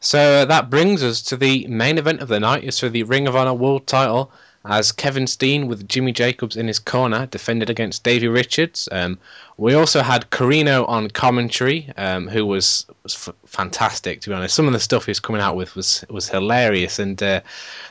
So 0.00 0.18
uh, 0.18 0.44
that 0.46 0.70
brings 0.70 1.02
us 1.02 1.22
to 1.22 1.36
the 1.36 1.66
main 1.68 1.98
event 1.98 2.20
of 2.20 2.28
the 2.28 2.40
night. 2.40 2.64
It's 2.64 2.80
for 2.80 2.88
the 2.88 3.04
Ring 3.04 3.26
of 3.26 3.36
Honor 3.36 3.54
World 3.54 3.86
Title, 3.86 4.30
as 4.68 4.92
Kevin 4.92 5.26
Steen 5.26 5.68
with 5.68 5.88
Jimmy 5.88 6.12
Jacobs 6.12 6.56
in 6.56 6.66
his 6.66 6.78
corner 6.78 7.26
defended 7.26 7.70
against 7.70 8.02
Davey 8.02 8.28
Richards. 8.28 8.88
Um, 8.90 9.18
we 9.56 9.74
also 9.74 10.02
had 10.02 10.30
Corino 10.30 10.88
on 10.88 11.08
commentary, 11.10 11.90
um, 11.96 12.28
who 12.28 12.44
was, 12.44 12.84
was 13.02 13.14
f- 13.14 13.34
fantastic 13.46 14.20
to 14.22 14.30
be 14.30 14.34
honest. 14.34 14.54
Some 14.54 14.66
of 14.66 14.72
the 14.72 14.80
stuff 14.80 15.06
he 15.06 15.10
was 15.10 15.20
coming 15.20 15.40
out 15.40 15.56
with 15.56 15.76
was 15.76 16.04
was 16.10 16.28
hilarious, 16.28 16.98
and 16.98 17.22
uh, 17.22 17.40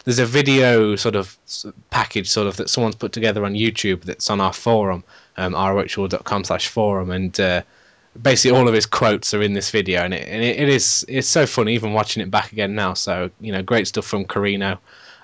there's 0.04 0.20
a 0.20 0.26
video 0.26 0.96
sort 0.96 1.16
of 1.16 1.38
package 1.90 2.30
sort 2.30 2.48
of 2.48 2.58
that 2.58 2.70
someone's 2.70 2.96
put 2.96 3.14
together 3.14 3.46
on 3.46 3.54
YouTube 3.54 4.04
that's 4.04 4.30
on 4.30 4.42
our 4.42 4.54
forum, 4.54 5.04
um, 5.38 5.54
slash 6.44 6.68
forum, 6.68 7.12
and. 7.12 7.40
Uh, 7.40 7.62
basically 8.22 8.58
all 8.58 8.70
of 8.70 8.74
his 8.74 8.86
quotes 8.86 9.34
are 9.34 9.42
in 9.42 9.52
this 9.52 9.72
video 9.72 10.00
and 10.02 10.14
it, 10.14 10.26
and 10.30 10.42
it, 10.42 10.58
it 10.58 10.70
is 10.70 11.04
it's 11.10 11.28
so 11.28 11.46
funny 11.46 11.74
even 11.74 11.92
watching 11.92 12.24
it 12.24 12.32
back 12.32 12.54
again 12.54 12.74
now 12.74 12.94
so 12.94 13.30
you 13.42 13.52
know 13.52 13.62
great 13.62 13.88
stuff 13.90 14.06
from 14.06 14.24
Corino 14.24 14.78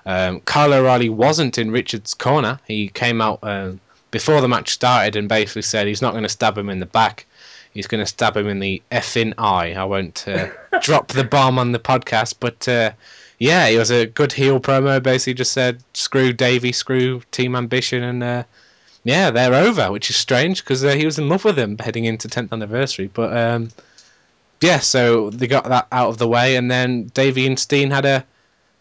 um, 0.06 0.40
Kyle 0.40 0.72
O'Reilly 0.72 1.08
wasn't 1.08 1.58
in 1.58 1.70
Richard's 1.70 2.14
corner. 2.14 2.58
He 2.66 2.88
came 2.88 3.20
out 3.20 3.38
um, 3.42 3.80
before 4.10 4.40
the 4.40 4.48
match 4.48 4.70
started 4.70 5.16
and 5.16 5.28
basically 5.28 5.62
said 5.62 5.86
he's 5.86 6.02
not 6.02 6.12
going 6.12 6.24
to 6.24 6.28
stab 6.28 6.56
him 6.56 6.68
in 6.68 6.80
the 6.80 6.86
back. 6.86 7.26
He's 7.72 7.86
going 7.86 8.02
to 8.02 8.06
stab 8.06 8.36
him 8.36 8.48
in 8.48 8.60
the 8.60 8.82
effing 8.90 9.34
eye. 9.38 9.74
I 9.74 9.84
won't 9.84 10.26
uh, 10.28 10.48
drop 10.82 11.08
the 11.08 11.24
bomb 11.24 11.58
on 11.58 11.72
the 11.72 11.78
podcast 11.78 12.34
but 12.38 12.68
uh, 12.68 12.92
yeah 13.38 13.66
it 13.66 13.78
was 13.78 13.90
a 13.90 14.06
good 14.06 14.32
heel 14.32 14.60
promo. 14.60 15.02
Basically 15.02 15.34
just 15.34 15.52
said 15.52 15.82
screw 15.94 16.32
Davey 16.32 16.72
screw 16.72 17.22
Team 17.30 17.56
Ambition 17.56 18.02
and 18.02 18.22
uh, 18.22 18.44
yeah, 19.04 19.30
they're 19.30 19.54
over, 19.54 19.90
which 19.90 20.10
is 20.10 20.16
strange 20.16 20.62
because 20.62 20.84
uh, 20.84 20.94
he 20.94 21.04
was 21.04 21.18
in 21.18 21.28
love 21.28 21.44
with 21.44 21.56
them 21.56 21.76
heading 21.78 22.04
into 22.04 22.28
10th 22.28 22.52
anniversary. 22.52 23.10
But 23.12 23.36
um, 23.36 23.70
yeah, 24.60 24.78
so 24.78 25.30
they 25.30 25.48
got 25.48 25.64
that 25.64 25.88
out 25.90 26.08
of 26.10 26.18
the 26.18 26.28
way, 26.28 26.56
and 26.56 26.70
then 26.70 27.06
Davey 27.08 27.46
and 27.46 27.58
Steen 27.58 27.90
had 27.90 28.04
a, 28.04 28.24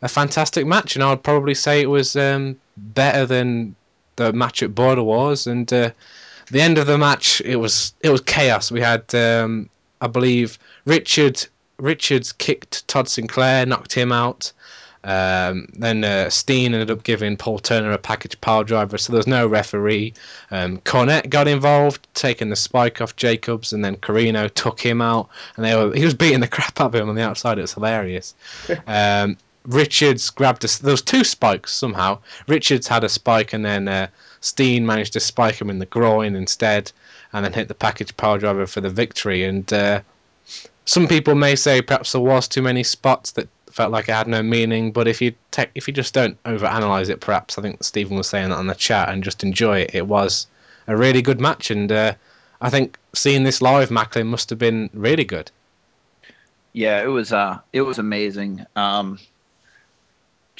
a 0.02 0.08
fantastic 0.08 0.66
match, 0.66 0.96
and 0.96 1.04
I 1.04 1.10
would 1.12 1.24
probably 1.24 1.54
say 1.54 1.82
it 1.82 1.90
was 1.90 2.16
um, 2.16 2.58
better 2.78 3.26
than 3.26 3.76
the 4.16 4.34
match 4.34 4.64
at 4.64 4.76
Border 4.76 5.04
Wars. 5.04 5.48
And 5.48 5.72
uh, 5.72 5.92
the 6.50 6.62
end 6.62 6.78
of 6.78 6.88
the 6.88 6.98
match, 6.98 7.42
it 7.42 7.58
was 7.58 7.94
it 8.02 8.10
was 8.10 8.22
chaos. 8.22 8.72
We 8.72 8.82
had, 8.82 9.14
um, 9.16 9.70
I 10.02 10.08
believe, 10.08 10.58
Richard 10.86 11.46
Richards 11.78 12.32
kicked 12.32 12.88
Todd 12.88 13.10
Sinclair, 13.10 13.66
knocked 13.66 13.94
him 13.94 14.12
out. 14.12 14.52
Um, 15.04 15.68
then 15.74 16.04
uh, 16.04 16.30
Steen 16.30 16.76
ended 16.76 16.92
up 16.92 17.04
giving 17.04 17.36
Paul 17.36 17.58
Turner 17.58 17.92
a 17.92 17.98
package 17.98 18.40
power 18.40 18.64
driver, 18.64 19.00
so 19.00 19.12
there 19.12 19.18
was 19.18 19.26
no 19.26 19.48
referee. 19.48 20.14
Um, 20.52 20.78
Cornette 20.80 21.30
got 21.30 21.48
involved, 21.48 22.08
taking 22.14 22.50
the 22.50 22.56
spike 22.56 23.02
off 23.02 23.16
Jacobs, 23.16 23.74
and 23.74 23.84
then 23.84 23.96
Corino 23.96 24.54
took 24.54 24.80
him 24.80 25.02
out, 25.02 25.30
and 25.56 25.66
they 25.66 25.76
were, 25.76 25.92
he 25.96 26.06
was 26.06 26.14
beating 26.14 26.40
the 26.40 26.48
crap 26.48 26.80
out 26.80 26.94
of 26.94 26.96
him 26.96 27.10
on 27.10 27.16
the 27.16 27.24
outside. 27.24 27.58
It 27.58 27.62
was 27.62 27.74
hilarious. 27.74 28.36
um, 28.88 29.38
Richards 29.66 30.30
grabbed 30.30 30.64
a, 30.64 30.98
two 30.98 31.24
spikes 31.24 31.74
somehow. 31.74 32.20
Richards 32.48 32.88
had 32.88 33.04
a 33.04 33.10
spike, 33.10 33.54
and 33.54 33.64
then 33.64 33.88
uh, 33.88 34.08
Steen 34.42 34.86
managed 34.86 35.14
to 35.14 35.20
spike 35.20 35.62
him 35.62 35.70
in 35.70 35.80
the 35.80 35.86
groin 35.86 36.36
instead, 36.36 36.92
and 37.34 37.46
then 37.46 37.54
hit 37.54 37.68
the 37.68 37.76
package 37.76 38.16
power 38.18 38.40
driver 38.40 38.66
for 38.66 38.82
the 38.82 38.90
victory. 38.90 39.44
And 39.44 39.72
uh, 39.72 40.02
some 40.86 41.08
people 41.08 41.36
may 41.36 41.56
say 41.56 41.82
perhaps 41.82 42.12
there 42.12 42.22
was 42.22 42.48
too 42.48 42.62
many 42.62 42.84
spots 42.84 43.32
that 43.32 43.48
felt 43.72 43.92
like 43.92 44.10
it 44.10 44.14
had 44.14 44.28
no 44.28 44.42
meaning. 44.42 44.92
But 44.92 45.08
if 45.08 45.22
you 45.22 45.34
if 45.76 45.88
you 45.88 45.94
just 45.94 46.14
don't 46.14 46.42
overanalyze 46.44 47.10
it, 47.10 47.22
perhaps 47.22 47.58
I 47.58 47.62
think 47.62 47.84
Stephen 47.84 48.18
was 48.18 48.28
saying 48.28 48.50
that 48.50 48.58
on 48.58 48.68
the 48.68 48.76
chat 48.76 49.10
and 49.10 49.24
just 49.24 49.44
enjoy 49.44 49.82
it, 49.82 49.92
it 49.94 50.08
was 50.08 50.48
a 50.88 50.98
really 50.98 51.22
good 51.22 51.40
match. 51.40 51.72
And 51.72 51.92
uh, 51.92 52.14
I 52.62 52.70
think 52.70 52.98
seeing 53.14 53.44
this 53.44 53.62
live, 53.62 53.92
Macklin 53.92 54.28
must 54.28 54.50
have 54.50 54.60
been 54.60 54.90
really 54.94 55.24
good. 55.24 55.52
Yeah, 56.74 57.04
it 57.04 57.08
was 57.08 57.34
uh 57.34 57.60
it 57.74 57.82
was 57.82 58.00
amazing. 58.00 58.66
Um 58.76 59.20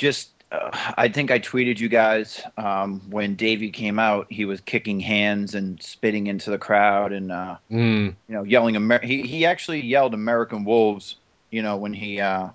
just 0.02 0.32
uh, 0.52 0.72
I 0.98 1.08
think 1.10 1.32
I 1.32 1.40
tweeted 1.40 1.80
you 1.80 1.90
guys 1.90 2.42
um 2.58 3.10
when 3.10 3.36
Davey 3.36 3.72
came 3.72 4.00
out, 4.00 4.28
he 4.32 4.46
was 4.46 4.62
kicking 4.62 5.00
hands 5.00 5.56
and 5.56 5.82
spitting 5.82 6.28
into 6.28 6.52
the 6.52 6.60
crowd 6.60 7.14
and 7.14 7.32
uh 7.32 7.58
Mm, 7.72 8.18
you 8.28 8.36
know 8.36 8.44
yelling 8.44 8.76
Amer- 8.76 9.06
he 9.06 9.24
he 9.24 9.46
actually 9.46 9.82
yelled 9.82 10.14
American 10.14 10.66
Wolves, 10.66 11.18
you 11.52 11.62
know, 11.64 11.78
when 11.78 11.94
he 11.94 12.20
uh 12.22 12.50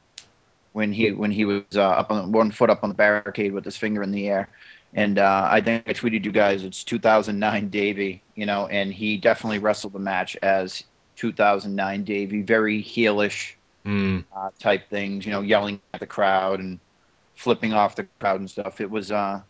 when 0.72 0.92
he 0.92 1.12
when 1.12 1.30
he 1.32 1.44
was 1.46 1.64
uh, 1.76 1.82
up 1.88 2.10
on 2.10 2.32
one 2.32 2.50
foot 2.52 2.70
up 2.70 2.82
on 2.84 2.90
the 2.90 2.94
barricade 2.94 3.52
with 3.52 3.64
his 3.64 3.76
finger 3.76 4.02
in 4.02 4.12
the 4.12 4.28
air. 4.28 4.50
And 4.94 5.18
uh, 5.18 5.48
I 5.50 5.60
think 5.60 5.88
I 5.88 5.92
tweeted 5.94 6.24
you 6.24 6.32
guys 6.32 6.64
it's 6.64 6.84
2009 6.84 7.68
Davey, 7.70 8.24
you 8.34 8.46
know, 8.46 8.66
and 8.66 8.92
he 8.92 9.16
definitely 9.18 9.58
wrestled 9.58 9.92
the 9.94 9.98
match 10.00 10.36
as 10.42 10.84
2009 11.16 12.04
Davey, 12.04 12.42
very 12.42 12.82
heelish 12.82 13.54
Mm. 13.86 14.24
uh, 14.36 14.50
type 14.58 14.90
things, 14.90 15.24
you 15.26 15.32
know, 15.32 15.42
yelling 15.42 15.80
at 15.94 16.00
the 16.00 16.06
crowd 16.06 16.60
and 16.60 16.80
flipping 17.36 17.72
off 17.72 17.94
the 17.94 18.04
crowd 18.18 18.40
and 18.40 18.50
stuff. 18.50 18.80
It 18.80 18.90
was 18.90 19.12
uh, 19.12 19.40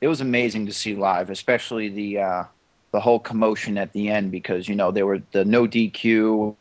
it 0.00 0.08
was 0.08 0.20
amazing 0.20 0.66
to 0.66 0.72
see 0.72 0.94
live, 0.94 1.30
especially 1.30 1.88
the 1.88 2.18
uh, 2.18 2.44
the 2.92 3.00
whole 3.00 3.18
commotion 3.18 3.78
at 3.78 3.92
the 3.92 4.08
end 4.08 4.30
because 4.30 4.68
you 4.68 4.74
know 4.74 4.90
there 4.90 5.06
were 5.06 5.22
the 5.32 5.44
no 5.44 5.66
DQ, 5.66 6.56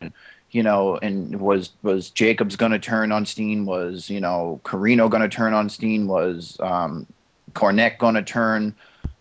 you 0.52 0.64
know, 0.64 0.98
and 0.98 1.40
was 1.42 1.72
was 1.84 2.10
Jacobs 2.10 2.56
going 2.56 2.72
to 2.72 2.80
turn 2.80 3.12
on 3.12 3.26
Steen? 3.26 3.66
Was 3.66 4.10
you 4.10 4.22
know 4.22 4.62
Corino 4.64 5.10
going 5.10 5.24
to 5.24 5.30
turn 5.30 5.54
on 5.54 5.70
Steen? 5.70 6.08
Was 6.08 6.58
um, 6.62 7.06
Cornette 7.54 7.98
going 7.98 8.16
to 8.16 8.24
turn 8.24 8.76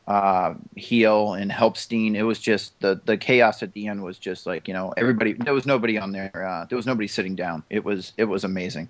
uh, 0.07 0.55
heel 0.77 1.35
and 1.35 1.51
help 1.51 1.77
Steen? 1.77 2.15
It 2.15 2.23
was 2.23 2.39
just 2.39 2.79
the 2.81 3.01
the 3.05 3.17
chaos 3.17 3.63
at 3.63 3.73
the 3.73 3.89
end 3.89 4.03
was 4.03 4.19
just 4.19 4.47
like 4.47 4.69
you 4.69 4.75
know 4.75 4.93
everybody. 4.97 5.33
There 5.33 5.55
was 5.55 5.67
nobody 5.67 5.99
on 5.99 6.13
there. 6.13 6.47
Uh, 6.47 6.67
there 6.67 6.77
was 6.77 6.87
nobody 6.87 7.09
sitting 7.09 7.35
down. 7.35 7.63
It 7.71 7.85
was 7.85 8.13
it 8.17 8.25
was 8.25 8.45
amazing. 8.45 8.89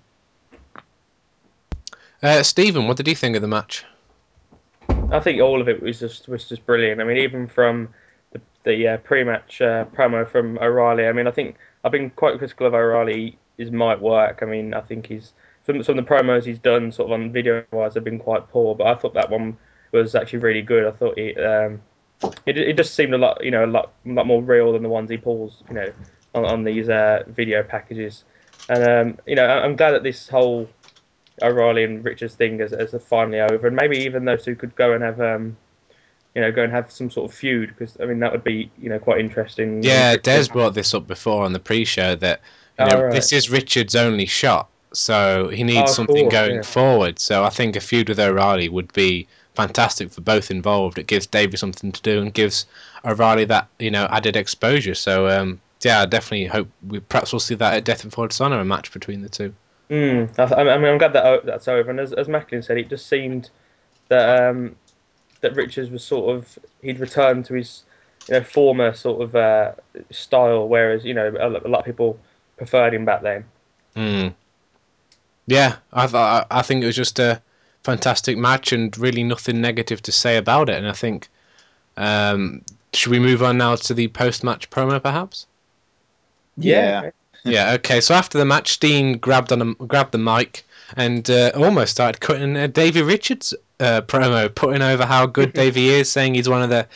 Uh, 2.21 2.41
Stephen, 2.41 2.87
what 2.87 2.97
did 2.97 3.07
you 3.07 3.15
think 3.15 3.35
of 3.35 3.41
the 3.41 3.47
match? 3.47 3.85
I 5.11 5.19
think 5.19 5.41
all 5.41 5.61
of 5.61 5.69
it 5.69 5.81
was 5.81 5.99
just 5.99 6.27
was 6.27 6.49
just 6.49 6.65
brilliant. 6.65 6.99
I 6.99 7.03
mean, 7.03 7.17
even 7.17 7.47
from 7.47 7.89
the, 8.31 8.41
the 8.63 8.87
uh, 8.87 8.97
pre-match 8.97 9.61
uh, 9.61 9.85
promo 9.85 10.29
from 10.29 10.57
O'Reilly. 10.59 11.07
I 11.07 11.11
mean, 11.11 11.27
I 11.27 11.31
think 11.31 11.57
I've 11.83 11.91
been 11.91 12.09
quite 12.09 12.37
critical 12.37 12.67
of 12.67 12.73
O'Reilly. 12.73 13.37
His 13.57 13.71
might 13.71 14.01
work. 14.01 14.39
I 14.41 14.45
mean, 14.45 14.73
I 14.73 14.81
think 14.81 15.07
he's 15.07 15.33
some 15.65 15.81
some 15.83 15.97
of 15.97 16.05
the 16.05 16.11
promos 16.11 16.45
he's 16.45 16.59
done 16.59 16.91
sort 16.91 17.09
of 17.09 17.13
on 17.13 17.31
video 17.31 17.63
wise 17.71 17.93
have 17.93 18.03
been 18.03 18.19
quite 18.19 18.49
poor, 18.49 18.75
but 18.75 18.87
I 18.87 18.95
thought 18.95 19.13
that 19.13 19.29
one 19.29 19.57
was 19.91 20.15
actually 20.15 20.39
really 20.39 20.61
good. 20.61 20.85
I 20.85 20.91
thought 20.91 21.17
it 21.17 21.37
um, 21.43 21.81
it, 22.45 22.57
it 22.57 22.77
just 22.77 22.95
seemed 22.95 23.13
a 23.13 23.17
lot 23.17 23.43
you 23.43 23.51
know 23.51 23.65
a 23.65 23.67
lot 23.67 23.93
a 24.05 24.09
lot 24.09 24.25
more 24.25 24.41
real 24.41 24.73
than 24.73 24.83
the 24.83 24.89
ones 24.89 25.09
he 25.09 25.17
pulls 25.17 25.63
you 25.69 25.75
know 25.75 25.91
on, 26.33 26.45
on 26.45 26.63
these 26.63 26.89
uh, 26.89 27.23
video 27.27 27.63
packages. 27.63 28.23
And 28.69 28.83
um, 28.83 29.19
you 29.25 29.35
know, 29.35 29.45
I'm 29.45 29.75
glad 29.75 29.91
that 29.91 30.03
this 30.03 30.27
whole 30.27 30.69
O'Reilly 31.41 31.83
and 31.83 32.03
Richards 32.03 32.35
thing 32.35 32.59
is, 32.59 32.73
is 32.73 32.95
finally 33.03 33.39
over, 33.39 33.67
and 33.67 33.75
maybe 33.75 33.97
even 33.99 34.25
those 34.25 34.43
two 34.43 34.55
could 34.55 34.75
go 34.75 34.93
and 34.93 35.03
have 35.03 35.21
um, 35.21 35.55
you 36.35 36.41
know, 36.41 36.51
go 36.51 36.63
and 36.63 36.71
have 36.71 36.91
some 36.91 37.09
sort 37.09 37.31
of 37.31 37.35
feud 37.37 37.69
because 37.69 37.97
I 37.99 38.05
mean 38.05 38.19
that 38.19 38.31
would 38.31 38.43
be 38.43 38.69
you 38.77 38.89
know 38.89 38.99
quite 38.99 39.19
interesting. 39.19 39.81
Yeah, 39.83 40.17
Des 40.17 40.47
brought 40.47 40.73
this 40.73 40.93
up 40.93 41.07
before 41.07 41.43
on 41.43 41.53
the 41.53 41.59
pre-show 41.59 42.15
that 42.17 42.41
you 42.77 42.85
know, 42.85 42.91
Oh, 42.95 43.03
right. 43.03 43.11
this 43.11 43.33
is 43.33 43.49
Richard's 43.49 43.95
only 43.95 44.27
shot, 44.27 44.69
so 44.93 45.49
he 45.49 45.63
needs 45.63 45.91
Oh, 45.91 45.93
something 45.93 46.29
course, 46.29 46.31
going 46.31 46.55
yeah. 46.57 46.61
forward. 46.61 47.19
So 47.19 47.43
I 47.43 47.49
think 47.49 47.75
a 47.75 47.79
feud 47.79 48.09
with 48.09 48.19
O'Reilly 48.19 48.69
would 48.69 48.93
be 48.93 49.27
fantastic 49.55 50.11
for 50.11 50.21
both 50.21 50.51
involved. 50.51 50.99
It 50.99 51.07
gives 51.07 51.25
Davey 51.25 51.57
something 51.57 51.91
to 51.91 52.01
do 52.03 52.21
and 52.21 52.31
gives 52.31 52.67
O'Reilly 53.03 53.45
that 53.45 53.67
you 53.79 53.89
know 53.89 54.05
added 54.11 54.35
exposure. 54.35 54.93
So 54.95 55.27
um, 55.27 55.59
yeah, 55.81 56.01
I 56.01 56.05
definitely 56.05 56.45
hope 56.45 56.67
we 56.87 56.99
perhaps 56.99 57.33
we'll 57.33 57.39
see 57.39 57.55
that 57.55 57.73
at 57.73 57.83
Death 57.83 58.03
Before 58.03 58.27
Dishonor, 58.27 58.59
a 58.59 58.65
match 58.65 58.91
between 58.91 59.21
the 59.21 59.29
two. 59.29 59.53
Mm, 59.89 60.37
I, 60.37 60.43
I 60.43 60.77
mean, 60.77 60.85
I'm 60.85 60.97
glad 60.97 61.13
that 61.13 61.25
o- 61.25 61.41
that's 61.43 61.67
over. 61.67 61.89
And 61.89 61.99
as, 61.99 62.13
as 62.13 62.27
Macklin 62.27 62.61
said, 62.61 62.77
it 62.77 62.89
just 62.89 63.07
seemed 63.07 63.49
that 64.09 64.43
um, 64.49 64.75
that 65.41 65.55
Richards 65.55 65.89
was 65.89 66.03
sort 66.03 66.35
of 66.35 66.59
he'd 66.81 66.99
returned 66.99 67.45
to 67.45 67.53
his 67.53 67.83
you 68.27 68.35
know 68.35 68.43
former 68.43 68.93
sort 68.93 69.21
of 69.21 69.35
uh, 69.35 69.73
style, 70.11 70.67
whereas 70.67 71.05
you 71.05 71.13
know 71.13 71.33
a, 71.39 71.49
a 71.49 71.69
lot 71.69 71.79
of 71.79 71.85
people 71.85 72.19
preferred 72.57 72.93
him 72.93 73.05
back 73.05 73.21
then. 73.21 73.45
Mm. 73.95 74.33
Yeah, 75.47 75.77
I 75.93 76.07
thought 76.07 76.47
I 76.51 76.61
think 76.61 76.83
it 76.83 76.87
was 76.87 76.95
just 76.95 77.19
a 77.19 77.41
fantastic 77.83 78.37
match 78.37 78.73
and 78.73 78.95
really 78.97 79.23
nothing 79.23 79.61
negative 79.61 80.01
to 80.03 80.11
say 80.11 80.37
about 80.37 80.69
it. 80.69 80.75
And 80.75 80.87
I 80.87 80.93
think 80.93 81.29
um, 81.97 82.61
should 82.93 83.11
we 83.11 83.19
move 83.19 83.43
on 83.43 83.57
now 83.57 83.75
to 83.75 83.93
the 83.93 84.07
post-match 84.09 84.69
promo, 84.69 85.01
perhaps? 85.01 85.47
Yeah. 86.57 87.11
Yeah. 87.47 87.73
Okay. 87.73 88.01
So 88.01 88.13
after 88.13 88.37
the 88.37 88.45
match, 88.45 88.71
Steen 88.71 89.17
grabbed 89.17 89.51
on 89.51 89.61
a, 89.61 89.73
grabbed 89.85 90.11
the 90.11 90.17
mic 90.17 90.63
and 90.95 91.29
uh, 91.29 91.51
almost 91.55 91.91
started 91.91 92.21
cutting 92.21 92.55
a 92.55 92.67
Davey 92.67 93.01
Richards 93.01 93.53
uh, 93.79 94.01
promo, 94.01 94.53
putting 94.53 94.81
over 94.81 95.05
how 95.05 95.25
good 95.25 95.53
Davey 95.61 95.89
is, 95.89 96.11
saying 96.11 96.35
he's 96.35 96.49
one 96.49 96.61
of 96.61 96.69
the, 96.69 96.87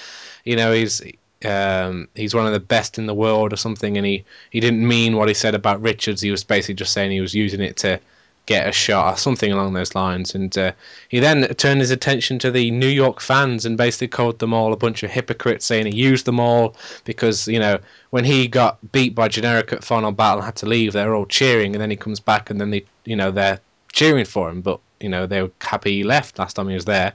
you 0.46 0.56
know, 0.56 0.72
he's 0.72 1.02
um, 1.44 2.08
he's 2.16 2.36
one 2.36 2.46
of 2.46 2.54
the 2.54 2.60
best 2.60 2.98
in 2.98 3.08
the 3.08 3.14
world 3.14 3.52
or 3.52 3.58
something, 3.58 3.98
and 3.98 4.06
he 4.06 4.24
he 4.52 4.60
didn't 4.60 4.88
mean 4.88 5.18
what 5.18 5.28
he 5.28 5.34
said 5.34 5.56
about 5.56 5.82
Richards. 5.82 6.22
He 6.22 6.32
was 6.32 6.44
basically 6.44 6.76
just 6.76 6.94
saying 6.94 7.12
he 7.12 7.22
was 7.22 7.34
using 7.34 7.62
it 7.62 7.78
to 7.78 8.00
get 8.46 8.68
a 8.68 8.72
shot 8.72 9.14
or 9.14 9.18
something 9.18 9.52
along 9.52 9.74
those 9.74 9.96
lines. 9.96 10.36
And 10.36 10.56
uh, 10.58 10.72
he 11.10 11.20
then 11.20 11.48
turned 11.56 11.82
his 11.82 11.92
attention 11.92 12.40
to 12.40 12.52
the 12.52 12.72
New 12.72 12.88
York 12.88 13.22
fans 13.22 13.66
and 13.66 13.78
basically 13.78 14.08
called 14.08 14.40
them 14.40 14.54
all 14.54 14.74
a 14.74 14.78
bunch 14.78 15.04
of 15.04 15.12
hypocrites, 15.12 15.66
saying 15.66 15.86
he 15.86 15.96
used 15.96 16.26
them 16.26 16.40
all 16.40 16.76
because 17.06 17.48
you 17.48 17.60
know 17.60 17.80
when 18.10 18.26
he 18.26 18.48
got 18.48 18.80
beat 18.92 19.16
by 19.16 19.28
Generico 19.28 19.74
at 19.74 19.84
Final 19.84 20.12
Battle 20.12 20.40
and 20.40 20.46
had 20.46 20.56
to 20.58 20.66
leave, 20.66 20.94
they're 20.94 21.16
all 21.16 21.26
cheering, 21.26 21.76
and 21.76 21.82
then 21.82 21.92
he 21.92 21.96
comes 21.96 22.20
back 22.20 22.50
and 22.50 22.60
then 22.60 22.72
they 22.72 22.86
you 23.06 23.16
know 23.16 23.32
they're 23.32 23.60
cheering 23.94 24.26
for 24.26 24.50
him, 24.50 24.62
but 24.62 24.80
you 25.00 25.10
know 25.10 25.26
they 25.26 25.42
were 25.42 25.52
happy 25.62 25.98
he 25.98 26.04
left 26.04 26.40
last 26.40 26.56
time 26.56 26.68
he 26.68 26.76
was 26.76 26.86
there, 26.86 27.14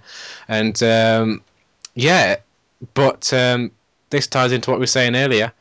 and 0.49 0.83
um, 0.83 1.43
yeah, 1.95 2.37
but 2.95 3.33
um, 3.33 3.70
this 4.11 4.27
ties 4.27 4.53
into 4.53 4.70
what 4.70 4.79
we 4.79 4.83
were 4.83 4.87
saying 4.87 5.16
earlier. 5.16 5.53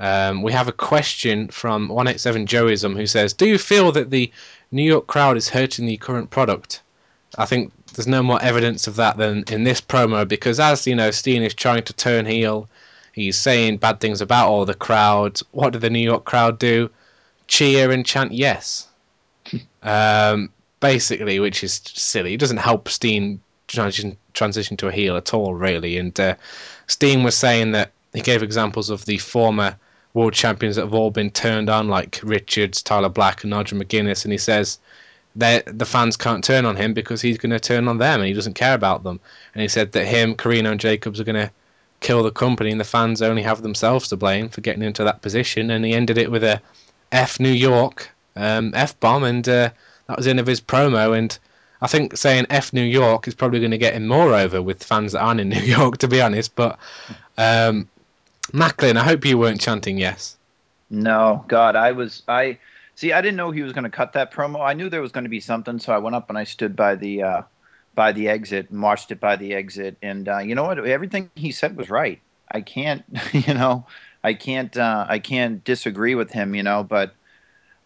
Um, 0.00 0.40
we 0.40 0.52
have 0.52 0.66
a 0.66 0.72
question 0.72 1.48
from 1.48 1.88
187 1.88 2.46
Joeism 2.46 2.96
who 2.96 3.06
says, 3.06 3.34
Do 3.34 3.46
you 3.46 3.58
feel 3.58 3.92
that 3.92 4.08
the 4.08 4.32
New 4.72 4.82
York 4.82 5.06
crowd 5.06 5.36
is 5.36 5.50
hurting 5.50 5.84
the 5.84 5.98
current 5.98 6.30
product? 6.30 6.80
I 7.36 7.44
think 7.44 7.70
there's 7.92 8.06
no 8.06 8.22
more 8.22 8.40
evidence 8.40 8.86
of 8.86 8.96
that 8.96 9.18
than 9.18 9.44
in 9.50 9.64
this 9.64 9.82
promo 9.82 10.26
because 10.26 10.58
as 10.58 10.86
you 10.86 10.94
know, 10.94 11.10
Steen 11.10 11.42
is 11.42 11.52
trying 11.52 11.82
to 11.84 11.92
turn 11.92 12.24
heel. 12.24 12.66
He's 13.12 13.36
saying 13.36 13.76
bad 13.76 14.00
things 14.00 14.22
about 14.22 14.48
all 14.48 14.64
the 14.64 14.72
crowd. 14.72 15.38
What 15.50 15.74
did 15.74 15.82
the 15.82 15.90
New 15.90 15.98
York 15.98 16.24
crowd 16.24 16.58
do? 16.58 16.88
Cheer 17.46 17.90
and 17.90 18.06
chant 18.06 18.32
yes. 18.32 18.88
Um, 19.82 20.48
basically, 20.80 21.40
which 21.40 21.62
is 21.62 21.78
silly. 21.84 22.32
It 22.32 22.40
doesn't 22.40 22.56
help 22.56 22.88
Steen 22.88 23.38
transition 23.68 24.16
transition 24.32 24.78
to 24.78 24.88
a 24.88 24.92
heel 24.92 25.18
at 25.18 25.34
all, 25.34 25.52
really. 25.52 25.98
And 25.98 26.18
uh, 26.18 26.36
Steen 26.86 27.22
was 27.22 27.36
saying 27.36 27.72
that 27.72 27.92
he 28.14 28.22
gave 28.22 28.42
examples 28.42 28.88
of 28.88 29.04
the 29.04 29.18
former 29.18 29.76
world 30.14 30.32
champions 30.32 30.76
that 30.76 30.82
have 30.82 30.94
all 30.94 31.10
been 31.10 31.30
turned 31.30 31.70
on, 31.70 31.88
like 31.88 32.20
Richards, 32.22 32.82
Tyler 32.82 33.08
Black, 33.08 33.42
and 33.42 33.50
Nigel 33.50 33.78
McGuinness, 33.78 34.24
and 34.24 34.32
he 34.32 34.38
says 34.38 34.78
that 35.36 35.78
the 35.78 35.86
fans 35.86 36.16
can't 36.16 36.42
turn 36.42 36.64
on 36.64 36.76
him 36.76 36.92
because 36.92 37.22
he's 37.22 37.38
going 37.38 37.50
to 37.50 37.60
turn 37.60 37.86
on 37.86 37.98
them, 37.98 38.20
and 38.20 38.26
he 38.26 38.34
doesn't 38.34 38.54
care 38.54 38.74
about 38.74 39.04
them. 39.04 39.20
And 39.54 39.62
he 39.62 39.68
said 39.68 39.92
that 39.92 40.06
him, 40.06 40.34
Corino, 40.34 40.72
and 40.72 40.80
Jacobs 40.80 41.20
are 41.20 41.24
going 41.24 41.46
to 41.46 41.50
kill 42.00 42.22
the 42.22 42.30
company, 42.30 42.70
and 42.70 42.80
the 42.80 42.84
fans 42.84 43.22
only 43.22 43.42
have 43.42 43.62
themselves 43.62 44.08
to 44.08 44.16
blame 44.16 44.48
for 44.48 44.60
getting 44.60 44.82
into 44.82 45.04
that 45.04 45.22
position. 45.22 45.70
And 45.70 45.84
he 45.84 45.92
ended 45.92 46.18
it 46.18 46.30
with 46.30 46.42
a 46.42 46.60
F 47.12 47.38
New 47.38 47.52
York 47.52 48.10
um, 48.36 48.72
F 48.74 48.98
bomb, 49.00 49.24
and 49.24 49.48
uh, 49.48 49.70
that 50.06 50.16
was 50.16 50.24
the 50.24 50.30
end 50.30 50.40
of 50.40 50.46
his 50.46 50.60
promo. 50.60 51.16
And 51.16 51.38
I 51.82 51.86
think 51.86 52.16
saying 52.16 52.46
F 52.50 52.72
New 52.72 52.82
York 52.82 53.28
is 53.28 53.34
probably 53.34 53.60
going 53.60 53.70
to 53.70 53.78
get 53.78 53.94
him 53.94 54.06
more 54.06 54.34
over 54.34 54.62
with 54.62 54.82
fans 54.82 55.12
that 55.12 55.20
aren't 55.20 55.40
in 55.40 55.48
New 55.50 55.60
York, 55.60 55.98
to 55.98 56.08
be 56.08 56.20
honest. 56.20 56.54
But 56.54 56.78
um, 57.38 57.88
Macklin, 58.52 58.96
I 58.96 59.04
hope 59.04 59.24
you 59.24 59.38
weren't 59.38 59.60
chanting 59.60 59.98
yes. 59.98 60.36
No, 60.90 61.44
God, 61.46 61.76
I 61.76 61.92
was 61.92 62.22
I 62.26 62.58
see. 62.96 63.12
I 63.12 63.20
didn't 63.20 63.36
know 63.36 63.50
he 63.50 63.62
was 63.62 63.72
going 63.72 63.84
to 63.84 63.90
cut 63.90 64.14
that 64.14 64.32
promo. 64.32 64.60
I 64.60 64.74
knew 64.74 64.88
there 64.88 65.00
was 65.00 65.12
going 65.12 65.24
to 65.24 65.30
be 65.30 65.40
something, 65.40 65.78
so 65.78 65.92
I 65.92 65.98
went 65.98 66.16
up 66.16 66.28
and 66.28 66.36
I 66.36 66.44
stood 66.44 66.74
by 66.74 66.96
the 66.96 67.22
uh, 67.22 67.42
by 67.94 68.12
the 68.12 68.28
exit 68.28 68.70
and 68.70 68.82
watched 68.82 69.10
it 69.10 69.20
by 69.20 69.36
the 69.36 69.54
exit. 69.54 69.96
And 70.02 70.28
uh, 70.28 70.38
you 70.38 70.54
know 70.54 70.64
what? 70.64 70.84
Everything 70.84 71.30
he 71.36 71.52
said 71.52 71.76
was 71.76 71.90
right. 71.90 72.20
I 72.50 72.60
can't, 72.60 73.04
you 73.32 73.54
know, 73.54 73.86
I 74.24 74.34
can't, 74.34 74.76
uh, 74.76 75.06
I 75.08 75.20
can't 75.20 75.62
disagree 75.62 76.16
with 76.16 76.30
him. 76.32 76.54
You 76.54 76.64
know, 76.64 76.82
but 76.82 77.14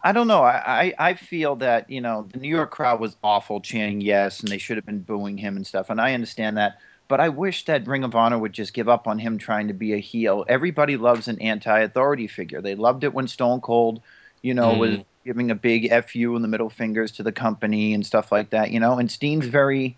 I 0.02 0.12
don't 0.12 0.28
know. 0.28 0.42
I, 0.42 0.94
I 0.98 1.10
I 1.10 1.14
feel 1.14 1.56
that 1.56 1.90
you 1.90 2.00
know 2.00 2.26
the 2.30 2.38
New 2.38 2.48
York 2.48 2.70
crowd 2.70 3.00
was 3.00 3.16
awful, 3.22 3.60
chanting 3.60 4.00
yes, 4.00 4.40
and 4.40 4.48
they 4.48 4.58
should 4.58 4.76
have 4.76 4.86
been 4.86 5.00
booing 5.00 5.36
him 5.36 5.56
and 5.56 5.66
stuff. 5.66 5.90
And 5.90 6.00
I 6.00 6.14
understand 6.14 6.56
that. 6.56 6.78
But 7.06 7.20
I 7.20 7.28
wish 7.28 7.66
that 7.66 7.86
Ring 7.86 8.04
of 8.04 8.14
Honor 8.14 8.38
would 8.38 8.52
just 8.52 8.72
give 8.72 8.88
up 8.88 9.06
on 9.06 9.18
him 9.18 9.38
trying 9.38 9.68
to 9.68 9.74
be 9.74 9.92
a 9.92 9.98
heel. 9.98 10.44
Everybody 10.48 10.96
loves 10.96 11.28
an 11.28 11.40
anti-authority 11.40 12.28
figure. 12.28 12.62
They 12.62 12.74
loved 12.74 13.04
it 13.04 13.12
when 13.12 13.28
Stone 13.28 13.60
Cold, 13.60 14.00
you 14.42 14.54
know, 14.54 14.72
Mm. 14.72 14.78
was 14.78 14.98
giving 15.24 15.50
a 15.50 15.54
big 15.54 15.90
fu 16.06 16.34
and 16.34 16.44
the 16.44 16.48
middle 16.48 16.70
fingers 16.70 17.12
to 17.12 17.22
the 17.22 17.32
company 17.32 17.94
and 17.94 18.04
stuff 18.04 18.32
like 18.32 18.50
that. 18.50 18.70
You 18.70 18.80
know, 18.80 18.98
and 18.98 19.10
Steen's 19.10 19.46
very, 19.46 19.96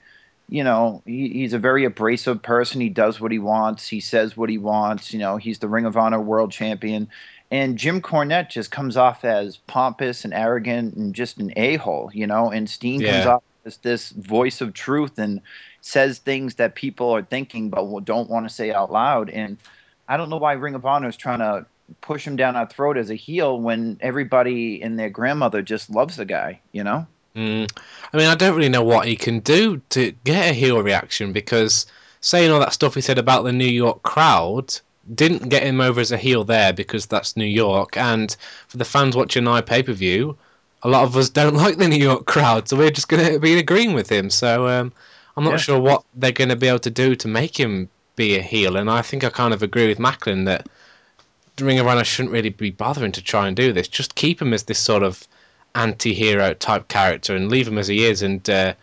you 0.49 0.65
know, 0.65 1.03
he, 1.07 1.29
he's 1.29 1.53
a 1.53 1.59
very 1.59 1.85
abrasive 1.85 2.43
person. 2.43 2.81
He 2.81 2.89
does 2.89 3.21
what 3.21 3.33
he 3.33 3.39
wants. 3.39 3.87
He 3.87 4.01
says 4.01 4.37
what 4.37 4.51
he 4.51 4.59
wants. 4.59 5.13
You 5.13 5.21
know, 5.21 5.37
he's 5.37 5.59
the 5.61 5.69
Ring 5.69 5.85
of 5.85 5.97
Honor 5.97 6.21
World 6.21 6.51
Champion. 6.53 7.09
And 7.51 7.79
Jim 7.79 8.01
Cornette 8.03 8.51
just 8.51 8.73
comes 8.73 8.97
off 8.97 9.25
as 9.25 9.57
pompous 9.57 10.25
and 10.25 10.35
arrogant 10.35 10.97
and 10.97 11.15
just 11.15 11.39
an 11.39 11.53
a 11.57 11.77
hole, 11.77 12.11
you 12.13 12.27
know. 12.27 12.51
And 12.51 12.69
Steen 12.69 13.01
comes 13.01 13.27
off 13.27 13.43
as 13.65 13.77
this 13.79 14.11
voice 14.11 14.61
of 14.61 14.75
truth 14.75 15.19
and 15.19 15.41
says 15.87 16.19
things 16.19 16.57
that 16.57 16.75
people 16.75 17.11
are 17.11 17.23
thinking 17.23 17.71
but 17.71 18.05
don't 18.05 18.29
want 18.29 18.49
to 18.49 18.53
say 18.53 18.73
out 18.73 18.91
loud. 18.91 19.31
And 19.31 19.57
I 20.09 20.17
don't 20.17 20.29
know 20.29 20.37
why 20.37 20.55
Ring 20.55 20.75
of 20.75 20.85
Honor 20.85 21.09
is 21.09 21.17
trying 21.17 21.39
to 21.39 21.65
push 22.01 22.27
him 22.27 22.35
down 22.35 22.57
our 22.57 22.67
throat 22.67 22.97
as 22.97 23.09
a 23.09 23.15
heel 23.15 23.61
when 23.61 23.97
everybody 24.01 24.83
and 24.83 24.99
their 24.99 25.11
grandmother 25.11 25.63
just 25.63 25.89
loves 25.89 26.17
the 26.17 26.25
guy, 26.25 26.59
you 26.73 26.83
know? 26.83 27.07
Mm. 27.37 27.71
I 28.13 28.17
mean, 28.17 28.27
I 28.27 28.35
don't 28.35 28.57
really 28.57 28.69
know 28.69 28.83
what 28.83 29.07
he 29.07 29.15
can 29.15 29.39
do 29.39 29.81
to 29.91 30.11
get 30.25 30.51
a 30.51 30.53
heel 30.53 30.83
reaction 30.83 31.33
because 31.33 31.87
saying 32.21 32.51
all 32.51 32.59
that 32.59 32.73
stuff 32.73 32.97
he 32.97 33.01
said 33.01 33.19
about 33.19 33.45
the 33.45 33.53
New 33.53 33.65
York 33.65 34.03
crowd 34.03 34.77
didn't 35.15 35.51
get 35.51 35.63
him 35.63 35.81
over 35.81 36.01
as 36.01 36.11
a 36.11 36.17
heel 36.17 36.43
there 36.43 36.73
because 36.73 37.07
that's 37.07 37.37
New 37.37 37.45
York, 37.45 37.97
and 37.97 38.37
for 38.67 38.77
the 38.77 38.85
fans 38.85 39.15
watching 39.15 39.47
our 39.47 39.63
pay 39.63 39.85
per 39.85 39.93
view, 39.93 40.37
a 40.83 40.89
lot 40.89 41.05
of 41.05 41.17
us 41.17 41.29
don't 41.29 41.55
like 41.65 41.77
the 41.77 41.87
New 41.87 41.95
York 41.95 42.27
crowd, 42.27 42.69
so 42.69 42.77
we're 42.77 42.91
just 42.91 43.09
going 43.09 43.35
to 43.35 43.39
be 43.39 43.57
agreeing 43.57 43.93
with 43.93 44.11
him. 44.11 44.31
So 44.31 44.67
um, 44.67 44.93
I'm 45.37 45.45
not 45.45 45.53
Yeah. 45.53 45.57
sure 45.59 45.81
what 45.81 46.05
they're 46.15 46.33
going 46.33 46.49
to 46.49 46.57
be 46.57 46.69
able 46.69 46.79
to 46.81 46.91
do 46.91 47.15
to 47.17 47.29
make 47.29 47.59
him 47.59 47.89
be 48.17 48.37
a 48.37 48.43
heel, 48.43 48.77
and 48.77 48.91
I 48.91 49.03
think 49.03 49.25
I 49.25 49.29
kind 49.29 49.53
of 49.53 49.63
agree 49.63 49.87
with 49.87 49.99
Macklin 49.99 50.45
that 50.45 50.69
Ring 51.61 51.79
of 51.79 51.87
Honor 51.87 52.05
shouldn't 52.05 52.33
really 52.33 52.51
be 52.51 52.71
bothering 52.71 53.13
to 53.13 53.23
try 53.23 53.47
and 53.47 53.57
do 53.57 53.73
this. 53.73 53.89
Just 53.89 54.15
keep 54.15 54.41
him 54.41 54.53
as 54.53 54.65
this 54.65 54.79
sort 54.79 55.03
of 55.03 55.27
anti-hero 55.75 56.55
type 56.55 56.89
character 56.89 57.37
and 57.37 57.51
leave 57.51 57.69
him 57.69 57.79
as 57.79 57.87
he 57.87 58.05
is. 58.05 58.23
And 58.23 58.49
uh, 58.49 58.75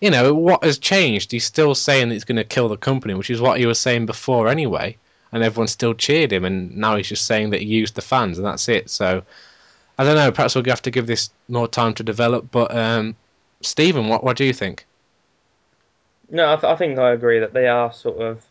you 0.00 0.10
know 0.10 0.34
what 0.34 0.64
has 0.64 0.78
changed? 0.78 1.30
He's 1.30 1.44
still 1.44 1.74
saying 1.74 2.08
that 2.08 2.14
he's 2.14 2.24
going 2.24 2.36
to 2.36 2.44
kill 2.44 2.68
the 2.68 2.76
company, 2.76 3.14
which 3.14 3.30
is 3.30 3.40
what 3.40 3.58
he 3.58 3.66
was 3.66 3.78
saying 3.78 4.06
before 4.06 4.48
anyway. 4.48 4.96
And 5.32 5.44
everyone 5.44 5.68
still 5.68 5.94
cheered 5.94 6.32
him, 6.32 6.44
and 6.44 6.76
now 6.76 6.96
he's 6.96 7.08
just 7.08 7.24
saying 7.24 7.50
that 7.50 7.60
he 7.60 7.66
used 7.66 7.94
the 7.94 8.02
fans, 8.02 8.36
and 8.36 8.44
that's 8.44 8.68
it. 8.68 8.90
So 8.90 9.22
I 9.96 10.04
don't 10.04 10.16
know. 10.16 10.32
Perhaps 10.32 10.56
we'll 10.56 10.64
have 10.64 10.82
to 10.82 10.90
give 10.90 11.06
this 11.06 11.30
more 11.48 11.68
time 11.68 11.94
to 11.94 12.02
develop. 12.02 12.50
But 12.50 12.74
um, 12.74 13.14
Stephen, 13.60 14.08
what 14.08 14.24
what 14.24 14.36
do 14.36 14.44
you 14.44 14.52
think? 14.52 14.86
No, 16.30 16.52
I, 16.52 16.56
th- 16.56 16.64
I 16.72 16.76
think 16.76 16.98
I 16.98 17.12
agree 17.12 17.40
that 17.40 17.52
they 17.52 17.66
are 17.66 17.92
sort 17.92 18.18
of. 18.18 18.44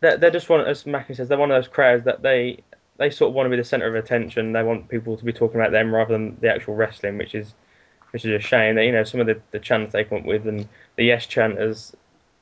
They're, 0.00 0.16
they're 0.16 0.30
just 0.30 0.48
one, 0.48 0.62
as 0.62 0.86
Mackie 0.86 1.14
says, 1.14 1.28
they're 1.28 1.38
one 1.38 1.50
of 1.50 1.62
those 1.62 1.68
crowds 1.68 2.04
that 2.04 2.22
they 2.22 2.62
they 2.96 3.10
sort 3.10 3.30
of 3.30 3.34
want 3.34 3.46
to 3.46 3.50
be 3.50 3.56
the 3.56 3.64
center 3.64 3.86
of 3.86 3.94
attention. 3.94 4.52
They 4.52 4.62
want 4.62 4.88
people 4.88 5.16
to 5.16 5.24
be 5.24 5.32
talking 5.32 5.60
about 5.60 5.72
them 5.72 5.94
rather 5.94 6.12
than 6.12 6.36
the 6.40 6.52
actual 6.52 6.74
wrestling, 6.74 7.18
which 7.18 7.34
is 7.34 7.54
which 8.10 8.24
is 8.24 8.32
a 8.32 8.40
shame. 8.40 8.74
That 8.74 8.84
you 8.84 8.92
know 8.92 9.04
some 9.04 9.20
of 9.20 9.26
the, 9.26 9.40
the 9.52 9.58
chants 9.58 9.92
they 9.92 10.04
come 10.04 10.18
up 10.18 10.24
with 10.24 10.46
and 10.46 10.68
the 10.96 11.04
yes 11.04 11.26
chanters, 11.26 11.94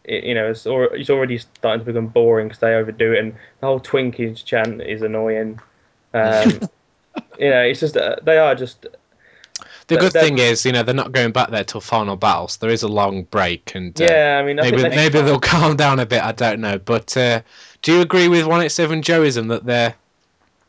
it, 0.04 0.24
you 0.24 0.34
know, 0.34 0.50
it's, 0.50 0.66
al- 0.66 0.92
it's 0.92 1.10
already 1.10 1.38
starting 1.38 1.84
to 1.84 1.92
become 1.92 2.08
boring 2.08 2.48
because 2.48 2.60
they 2.60 2.74
overdo 2.74 3.12
it, 3.12 3.20
and 3.20 3.34
the 3.60 3.66
whole 3.66 3.80
Twinkies 3.80 4.44
chant 4.44 4.82
is 4.82 5.02
annoying. 5.02 5.60
Um, 6.14 6.50
you 7.38 7.50
know, 7.50 7.62
it's 7.62 7.80
just 7.80 7.96
uh, 7.96 8.16
they 8.22 8.38
are 8.38 8.54
just 8.54 8.86
The 9.88 9.96
good 9.96 10.12
thing 10.12 10.38
is, 10.38 10.64
you 10.66 10.72
know, 10.72 10.82
they're 10.82 10.94
not 10.94 11.12
going 11.12 11.32
back 11.32 11.50
there 11.50 11.64
till 11.64 11.80
final 11.80 12.14
battles. 12.14 12.52
so 12.52 12.58
there 12.60 12.70
is 12.70 12.82
a 12.82 12.88
long 12.88 13.24
break, 13.24 13.74
and 13.74 13.98
uh, 14.00 14.06
yeah. 14.08 14.38
I 14.40 14.46
mean, 14.46 14.60
I 14.60 14.64
maybe 14.64 14.82
they, 14.82 14.88
maybe 14.90 15.20
they'll 15.22 15.40
calm 15.54 15.76
down 15.76 15.98
a 15.98 16.06
bit. 16.06 16.22
I 16.22 16.32
don't 16.32 16.60
know, 16.60 16.78
but 16.78 17.16
uh, 17.16 17.40
do 17.82 17.94
you 17.94 18.00
agree 18.02 18.28
with 18.28 18.46
one 18.46 18.62
eight 18.62 18.70
seven 18.70 19.02
Joeism 19.02 19.48
that 19.48 19.64
they're 19.64 19.94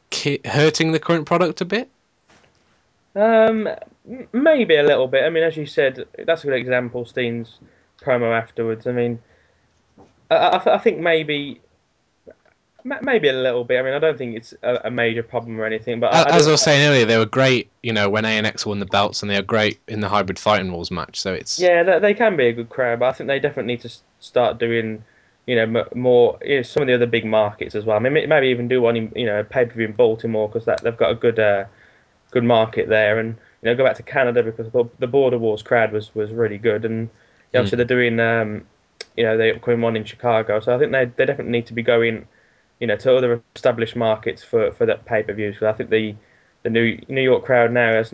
ki- 0.10 0.42
hurting 0.46 0.94
the 0.94 1.00
current 1.00 1.26
product 1.26 1.62
a 1.62 1.66
bit? 1.66 1.90
Um, 3.16 3.68
maybe 4.32 4.76
a 4.76 4.84
little 4.84 5.08
bit. 5.08 5.24
I 5.26 5.30
mean, 5.30 5.44
as 5.44 5.58
you 5.58 5.66
said, 5.66 6.06
that's 6.26 6.44
a 6.44 6.48
good 6.48 6.56
example. 6.56 7.06
Steen's 7.06 7.60
promo 8.02 8.38
afterwards. 8.38 8.88
I 8.88 8.92
mean, 8.92 9.20
I, 10.32 10.48
I, 10.48 10.58
th- 10.60 10.68
I 10.68 10.78
think 10.78 11.00
maybe, 11.00 11.60
ma- 11.60 11.69
maybe 12.84 13.30
a 13.30 13.34
little 13.34 13.64
bit. 13.64 13.80
I 13.80 13.84
mean, 13.84 13.94
I 13.94 14.00
don't 14.00 14.18
think 14.18 14.36
it's 14.36 14.54
a, 14.64 14.90
major 14.92 15.24
problem 15.24 15.60
or 15.60 15.66
anything. 15.66 16.00
But 16.00 16.14
I, 16.14 16.18
I 16.18 16.22
As 16.22 16.26
I 16.28 16.38
don't- 16.40 16.52
was 16.52 16.62
saying 16.62 16.88
earlier, 16.88 17.06
they 17.06 17.18
were 17.18 17.26
great, 17.26 17.70
you 17.84 17.94
know, 17.94 18.10
when 18.10 18.24
ANX 18.24 18.66
won 18.66 18.80
the 18.80 18.86
belts, 18.86 19.22
and 19.22 19.30
they 19.30 19.36
were 19.36 19.42
great 19.44 19.80
in 19.88 20.00
the 20.00 20.10
hybrid 20.10 20.40
fighting 20.40 20.72
rules 20.72 20.92
match. 20.92 21.20
So 21.20 21.34
it's 21.34 21.60
yeah, 21.60 21.84
they, 21.84 22.00
they 22.00 22.14
can 22.14 22.36
be 22.36 22.48
a 22.48 22.54
good 22.54 22.70
crowd, 22.70 23.00
but 23.00 23.08
I 23.08 23.12
think 23.14 23.28
they 23.28 23.40
definitely 23.40 23.74
need 23.74 23.82
to 23.82 23.92
start 24.20 24.60
doing, 24.60 25.04
you 25.46 25.56
know, 25.56 25.86
more. 25.96 26.38
You 26.44 26.58
know, 26.58 26.62
some 26.64 26.84
of 26.84 26.88
the 26.88 26.94
other 26.96 27.06
big 27.08 27.26
markets 27.26 27.76
as 27.76 27.86
well. 27.86 27.98
I 27.98 28.00
mean, 28.00 28.28
maybe 28.28 28.48
even 28.48 28.68
do 28.68 28.82
one 28.82 28.96
in, 28.96 29.12
you 29.16 29.26
know, 29.26 29.44
pay 29.44 29.66
per 29.66 29.74
view 29.74 29.86
in 29.86 29.94
Baltimore 29.94 30.48
because 30.48 30.66
that 30.66 30.82
they've 30.84 30.96
got 30.98 31.12
a 31.12 31.16
good, 31.16 31.40
uh, 31.40 31.66
good 32.32 32.44
market 32.44 32.88
there, 32.90 33.20
and 33.20 33.36
you 33.62 33.70
know, 33.70 33.76
go 33.76 33.84
back 33.84 33.98
to 33.98 34.04
Canada 34.04 34.42
because 34.44 34.72
the, 34.72 35.08
Border 35.08 35.38
Wars 35.38 35.62
crowd 35.62 35.92
was 35.92 36.14
was 36.16 36.32
really 36.32 36.58
good, 36.58 36.86
and 36.86 37.02
you 37.02 37.10
know, 37.54 37.60
obviously 37.62 37.78
they're 37.78 37.86
doing, 37.86 38.20
um, 38.20 38.66
you 39.18 39.24
know, 39.24 39.38
the 39.38 39.56
upcoming 39.56 39.82
one 39.82 39.96
in 39.96 40.06
Chicago, 40.06 40.60
so 40.60 40.74
I 40.74 40.80
think 40.80 40.92
they 40.92 41.06
they 41.06 41.26
definitely 41.26 41.52
need 41.52 41.68
to 41.68 41.74
be 41.74 41.82
going, 41.84 42.28
you 42.80 42.88
know, 42.88 42.96
to 42.98 43.16
other 43.16 43.42
established 43.56 43.96
markets 43.96 44.44
for 44.44 44.72
for 44.74 44.86
that 44.86 45.06
pay 45.06 45.24
per 45.24 45.34
views. 45.34 45.56
Because 45.56 45.74
I 45.74 45.78
think 45.78 45.90
the 45.90 46.16
the 46.64 46.70
New 46.70 47.02
New 47.08 47.22
York 47.22 47.46
crowd 47.46 47.72
now 47.72 47.94
has, 47.94 48.14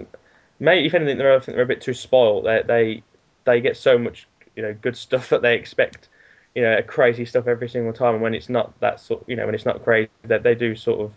maybe 0.59 0.88
if 0.88 0.93
anything, 0.93 1.18
they're 1.18 1.36
I 1.36 1.39
think 1.39 1.55
they're 1.55 1.66
a 1.66 1.68
bit 1.68 1.82
too 1.82 1.93
spoiled. 1.93 2.45
They 2.45 2.63
they 2.66 3.03
they 3.45 3.61
get 3.61 3.78
so 3.78 3.97
much 3.97 4.28
you 4.55 4.63
know 4.63 4.74
good 4.74 4.97
stuff 4.97 5.30
that 5.30 5.41
they 5.41 5.55
expect. 5.55 6.09
You 6.53 6.61
know, 6.61 6.82
crazy 6.84 7.26
stuff 7.26 7.47
every 7.47 7.68
single 7.68 7.91
time, 7.91 8.13
and 8.13 8.24
when 8.24 8.34
it's 8.34 8.47
not 8.47 8.80
that 8.80 9.01
sort, 9.01 9.28
you 9.28 9.36
know, 9.36 9.45
when 9.45 9.55
it's 9.55 9.66
not 9.66 9.84
crazy, 9.84 10.09
that 10.24 10.43
they 10.43 10.55
do 10.55 10.74
sort 10.76 11.01
of 11.01 11.13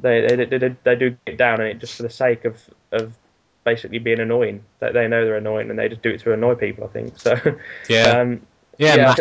they 0.00 0.26
they, 0.26 0.44
they, 0.44 0.58
they, 0.58 0.76
they 0.82 0.96
do 0.96 1.16
get 1.26 1.38
down 1.38 1.60
on 1.60 1.66
it 1.66 1.78
just 1.78 1.94
for 1.94 2.02
the 2.02 2.10
sake 2.10 2.44
of 2.44 2.58
of 2.92 3.12
basically 3.64 3.98
being 3.98 4.20
annoying. 4.20 4.64
That 4.80 4.94
they 4.94 5.06
know 5.06 5.24
they're 5.24 5.36
annoying 5.36 5.70
and 5.70 5.78
they 5.78 5.88
just 5.88 6.02
do 6.02 6.10
it 6.10 6.20
to 6.20 6.32
annoy 6.32 6.54
people. 6.56 6.84
I 6.84 6.88
think 6.88 7.18
so. 7.18 7.36
yeah, 7.88 8.20
Um, 8.20 8.40
yeah, 8.78 8.94
yeah, 8.94 9.14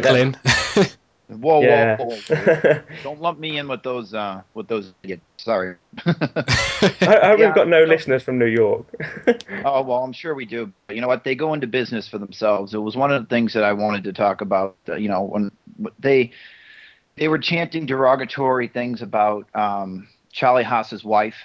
I 1.29 1.33
think 1.33 1.41
that- 1.41 1.41
Macklin. 1.41 1.41
Whoa, 1.41 1.61
yeah. 1.61 1.97
whoa, 1.97 2.05
whoa, 2.05 2.17
whoa. 2.17 2.81
Don't 3.03 3.21
lump 3.21 3.39
me 3.39 3.57
in 3.57 3.67
with 3.67 3.83
those 3.83 4.13
uh 4.13 4.41
with 4.53 4.67
those 4.67 4.93
idiots. 5.03 5.23
Sorry. 5.37 5.75
I, 6.05 6.11
I 7.01 7.27
hope 7.27 7.39
Yeah, 7.39 7.45
we've 7.47 7.55
got 7.55 7.67
no 7.67 7.83
no. 7.83 7.85
listeners 7.85 8.23
from 8.23 8.37
New 8.39 8.45
York. 8.45 8.85
Oh 9.65 9.81
well, 9.81 10.03
I'm 10.03 10.13
sure 10.13 10.33
we 10.33 10.45
do. 10.45 10.71
But 10.87 10.95
you 10.95 11.01
know 11.01 11.07
what? 11.07 11.23
They 11.23 11.35
go 11.35 11.53
into 11.53 11.67
business 11.67 12.07
for 12.07 12.17
themselves. 12.17 12.73
It 12.73 12.79
was 12.79 12.95
one 12.95 13.11
of 13.11 13.21
the 13.21 13.27
things 13.27 13.53
that 13.53 13.63
I 13.63 13.73
wanted 13.73 14.03
to 14.05 14.13
talk 14.13 14.41
about. 14.41 14.75
Uh, 14.87 14.95
you 14.95 15.09
know, 15.09 15.23
when 15.23 15.51
they 15.99 16.31
they 17.17 17.27
were 17.27 17.39
chanting 17.39 17.85
derogatory 17.85 18.67
things 18.67 19.01
about 19.01 19.47
um, 19.55 20.07
Charlie 20.31 20.63
Haas's 20.63 21.03
wife, 21.03 21.35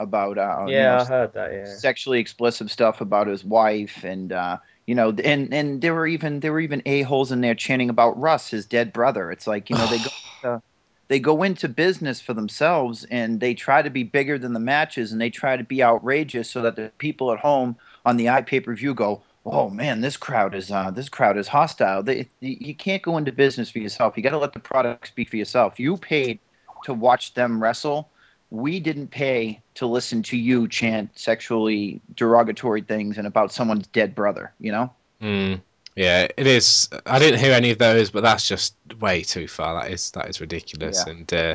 about 0.00 0.38
uh, 0.38 0.64
you 0.66 0.74
yeah, 0.74 0.96
know, 0.96 1.02
I 1.02 1.04
heard 1.04 1.32
that. 1.34 1.52
Yeah. 1.52 1.66
sexually 1.76 2.20
explicit 2.20 2.70
stuff 2.70 3.00
about 3.00 3.26
his 3.26 3.44
wife, 3.44 4.04
and 4.04 4.32
uh, 4.32 4.58
you 4.86 4.94
know, 4.94 5.10
and 5.24 5.52
and 5.54 5.80
there 5.80 5.94
were 5.94 6.06
even 6.06 6.40
there 6.40 6.52
were 6.52 6.60
even 6.60 6.82
a 6.86 7.02
holes 7.02 7.32
in 7.32 7.40
there 7.40 7.54
chanting 7.54 7.90
about 7.90 8.18
Russ, 8.20 8.48
his 8.50 8.66
dead 8.66 8.92
brother. 8.92 9.30
It's 9.30 9.46
like 9.46 9.70
you 9.70 9.76
know 9.76 9.86
they 9.86 9.98
go. 9.98 10.10
to- 10.42 10.62
they 11.08 11.18
go 11.20 11.42
into 11.42 11.68
business 11.68 12.20
for 12.20 12.32
themselves 12.32 13.04
and 13.10 13.38
they 13.40 13.54
try 13.54 13.82
to 13.82 13.90
be 13.90 14.04
bigger 14.04 14.38
than 14.38 14.54
the 14.54 14.60
matches 14.60 15.12
and 15.12 15.20
they 15.20 15.30
try 15.30 15.56
to 15.56 15.64
be 15.64 15.82
outrageous 15.82 16.50
so 16.50 16.62
that 16.62 16.76
the 16.76 16.90
people 16.98 17.30
at 17.32 17.38
home 17.40 17.76
on 18.06 18.16
the 18.16 18.26
iPay 18.26 18.64
per 18.64 18.74
view 18.74 18.94
go, 18.94 19.22
"Oh 19.44 19.68
man, 19.70 20.00
this 20.00 20.16
crowd 20.16 20.54
is 20.54 20.70
uh, 20.70 20.90
this 20.90 21.08
crowd 21.08 21.36
is 21.36 21.48
hostile." 21.48 22.02
They, 22.02 22.30
you 22.40 22.56
you 22.60 22.74
can't 22.74 23.02
go 23.02 23.18
into 23.18 23.32
business 23.32 23.70
for 23.70 23.78
yourself. 23.80 24.16
You 24.16 24.22
got 24.22 24.30
to 24.30 24.38
let 24.38 24.54
the 24.54 24.60
product 24.60 25.08
speak 25.08 25.28
for 25.30 25.36
yourself. 25.36 25.78
You 25.78 25.96
paid 25.98 26.40
to 26.84 26.94
watch 26.94 27.34
them 27.34 27.62
wrestle. 27.62 28.10
We 28.50 28.80
didn't 28.80 29.08
pay 29.08 29.60
to 29.74 29.86
listen 29.86 30.22
to 30.24 30.36
you 30.36 30.68
chant 30.68 31.18
sexually 31.18 32.00
derogatory 32.14 32.82
things 32.82 33.18
and 33.18 33.26
about 33.26 33.52
someone's 33.52 33.86
dead 33.88 34.14
brother. 34.14 34.52
You 34.60 34.72
know. 34.72 34.92
Mm, 35.20 35.60
yeah, 35.96 36.28
it 36.36 36.46
is. 36.46 36.88
I 37.06 37.18
didn't 37.18 37.40
hear 37.40 37.52
any 37.52 37.70
of 37.70 37.78
those, 37.78 38.10
but 38.10 38.22
that's 38.22 38.46
just 38.46 38.74
way 39.00 39.22
too 39.22 39.48
far. 39.48 39.82
That 39.82 39.92
is 39.92 40.10
that 40.12 40.28
is 40.28 40.40
ridiculous. 40.40 41.04
Yeah. 41.06 41.12
And 41.12 41.34
uh, 41.34 41.54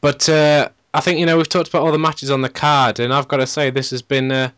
but 0.00 0.28
uh, 0.28 0.68
I 0.94 1.00
think 1.00 1.18
you 1.18 1.26
know 1.26 1.36
we've 1.36 1.48
talked 1.48 1.68
about 1.68 1.82
all 1.82 1.92
the 1.92 1.98
matches 1.98 2.30
on 2.30 2.42
the 2.42 2.48
card, 2.48 3.00
and 3.00 3.12
I've 3.12 3.28
got 3.28 3.38
to 3.38 3.46
say 3.46 3.70
this 3.70 3.90
has 3.90 4.02
been 4.02 4.30
uh, 4.30 4.50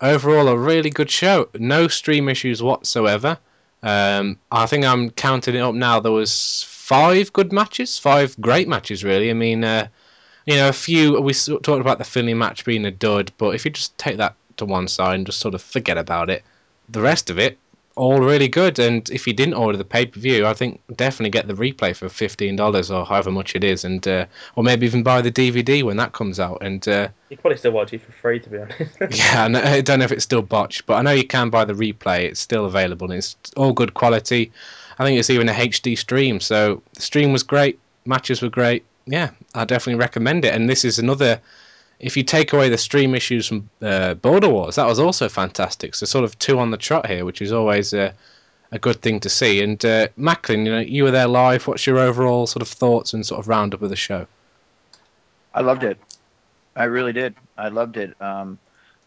overall 0.00 0.48
a 0.48 0.56
really 0.56 0.90
good 0.90 1.10
show. 1.10 1.48
No 1.54 1.88
stream 1.88 2.28
issues 2.28 2.62
whatsoever. 2.62 3.38
Um, 3.82 4.38
I 4.50 4.66
think 4.66 4.84
I'm 4.84 5.10
counting 5.10 5.54
it 5.54 5.60
up 5.60 5.74
now. 5.74 6.00
There 6.00 6.12
was 6.12 6.62
five 6.66 7.32
good 7.32 7.52
matches, 7.52 7.98
five 7.98 8.38
great 8.40 8.66
matches, 8.66 9.04
really. 9.04 9.30
I 9.30 9.34
mean, 9.34 9.62
uh, 9.62 9.88
you 10.46 10.56
know, 10.56 10.68
a 10.68 10.72
few. 10.72 11.20
We 11.20 11.32
talked 11.32 11.68
about 11.68 11.98
the 11.98 12.04
Finlay 12.04 12.34
match 12.34 12.64
being 12.64 12.84
a 12.84 12.90
dud, 12.90 13.32
but 13.38 13.54
if 13.54 13.64
you 13.64 13.70
just 13.70 13.96
take 13.98 14.18
that 14.18 14.34
to 14.56 14.64
one 14.64 14.88
side 14.88 15.16
and 15.16 15.26
just 15.26 15.40
sort 15.40 15.54
of 15.54 15.62
forget 15.62 15.98
about 15.98 16.30
it, 16.30 16.42
the 16.88 17.00
rest 17.00 17.30
of 17.30 17.38
it 17.38 17.58
all 17.96 18.18
really 18.20 18.48
good. 18.48 18.78
And 18.78 19.08
if 19.10 19.26
you 19.26 19.32
didn't 19.32 19.54
order 19.54 19.78
the 19.78 19.84
pay 19.84 20.06
per 20.06 20.18
view, 20.18 20.46
I 20.46 20.54
think 20.54 20.80
definitely 20.96 21.30
get 21.30 21.46
the 21.46 21.54
replay 21.54 21.94
for 21.94 22.08
fifteen 22.08 22.56
dollars 22.56 22.90
or 22.90 23.04
however 23.04 23.30
much 23.30 23.54
it 23.54 23.64
is, 23.64 23.84
and 23.84 24.06
uh, 24.06 24.26
or 24.56 24.64
maybe 24.64 24.86
even 24.86 25.02
buy 25.02 25.20
the 25.20 25.30
DVD 25.30 25.82
when 25.82 25.96
that 25.98 26.12
comes 26.12 26.40
out. 26.40 26.58
And 26.60 26.86
uh, 26.88 27.08
You 27.28 27.36
probably 27.36 27.58
still 27.58 27.72
watch 27.72 27.92
it 27.92 28.02
for 28.02 28.12
free, 28.12 28.40
to 28.40 28.50
be 28.50 28.58
honest. 28.58 28.96
yeah, 29.10 29.48
I, 29.50 29.74
I 29.76 29.80
don't 29.80 30.00
know 30.00 30.04
if 30.04 30.12
it's 30.12 30.24
still 30.24 30.42
botched, 30.42 30.86
but 30.86 30.94
I 30.94 31.02
know 31.02 31.12
you 31.12 31.26
can 31.26 31.50
buy 31.50 31.64
the 31.64 31.74
replay. 31.74 32.24
It's 32.24 32.40
still 32.40 32.66
available, 32.66 33.10
and 33.10 33.18
it's 33.18 33.36
all 33.56 33.72
good 33.72 33.94
quality. 33.94 34.52
I 34.98 35.04
think 35.04 35.18
it's 35.18 35.30
even 35.30 35.48
a 35.48 35.52
HD 35.52 35.98
stream, 35.98 36.40
so 36.40 36.82
the 36.94 37.02
stream 37.02 37.32
was 37.32 37.42
great, 37.42 37.78
matches 38.06 38.42
were 38.42 38.48
great. 38.48 38.84
Yeah, 39.06 39.30
I 39.54 39.64
definitely 39.64 40.00
recommend 40.00 40.44
it. 40.44 40.54
And 40.54 40.68
this 40.68 40.84
is 40.84 40.98
another. 40.98 41.40
If 42.00 42.16
you 42.16 42.22
take 42.22 42.52
away 42.52 42.68
the 42.68 42.78
stream 42.78 43.14
issues 43.14 43.46
from 43.46 43.68
uh, 43.80 44.14
Border 44.14 44.48
Wars, 44.48 44.76
that 44.76 44.86
was 44.86 44.98
also 44.98 45.28
fantastic. 45.28 45.94
So 45.94 46.06
sort 46.06 46.24
of 46.24 46.38
two 46.38 46.58
on 46.58 46.70
the 46.70 46.76
trot 46.76 47.06
here, 47.06 47.24
which 47.24 47.40
is 47.40 47.52
always 47.52 47.92
a, 47.92 48.12
a 48.72 48.78
good 48.78 49.00
thing 49.00 49.20
to 49.20 49.28
see. 49.28 49.62
And 49.62 49.82
uh, 49.84 50.08
Macklin, 50.16 50.66
you 50.66 50.72
know, 50.72 50.80
you 50.80 51.04
were 51.04 51.12
there 51.12 51.28
live. 51.28 51.66
What's 51.66 51.86
your 51.86 51.98
overall 51.98 52.46
sort 52.46 52.62
of 52.62 52.68
thoughts 52.68 53.14
and 53.14 53.24
sort 53.24 53.38
of 53.38 53.48
roundup 53.48 53.80
of 53.80 53.90
the 53.90 53.96
show? 53.96 54.26
I 55.54 55.60
loved 55.60 55.84
it. 55.84 55.98
I 56.74 56.84
really 56.84 57.12
did. 57.12 57.36
I 57.56 57.68
loved 57.68 57.96
it. 57.96 58.20
Um, 58.20 58.58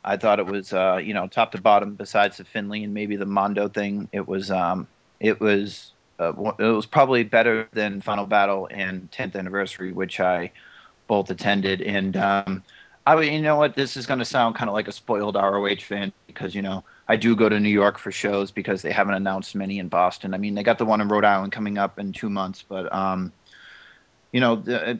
I 0.06 0.16
thought 0.16 0.40
it 0.40 0.46
was, 0.46 0.72
uh, 0.72 1.02
you 1.04 1.14
know, 1.14 1.28
top 1.28 1.52
to 1.52 1.62
bottom. 1.62 1.96
Besides 1.96 2.38
the 2.38 2.46
Finlay 2.46 2.84
and 2.84 2.94
maybe 2.94 3.18
the 3.18 3.26
Mondo 3.26 3.68
thing, 3.68 4.08
it 4.14 4.26
was, 4.26 4.50
um, 4.50 4.88
it 5.20 5.42
was, 5.42 5.92
uh, 6.20 6.34
it 6.58 6.64
was 6.64 6.86
probably 6.86 7.24
better 7.24 7.68
than 7.74 8.02
Final 8.02 8.26
Battle 8.26 8.68
and 8.72 9.10
10th 9.12 9.36
Anniversary, 9.36 9.92
which 9.92 10.20
I 10.20 10.52
both 11.08 11.30
attended. 11.30 11.82
And 11.82 12.18
um, 12.18 12.64
I 13.06 13.22
you 13.22 13.42
know 13.42 13.56
what? 13.56 13.76
This 13.76 13.98
is 13.98 14.06
going 14.06 14.20
to 14.20 14.26
sound 14.26 14.56
kind 14.56 14.70
of 14.70 14.74
like 14.74 14.88
a 14.88 14.92
spoiled 14.92 15.36
ROH 15.36 15.76
fan 15.82 16.12
because 16.28 16.54
you 16.54 16.62
know 16.62 16.84
I 17.08 17.16
do 17.16 17.36
go 17.36 17.48
to 17.48 17.60
New 17.60 17.70
York 17.70 17.98
for 17.98 18.12
shows 18.12 18.52
because 18.52 18.82
they 18.82 18.92
haven't 18.92 19.14
announced 19.14 19.56
many 19.56 19.80
in 19.80 19.88
Boston. 19.88 20.34
I 20.34 20.38
mean, 20.38 20.56
they 20.56 20.64
got 20.64 20.78
the 20.78 20.86
one 20.86 21.02
in 21.02 21.08
Rhode 21.08 21.24
Island 21.24 21.52
coming 21.54 21.78
up 21.78 22.00
in 22.00 22.12
two 22.12 22.30
months, 22.30 22.66
but 22.68 22.94
um, 22.94 23.32
you 24.32 24.42
know, 24.42 24.58
the, 24.58 25.00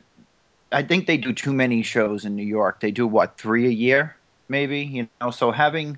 I 0.72 0.84
think 0.84 1.08
they 1.08 1.18
do 1.18 1.34
too 1.34 1.54
many 1.54 1.84
shows 1.84 2.26
in 2.26 2.36
New 2.36 2.46
York. 2.46 2.80
They 2.80 2.92
do 2.92 3.08
what 3.08 3.38
three 3.38 3.66
a 3.68 3.72
year, 3.72 4.16
maybe. 4.48 4.82
You 4.82 5.10
know, 5.20 5.32
so 5.32 5.52
having 5.52 5.98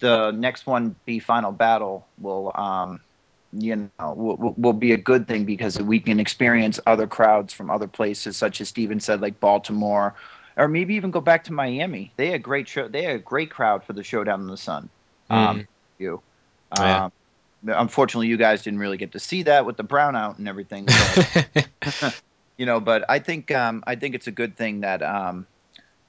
the 0.00 0.32
next 0.32 0.66
one 0.66 0.96
be 1.04 1.20
Final 1.20 1.52
Battle 1.52 2.06
will, 2.18 2.52
um, 2.54 3.00
you 3.62 3.76
know, 3.76 4.12
will, 4.14 4.36
will- 4.36 4.54
will 4.56 4.72
be 4.72 4.92
a 4.92 4.96
good 4.96 5.26
thing 5.28 5.44
because 5.44 5.80
we 5.80 6.00
can 6.00 6.20
experience 6.20 6.80
other 6.86 7.06
crowds 7.06 7.52
from 7.52 7.70
other 7.70 7.86
places, 7.88 8.36
such 8.36 8.60
as 8.60 8.68
Steven 8.68 9.00
said, 9.00 9.20
like 9.20 9.40
Baltimore, 9.40 10.14
or 10.56 10.68
maybe 10.68 10.94
even 10.94 11.10
go 11.10 11.20
back 11.20 11.44
to 11.44 11.52
Miami. 11.52 12.12
They 12.16 12.26
had 12.26 12.36
a 12.36 12.38
great 12.38 12.68
show. 12.68 12.88
They 12.88 13.02
had 13.02 13.16
a 13.16 13.20
great 13.20 13.50
crowd 13.50 13.84
for 13.84 13.92
the 13.92 14.02
Showdown 14.04 14.40
in 14.40 14.46
the 14.48 14.56
Sun. 14.56 14.90
Um, 15.30 15.66
you, 15.98 16.22
Yeah. 16.78 17.02
um, 17.02 17.12
unfortunately, 17.66 18.28
you 18.28 18.36
guys 18.36 18.62
didn't 18.62 18.80
really 18.80 18.98
get 18.98 19.12
to 19.12 19.20
see 19.20 19.42
that 19.44 19.66
with 19.66 19.76
the 19.76 19.84
brownout 19.84 20.38
and 20.38 20.48
everything. 20.48 20.94
You 22.58 22.66
know, 22.66 22.80
but 22.80 23.04
I 23.08 23.18
think 23.18 23.50
um, 23.50 23.82
I 23.86 23.96
think 23.96 24.14
it's 24.14 24.26
a 24.28 24.32
good 24.32 24.56
thing 24.56 24.80
that 24.80 25.02
um, 25.02 25.46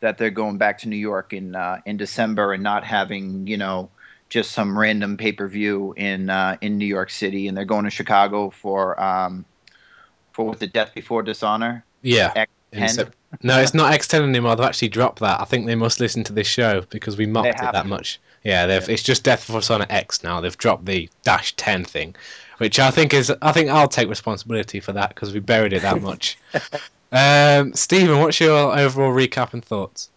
that 0.02 0.18
they're 0.18 0.30
going 0.30 0.58
back 0.58 0.80
to 0.80 0.90
New 0.90 0.98
York 0.98 1.34
in 1.34 1.56
uh, 1.56 1.80
in 1.86 1.98
December 1.98 2.54
and 2.54 2.64
not 2.64 2.84
having 2.84 3.48
you 3.48 3.58
know 3.58 3.90
just 4.30 4.52
some 4.52 4.78
random 4.78 5.18
pay 5.18 5.32
per 5.32 5.48
view 5.48 5.94
in 5.98 6.30
uh, 6.30 6.58
in 6.62 6.78
New 6.78 6.86
York 6.86 7.10
City, 7.10 7.48
and 7.48 7.58
they're 7.58 7.66
going 7.66 7.86
to 7.86 7.92
Chicago 7.92 8.50
for 8.50 9.02
um, 9.02 9.46
for 10.32 10.46
with 10.48 10.60
the 10.60 10.68
Death 10.68 10.94
Before 10.94 11.24
Dishonor. 11.24 11.84
yeah. 12.02 12.46
X10. 12.74 13.12
No, 13.42 13.60
it's 13.60 13.74
not 13.74 13.94
X10 13.94 14.22
anymore. 14.22 14.56
They've 14.56 14.66
actually 14.66 14.90
dropped 14.90 15.20
that. 15.20 15.40
I 15.42 15.46
think 15.46 15.66
they 15.66 15.76
must 15.76 16.00
listen 16.00 16.24
to 16.26 16.34
this 16.34 16.48
show 16.48 16.82
because 16.90 17.18
we 17.18 17.26
mocked 17.26 17.62
it 17.62 17.72
that 17.72 17.86
much. 17.86 18.20
Yeah, 18.44 18.66
they've, 18.66 18.88
it's 18.90 19.04
just 19.04 19.24
Death 19.24 19.46
Before 19.46 19.62
Dishonor 19.62 19.88
X 19.90 20.24
now. 20.24 20.42
They've 20.42 20.58
dropped 20.58 20.86
the 20.86 21.10
dash 21.24 21.56
10 21.56 21.84
thing, 21.84 22.16
which 22.58 22.80
I 22.80 22.92
think 22.92 23.14
is. 23.14 23.34
I 23.42 23.52
think 23.52 23.70
I'll 23.70 23.88
take 23.88 24.08
responsibility 24.08 24.80
for 24.80 24.94
that 24.94 25.10
because 25.10 25.34
we 25.34 25.40
buried 25.40 25.74
it 25.74 25.82
that 25.82 26.02
much. 26.02 26.38
um, 27.12 27.74
Stephen, 27.74 28.20
what's 28.20 28.40
your 28.40 28.78
overall 28.78 29.14
recap 29.14 29.54
and 29.54 29.64
thoughts? 29.64 30.10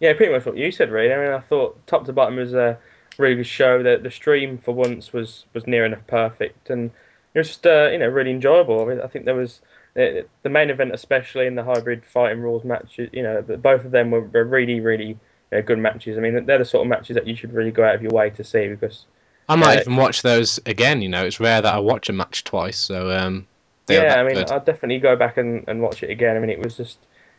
Yeah, 0.00 0.12
pretty 0.12 0.32
much 0.32 0.46
what 0.46 0.56
you 0.56 0.70
said, 0.70 0.90
really. 0.90 1.12
I 1.12 1.16
mean, 1.16 1.32
I 1.32 1.40
thought 1.40 1.84
top 1.86 2.06
to 2.06 2.12
bottom 2.12 2.36
was 2.36 2.54
a 2.54 2.78
really 3.18 3.36
good 3.36 3.46
show. 3.46 3.82
The 3.82 3.98
the 4.02 4.10
stream 4.10 4.58
for 4.58 4.72
once 4.72 5.12
was 5.12 5.46
was 5.54 5.66
near 5.66 5.84
enough 5.84 6.06
perfect, 6.06 6.70
and 6.70 6.90
it 7.34 7.38
was 7.38 7.48
just 7.48 7.66
uh, 7.66 7.88
you 7.92 7.98
know 7.98 8.08
really 8.08 8.30
enjoyable. 8.30 8.82
I, 8.82 8.86
mean, 8.86 9.00
I 9.00 9.06
think 9.06 9.24
there 9.24 9.34
was 9.34 9.60
uh, 9.96 10.22
the 10.42 10.50
main 10.50 10.70
event, 10.70 10.92
especially 10.94 11.46
in 11.46 11.54
the 11.54 11.64
hybrid 11.64 12.04
fighting 12.04 12.40
rules 12.40 12.64
match. 12.64 12.98
You 12.98 13.22
know, 13.22 13.42
both 13.42 13.84
of 13.84 13.90
them 13.90 14.10
were, 14.10 14.22
were 14.22 14.44
really 14.44 14.80
really 14.80 15.18
uh, 15.52 15.60
good 15.60 15.78
matches. 15.78 16.16
I 16.16 16.20
mean, 16.20 16.46
they're 16.46 16.58
the 16.58 16.64
sort 16.64 16.86
of 16.86 16.90
matches 16.90 17.14
that 17.14 17.26
you 17.26 17.36
should 17.36 17.52
really 17.52 17.72
go 17.72 17.84
out 17.84 17.94
of 17.94 18.02
your 18.02 18.12
way 18.12 18.30
to 18.30 18.44
see 18.44 18.68
because 18.68 19.06
I 19.48 19.56
might 19.56 19.76
Yeah. 19.76 19.80
even 19.80 19.96
watch 19.96 20.22
those 20.22 20.60
again. 20.66 21.02
You 21.02 21.08
know, 21.08 21.24
it's 21.24 21.40
rare 21.40 21.62
that 21.62 21.74
I 21.74 21.78
watch 21.78 22.08
a 22.08 22.12
match 22.12 22.44
twice, 22.44 22.78
so 22.78 23.10
um, 23.10 23.46
yeah, 23.88 24.04
that 24.04 24.18
I 24.18 24.24
mean, 24.24 24.34
good. 24.34 24.50
I'll 24.50 24.60
definitely 24.60 24.98
go 24.98 25.16
back 25.16 25.36
and, 25.38 25.64
and 25.66 25.80
watch 25.80 26.02
it 26.02 26.10
again. 26.10 26.36
I 26.36 26.40
mean, 26.40 26.50
it 26.50 26.58
was 26.58 26.76
just, 26.76 26.98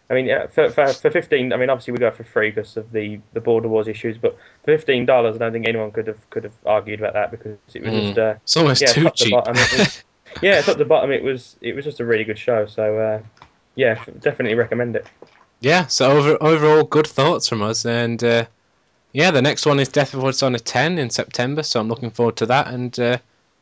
I 0.10 0.16
mean, 0.16 0.26
yeah, 0.26 0.48
for, 0.48 0.72
for, 0.72 0.94
for 0.94 1.12
fifteen, 1.12 1.54
I 1.54 1.58
mean, 1.58 1.70
obviously 1.70 1.94
we 1.94 2.00
go 2.00 2.12
for 2.12 2.24
free 2.24 2.50
because 2.50 2.78
of 2.78 2.92
the, 2.92 3.20
the 3.34 3.42
border 3.42 3.68
wars 3.68 3.88
issues, 3.88 4.18
but 4.18 4.38
for 4.64 4.78
fifteen 4.78 5.06
dollars, 5.06 5.36
I 5.36 5.40
don't 5.40 5.54
think 5.54 5.68
anyone 5.68 5.92
could 5.92 6.08
have 6.08 6.30
could 6.32 6.44
have 6.46 6.54
argued 6.66 7.00
about 7.00 7.14
that 7.14 7.32
because 7.32 7.58
it 7.76 7.84
was 7.84 7.94
Mm. 7.94 7.94
just, 7.94 8.18
uh, 8.18 8.36
It's 8.44 8.58
almost 8.58 8.80
yeah, 8.80 8.94
too 8.94 9.10
top 9.18 9.18
cheap. 9.18 9.30
bottom. 9.30 9.60
It 9.60 9.72
was, 9.72 10.04
yeah, 10.42 10.62
top 10.62 10.78
to 10.78 10.86
bottom, 10.86 11.12
it 11.12 11.24
was 11.24 11.58
it 11.62 11.76
was 11.76 11.86
just 11.86 12.00
a 12.00 12.06
really 12.06 12.24
good 12.24 12.40
show. 12.40 12.66
So 12.66 12.98
uh, 12.98 13.22
yeah, 13.76 14.04
definitely 14.20 14.56
recommend 14.56 14.96
it. 14.96 15.08
yeah, 15.60 15.88
so 15.88 16.12
over, 16.18 16.38
overall, 16.42 16.84
good 16.84 17.08
thoughts 17.08 17.48
from 17.48 17.62
us, 17.62 17.86
and 17.86 18.24
uh, 18.24 18.48
yeah, 19.14 19.32
the 19.32 19.42
next 19.42 19.66
one 19.66 19.80
is 19.80 19.90
Death 19.90 20.12
Before 20.14 20.32
Dishonor 20.32 20.60
10 20.60 21.00
in 21.00 21.10
September, 21.10 21.64
so 21.64 21.80
I'm 21.82 21.90
looking 21.90 22.12
forward 22.12 22.38
to 22.38 22.48
that, 22.48 22.68
and 22.70 22.98
uh, 23.00 23.20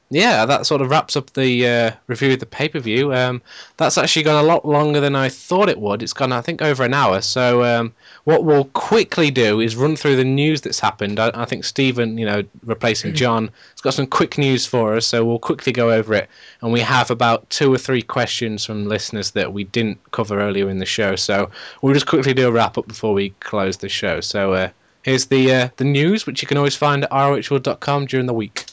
yeah, 0.10 0.46
that 0.46 0.66
sort 0.66 0.82
of 0.82 0.90
wraps 0.90 1.18
up 1.18 1.34
the 1.34 1.68
uh, 1.68 1.92
review 2.08 2.32
of 2.32 2.40
the 2.40 2.46
pay 2.46 2.70
per 2.70 2.80
view. 2.80 3.14
Um, 3.14 3.42
that's 3.76 3.98
actually 3.98 4.24
gone 4.24 4.42
a 4.42 4.48
lot 4.48 4.66
longer 4.66 5.02
than 5.02 5.18
I 5.18 5.28
thought 5.28 5.68
it 5.68 5.80
would. 5.80 6.02
It's 6.02 6.14
gone, 6.14 6.32
I 6.32 6.40
think, 6.40 6.62
over 6.62 6.86
an 6.86 6.94
hour. 6.94 7.20
So 7.20 7.64
um, 7.64 7.94
what 8.24 8.46
we'll 8.46 8.66
quickly 8.66 9.32
do 9.32 9.60
is 9.60 9.76
run 9.76 9.98
through 9.98 10.16
the 10.16 10.24
news 10.24 10.62
that's 10.62 10.80
happened. 10.80 11.20
I, 11.20 11.32
I 11.34 11.44
think 11.44 11.66
Stephen, 11.66 12.18
you 12.18 12.26
know, 12.26 12.44
replacing 12.64 13.14
John, 13.16 13.50
has 13.72 13.82
got 13.82 13.96
some 13.96 14.08
quick 14.08 14.38
news 14.38 14.66
for 14.66 14.96
us. 14.96 15.06
So 15.06 15.26
we'll 15.26 15.40
quickly 15.40 15.74
go 15.74 15.92
over 15.92 16.14
it, 16.14 16.30
and 16.62 16.72
we 16.72 16.80
have 16.80 17.12
about 17.12 17.50
two 17.50 17.74
or 17.74 17.78
three 17.78 18.02
questions 18.02 18.64
from 18.64 18.88
listeners 18.88 19.32
that 19.32 19.52
we 19.52 19.66
didn't 19.66 20.00
cover 20.12 20.40
earlier 20.40 20.70
in 20.70 20.80
the 20.80 20.86
show. 20.86 21.18
So 21.18 21.52
we'll 21.82 21.94
just 21.94 22.08
quickly 22.08 22.34
do 22.34 22.48
a 22.48 22.52
wrap 22.52 22.78
up 22.78 22.88
before 22.88 23.14
we 23.14 23.32
close 23.42 23.76
the 23.76 23.90
show. 23.90 24.22
So 24.22 24.54
uh, 24.54 24.70
here's 25.04 25.26
the 25.26 25.54
uh, 25.54 25.70
the 25.76 25.84
news, 25.84 26.26
which 26.26 26.42
you 26.42 26.48
can 26.48 26.58
always 26.58 26.78
find 26.78 27.04
at 27.04 27.12
rohworld.com 27.12 28.06
during 28.06 28.26
the 28.26 28.34
week. 28.34 28.68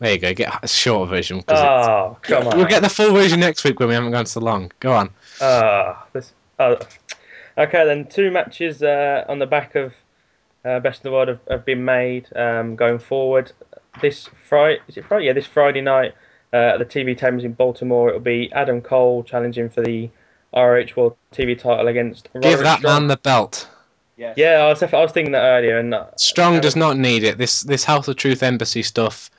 There 0.00 0.12
you 0.12 0.18
go. 0.18 0.32
Get 0.34 0.52
a 0.62 0.66
short 0.68 1.08
version. 1.10 1.42
'cause 1.42 1.58
it's- 1.58 1.86
Oh, 1.88 2.16
come 2.22 2.48
on. 2.48 2.56
We'll 2.56 2.66
get 2.66 2.82
the 2.82 2.88
full 2.88 3.12
version 3.12 3.38
next 3.38 3.62
week 3.64 3.78
when 3.78 3.88
we 3.88 3.94
haven't 3.94 4.10
gone 4.12 4.26
so 4.26 4.40
long. 4.40 4.72
Go 4.80 4.92
on. 4.92 5.10
Ah, 5.40 6.06
this. 6.12 6.32
Oh. 6.58 6.78
Okay, 7.58 7.84
then 7.84 8.06
two 8.06 8.30
matches 8.30 8.82
uh, 8.82 9.24
on 9.28 9.38
the 9.38 9.46
back 9.46 9.74
of 9.74 9.92
uh, 10.64 10.80
Best 10.80 11.04
in 11.04 11.10
the 11.10 11.12
World 11.14 11.28
have, 11.28 11.40
have 11.50 11.64
been 11.64 11.84
made 11.84 12.26
um, 12.36 12.76
going 12.76 12.98
forward. 12.98 13.52
This 14.00 14.28
Friday, 14.48 14.80
is 14.88 14.96
it 14.96 15.04
Friday? 15.04 15.26
Yeah, 15.26 15.32
this 15.34 15.46
Friday 15.46 15.80
night 15.82 16.14
uh, 16.52 16.56
at 16.56 16.78
the 16.78 16.84
TV 16.86 17.16
Tames 17.16 17.44
in 17.44 17.52
Baltimore, 17.52 18.08
it'll 18.08 18.20
be 18.20 18.50
Adam 18.52 18.80
Cole 18.80 19.22
challenging 19.24 19.68
for 19.68 19.82
the 19.82 20.08
ROH 20.54 20.86
World 20.96 21.16
TV 21.34 21.58
title 21.58 21.88
against. 21.88 22.28
Give 22.34 22.44
Roderick 22.44 22.62
that 22.64 22.78
Strong. 22.78 22.94
man 23.02 23.08
the 23.08 23.16
belt. 23.18 23.68
Yes. 24.16 24.34
Yeah, 24.36 24.60
I 24.64 24.68
was, 24.68 24.82
I 24.82 24.86
was 25.00 25.12
thinking 25.12 25.32
that 25.32 25.42
earlier, 25.42 25.78
and 25.78 25.92
uh, 25.94 26.06
Strong 26.16 26.60
does 26.60 26.76
not 26.76 26.96
need 26.96 27.24
it. 27.24 27.36
This 27.38 27.62
this 27.62 27.84
House 27.84 28.06
of 28.08 28.16
Truth 28.16 28.42
Embassy 28.42 28.82
stuff 28.82 29.30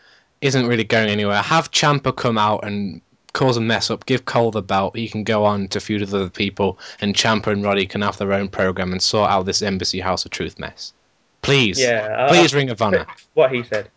isn't 0.42 0.68
really 0.68 0.84
going 0.84 1.10
anywhere. 1.10 1.42
Have 1.42 1.72
Ciampa 1.72 2.16
come 2.16 2.38
out 2.38 2.64
and 2.66 3.02
cause 3.34 3.58
a 3.58 3.62
mess 3.62 3.90
up. 3.90 4.06
Give 4.06 4.26
Cole 4.26 4.52
the 4.52 4.62
belt. 4.62 4.96
He 4.96 5.08
can 5.08 5.24
go 5.24 5.46
on 5.46 5.68
to 5.70 5.80
feud 5.80 6.02
with 6.02 6.14
other 6.14 6.30
people, 6.30 6.78
and 7.00 7.16
Ciampa 7.16 7.48
and 7.48 7.64
Roddy 7.64 7.86
can 7.86 8.02
have 8.02 8.18
their 8.18 8.34
own 8.34 8.48
program 8.50 8.92
and 8.92 9.02
sort 9.02 9.30
out 9.30 9.46
this 9.46 9.62
Embassy 9.62 10.00
House 10.00 10.26
of 10.26 10.32
Truth 10.32 10.60
mess. 10.60 10.94
Please, 11.42 11.80
Yeah, 11.80 12.28
please, 12.30 12.54
I- 12.54 12.58
Ring 12.58 12.70
of 12.70 12.82
Honor. 12.82 13.06
what 13.34 13.52
he 13.52 13.64
said. 13.64 13.90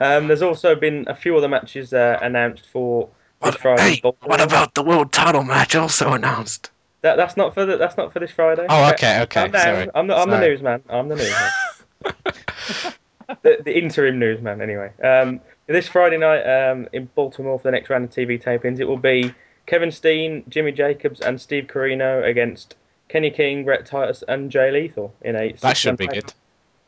Um, 0.00 0.26
there's 0.26 0.42
also 0.42 0.74
been 0.74 1.04
a 1.08 1.14
few 1.14 1.36
other 1.36 1.48
matches 1.48 1.92
uh, 1.94 2.18
announced 2.20 2.66
for 2.72 3.08
this 3.42 3.52
What, 3.54 3.60
Friday. 3.60 3.82
hey, 3.94 4.00
Baltimore. 4.02 4.28
what 4.30 4.40
about 4.40 4.74
the 4.74 4.82
world 4.82 5.12
title 5.12 5.44
match 5.44 5.76
also 5.76 6.12
announced? 6.12 6.70
That, 7.02 7.16
that's 7.16 7.36
not 7.36 7.54
for 7.54 7.64
the, 7.64 7.76
that's 7.76 7.96
not 7.96 8.12
for 8.12 8.18
this 8.18 8.32
Friday. 8.32 8.66
Oh, 8.68 8.90
okay, 8.90 9.20
okay, 9.22 9.48
down. 9.48 9.62
sorry. 9.62 9.88
I'm 9.94 10.06
the 10.08 10.16
I'm 10.16 10.30
the 10.30 10.40
newsman. 10.40 10.82
I'm 10.88 11.08
the 11.08 11.16
newsman. 11.16 12.92
the, 13.42 13.58
the 13.64 13.76
interim 13.76 14.18
newsman, 14.18 14.60
anyway. 14.60 14.90
Um, 15.02 15.40
this 15.66 15.88
Friday 15.88 16.18
night 16.18 16.42
um, 16.42 16.88
in 16.92 17.06
Baltimore 17.14 17.58
for 17.58 17.64
the 17.64 17.72
next 17.72 17.90
round 17.90 18.04
of 18.04 18.10
TV 18.10 18.42
tapings, 18.42 18.80
it 18.80 18.84
will 18.84 18.96
be 18.96 19.34
Kevin 19.66 19.90
Steen, 19.90 20.44
Jimmy 20.48 20.72
Jacobs, 20.72 21.20
and 21.20 21.40
Steve 21.40 21.64
Corino 21.64 22.28
against 22.28 22.76
Kenny 23.08 23.30
King, 23.30 23.64
Rhett 23.64 23.86
Titus, 23.86 24.22
and 24.28 24.50
Jay 24.50 24.70
Lethal 24.70 25.14
in 25.22 25.36
a. 25.36 25.52
That 25.60 25.76
should 25.76 25.96
be 25.96 26.06
good. 26.06 26.32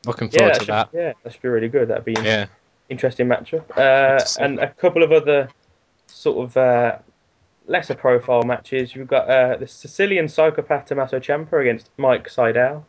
Looking 0.04 0.28
Yeah, 0.28 0.38
forward 0.38 0.52
that 0.52 0.58
to 0.58 0.64
should, 0.64 0.74
that. 0.74 0.88
yeah, 0.92 1.12
that 1.22 1.32
should 1.32 1.42
be 1.42 1.48
really 1.48 1.68
good. 1.68 1.88
That'd 1.88 2.04
be 2.04 2.14
an 2.14 2.24
Yeah. 2.24 2.46
interesting 2.88 3.26
matchup. 3.28 3.64
Uh, 3.76 4.24
and 4.40 4.58
a 4.60 4.72
couple 4.74 5.02
of 5.02 5.12
other 5.12 5.48
sort 6.06 6.44
of 6.44 6.56
uh, 6.56 6.98
lesser 7.66 7.94
profile 7.94 8.42
matches. 8.42 8.94
You've 8.94 9.08
got 9.08 9.28
uh, 9.28 9.56
the 9.56 9.66
Sicilian 9.66 10.28
psychopath 10.28 10.86
Tommaso 10.86 11.18
Ciampa 11.18 11.60
against 11.60 11.90
Mike 11.96 12.28
Sydal, 12.28 12.84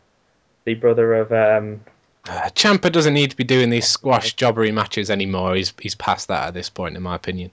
the 0.65 0.75
brother 0.75 1.15
of 1.15 1.31
um, 1.31 1.81
Uh, 2.27 2.49
Ciampa 2.49 2.91
doesn't 2.91 3.13
need 3.13 3.31
to 3.31 3.37
be 3.37 3.43
doing 3.43 3.69
these 3.69 3.87
squash 3.87 4.35
jobbery 4.35 4.73
matches 4.73 5.09
anymore. 5.09 5.55
He's 5.55 5.73
he's 5.81 5.95
past 5.95 6.27
that 6.27 6.47
at 6.49 6.53
this 6.53 6.69
point, 6.69 6.95
in 6.97 7.03
my 7.03 7.15
opinion. 7.15 7.51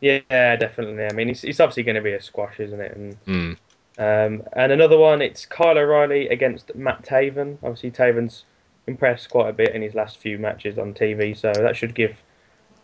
Yeah, 0.00 0.20
definitely. 0.56 1.04
I 1.04 1.12
mean, 1.12 1.28
it's, 1.28 1.44
it's 1.44 1.60
obviously 1.60 1.82
going 1.82 1.96
to 1.96 2.00
be 2.00 2.12
a 2.12 2.22
squash, 2.22 2.58
isn't 2.58 2.80
it? 2.80 2.96
And 2.96 3.16
Mm. 3.26 3.56
um, 3.98 4.42
and 4.54 4.72
another 4.72 4.96
one, 4.98 5.20
it's 5.20 5.44
Kyle 5.44 5.76
O'Reilly 5.76 6.28
against 6.28 6.74
Matt 6.74 7.02
Taven. 7.02 7.58
Obviously, 7.62 7.90
Taven's 7.90 8.44
impressed 8.86 9.28
quite 9.30 9.50
a 9.50 9.52
bit 9.52 9.74
in 9.74 9.82
his 9.82 9.94
last 9.94 10.16
few 10.18 10.38
matches 10.38 10.78
on 10.78 10.94
TV, 10.94 11.36
so 11.36 11.52
that 11.52 11.76
should 11.76 11.94
give 11.94 12.16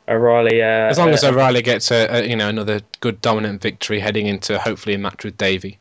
O'Reilly. 0.08 0.62
Uh, 0.62 0.66
As 0.66 0.98
long 0.98 1.08
as 1.10 1.24
uh, 1.24 1.28
O'Reilly 1.30 1.62
gets 1.62 1.90
a, 1.90 2.06
a 2.18 2.26
you 2.26 2.36
know 2.36 2.48
another 2.50 2.80
good 3.00 3.20
dominant 3.22 3.62
victory 3.62 3.98
heading 4.00 4.26
into 4.26 4.58
hopefully 4.58 4.94
a 4.94 4.98
match 4.98 5.24
with 5.24 5.38
Davey. 5.38 5.78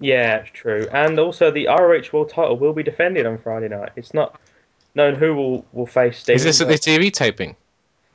Yeah, 0.00 0.36
it's 0.36 0.50
true. 0.50 0.88
And 0.92 1.18
also, 1.18 1.50
the 1.50 1.66
ROH 1.66 2.10
World 2.12 2.28
title 2.30 2.56
will 2.56 2.72
be 2.72 2.82
defended 2.82 3.26
on 3.26 3.38
Friday 3.38 3.68
night. 3.68 3.90
It's 3.96 4.12
not 4.14 4.40
known 4.94 5.14
who 5.14 5.34
will, 5.34 5.66
will 5.72 5.86
face 5.86 6.18
Steve. 6.18 6.36
Is 6.36 6.44
this 6.44 6.60
at 6.60 6.68
the 6.68 6.74
TV 6.74 7.12
taping? 7.12 7.56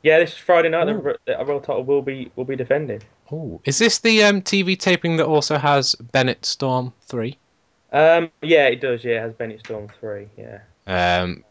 Yeah, 0.03 0.19
this 0.19 0.31
is 0.31 0.37
Friday 0.37 0.69
night. 0.69 0.87
Ooh. 0.87 1.15
The, 1.25 1.43
World 1.43 1.63
title 1.63 1.83
will 1.83 2.01
be 2.01 2.31
will 2.35 2.45
be 2.45 2.55
defended. 2.55 3.03
Oh, 3.31 3.59
is 3.65 3.79
this 3.79 3.99
the 3.99 4.23
um, 4.23 4.41
TV 4.41 4.79
taping 4.79 5.17
that 5.17 5.25
also 5.25 5.57
has 5.57 5.95
Bennett 5.95 6.45
Storm 6.45 6.93
three? 7.01 7.37
Um, 7.91 8.31
yeah, 8.41 8.67
it 8.67 8.81
does. 8.81 9.03
Yeah, 9.03 9.17
it 9.17 9.21
has 9.21 9.33
Bennett 9.33 9.59
Storm 9.59 9.89
three. 9.99 10.27
Yeah. 10.37 10.59
Um, 10.87 11.43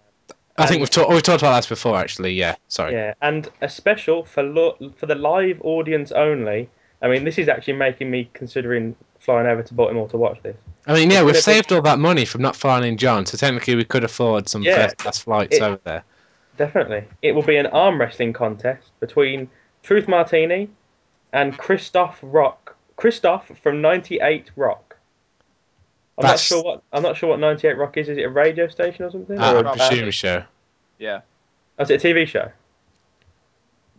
I 0.56 0.66
think 0.66 0.80
we've 0.80 0.90
talked 0.90 1.10
we've 1.10 1.22
talked 1.22 1.42
about 1.42 1.56
this 1.56 1.66
before 1.66 1.96
actually. 1.96 2.32
Yeah, 2.32 2.56
sorry. 2.68 2.94
Yeah, 2.94 3.14
and 3.22 3.48
a 3.60 3.68
special 3.68 4.24
for 4.24 4.42
lo- 4.42 4.76
for 4.96 5.06
the 5.06 5.14
live 5.14 5.60
audience 5.62 6.10
only. 6.10 6.70
I 7.00 7.08
mean, 7.08 7.24
this 7.24 7.38
is 7.38 7.48
actually 7.48 7.74
making 7.74 8.10
me 8.10 8.28
considering 8.32 8.96
flying 9.28 9.46
over 9.46 9.62
to 9.62 9.74
Baltimore 9.74 10.08
to 10.08 10.16
watch 10.16 10.38
this. 10.42 10.56
I 10.86 10.94
mean, 10.94 11.10
yeah, 11.10 11.22
we've 11.22 11.34
gonna 11.34 11.42
saved 11.42 11.70
all 11.70 11.82
that 11.82 11.98
money 11.98 12.24
from 12.24 12.40
not 12.40 12.56
flying 12.56 12.82
in 12.84 12.96
John, 12.96 13.26
so 13.26 13.36
technically 13.36 13.74
we 13.74 13.84
could 13.84 14.04
afford 14.04 14.48
some 14.48 14.62
Yeah. 14.62 14.76
first 14.86 14.96
class 14.96 15.18
flights 15.18 15.56
It- 15.58 15.62
over 15.62 15.78
there. 15.84 16.02
Definitely. 16.56 17.04
It 17.20 17.32
will 17.32 17.42
be 17.42 17.56
an 17.58 17.66
arm 17.66 18.00
wrestling 18.00 18.32
contest 18.32 18.88
between 19.00 19.50
Truth 19.82 20.08
Martini 20.08 20.70
and 21.34 21.58
Christoph 21.58 22.18
Rock. 22.22 22.74
Christoph 22.96 23.50
from 23.62 23.82
98 23.82 24.50
Rock. 24.56 24.96
I'm 26.16 26.22
That's- 26.22 26.50
not 26.50 26.56
sure 26.56 26.64
what 26.64 26.82
I'm 26.94 27.02
not 27.02 27.16
sure 27.18 27.28
what 27.28 27.38
98 27.38 27.76
Rock 27.76 27.98
is. 27.98 28.08
Is 28.08 28.16
it 28.16 28.22
a 28.22 28.30
radio 28.30 28.66
station 28.68 29.04
or 29.04 29.10
something? 29.10 29.38
Uh, 29.38 29.42
or 29.52 29.56
I 29.56 29.58
a 29.58 29.62
probably. 29.62 29.78
band? 29.78 29.88
presume 29.90 30.12
so. 30.12 30.42
Yeah. 30.98 31.20
Oh, 31.78 31.82
is 31.82 31.90
it 31.90 32.02
a 32.02 32.08
TV 32.08 32.26
show? 32.26 32.50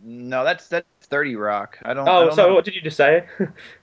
No, 0.02 0.42
that's 0.44 0.66
that's 0.68 0.86
Thirty 1.02 1.36
Rock. 1.36 1.78
I 1.84 1.94
don't. 1.94 2.08
I 2.08 2.10
Oh, 2.16 2.26
don't 2.26 2.34
so 2.34 2.48
know. 2.48 2.54
what 2.54 2.64
did 2.64 2.74
you 2.74 2.80
just 2.82 2.96
say? 2.96 3.24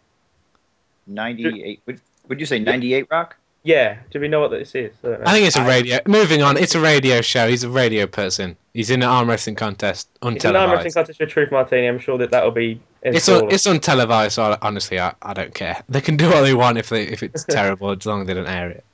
Ninety-eight. 1.07 1.81
Would, 1.85 2.01
would 2.27 2.39
you 2.39 2.45
say 2.45 2.59
ninety-eight 2.59 3.07
Rock? 3.09 3.35
yeah. 3.67 3.97
Do 4.11 4.19
we 4.19 4.27
know 4.27 4.39
what 4.39 4.51
this 4.51 4.73
is? 4.75 4.93
I. 5.03 5.17
I 5.25 5.33
think 5.33 5.45
it's 5.45 5.57
a 5.57 5.65
radio. 5.65 5.99
Moving 6.07 6.41
on, 6.41 6.57
it's 6.57 6.73
a 6.73 6.79
radio 6.79 7.21
show. 7.21 7.47
He's 7.49 7.63
a 7.63 7.69
radio 7.69 8.07
person. 8.07 8.55
He's 8.73 8.89
in 8.89 9.01
an 9.01 9.09
arm 9.09 9.29
wrestling 9.29 9.55
contest, 9.55 10.07
it's 10.21 10.45
an 10.45 10.55
arm 10.55 10.71
wrestling 10.71 10.93
contest 10.93 11.19
with 11.19 11.29
Truth 11.29 11.51
Martini. 11.51 11.87
I'm 11.87 11.99
sure 11.99 12.17
that 12.17 12.31
that 12.31 12.43
will 12.43 12.51
be. 12.51 12.79
It's 13.01 13.27
installed. 13.27 13.43
un, 13.43 13.51
it's 13.51 13.67
untelevised, 13.67 14.31
so 14.31 14.43
I, 14.43 14.57
honestly, 14.61 14.99
I, 14.99 15.13
I 15.21 15.33
don't 15.33 15.53
care. 15.53 15.83
They 15.89 16.01
can 16.01 16.15
do 16.15 16.29
what 16.29 16.41
they 16.41 16.53
want 16.53 16.77
if 16.77 16.89
they 16.89 17.03
if 17.03 17.23
it's 17.23 17.43
terrible, 17.49 17.91
as 17.91 18.05
long 18.05 18.21
as 18.21 18.27
they 18.27 18.33
don't 18.33 18.47
air 18.47 18.69
it. 18.69 18.85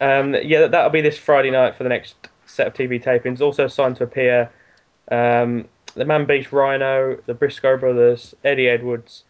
Um, 0.00 0.34
yeah, 0.42 0.66
that'll 0.66 0.90
be 0.90 1.00
this 1.00 1.18
Friday 1.18 1.50
night 1.50 1.76
for 1.76 1.82
the 1.82 1.88
next 1.88 2.14
set 2.46 2.66
of 2.66 2.74
TV 2.74 3.02
tapings. 3.02 3.40
Also 3.40 3.68
signed 3.68 3.96
to 3.96 4.04
appear 4.04 4.50
um, 5.10 5.66
the 5.94 6.04
Man 6.04 6.24
Beast 6.24 6.52
Rhino, 6.52 7.16
the 7.26 7.34
Briscoe 7.34 7.76
brothers, 7.76 8.34
Eddie 8.44 8.68
Edwards, 8.68 9.24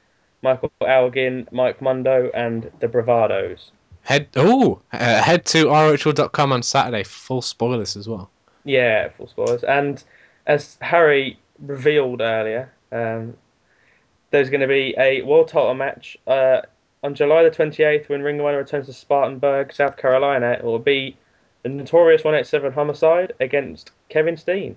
Michael 0.44 0.70
Elgin, 0.86 1.48
Mike 1.50 1.80
Mundo, 1.80 2.30
and 2.34 2.70
the 2.78 2.86
Bravados. 2.86 3.70
Head 4.02 4.28
oh, 4.36 4.80
uh, 4.92 5.22
head 5.22 5.46
to 5.46 5.64
rhl.com 5.64 6.52
on 6.52 6.62
Saturday. 6.62 7.02
Full 7.02 7.40
spoilers 7.40 7.96
as 7.96 8.06
well. 8.06 8.30
Yeah, 8.64 9.08
full 9.08 9.26
spoilers. 9.26 9.64
And 9.64 10.04
as 10.46 10.76
Harry 10.82 11.38
revealed 11.58 12.20
earlier, 12.20 12.70
um, 12.92 13.34
there's 14.30 14.50
going 14.50 14.60
to 14.60 14.68
be 14.68 14.94
a 14.98 15.22
world 15.22 15.48
title 15.48 15.74
match 15.74 16.18
uh, 16.26 16.60
on 17.02 17.14
July 17.14 17.42
the 17.42 17.50
28th 17.50 18.10
when 18.10 18.22
Ring 18.22 18.38
of 18.38 18.44
Honor 18.46 18.58
returns 18.58 18.86
to 18.86 18.92
Spartanburg, 18.92 19.72
South 19.72 19.96
Carolina. 19.96 20.52
It 20.52 20.64
will 20.64 20.78
be 20.78 21.16
the 21.62 21.70
notorious 21.70 22.22
187 22.22 22.72
Homicide 22.72 23.32
against 23.40 23.92
Kevin 24.10 24.36
Steen, 24.36 24.76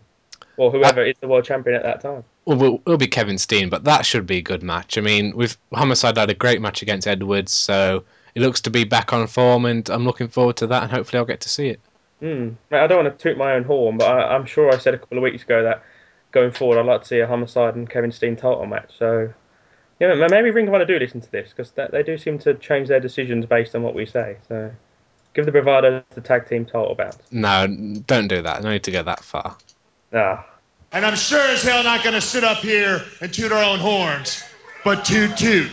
or 0.57 0.71
whoever 0.71 1.03
is 1.03 1.15
the 1.19 1.27
world 1.27 1.45
champion 1.45 1.75
at 1.75 1.83
that 1.83 2.01
time. 2.01 2.23
Well, 2.45 2.81
will 2.85 2.97
be 2.97 3.07
Kevin 3.07 3.37
Steen, 3.37 3.69
but 3.69 3.83
that 3.83 4.05
should 4.05 4.25
be 4.25 4.37
a 4.37 4.41
good 4.41 4.63
match. 4.63 4.97
I 4.97 5.01
mean, 5.01 5.35
with 5.35 5.57
Homicide 5.73 6.17
had 6.17 6.29
a 6.29 6.33
great 6.33 6.61
match 6.61 6.81
against 6.81 7.07
Edwards, 7.07 7.51
so 7.51 8.03
it 8.35 8.41
looks 8.41 8.61
to 8.61 8.69
be 8.69 8.83
back 8.83 9.13
on 9.13 9.27
form, 9.27 9.65
and 9.65 9.87
I'm 9.89 10.05
looking 10.05 10.27
forward 10.27 10.57
to 10.57 10.67
that, 10.67 10.83
and 10.83 10.91
hopefully 10.91 11.19
I'll 11.19 11.25
get 11.25 11.41
to 11.41 11.49
see 11.49 11.69
it. 11.69 11.81
Hmm. 12.19 12.51
I 12.71 12.87
don't 12.87 13.03
want 13.03 13.17
to 13.17 13.23
toot 13.23 13.37
my 13.37 13.53
own 13.53 13.63
horn, 13.63 13.97
but 13.97 14.09
I, 14.09 14.35
I'm 14.35 14.45
sure 14.45 14.73
I 14.73 14.77
said 14.77 14.93
a 14.93 14.97
couple 14.97 15.17
of 15.17 15.23
weeks 15.23 15.43
ago 15.43 15.63
that 15.63 15.83
going 16.31 16.51
forward 16.51 16.79
I'd 16.79 16.85
like 16.85 17.01
to 17.01 17.07
see 17.07 17.19
a 17.19 17.27
Homicide 17.27 17.75
and 17.75 17.89
Kevin 17.89 18.11
Steen 18.11 18.35
title 18.35 18.65
match. 18.65 18.91
So, 18.97 19.33
yeah, 19.99 20.27
maybe 20.29 20.51
Ring 20.51 20.67
of 20.67 20.73
Honor 20.73 20.85
do 20.85 20.97
listen 20.97 21.21
to 21.21 21.31
this 21.31 21.49
because 21.49 21.71
they 21.71 22.03
do 22.03 22.17
seem 22.17 22.39
to 22.39 22.53
change 22.55 22.87
their 22.87 22.99
decisions 22.99 23.45
based 23.45 23.75
on 23.75 23.83
what 23.83 23.93
we 23.93 24.05
say. 24.05 24.37
So, 24.47 24.71
give 25.33 25.45
the 25.45 25.51
Bravado 25.51 26.03
the 26.11 26.21
tag 26.21 26.47
team 26.47 26.65
title 26.65 26.95
bounce. 26.95 27.17
No, 27.31 27.67
don't 28.07 28.27
do 28.27 28.41
that. 28.41 28.63
No 28.63 28.71
need 28.71 28.83
to 28.83 28.91
go 28.91 29.03
that 29.03 29.23
far. 29.23 29.57
Ah, 30.13 30.45
And 30.93 31.05
I'm 31.05 31.15
sure 31.15 31.39
as 31.49 31.63
hell 31.63 31.83
not 31.83 32.03
going 32.03 32.13
to 32.15 32.21
sit 32.21 32.43
up 32.43 32.59
here 32.59 33.03
and 33.21 33.33
toot 33.33 33.51
our 33.51 33.63
own 33.63 33.79
horns, 33.79 34.43
but 34.83 35.03
toot 35.05 35.35
toot. 35.37 35.69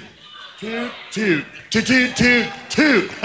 Toot 0.59 0.93
toot. 1.11 1.45
Toot 1.71 1.87
toot 1.87 2.17
toot 2.17 2.47
toot. 2.69 3.11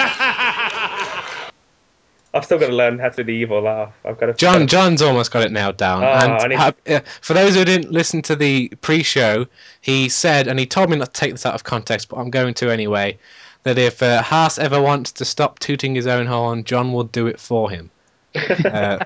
I've 2.31 2.45
still 2.45 2.59
got 2.59 2.67
to 2.67 2.75
learn 2.75 2.99
how 2.99 3.09
to 3.09 3.15
do 3.17 3.23
the 3.23 3.31
evil 3.31 3.61
laugh. 3.61 3.91
I've 4.05 4.19
got 4.19 4.27
to. 4.27 4.33
John 4.33 4.67
John's 4.67 5.01
almost 5.01 5.31
got 5.31 5.41
it 5.43 5.51
nailed 5.51 5.77
down. 5.77 6.03
Ah, 6.03 6.23
and 6.23 6.33
I 6.33 6.47
need- 6.47 6.93
uh, 6.93 6.99
for 7.21 7.33
those 7.33 7.55
who 7.55 7.65
didn't 7.65 7.91
listen 7.91 8.21
to 8.23 8.35
the 8.35 8.69
pre-show, 8.81 9.47
he 9.81 10.09
said, 10.09 10.47
and 10.47 10.59
he 10.59 10.67
told 10.67 10.91
me 10.91 10.97
not 10.97 11.13
to 11.13 11.19
take 11.19 11.31
this 11.31 11.45
out 11.47 11.55
of 11.55 11.63
context, 11.63 12.09
but 12.09 12.17
I'm 12.17 12.29
going 12.29 12.53
to 12.55 12.69
anyway, 12.69 13.17
that 13.63 13.79
if 13.79 14.03
uh, 14.03 14.21
Haas 14.21 14.59
ever 14.59 14.79
wants 14.79 15.11
to 15.13 15.25
stop 15.25 15.57
tooting 15.57 15.95
his 15.95 16.05
own 16.05 16.27
horn, 16.27 16.63
John 16.65 16.93
will 16.93 17.03
do 17.05 17.25
it 17.25 17.39
for 17.39 17.67
him. 17.71 17.89
uh, 18.35 18.99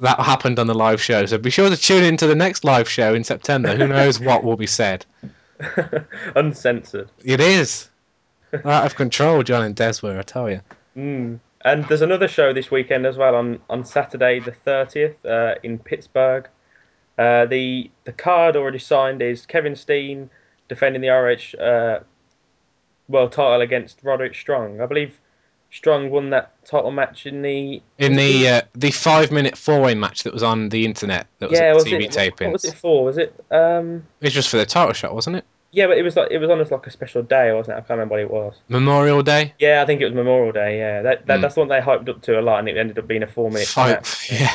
that 0.00 0.20
happened 0.20 0.58
on 0.58 0.66
the 0.66 0.74
live 0.74 1.00
show, 1.00 1.26
so 1.26 1.38
be 1.38 1.50
sure 1.50 1.70
to 1.70 1.76
tune 1.76 2.04
in 2.04 2.16
to 2.18 2.26
the 2.26 2.34
next 2.34 2.64
live 2.64 2.88
show 2.88 3.14
in 3.14 3.24
September. 3.24 3.74
Who 3.74 3.86
knows 3.86 4.20
what 4.28 4.44
will 4.44 4.56
be 4.56 4.66
said? 4.66 5.04
Uncensored. 6.36 7.10
It 7.24 7.40
is 7.40 7.88
out 8.64 8.86
of 8.86 8.94
control, 8.96 9.42
John 9.42 9.62
and 9.62 9.74
Des 9.74 9.94
were. 10.02 10.18
I 10.18 10.22
tell 10.22 10.50
you. 10.50 10.60
Mm. 10.96 11.40
And 11.62 11.84
there's 11.88 12.02
another 12.02 12.28
show 12.28 12.52
this 12.52 12.70
weekend 12.70 13.04
as 13.06 13.16
well 13.16 13.34
on, 13.34 13.60
on 13.68 13.84
Saturday 13.84 14.40
the 14.40 14.52
30th 14.52 15.16
uh, 15.24 15.58
in 15.62 15.78
Pittsburgh. 15.78 16.48
Uh, 17.18 17.44
the 17.44 17.90
the 18.04 18.12
card 18.12 18.56
already 18.56 18.78
signed 18.78 19.20
is 19.20 19.44
Kevin 19.44 19.76
Steen 19.76 20.30
defending 20.68 21.02
the 21.02 21.08
RH 21.08 21.60
uh, 21.62 22.00
world 23.08 23.32
title 23.32 23.60
against 23.60 24.02
Roderick 24.02 24.34
Strong. 24.34 24.80
I 24.80 24.86
believe 24.86 25.12
Strong 25.72 26.10
won 26.10 26.30
that 26.30 26.52
title 26.64 26.90
match 26.90 27.26
in 27.26 27.42
the 27.42 27.80
In 27.98 28.16
the 28.16 28.48
uh, 28.48 28.60
the 28.74 28.90
five 28.90 29.30
minute 29.30 29.56
four 29.56 29.80
way 29.80 29.94
match 29.94 30.24
that 30.24 30.32
was 30.32 30.42
on 30.42 30.68
the 30.68 30.84
internet, 30.84 31.26
that 31.38 31.50
was 31.50 31.58
yeah 31.60 31.66
at 31.66 31.74
was 31.76 31.84
TV 31.84 32.02
it 32.04 32.10
tapings. 32.10 32.40
what 32.46 32.52
was 32.52 32.64
it 32.64 32.74
for? 32.74 33.04
Was 33.04 33.18
it 33.18 33.44
um 33.50 34.02
It 34.20 34.26
was 34.26 34.34
just 34.34 34.48
for 34.48 34.56
the 34.56 34.66
title 34.66 34.92
shot, 34.92 35.14
wasn't 35.14 35.36
it? 35.36 35.44
yeah 35.72 35.86
but 35.86 35.96
it 35.96 36.02
was 36.02 36.16
like 36.16 36.28
it 36.32 36.38
was 36.38 36.50
on 36.50 36.60
as 36.60 36.72
like 36.72 36.84
a 36.88 36.90
special 36.90 37.22
day 37.22 37.52
wasn't 37.52 37.76
it? 37.76 37.78
I 37.78 37.80
can't 37.82 37.90
remember 37.90 38.14
what 38.14 38.20
it 38.20 38.30
was. 38.30 38.54
Memorial 38.68 39.22
Day. 39.22 39.54
Yeah, 39.60 39.80
I 39.82 39.86
think 39.86 40.00
it 40.00 40.06
was 40.06 40.14
Memorial 40.14 40.50
Day. 40.52 40.78
Yeah, 40.78 41.02
that, 41.02 41.26
that 41.26 41.36
Hmm. 41.36 41.42
that's 41.42 41.54
the 41.54 41.60
one 41.60 41.68
they 41.68 41.80
hyped 41.80 42.08
up 42.08 42.20
to 42.22 42.40
a 42.40 42.42
lot, 42.42 42.58
and 42.58 42.68
it 42.68 42.76
ended 42.76 42.98
up 42.98 43.06
being 43.06 43.22
a 43.22 43.28
four 43.28 43.50
minute 43.50 43.68
Five, 43.68 43.90
match. 43.98 44.32
yeah. 44.40 44.54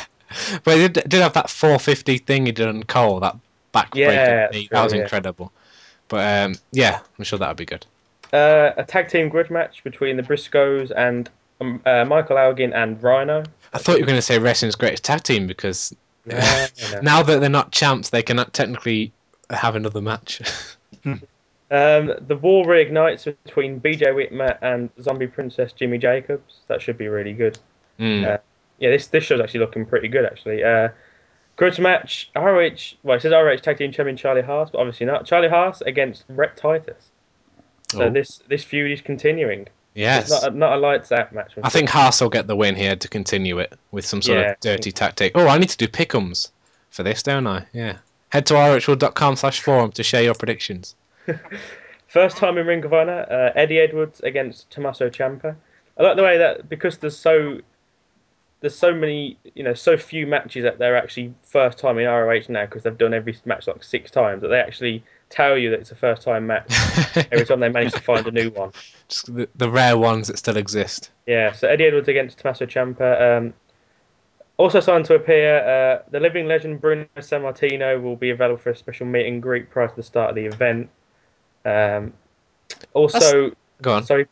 But 0.66 0.78
it 0.78 0.94
did, 0.94 1.08
did 1.10 1.22
have 1.22 1.32
that 1.34 1.50
450 1.50 2.18
thing 2.18 2.46
he 2.46 2.52
did 2.52 2.68
on 2.68 2.84
Cole, 2.84 3.22
that 3.22 3.38
backbreaker. 3.74 4.52
Yeah, 4.52 4.68
that 4.72 4.84
was 4.84 4.92
yeah. 4.94 5.02
incredible. 5.04 5.54
But 6.10 6.46
um, 6.46 6.56
yeah, 6.74 7.00
I'm 7.18 7.24
sure 7.24 7.40
that 7.40 7.48
would 7.48 7.58
be 7.58 7.66
good. 7.66 7.86
Uh, 8.36 8.74
a 8.78 8.84
tag 8.84 9.08
team 9.08 9.30
grudge 9.30 9.50
match 9.50 9.84
between 9.84 10.18
the 10.18 10.24
Briscoes 10.24 10.92
and 10.96 11.30
um, 11.62 11.82
uh, 11.86 12.04
Michael 12.06 12.38
Elgin 12.38 12.74
and 12.74 13.02
Rhino. 13.02 13.44
I 13.74 13.78
thought 13.78 13.94
you 13.94 14.02
were 14.02 14.08
going 14.08 14.18
to 14.18 14.22
say 14.22 14.40
wrestling's 14.40 14.76
greatest 14.76 15.04
tag 15.04 15.24
team 15.24 15.48
because 15.48 15.96
No, 16.26 16.38
no. 16.92 17.02
now 17.02 17.24
that 17.24 17.40
they're 17.40 17.50
not 17.50 17.72
champs, 17.72 18.10
they 18.10 18.24
cannot 18.24 18.54
technically 18.54 19.12
have 19.50 19.76
another 19.76 20.02
match. 20.02 20.42
Um, 21.72 22.14
the 22.28 22.38
war 22.38 22.64
reignites 22.64 23.26
between 23.44 23.82
BJ 23.82 24.04
Whitmer 24.14 24.56
and 24.62 24.92
Zombie 25.02 25.26
Princess 25.26 25.74
Jimmy 25.74 25.98
Jacobs. 25.98 26.60
That 26.68 26.80
should 26.80 26.96
be 26.96 27.08
really 27.08 27.34
good. 27.34 27.58
Mm. 28.00 28.24
Uh, 28.24 28.38
yeah, 28.78 28.92
this 28.92 29.08
this 29.08 29.24
show's 29.24 29.42
actually 29.42 29.62
looking 29.62 29.84
pretty 29.84 30.08
good 30.08 30.26
actually. 30.26 30.64
Uh, 30.64 30.90
grudge 31.56 31.80
match 31.80 32.30
ROH. 32.36 32.94
Well, 33.02 33.18
it 33.18 33.24
says 33.24 33.32
ROH 33.32 33.58
tag 33.58 33.80
team 33.80 33.92
champion 33.92 34.16
Charlie 34.16 34.44
Haas, 34.44 34.70
but 34.70 34.78
obviously 34.78 35.08
not. 35.08 35.26
Charlie 35.26 35.50
Haas 35.50 35.82
against 35.82 36.26
Rhett 36.30 36.56
Titus. 36.56 37.10
So 37.92 38.04
Oh. 38.04 38.10
this 38.10 38.42
this 38.48 38.64
feud 38.64 38.92
is 38.92 39.02
continuing. 39.02 39.68
yes. 39.94 40.32
It's 40.32 40.44
not 40.44 40.54
a, 40.54 40.58
not 40.58 40.74
a 40.74 40.78
lights 40.78 41.12
out 41.12 41.32
match. 41.34 41.54
I 41.64 41.70
think 41.70 41.90
Haas 41.90 42.20
will 42.22 42.30
get 42.30 42.48
the 42.48 42.56
win 42.56 42.76
here 42.76 42.96
to 42.96 43.08
continue 43.08 43.60
it 43.60 43.74
with 43.92 44.06
some 44.06 44.22
sort 44.22 44.40
Yeah. 44.40 44.52
of 44.52 44.60
dirty 44.60 44.92
tactic. 44.92 45.32
Oh, 45.36 45.48
I 45.48 45.58
need 45.58 45.70
to 45.70 45.78
do 45.78 45.88
pickums 45.88 46.50
for 46.90 47.04
this, 47.04 47.24
don't 47.24 47.48
I? 47.48 47.66
Yeah. 47.74 47.98
Head 48.30 48.46
to 48.48 48.56
rhl.com 48.56 49.36
slash 49.38 49.62
forum 49.62 49.92
to 49.94 50.04
share 50.04 50.24
your 50.24 50.34
predictions. 50.34 50.96
First 52.08 52.38
time 52.38 52.58
in 52.58 52.66
Ring 52.68 52.84
of 52.86 52.94
Honor, 52.94 53.26
uh, 53.30 53.52
Eddie 53.60 53.80
Edwards 53.80 54.20
against 54.22 54.70
Tommaso 54.70 55.10
Ciampa. 55.10 55.56
I 55.98 56.04
like 56.04 56.16
the 56.18 56.24
way 56.24 56.38
that 56.38 56.68
because 56.70 56.98
there's 56.98 57.18
so 57.18 57.60
there's 58.62 58.76
so 58.76 58.94
many 58.94 59.38
you 59.54 59.64
know 59.64 59.74
so 59.74 59.98
few 59.98 60.26
matches 60.28 60.64
that 60.64 60.78
they're 60.80 60.96
actually 60.98 61.34
first 61.44 61.78
time 61.78 61.98
in 62.00 62.06
ROH 62.08 62.44
now 62.50 62.66
because 62.66 62.84
they've 62.84 62.98
done 62.98 63.14
every 63.14 63.38
match 63.46 63.68
like 63.68 63.84
six 63.84 64.12
times 64.12 64.42
that 64.42 64.48
they 64.50 64.60
actually 64.60 65.04
tell 65.30 65.58
you 65.58 65.72
that 65.72 65.80
it's 65.80 65.92
a 65.92 65.96
first 65.96 66.22
time 66.22 66.48
match 66.48 66.72
every 67.32 67.46
time 67.46 67.60
they 67.60 67.70
manage 67.70 67.94
to 67.94 68.00
find 68.00 68.26
a 68.28 68.32
new 68.32 68.50
one. 68.52 68.72
Just 69.08 69.34
the, 69.34 69.48
the 69.56 69.70
rare 69.70 69.98
ones 69.98 70.28
that 70.28 70.38
still 70.38 70.58
exist. 70.58 71.12
Yeah, 71.26 71.52
so 71.52 71.68
Eddie 71.68 71.86
Edwards 71.86 72.08
against 72.08 72.40
Tommaso 72.40 72.66
Ciampa. 72.66 73.38
Um, 73.38 73.54
also 74.58 74.80
signed 74.80 75.06
to 75.06 75.16
appear, 75.16 75.60
uh, 75.60 76.04
the 76.12 76.20
living 76.20 76.48
legend 76.48 76.80
Bruno 76.80 77.08
Sammartino 77.18 78.02
will 78.02 78.16
be 78.16 78.30
available 78.30 78.58
for 78.58 78.70
a 78.70 78.76
special 78.76 79.06
meet 79.06 79.28
and 79.28 79.42
greet 79.42 79.70
prior 79.70 79.88
to 79.88 79.96
the 79.96 80.04
start 80.04 80.30
of 80.30 80.36
the 80.36 80.46
event. 80.46 80.90
Um, 81.66 82.14
also, 82.94 83.52
Go 83.82 83.94
on. 83.94 84.04
sorry, 84.06 84.28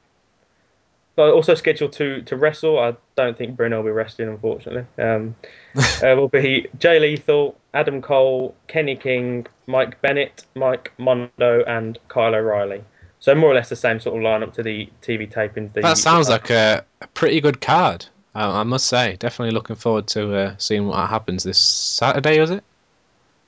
but 1.15 1.31
also 1.31 1.53
scheduled 1.55 1.93
to, 1.93 2.21
to 2.23 2.35
wrestle. 2.35 2.79
I 2.79 2.95
don't 3.15 3.37
think 3.37 3.55
Bruno 3.55 3.77
will 3.77 3.85
be 3.85 3.91
wrestling, 3.91 4.29
unfortunately. 4.29 4.85
Um, 5.03 5.35
uh, 5.75 6.15
will 6.15 6.27
be 6.27 6.67
Jay 6.79 6.99
Lethal, 6.99 7.57
Adam 7.73 8.01
Cole, 8.01 8.55
Kenny 8.67 8.95
King, 8.95 9.47
Mike 9.67 10.01
Bennett, 10.01 10.45
Mike 10.55 10.91
Mondo, 10.97 11.63
and 11.65 11.97
Kyle 12.07 12.33
O'Reilly. 12.33 12.83
So 13.19 13.33
more 13.35 13.51
or 13.51 13.55
less 13.55 13.69
the 13.69 13.75
same 13.75 13.99
sort 13.99 14.17
of 14.17 14.23
lineup 14.23 14.53
to 14.55 14.63
the 14.63 14.89
TV 15.01 15.31
tapings. 15.31 15.73
That 15.73 15.97
sounds 15.97 16.29
like 16.29 16.49
a, 16.49 16.83
a 16.99 17.07
pretty 17.07 17.39
good 17.39 17.61
card. 17.61 18.05
I, 18.35 18.61
I 18.61 18.63
must 18.63 18.87
say. 18.87 19.15
Definitely 19.17 19.53
looking 19.53 19.75
forward 19.75 20.07
to 20.07 20.35
uh, 20.35 20.55
seeing 20.57 20.87
what 20.87 21.09
happens 21.09 21.43
this 21.43 21.59
Saturday, 21.59 22.39
is 22.39 22.49
it? 22.49 22.63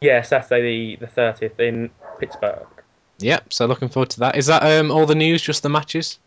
Yeah, 0.02 0.22
Saturday 0.22 0.96
the 0.96 1.06
the 1.06 1.08
thirtieth 1.08 1.60
in 1.60 1.90
Pittsburgh. 2.20 2.68
Yep. 3.20 3.54
So 3.54 3.66
looking 3.66 3.90
forward 3.90 4.12
to 4.12 4.20
that. 4.22 4.38
Is 4.38 4.48
that 4.48 4.64
um, 4.64 4.92
all 4.92 5.06
the 5.06 5.16
news? 5.16 5.42
Just 5.42 5.64
the 5.64 5.70
matches? 5.70 6.20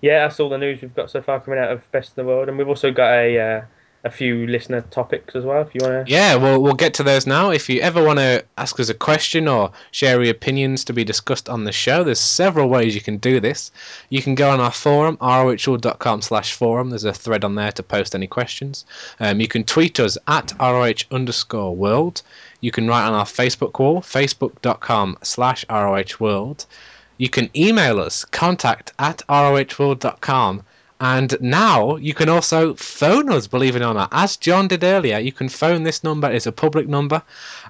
Yeah, 0.00 0.26
that's 0.26 0.40
all 0.40 0.48
the 0.48 0.58
news 0.58 0.80
we've 0.82 0.94
got 0.94 1.10
so 1.10 1.22
far 1.22 1.40
coming 1.40 1.60
out 1.60 1.70
of 1.70 1.90
Best 1.92 2.16
in 2.16 2.24
the 2.24 2.28
World, 2.28 2.48
and 2.48 2.58
we've 2.58 2.68
also 2.68 2.90
got 2.90 3.12
a 3.12 3.38
uh, 3.38 3.62
a 4.04 4.10
few 4.10 4.46
listener 4.48 4.80
topics 4.80 5.36
as 5.36 5.44
well. 5.44 5.62
If 5.62 5.74
you 5.74 5.80
want 5.82 6.06
to, 6.06 6.12
Yeah, 6.12 6.34
well, 6.34 6.60
we'll 6.60 6.74
get 6.74 6.94
to 6.94 7.04
those 7.04 7.26
now. 7.26 7.50
If 7.50 7.68
you 7.68 7.80
ever 7.80 8.02
want 8.02 8.18
to 8.18 8.44
ask 8.58 8.80
us 8.80 8.88
a 8.88 8.94
question 8.94 9.46
or 9.46 9.70
share 9.92 10.20
your 10.22 10.32
opinions 10.32 10.84
to 10.86 10.92
be 10.92 11.04
discussed 11.04 11.48
on 11.48 11.64
the 11.64 11.72
show, 11.72 12.02
there's 12.02 12.18
several 12.18 12.68
ways 12.68 12.94
you 12.94 13.00
can 13.00 13.18
do 13.18 13.38
this. 13.38 13.70
You 14.08 14.20
can 14.20 14.34
go 14.34 14.50
on 14.50 14.60
our 14.60 14.72
forum, 14.72 15.18
slash 16.20 16.52
forum. 16.54 16.90
There's 16.90 17.04
a 17.04 17.12
thread 17.12 17.44
on 17.44 17.54
there 17.54 17.72
to 17.72 17.82
post 17.82 18.14
any 18.14 18.26
questions. 18.26 18.84
Um, 19.20 19.40
you 19.40 19.46
can 19.46 19.62
tweet 19.62 20.00
us 20.00 20.18
at 20.26 20.52
roh 20.58 20.92
underscore 21.12 21.76
world. 21.76 22.22
You 22.60 22.72
can 22.72 22.88
write 22.88 23.06
on 23.06 23.14
our 23.14 23.24
Facebook 23.24 23.78
wall, 23.78 24.00
facebook.com 24.00 25.18
slash 25.22 25.64
rohworld. 25.66 26.66
You 27.18 27.28
can 27.28 27.50
email 27.56 28.00
us, 28.00 28.24
contact 28.24 28.92
at 28.98 29.22
rohworld.com. 29.28 30.64
And 31.02 31.36
now 31.40 31.96
you 31.96 32.14
can 32.14 32.28
also 32.28 32.74
phone 32.74 33.28
us, 33.32 33.48
believe 33.48 33.74
it 33.74 33.82
or 33.82 33.92
not. 33.92 34.10
As 34.12 34.36
John 34.36 34.68
did 34.68 34.84
earlier, 34.84 35.18
you 35.18 35.32
can 35.32 35.48
phone 35.48 35.82
this 35.82 36.04
number. 36.04 36.30
It's 36.30 36.46
a 36.46 36.52
public 36.52 36.86
number. 36.86 37.20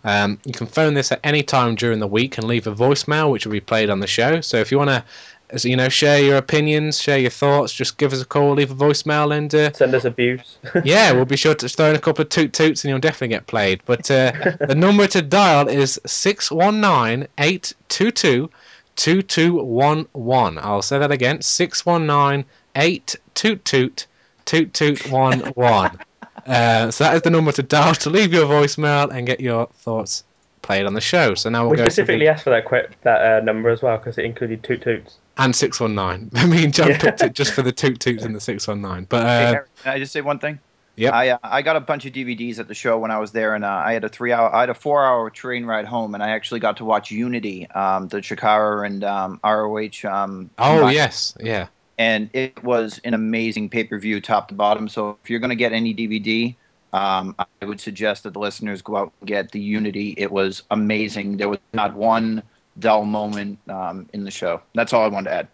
Um, 0.04 0.38
you 0.44 0.52
can 0.52 0.66
phone 0.66 0.92
this 0.92 1.10
at 1.12 1.20
any 1.24 1.42
time 1.42 1.74
during 1.74 1.98
the 1.98 2.06
week 2.06 2.36
and 2.36 2.46
leave 2.46 2.66
a 2.66 2.74
voicemail, 2.74 3.30
which 3.30 3.46
will 3.46 3.52
be 3.52 3.60
played 3.60 3.88
on 3.88 4.00
the 4.00 4.06
show. 4.06 4.42
So 4.42 4.58
if 4.58 4.70
you 4.70 4.76
want 4.76 4.90
to, 4.90 5.02
as 5.48 5.64
you 5.64 5.76
know, 5.76 5.88
share 5.88 6.22
your 6.22 6.36
opinions, 6.36 7.00
share 7.00 7.16
your 7.16 7.30
thoughts, 7.30 7.72
just 7.72 7.96
give 7.96 8.12
us 8.12 8.20
a 8.20 8.26
call, 8.26 8.52
leave 8.52 8.70
a 8.70 8.74
voicemail, 8.74 9.34
and 9.34 9.54
uh, 9.54 9.72
send 9.72 9.94
us 9.94 10.04
abuse. 10.04 10.58
yeah, 10.84 11.12
we'll 11.12 11.24
be 11.24 11.38
sure 11.38 11.54
to 11.54 11.68
throw 11.70 11.88
in 11.88 11.96
a 11.96 12.00
couple 12.00 12.20
of 12.20 12.28
toot 12.28 12.52
toots, 12.52 12.84
and 12.84 12.90
you'll 12.90 13.00
definitely 13.00 13.28
get 13.28 13.46
played. 13.46 13.80
But 13.86 14.10
uh, 14.10 14.32
the 14.60 14.74
number 14.74 15.06
to 15.06 15.22
dial 15.22 15.68
is 15.68 15.98
six 16.04 16.50
one 16.50 16.82
nine 16.82 17.28
eight 17.38 17.72
two 17.88 18.10
two 18.10 18.50
two 18.96 19.22
two 19.22 19.56
one 19.62 20.06
one. 20.12 20.58
I'll 20.58 20.82
say 20.82 20.98
that 20.98 21.10
again: 21.10 21.42
six 21.42 21.84
one 21.86 22.06
nine 22.06 22.44
eight 22.76 23.16
toot 23.34 23.64
toot 23.64 24.06
toot 24.44 24.72
toot 24.74 25.06
one 25.10 25.40
one. 25.40 25.98
Uh, 26.44 26.90
so 26.90 27.04
that 27.04 27.14
is 27.14 27.22
the 27.22 27.30
number 27.30 27.52
to 27.52 27.62
dial 27.62 27.94
to 27.94 28.10
leave 28.10 28.32
your 28.32 28.46
voicemail 28.46 29.14
and 29.14 29.28
get 29.28 29.38
your 29.40 29.66
thoughts 29.74 30.24
played 30.62 30.86
on 30.86 30.94
the 30.94 31.00
show. 31.00 31.36
So 31.36 31.50
now 31.50 31.62
we'll 31.62 31.70
we 31.70 31.76
go 31.76 31.84
specifically 31.84 32.26
the, 32.26 32.32
asked 32.32 32.42
for 32.42 32.50
that 32.50 32.66
que- 32.68 32.88
that 33.02 33.20
uh, 33.22 33.44
number 33.44 33.68
as 33.68 33.80
well 33.80 33.96
because 33.96 34.18
it 34.18 34.24
included 34.24 34.64
toot 34.64 34.82
toots. 34.82 35.18
and 35.38 35.54
six 35.54 35.78
one 35.78 35.94
nine. 35.94 36.30
I 36.34 36.46
mean, 36.46 36.72
John 36.72 36.88
Yeah. 36.88 36.98
picked 36.98 37.22
it 37.22 37.34
just 37.34 37.52
for 37.52 37.62
the 37.62 37.70
toot 37.70 38.00
toots 38.00 38.24
and 38.24 38.34
the 38.34 38.40
six 38.40 38.66
one 38.66 38.80
nine. 38.80 39.06
But 39.08 39.22
Hey, 39.22 39.44
uh, 39.44 39.52
Harry, 39.52 39.66
can 39.82 39.92
I 39.92 39.98
just 40.00 40.12
say 40.12 40.20
one 40.20 40.40
thing? 40.40 40.58
Yep. 40.96 41.14
I 41.14 41.28
uh, 41.30 41.38
I 41.42 41.62
got 41.62 41.76
a 41.76 41.80
bunch 41.80 42.04
of 42.04 42.12
DVDs 42.12 42.58
at 42.58 42.68
the 42.68 42.74
show 42.74 42.98
when 42.98 43.10
I 43.10 43.18
was 43.18 43.32
there, 43.32 43.54
and 43.54 43.64
uh, 43.64 43.82
I 43.84 43.94
had 43.94 44.04
a 44.04 44.08
three 44.08 44.32
hour, 44.32 44.54
I 44.54 44.60
had 44.60 44.70
a 44.70 44.74
four 44.74 45.04
hour 45.04 45.30
train 45.30 45.64
ride 45.64 45.86
home, 45.86 46.14
and 46.14 46.22
I 46.22 46.30
actually 46.30 46.60
got 46.60 46.76
to 46.78 46.84
watch 46.84 47.10
Unity, 47.10 47.66
um, 47.70 48.08
the 48.08 48.18
Chikara 48.18 48.86
and 48.86 49.02
um, 49.02 49.40
ROH. 49.42 50.08
Um, 50.08 50.50
oh 50.58 50.88
yes, 50.88 51.34
yeah. 51.40 51.68
and 51.98 52.28
it 52.34 52.62
was 52.62 53.00
an 53.04 53.14
amazing 53.14 53.70
pay 53.70 53.84
per 53.84 53.98
view, 53.98 54.20
top 54.20 54.48
to 54.48 54.54
bottom. 54.54 54.86
So 54.88 55.18
if 55.22 55.30
you're 55.30 55.40
going 55.40 55.50
to 55.50 55.56
get 55.56 55.72
any 55.72 55.94
DVD, 55.94 56.54
um, 56.92 57.34
I 57.38 57.64
would 57.64 57.80
suggest 57.80 58.24
that 58.24 58.34
the 58.34 58.40
listeners 58.40 58.82
go 58.82 58.96
out 58.96 59.12
and 59.20 59.28
get 59.28 59.52
the 59.52 59.60
Unity. 59.60 60.14
It 60.18 60.30
was 60.30 60.62
amazing. 60.70 61.38
There 61.38 61.48
was 61.48 61.58
not 61.72 61.94
one 61.94 62.42
dull 62.78 63.06
moment 63.06 63.58
um, 63.70 64.08
in 64.12 64.24
the 64.24 64.30
show. 64.30 64.60
That's 64.74 64.92
all 64.92 65.04
I 65.04 65.08
wanted 65.08 65.30
to 65.30 65.36
add. 65.36 65.48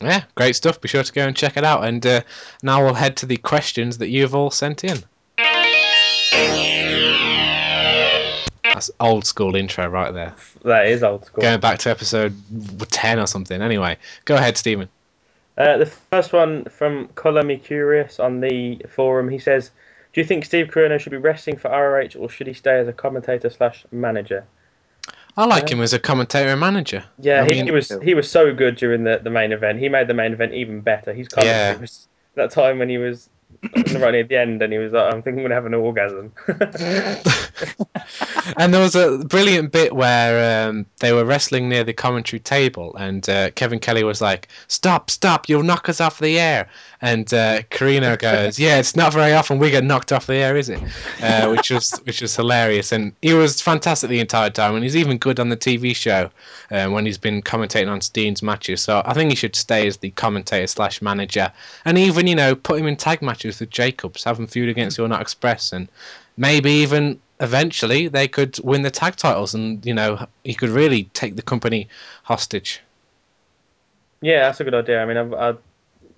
Yeah, 0.00 0.22
great 0.36 0.54
stuff. 0.54 0.80
Be 0.80 0.88
sure 0.88 1.02
to 1.02 1.12
go 1.12 1.26
and 1.26 1.36
check 1.36 1.56
it 1.56 1.64
out. 1.64 1.84
And 1.84 2.06
uh, 2.06 2.20
now 2.62 2.84
we'll 2.84 2.94
head 2.94 3.16
to 3.18 3.26
the 3.26 3.36
questions 3.36 3.98
that 3.98 4.08
you've 4.08 4.34
all 4.34 4.50
sent 4.50 4.84
in. 4.84 4.98
That's 8.62 8.90
old 9.00 9.26
school 9.26 9.56
intro 9.56 9.88
right 9.88 10.14
there. 10.14 10.34
That 10.64 10.86
is 10.86 11.02
old 11.02 11.24
school. 11.26 11.42
Going 11.42 11.58
back 11.58 11.80
to 11.80 11.90
episode 11.90 12.32
10 12.78 13.18
or 13.18 13.26
something. 13.26 13.60
Anyway, 13.60 13.96
go 14.24 14.36
ahead, 14.36 14.56
Stephen. 14.56 14.88
Uh, 15.56 15.78
the 15.78 15.86
first 15.86 16.32
one 16.32 16.64
from 16.66 17.08
Color 17.16 17.42
Me 17.42 17.56
Curious 17.56 18.20
on 18.20 18.40
the 18.40 18.80
forum. 18.88 19.28
He 19.28 19.40
says, 19.40 19.72
"Do 20.12 20.20
you 20.20 20.24
think 20.24 20.44
Steve 20.44 20.68
Corino 20.68 21.00
should 21.00 21.10
be 21.10 21.16
resting 21.16 21.56
for 21.56 21.68
ROH 21.70 22.16
or 22.16 22.28
should 22.28 22.46
he 22.46 22.52
stay 22.52 22.78
as 22.78 22.86
a 22.86 22.92
commentator 22.92 23.50
slash 23.50 23.84
manager?" 23.90 24.44
I 25.38 25.44
like 25.46 25.68
him 25.70 25.80
as 25.80 25.92
a 25.92 26.00
commentator 26.00 26.50
and 26.50 26.58
manager. 26.58 27.04
Yeah, 27.20 27.44
he, 27.44 27.50
mean- 27.50 27.66
he 27.66 27.70
was 27.70 27.96
he 28.02 28.12
was 28.14 28.28
so 28.28 28.52
good 28.52 28.74
during 28.76 29.04
the, 29.04 29.20
the 29.22 29.30
main 29.30 29.52
event. 29.52 29.78
He 29.78 29.88
made 29.88 30.08
the 30.08 30.14
main 30.14 30.32
event 30.32 30.52
even 30.52 30.80
better. 30.80 31.14
He's 31.14 31.28
commentary 31.28 31.74
Yeah. 31.74 31.80
was 31.80 32.08
that 32.34 32.50
time 32.50 32.80
when 32.80 32.88
he 32.88 32.98
was 32.98 33.30
right 33.74 34.12
near 34.12 34.24
the 34.24 34.36
end 34.36 34.62
and 34.62 34.72
he 34.72 34.78
was 34.78 34.92
like, 34.92 35.12
"I'm 35.12 35.22
thinking 35.22 35.40
I'm 35.40 35.44
gonna 35.44 35.54
have 35.54 35.66
an 35.66 35.74
orgasm." 35.74 36.32
and 38.56 38.72
there 38.72 38.80
was 38.80 38.94
a 38.94 39.18
brilliant 39.24 39.72
bit 39.72 39.94
where 39.94 40.68
um, 40.68 40.86
they 41.00 41.12
were 41.12 41.24
wrestling 41.24 41.68
near 41.68 41.82
the 41.82 41.92
commentary 41.92 42.38
table, 42.38 42.94
and 42.96 43.28
uh, 43.28 43.50
Kevin 43.50 43.80
Kelly 43.80 44.04
was 44.04 44.20
like, 44.20 44.48
"Stop, 44.68 45.10
stop! 45.10 45.48
You'll 45.48 45.64
knock 45.64 45.88
us 45.88 46.00
off 46.00 46.20
the 46.20 46.38
air." 46.38 46.68
And 47.00 47.32
uh, 47.34 47.62
Corino 47.70 48.18
goes, 48.18 48.58
"Yeah, 48.60 48.78
it's 48.78 48.94
not 48.94 49.12
very 49.12 49.32
often 49.32 49.58
we 49.58 49.70
get 49.70 49.84
knocked 49.84 50.12
off 50.12 50.26
the 50.26 50.36
air, 50.36 50.56
is 50.56 50.68
it?" 50.68 50.80
Uh, 51.20 51.50
which 51.50 51.70
was 51.70 51.90
which 52.04 52.20
was 52.20 52.36
hilarious, 52.36 52.92
and 52.92 53.12
he 53.22 53.34
was 53.34 53.60
fantastic 53.60 54.08
the 54.08 54.20
entire 54.20 54.50
time, 54.50 54.74
and 54.74 54.84
he's 54.84 54.96
even 54.96 55.18
good 55.18 55.40
on 55.40 55.48
the 55.48 55.56
TV 55.56 55.96
show 55.96 56.30
um, 56.70 56.92
when 56.92 57.06
he's 57.06 57.18
been 57.18 57.42
commentating 57.42 57.90
on 57.90 58.00
Steen's 58.00 58.42
matches. 58.42 58.82
So 58.82 59.02
I 59.04 59.14
think 59.14 59.30
he 59.30 59.36
should 59.36 59.56
stay 59.56 59.88
as 59.88 59.96
the 59.96 60.10
commentator 60.10 60.68
slash 60.68 61.02
manager, 61.02 61.52
and 61.84 61.98
even 61.98 62.28
you 62.28 62.36
know 62.36 62.54
put 62.54 62.78
him 62.78 62.86
in 62.86 62.96
tag 62.96 63.20
matches 63.20 63.37
with 63.44 63.70
Jacobs, 63.70 64.24
have 64.24 64.38
him 64.38 64.46
feud 64.46 64.68
against 64.68 64.96
the 64.96 65.02
All 65.02 65.08
Night 65.08 65.20
Express, 65.20 65.72
and 65.72 65.88
maybe 66.36 66.70
even 66.70 67.20
eventually 67.40 68.08
they 68.08 68.26
could 68.28 68.58
win 68.64 68.82
the 68.82 68.90
tag 68.90 69.16
titles, 69.16 69.54
and 69.54 69.84
you 69.86 69.94
know 69.94 70.26
he 70.44 70.54
could 70.54 70.70
really 70.70 71.04
take 71.14 71.36
the 71.36 71.42
company 71.42 71.88
hostage. 72.24 72.80
yeah, 74.20 74.40
that's 74.40 74.60
a 74.60 74.64
good 74.64 74.74
idea. 74.74 75.02
I 75.02 75.06
mean, 75.06 75.16
I, 75.16 75.50
I, 75.50 75.54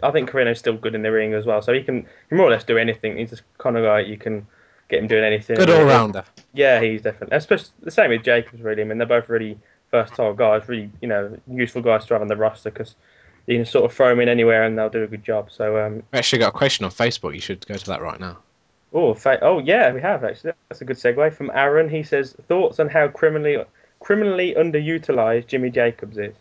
I 0.02 0.10
think 0.10 0.30
Corino's 0.30 0.58
still 0.58 0.76
good 0.76 0.94
in 0.94 1.02
the 1.02 1.12
ring 1.12 1.34
as 1.34 1.44
well, 1.44 1.60
so 1.62 1.72
he 1.72 1.82
can, 1.82 2.02
he 2.02 2.28
can 2.28 2.38
more 2.38 2.46
or 2.46 2.50
less 2.50 2.64
do 2.64 2.78
anything. 2.78 3.16
He's 3.16 3.30
just 3.30 3.42
kind 3.58 3.76
of 3.76 3.84
guy 3.84 4.00
you 4.00 4.16
can 4.16 4.46
get 4.88 5.00
him 5.00 5.08
doing 5.08 5.24
anything. 5.24 5.56
Good 5.56 5.70
all 5.70 5.84
rounder. 5.84 6.24
Yeah, 6.54 6.80
he's 6.80 7.02
definitely. 7.02 7.36
Especially 7.36 7.70
the 7.82 7.90
same 7.90 8.10
with 8.10 8.22
Jacobs, 8.24 8.62
really. 8.62 8.82
I 8.82 8.84
mean, 8.84 8.98
they're 8.98 9.06
both 9.06 9.28
really 9.28 9.58
versatile 9.90 10.34
guys, 10.34 10.68
really, 10.68 10.90
you 11.00 11.08
know, 11.08 11.36
useful 11.50 11.82
guys 11.82 12.06
to 12.06 12.14
have 12.14 12.22
on 12.22 12.28
the 12.28 12.36
roster 12.36 12.70
because 12.70 12.94
you 13.50 13.58
can 13.58 13.66
sort 13.66 13.84
of 13.84 13.92
throw 13.92 14.08
them 14.10 14.20
in 14.20 14.28
anywhere 14.28 14.62
and 14.64 14.78
they'll 14.78 14.88
do 14.90 15.02
a 15.02 15.06
good 15.06 15.24
job. 15.24 15.50
So, 15.50 15.84
um, 15.84 16.02
We 16.12 16.18
actually 16.18 16.38
got 16.40 16.48
a 16.48 16.56
question 16.56 16.84
on 16.84 16.90
Facebook. 16.90 17.34
You 17.34 17.40
should 17.40 17.66
go 17.66 17.74
to 17.74 17.86
that 17.86 18.00
right 18.00 18.20
now. 18.20 18.38
oh, 18.92 19.14
fa- 19.14 19.38
oh 19.42 19.58
yeah, 19.58 19.92
we 19.92 20.00
have 20.00 20.24
actually. 20.24 20.52
That's 20.68 20.80
a 20.80 20.84
good 20.84 20.96
segue 20.96 21.32
from 21.32 21.50
Aaron. 21.54 21.88
He 21.88 22.02
says 22.02 22.34
thoughts 22.48 22.78
on 22.80 22.88
how 22.88 23.08
criminally 23.08 23.64
criminally 24.00 24.54
underutilized 24.56 25.46
Jimmy 25.46 25.70
Jacobs 25.70 26.16
is. 26.16 26.34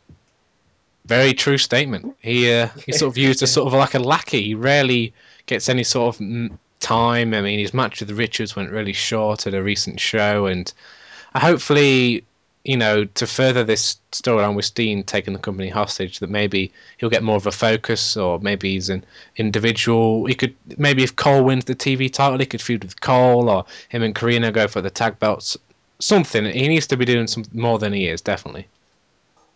Very 1.05 1.33
true 1.33 1.57
statement. 1.57 2.15
He 2.21 2.51
uh, 2.51 2.67
he 2.85 2.91
sort 2.91 3.11
of 3.11 3.17
used 3.17 3.41
as 3.43 3.51
sort 3.57 3.67
of 3.67 3.73
like 3.73 3.95
a 3.95 3.99
lackey. 3.99 4.43
He 4.43 4.55
rarely 4.55 5.13
gets 5.45 5.69
any 5.69 5.83
sort 5.83 6.19
of 6.19 6.51
time. 6.79 7.33
I 7.33 7.41
mean, 7.41 7.59
his 7.59 7.73
match 7.73 7.99
with 7.99 8.11
Richards 8.11 8.55
went 8.55 8.71
really 8.71 8.93
short 8.93 9.47
at 9.47 9.53
a 9.53 9.63
recent 9.63 9.99
show, 9.99 10.45
and 10.45 10.71
hopefully, 11.35 12.23
you 12.69 12.77
know, 12.77 13.03
to 13.03 13.25
further 13.25 13.63
this 13.63 13.97
storyline 14.11 14.53
with 14.53 14.63
Steen 14.63 15.03
taking 15.03 15.33
the 15.33 15.39
company 15.39 15.69
hostage, 15.69 16.19
that 16.19 16.29
maybe 16.29 16.71
he'll 16.97 17.09
get 17.09 17.23
more 17.23 17.35
of 17.35 17.47
a 17.47 17.51
focus, 17.51 18.15
or 18.15 18.37
maybe 18.41 18.73
he's 18.73 18.89
an 18.89 19.03
individual. 19.37 20.27
He 20.27 20.35
could 20.35 20.55
maybe 20.77 21.01
if 21.01 21.15
Cole 21.15 21.43
wins 21.43 21.65
the 21.65 21.73
TV 21.73 22.13
title, 22.13 22.37
he 22.37 22.45
could 22.45 22.61
feud 22.61 22.83
with 22.83 23.01
Cole, 23.01 23.49
or 23.49 23.65
him 23.89 24.03
and 24.03 24.13
Corino 24.13 24.53
go 24.53 24.67
for 24.67 24.81
the 24.81 24.91
tag 24.91 25.17
belts. 25.17 25.57
Something 25.97 26.45
he 26.45 26.67
needs 26.67 26.85
to 26.85 26.95
be 26.95 27.05
doing 27.05 27.25
some 27.25 27.43
more 27.53 27.79
than 27.79 27.91
he 27.91 28.07
is, 28.07 28.21
definitely. 28.21 28.67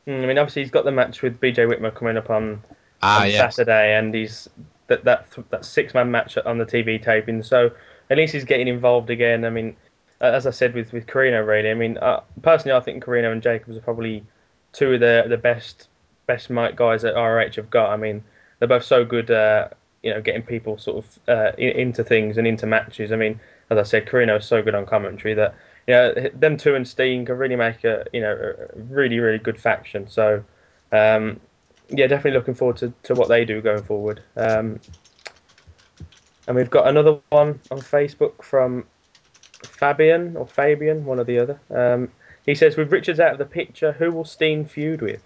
Mm, 0.07 0.23
I 0.23 0.26
mean, 0.26 0.38
obviously 0.40 0.64
he's 0.64 0.72
got 0.72 0.84
the 0.84 0.91
match 0.91 1.22
with 1.22 1.40
BJ 1.40 1.68
Whitmer 1.68 1.94
coming 1.94 2.18
up 2.18 2.31
on, 2.31 2.64
Ah, 3.03 3.22
on 3.22 3.30
yes. 3.30 3.56
Saturday, 3.56 3.95
and 3.95 4.11
he's 4.11 4.49
that 4.88 5.03
that 5.03 5.27
that 5.52 5.65
six 5.65 5.94
man 5.94 6.10
match 6.10 6.35
on 6.40 6.57
the 6.57 6.65
TV 6.65 6.99
taping. 6.99 7.44
So 7.44 7.69
at 8.10 8.18
least 8.18 8.34
he's 8.34 8.44
getting 8.44 8.68
involved 8.68 9.11
again. 9.11 9.45
I 9.45 9.52
mean, 9.52 9.76
as 10.24 10.48
I 10.48 10.52
said 10.52 10.74
with 10.74 10.94
with 10.94 11.06
Corino, 11.08 11.45
really. 11.45 11.70
I 11.70 11.74
mean, 11.74 11.98
uh, 11.98 12.22
personally, 12.41 12.76
I 12.76 12.80
think 12.80 13.04
Corino 13.04 13.32
and 13.32 13.41
Jacobs 13.41 13.78
are 13.78 13.82
probably 13.82 14.24
two 14.72 14.94
of 14.94 15.00
the 15.00 15.26
the 15.28 15.38
best 15.38 15.90
best 16.26 16.50
mic 16.50 16.76
guys 16.76 17.02
that 17.02 17.20
RH 17.20 17.56
have 17.56 17.70
got. 17.70 17.91
I 17.91 17.98
mean, 17.98 18.24
they're 18.60 18.68
both 18.68 18.86
so 18.86 19.04
good. 19.06 19.30
Uh, 19.30 19.70
you 20.02 20.14
know, 20.14 20.22
getting 20.22 20.44
people 20.44 20.78
sort 20.78 21.06
of 21.06 21.20
uh, 21.30 21.52
in, 21.58 21.70
into 21.72 22.04
things 22.04 22.38
and 22.38 22.45
into 22.45 22.66
matches. 22.66 23.12
I 23.12 23.16
mean, 23.16 23.40
as 23.70 23.78
I 23.78 23.84
said, 23.84 24.06
Corino 24.06 24.40
is 24.40 24.45
so 24.45 24.62
good 24.62 24.76
on 24.76 24.86
commentary 24.86 25.34
that 25.34 25.56
you 25.88 25.94
know 25.94 26.14
them 26.34 26.58
two 26.58 26.76
and 26.76 26.88
Steen 26.88 27.26
can 27.26 27.38
really 27.38 27.56
make 27.56 27.84
a 27.84 28.06
you 28.14 28.22
know 28.22 28.34
a 28.34 28.80
really 28.84 29.20
really 29.20 29.40
good 29.40 29.60
faction. 29.60 30.10
So. 30.10 30.44
Um, 30.91 31.40
yeah, 31.90 32.08
definitely 32.08 32.38
looking 32.38 32.54
forward 32.54 32.78
to, 32.78 32.94
to 33.04 33.14
what 33.14 33.30
they 33.30 33.45
do 33.45 33.62
going 33.62 33.84
forward. 33.84 34.22
Um, 34.36 34.80
and 36.48 36.56
we've 36.56 36.70
got 36.70 36.88
another 36.88 37.20
one 37.30 37.60
on 37.72 37.80
Facebook 37.80 38.44
from 38.44 38.86
Fabian 39.64 40.35
or 40.38 40.48
Fabian, 40.48 41.06
one 41.06 41.19
or 41.19 41.23
the 41.23 41.40
other. 41.40 41.60
Um, 41.69 42.10
he 42.45 42.56
says, 42.56 42.76
with 42.76 42.91
Richards 42.91 43.19
out 43.19 43.31
of 43.34 43.38
the 43.38 43.45
picture, 43.45 43.94
who 43.94 44.11
will 44.11 44.26
Steen 44.26 44.65
feud 44.65 45.02
with? 45.02 45.22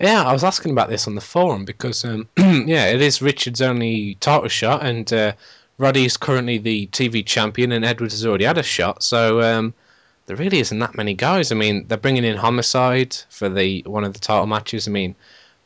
Yeah, 0.00 0.24
I 0.24 0.32
was 0.32 0.44
asking 0.44 0.72
about 0.72 0.88
this 0.88 1.06
on 1.06 1.14
the 1.14 1.20
forum 1.20 1.64
because, 1.64 2.04
um, 2.04 2.28
yeah, 2.36 2.86
it 2.86 3.00
is 3.00 3.22
Richard's 3.22 3.60
only 3.60 4.16
title 4.16 4.48
shot, 4.48 4.84
and 4.84 5.12
uh, 5.12 5.32
currently 5.78 6.58
the 6.58 6.88
TV 6.88 7.24
champion, 7.24 7.72
and 7.72 7.84
Edwards 7.84 8.14
has 8.14 8.26
already 8.26 8.44
had 8.44 8.58
a 8.58 8.62
shot. 8.62 9.02
So, 9.02 9.40
um, 9.40 9.74
there 10.26 10.36
really 10.36 10.58
isn't 10.58 10.78
that 10.78 10.96
many 10.96 11.14
guys. 11.14 11.52
I 11.52 11.54
mean, 11.54 11.86
they're 11.86 11.98
bringing 11.98 12.24
in 12.24 12.36
Homicide 12.36 13.16
for 13.28 13.48
the 13.48 13.82
one 13.86 14.04
of 14.04 14.14
the 14.14 14.18
title 14.18 14.46
matches. 14.46 14.88
I 14.88 14.90
mean, 14.90 15.14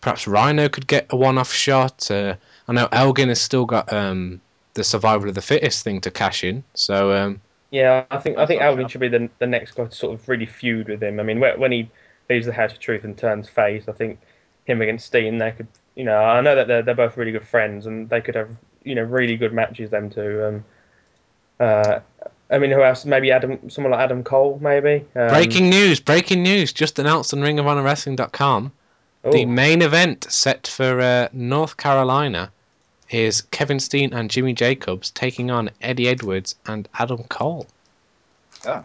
perhaps 0.01 0.27
Rhino 0.27 0.69
could 0.69 0.87
get 0.87 1.07
a 1.11 1.17
one-off 1.17 1.53
shot. 1.53 2.11
Uh, 2.11 2.35
I 2.67 2.73
know 2.73 2.89
Elgin 2.91 3.29
has 3.29 3.41
still 3.41 3.67
got 3.67 3.93
um, 3.93 4.41
the 4.79 4.85
survival 4.85 5.29
of 5.29 5.35
the 5.35 5.43
fittest 5.43 5.85
thing 5.85 6.01
to 6.01 6.11
cash 6.11 6.43
in. 6.43 6.65
So 6.73 7.13
um, 7.13 7.41
Yeah, 7.71 8.07
I 8.11 8.19
think 8.19 8.39
I 8.39 8.47
think 8.47 8.63
Elgin 8.63 8.89
should 8.89 9.03
be 9.03 9.09
the 9.09 9.29
the 9.39 9.47
next 9.47 9.73
guy 9.73 9.85
to 9.85 9.95
sort 9.95 10.15
of 10.15 10.27
really 10.29 10.47
feud 10.47 10.89
with 10.89 11.03
him. 11.03 11.21
I 11.21 11.23
mean, 11.23 11.41
when 11.41 11.61
when 11.61 11.73
he 11.73 11.91
leaves 12.31 12.47
the 12.47 12.53
House 12.53 12.73
of 12.73 12.79
Truth 12.79 13.05
and 13.05 13.17
turns 13.17 13.49
face, 13.49 13.85
I 13.89 13.93
think 13.93 14.19
him 14.65 14.81
against 14.81 15.07
Steen, 15.07 15.39
they 15.39 15.51
could, 15.53 15.67
you 15.95 16.05
know, 16.05 16.19
I 16.19 16.41
know 16.41 16.55
that 16.55 16.67
they're 16.67 16.83
they're 16.83 16.95
both 16.95 17.17
really 17.17 17.33
good 17.33 17.47
friends 17.47 17.87
and 17.87 18.09
they 18.09 18.21
could 18.21 18.35
have, 18.35 18.49
you 18.85 18.95
know, 18.95 19.03
really 19.03 19.37
good 19.37 19.53
matches 19.53 19.91
them 19.91 20.09
two. 20.09 20.45
Um, 20.45 20.65
uh, 21.61 22.01
I 22.51 22.59
mean, 22.59 22.71
who 22.71 22.83
else? 22.83 23.05
Maybe 23.05 23.31
Adam, 23.31 23.69
someone 23.69 23.93
like 23.93 24.01
Adam 24.01 24.25
Cole, 24.25 24.59
maybe. 24.63 25.05
Um, 25.15 25.29
breaking 25.29 25.69
news! 25.69 26.01
Breaking 26.01 26.43
news! 26.43 26.73
Just 26.73 26.99
announced 26.99 27.35
on 27.35 27.43
ring 27.43 27.59
of 27.59 27.67
honor 27.67 27.83
RingOfHonorWrestling.com. 27.83 28.73
The 29.25 29.43
oh, 29.43 29.47
main 29.47 29.83
event 29.83 30.27
set 30.31 30.69
for 30.69 31.01
uh, 31.01 31.29
North 31.33 31.77
Carolina 31.77 32.51
is 33.11 33.41
Kevin 33.43 33.81
Steen 33.81 34.13
and 34.13 34.31
Jimmy 34.31 34.53
Jacobs 34.53 35.11
taking 35.11 35.51
on 35.51 35.71
Eddie 35.81 36.09
Edwards 36.09 36.55
and 36.67 36.89
Adam 36.99 37.25
Cole. 37.25 37.67
Oh. 38.67 38.83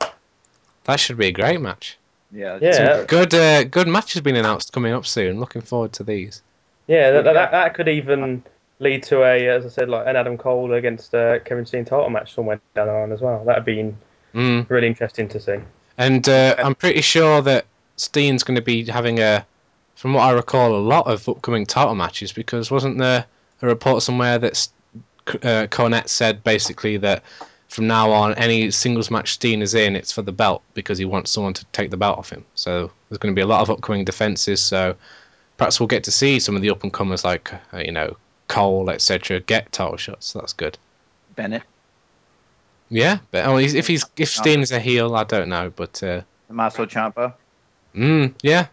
That 0.85 0.99
should 0.99 1.17
be 1.17 1.27
a 1.27 1.31
great 1.31 1.59
match. 1.61 1.97
Yeah. 2.31 2.57
yeah, 2.61 3.03
Good, 3.07 3.33
uh, 3.33 3.63
good 3.65 3.87
match 3.87 4.13
has 4.13 4.21
been 4.21 4.35
announced 4.35 4.73
coming 4.73 4.93
up 4.93 5.05
soon. 5.05 5.39
Looking 5.39 5.61
forward 5.61 5.93
to 5.93 6.03
these. 6.03 6.41
yeah. 6.87 7.11
That, 7.11 7.23
that, 7.25 7.51
that 7.51 7.73
could 7.75 7.87
even 7.87 8.43
lead 8.79 9.03
to 9.03 9.23
a, 9.23 9.47
as 9.49 9.65
I 9.65 9.69
said, 9.69 9.87
like 9.89 10.07
an 10.07 10.15
Adam 10.15 10.37
Cole 10.37 10.73
against 10.73 11.13
uh, 11.13 11.39
Kevin 11.39 11.65
Steen 11.65 11.85
title 11.85 12.09
match 12.09 12.33
somewhere 12.33 12.59
down 12.75 12.87
the 12.87 12.93
line 12.93 13.11
as 13.11 13.21
well. 13.21 13.43
That'd 13.45 13.65
be 13.65 13.93
Mm. 14.33 14.67
really 14.67 14.87
interesting 14.87 15.27
to 15.29 15.39
see. 15.39 15.57
And 15.99 16.27
uh, 16.27 16.55
I'm 16.57 16.73
pretty 16.73 17.01
sure 17.01 17.43
that 17.43 17.65
Steen's 17.97 18.41
going 18.41 18.55
to 18.55 18.63
be 18.63 18.83
having 18.85 19.19
a, 19.19 19.45
from 19.95 20.15
what 20.15 20.23
I 20.23 20.31
recall, 20.31 20.75
a 20.75 20.81
lot 20.81 21.05
of 21.05 21.29
upcoming 21.29 21.67
title 21.67 21.93
matches 21.93 22.31
because 22.33 22.71
wasn't 22.71 22.97
there 22.97 23.25
a 23.63 23.67
report 23.67 24.03
somewhere 24.03 24.37
that 24.37 24.51
S- 24.51 24.69
uh, 25.27 25.67
Cornette 25.71 26.09
said 26.09 26.43
basically 26.43 26.97
that 26.97 27.23
from 27.69 27.87
now 27.87 28.11
on 28.11 28.35
any 28.35 28.69
singles 28.69 29.09
match 29.09 29.33
Steen 29.33 29.61
is 29.61 29.73
in, 29.73 29.95
it's 29.95 30.11
for 30.11 30.21
the 30.21 30.31
belt 30.31 30.61
because 30.75 30.97
he 30.97 31.05
wants 31.05 31.31
someone 31.31 31.53
to 31.53 31.65
take 31.71 31.89
the 31.89 31.97
belt 31.97 32.19
off 32.19 32.29
him. 32.29 32.45
So 32.55 32.91
there's 33.09 33.17
going 33.17 33.33
to 33.33 33.39
be 33.39 33.41
a 33.41 33.47
lot 33.47 33.61
of 33.61 33.69
upcoming 33.71 34.05
defenses. 34.05 34.61
So 34.61 34.95
perhaps 35.57 35.79
we'll 35.79 35.87
get 35.87 36.03
to 36.03 36.11
see 36.11 36.39
some 36.39 36.55
of 36.55 36.61
the 36.61 36.69
up 36.69 36.83
and 36.83 36.93
comers 36.93 37.23
like 37.23 37.51
uh, 37.73 37.77
you 37.79 37.91
know 37.91 38.15
Cole, 38.49 38.89
etc. 38.89 39.39
get 39.39 39.71
title 39.71 39.97
shots. 39.97 40.27
So 40.27 40.39
that's 40.39 40.53
good. 40.53 40.77
Bennett, 41.35 41.63
Yeah, 42.89 43.19
but 43.31 43.45
oh, 43.45 43.57
if 43.57 43.87
he's 43.87 44.05
if 44.17 44.29
Steen 44.29 44.59
is 44.59 44.71
a 44.71 44.79
heel, 44.79 45.15
I 45.15 45.23
don't 45.23 45.49
know, 45.49 45.71
but 45.75 46.03
uh, 46.03 46.21
Tommaso 46.47 46.85
Ciampa. 46.85 47.33
mm, 47.95 48.33
yeah, 48.43 48.67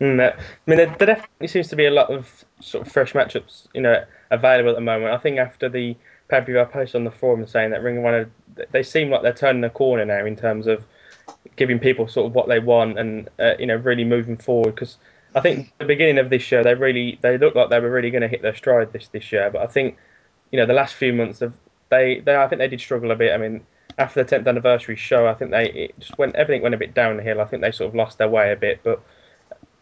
Mm, 0.00 0.20
I 0.20 0.36
mean, 0.66 0.76
there, 0.78 0.94
there 0.98 1.06
definitely 1.14 1.46
seems 1.48 1.68
to 1.68 1.76
be 1.76 1.86
a 1.86 1.90
lot 1.90 2.10
of 2.10 2.44
sort 2.62 2.86
of 2.86 2.92
fresh 2.92 3.12
matchups, 3.12 3.66
you 3.74 3.80
know, 3.80 4.04
available 4.30 4.70
at 4.70 4.76
the 4.76 4.82
moment. 4.82 5.12
I 5.12 5.18
think 5.18 5.38
after 5.38 5.68
the 5.68 5.96
pay 6.28 6.40
per 6.40 6.86
on 6.94 7.04
the 7.04 7.10
forum 7.10 7.46
saying 7.46 7.70
that 7.70 7.82
Ring 7.82 7.98
of 7.98 8.06
Honor, 8.06 8.30
they 8.70 8.82
seem 8.82 9.10
like 9.10 9.22
they're 9.22 9.34
turning 9.34 9.60
the 9.60 9.70
corner 9.70 10.04
now 10.04 10.24
in 10.24 10.36
terms 10.36 10.66
of 10.66 10.84
giving 11.56 11.78
people 11.78 12.08
sort 12.08 12.26
of 12.26 12.34
what 12.34 12.48
they 12.48 12.58
want 12.58 12.98
and 12.98 13.28
uh, 13.38 13.54
you 13.58 13.66
know 13.66 13.76
really 13.76 14.04
moving 14.04 14.36
forward. 14.36 14.74
Because 14.74 14.96
I 15.34 15.40
think 15.40 15.72
the 15.78 15.84
beginning 15.84 16.18
of 16.18 16.30
this 16.30 16.42
show, 16.42 16.62
they 16.62 16.74
really 16.74 17.18
they 17.20 17.36
looked 17.36 17.56
like 17.56 17.68
they 17.70 17.80
were 17.80 17.90
really 17.90 18.10
going 18.10 18.22
to 18.22 18.28
hit 18.28 18.42
their 18.42 18.56
stride 18.56 18.92
this 18.92 19.08
this 19.08 19.30
year, 19.30 19.50
but 19.50 19.62
I 19.62 19.66
think 19.66 19.96
you 20.50 20.58
know 20.58 20.66
the 20.66 20.72
last 20.72 20.94
few 20.94 21.12
months 21.12 21.42
of 21.42 21.52
they 21.90 22.20
they 22.20 22.36
I 22.36 22.48
think 22.48 22.60
they 22.60 22.68
did 22.68 22.80
struggle 22.80 23.10
a 23.10 23.16
bit. 23.16 23.32
I 23.32 23.36
mean. 23.36 23.66
After 23.98 24.24
the 24.24 24.36
10th 24.36 24.48
anniversary 24.48 24.96
show, 24.96 25.26
I 25.26 25.34
think 25.34 25.50
they 25.50 25.92
just 25.98 26.16
went 26.16 26.34
everything 26.34 26.62
went 26.62 26.74
a 26.74 26.78
bit 26.78 26.94
downhill. 26.94 27.42
I 27.42 27.44
think 27.44 27.60
they 27.60 27.70
sort 27.70 27.90
of 27.90 27.94
lost 27.94 28.16
their 28.16 28.26
way 28.26 28.50
a 28.50 28.56
bit, 28.56 28.80
but 28.82 29.02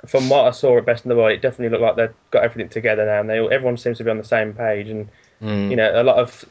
from 0.07 0.29
what 0.29 0.47
I 0.47 0.51
saw 0.51 0.79
at 0.79 0.87
Best 0.87 1.05
in 1.05 1.09
the 1.09 1.17
World, 1.17 1.33
it 1.33 1.43
definitely 1.43 1.69
looked 1.69 1.83
like 1.83 1.97
they've 1.97 2.17
got 2.31 2.45
everything 2.45 2.69
together 2.69 3.05
now, 3.07 3.21
and 3.21 3.29
they 3.29 3.39
all- 3.41 3.53
everyone 3.53 3.77
seems 3.77 3.99
to 3.99 4.05
be 4.05 4.11
on 4.11 4.19
the 4.19 4.25
same 4.25 4.53
page. 4.55 4.89
And 4.89 5.09
Mm. 5.43 5.71
you 5.71 5.77
know, 5.77 6.01
a 6.01 6.05
lot 6.05 6.17
of 6.17 6.45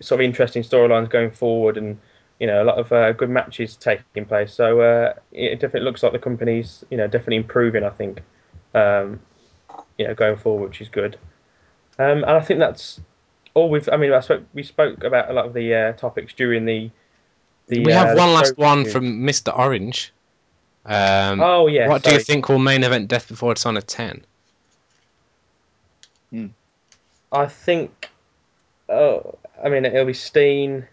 sort 0.00 0.20
of 0.20 0.24
interesting 0.24 0.62
storylines 0.62 1.10
going 1.10 1.30
forward, 1.30 1.76
and 1.76 1.98
you 2.38 2.46
know, 2.46 2.62
a 2.62 2.64
lot 2.64 2.78
of 2.78 2.90
uh, 2.90 3.12
good 3.12 3.28
matches 3.28 3.76
taking 3.76 4.24
place. 4.24 4.52
So 4.54 4.80
uh, 4.80 5.12
it 5.32 5.60
definitely 5.60 5.82
looks 5.82 6.02
like 6.02 6.12
the 6.12 6.18
company's 6.18 6.84
you 6.90 6.96
know 6.96 7.06
definitely 7.06 7.36
improving. 7.36 7.84
I 7.84 7.90
think, 7.90 8.22
um, 8.74 9.20
you 9.98 10.06
know, 10.08 10.14
going 10.14 10.36
forward, 10.36 10.68
which 10.70 10.80
is 10.80 10.88
good. 10.88 11.18
Um, 11.98 12.24
and 12.24 12.30
I 12.30 12.40
think 12.40 12.60
that's 12.60 13.00
all 13.54 13.68
we've. 13.68 13.88
I 13.90 13.96
mean, 13.98 14.12
I 14.12 14.20
spoke, 14.20 14.42
we 14.54 14.62
spoke 14.62 15.04
about 15.04 15.30
a 15.30 15.34
lot 15.34 15.44
of 15.46 15.52
the 15.52 15.74
uh, 15.74 15.92
topics 15.92 16.32
during 16.32 16.64
the. 16.64 16.90
the 17.68 17.84
we 17.84 17.92
have 17.92 18.16
uh, 18.16 18.20
one 18.20 18.32
last 18.32 18.56
one 18.56 18.84
from 18.86 19.22
Mr. 19.26 19.56
Orange. 19.56 20.12
Um, 20.86 21.40
Oh 21.40 21.66
yeah. 21.66 21.88
what 21.88 22.02
do 22.02 22.12
you 22.12 22.20
think 22.20 22.48
will 22.48 22.58
main 22.58 22.82
event 22.84 23.08
Death 23.08 23.28
Before 23.28 23.54
Dishonor 23.54 23.82
10? 23.82 24.24
I 27.32 27.46
think. 27.46 28.10
Oh, 28.88 29.38
I 29.62 29.68
mean, 29.68 29.84
it'll 29.84 30.04
be 30.04 30.14
Steen. 30.14 30.86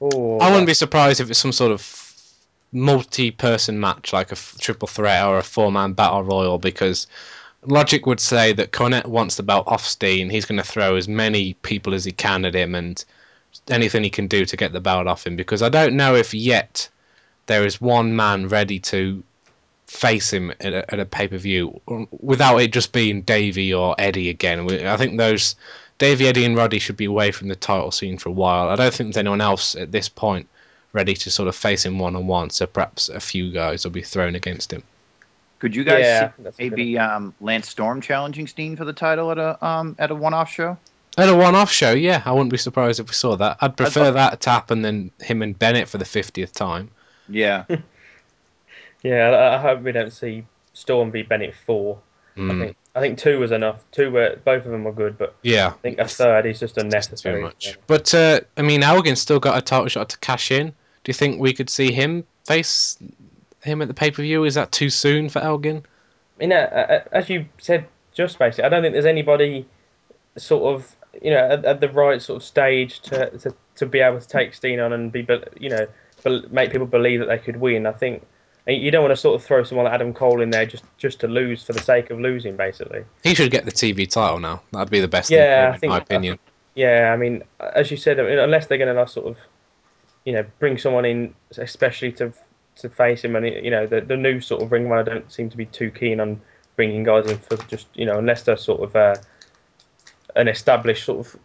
Oh, 0.00 0.38
I 0.38 0.48
wouldn't 0.50 0.66
be 0.66 0.74
surprised 0.74 1.20
if 1.20 1.30
it's 1.30 1.38
some 1.38 1.52
sort 1.52 1.72
of 1.72 2.08
multi-person 2.72 3.78
match, 3.78 4.12
like 4.12 4.30
a 4.30 4.32
f- 4.32 4.56
triple 4.58 4.88
threat 4.88 5.24
or 5.26 5.38
a 5.38 5.42
four-man 5.42 5.92
battle 5.92 6.22
royal, 6.22 6.58
because 6.58 7.06
logic 7.66 8.06
would 8.06 8.18
say 8.18 8.52
that 8.54 8.72
Cornette 8.72 9.06
wants 9.06 9.36
the 9.36 9.42
belt 9.42 9.66
off 9.68 9.84
Steen. 9.86 10.30
He's 10.30 10.46
going 10.46 10.60
to 10.60 10.66
throw 10.66 10.96
as 10.96 11.06
many 11.06 11.54
people 11.54 11.94
as 11.94 12.04
he 12.04 12.12
can 12.12 12.44
at 12.44 12.54
him, 12.54 12.74
and 12.74 13.04
anything 13.68 14.02
he 14.02 14.10
can 14.10 14.26
do 14.26 14.44
to 14.46 14.56
get 14.56 14.72
the 14.72 14.80
belt 14.80 15.06
off 15.06 15.26
him. 15.26 15.36
Because 15.36 15.62
I 15.62 15.68
don't 15.68 15.96
know 15.96 16.14
if 16.14 16.32
yet 16.32 16.88
there 17.46 17.64
is 17.66 17.80
one 17.80 18.14
man 18.16 18.48
ready 18.48 18.78
to 18.78 19.22
face 19.86 20.32
him 20.32 20.50
at 20.60 20.72
a, 20.72 20.94
at 20.94 21.00
a 21.00 21.04
pay-per-view 21.04 21.80
without 22.20 22.56
it 22.58 22.72
just 22.72 22.92
being 22.92 23.22
Davey 23.22 23.74
or 23.74 23.94
Eddie 23.98 24.30
again. 24.30 24.70
I 24.86 24.96
think 24.96 25.18
those 25.18 25.54
Davey, 25.98 26.26
Eddie, 26.28 26.44
and 26.44 26.56
Roddy 26.56 26.78
should 26.78 26.96
be 26.96 27.04
away 27.04 27.30
from 27.30 27.48
the 27.48 27.56
title 27.56 27.90
scene 27.90 28.16
for 28.18 28.28
a 28.30 28.32
while. 28.32 28.68
I 28.70 28.76
don't 28.76 28.92
think 28.92 29.08
there's 29.08 29.18
anyone 29.18 29.40
else 29.40 29.74
at 29.76 29.92
this 29.92 30.08
point 30.08 30.48
ready 30.94 31.14
to 31.14 31.30
sort 31.30 31.48
of 31.48 31.54
face 31.56 31.84
him 31.84 31.98
one 31.98 32.16
on 32.16 32.26
one. 32.26 32.50
So 32.50 32.66
perhaps 32.66 33.08
a 33.08 33.20
few 33.20 33.52
guys 33.52 33.84
will 33.84 33.92
be 33.92 34.02
thrown 34.02 34.34
against 34.34 34.72
him. 34.72 34.82
Could 35.58 35.76
you 35.76 35.84
guys 35.84 36.00
Yeah, 36.02 36.28
see 36.28 36.42
that's 36.42 36.58
a 36.58 36.62
good 36.62 36.70
maybe 36.76 36.98
um, 36.98 37.34
Lance 37.40 37.68
Storm 37.68 38.00
challenging 38.00 38.46
Steen 38.46 38.76
for 38.76 38.84
the 38.84 38.92
title 38.92 39.30
at 39.30 39.38
a 39.38 39.64
um 39.64 39.94
at 39.98 40.10
a 40.10 40.14
one-off 40.14 40.50
show? 40.50 40.76
At 41.18 41.28
a 41.28 41.36
one-off 41.36 41.70
show, 41.70 41.92
yeah, 41.92 42.22
I 42.24 42.32
wouldn't 42.32 42.50
be 42.50 42.56
surprised 42.56 42.98
if 42.98 43.06
we 43.08 43.12
saw 43.14 43.36
that. 43.36 43.58
I'd 43.60 43.76
prefer 43.76 44.06
thought- 44.06 44.14
that 44.14 44.40
to 44.40 44.50
happen 44.50 44.82
than 44.82 45.10
him 45.20 45.42
and 45.42 45.56
Bennett 45.58 45.88
for 45.88 45.98
the 45.98 46.04
fiftieth 46.04 46.52
time. 46.52 46.90
Yeah. 47.28 47.64
Yeah, 49.02 49.30
I, 49.30 49.56
I 49.56 49.58
hope 49.60 49.82
we 49.82 49.92
don't 49.92 50.12
see 50.12 50.44
Storm 50.74 51.10
v 51.10 51.22
Bennett 51.22 51.54
four. 51.66 51.98
I 52.36 52.40
Mm, 52.40 52.60
think 52.60 52.76
I 52.94 53.00
think 53.00 53.18
two 53.18 53.38
was 53.40 53.50
enough. 53.50 53.84
Two 53.90 54.10
were 54.10 54.38
both 54.44 54.64
of 54.64 54.70
them 54.70 54.84
were 54.84 54.92
good, 54.92 55.18
but 55.18 55.34
yeah, 55.42 55.68
I 55.68 55.72
think 55.82 55.98
a 55.98 56.06
third 56.06 56.46
is 56.46 56.60
just 56.60 56.78
unnecessary. 56.78 57.40
too 57.40 57.46
much. 57.46 57.78
But 57.86 58.14
uh, 58.14 58.40
I 58.56 58.62
mean, 58.62 58.82
Elgin 58.82 59.16
still 59.16 59.40
got 59.40 59.58
a 59.58 59.60
title 59.60 59.88
shot 59.88 60.08
to 60.10 60.18
cash 60.18 60.50
in. 60.50 60.68
Do 60.68 61.10
you 61.10 61.14
think 61.14 61.40
we 61.40 61.52
could 61.52 61.68
see 61.68 61.92
him 61.92 62.24
face 62.44 62.96
him 63.62 63.82
at 63.82 63.88
the 63.88 63.94
pay-per-view? 63.94 64.44
Is 64.44 64.54
that 64.54 64.72
too 64.72 64.88
soon 64.88 65.28
for 65.28 65.40
Elgin? 65.40 65.84
You 66.40 66.46
know, 66.46 66.60
uh, 66.60 67.02
as 67.12 67.28
you 67.28 67.46
said, 67.58 67.86
just 68.14 68.38
basically, 68.38 68.64
I 68.64 68.68
don't 68.68 68.82
think 68.82 68.92
there's 68.92 69.04
anybody 69.04 69.66
sort 70.38 70.74
of 70.74 70.96
you 71.20 71.30
know 71.32 71.38
at, 71.50 71.64
at 71.64 71.80
the 71.80 71.88
right 71.90 72.22
sort 72.22 72.40
of 72.40 72.46
stage 72.46 73.00
to, 73.00 73.30
to 73.38 73.54
to 73.76 73.84
be 73.86 73.98
able 73.98 74.20
to 74.20 74.28
take 74.28 74.54
Steen 74.54 74.80
on 74.80 74.92
and 74.92 75.12
be 75.12 75.26
you 75.58 75.68
know 75.70 75.86
make 76.50 76.70
people 76.72 76.86
believe 76.86 77.20
that 77.20 77.26
they 77.26 77.38
could 77.38 77.56
win. 77.56 77.86
I 77.86 77.92
think 77.92 78.26
you 78.66 78.90
don't 78.90 79.02
want 79.02 79.12
to 79.12 79.16
sort 79.16 79.34
of 79.40 79.44
throw 79.46 79.64
someone 79.64 79.84
like 79.86 79.94
Adam 79.94 80.12
Cole 80.14 80.40
in 80.40 80.50
there 80.50 80.66
just 80.66 80.84
just 80.98 81.20
to 81.20 81.28
lose 81.28 81.64
for 81.64 81.72
the 81.72 81.80
sake 81.80 82.10
of 82.10 82.20
losing, 82.20 82.56
basically. 82.56 83.04
He 83.24 83.34
should 83.34 83.50
get 83.50 83.64
the 83.64 83.72
TV 83.72 84.08
title 84.08 84.38
now. 84.38 84.62
That'd 84.72 84.90
be 84.90 85.00
the 85.00 85.08
best 85.08 85.30
Yeah, 85.30 85.66
thing 85.66 85.70
I 85.70 85.74
in 85.74 85.80
think- 85.80 85.90
my 85.90 85.98
opinion. 85.98 86.38
Yeah, 86.74 87.10
I 87.12 87.18
mean, 87.18 87.42
as 87.74 87.90
you 87.90 87.98
said, 87.98 88.18
I 88.18 88.22
mean, 88.22 88.38
unless 88.38 88.66
they're 88.66 88.78
going 88.78 88.94
to 88.96 89.06
sort 89.06 89.26
of, 89.26 89.36
you 90.24 90.32
know, 90.32 90.42
bring 90.58 90.78
someone 90.78 91.04
in, 91.04 91.34
especially 91.58 92.12
to 92.12 92.32
to 92.76 92.88
face 92.88 93.22
him, 93.24 93.36
and 93.36 93.46
you 93.46 93.70
know, 93.70 93.86
the 93.86 94.00
the 94.00 94.16
new 94.16 94.40
sort 94.40 94.62
of 94.62 94.72
ring 94.72 94.88
one, 94.88 94.98
I 94.98 95.02
don't 95.02 95.30
seem 95.30 95.50
to 95.50 95.56
be 95.58 95.66
too 95.66 95.90
keen 95.90 96.18
on 96.20 96.40
bringing 96.76 97.02
guys 97.04 97.30
in 97.30 97.36
for 97.38 97.58
just 97.68 97.88
you 97.94 98.06
know, 98.06 98.18
unless 98.18 98.44
they're 98.44 98.56
sort 98.56 98.80
of 98.82 98.96
uh, 98.96 99.16
an 100.36 100.48
established 100.48 101.04
sort 101.04 101.26
of, 101.26 101.36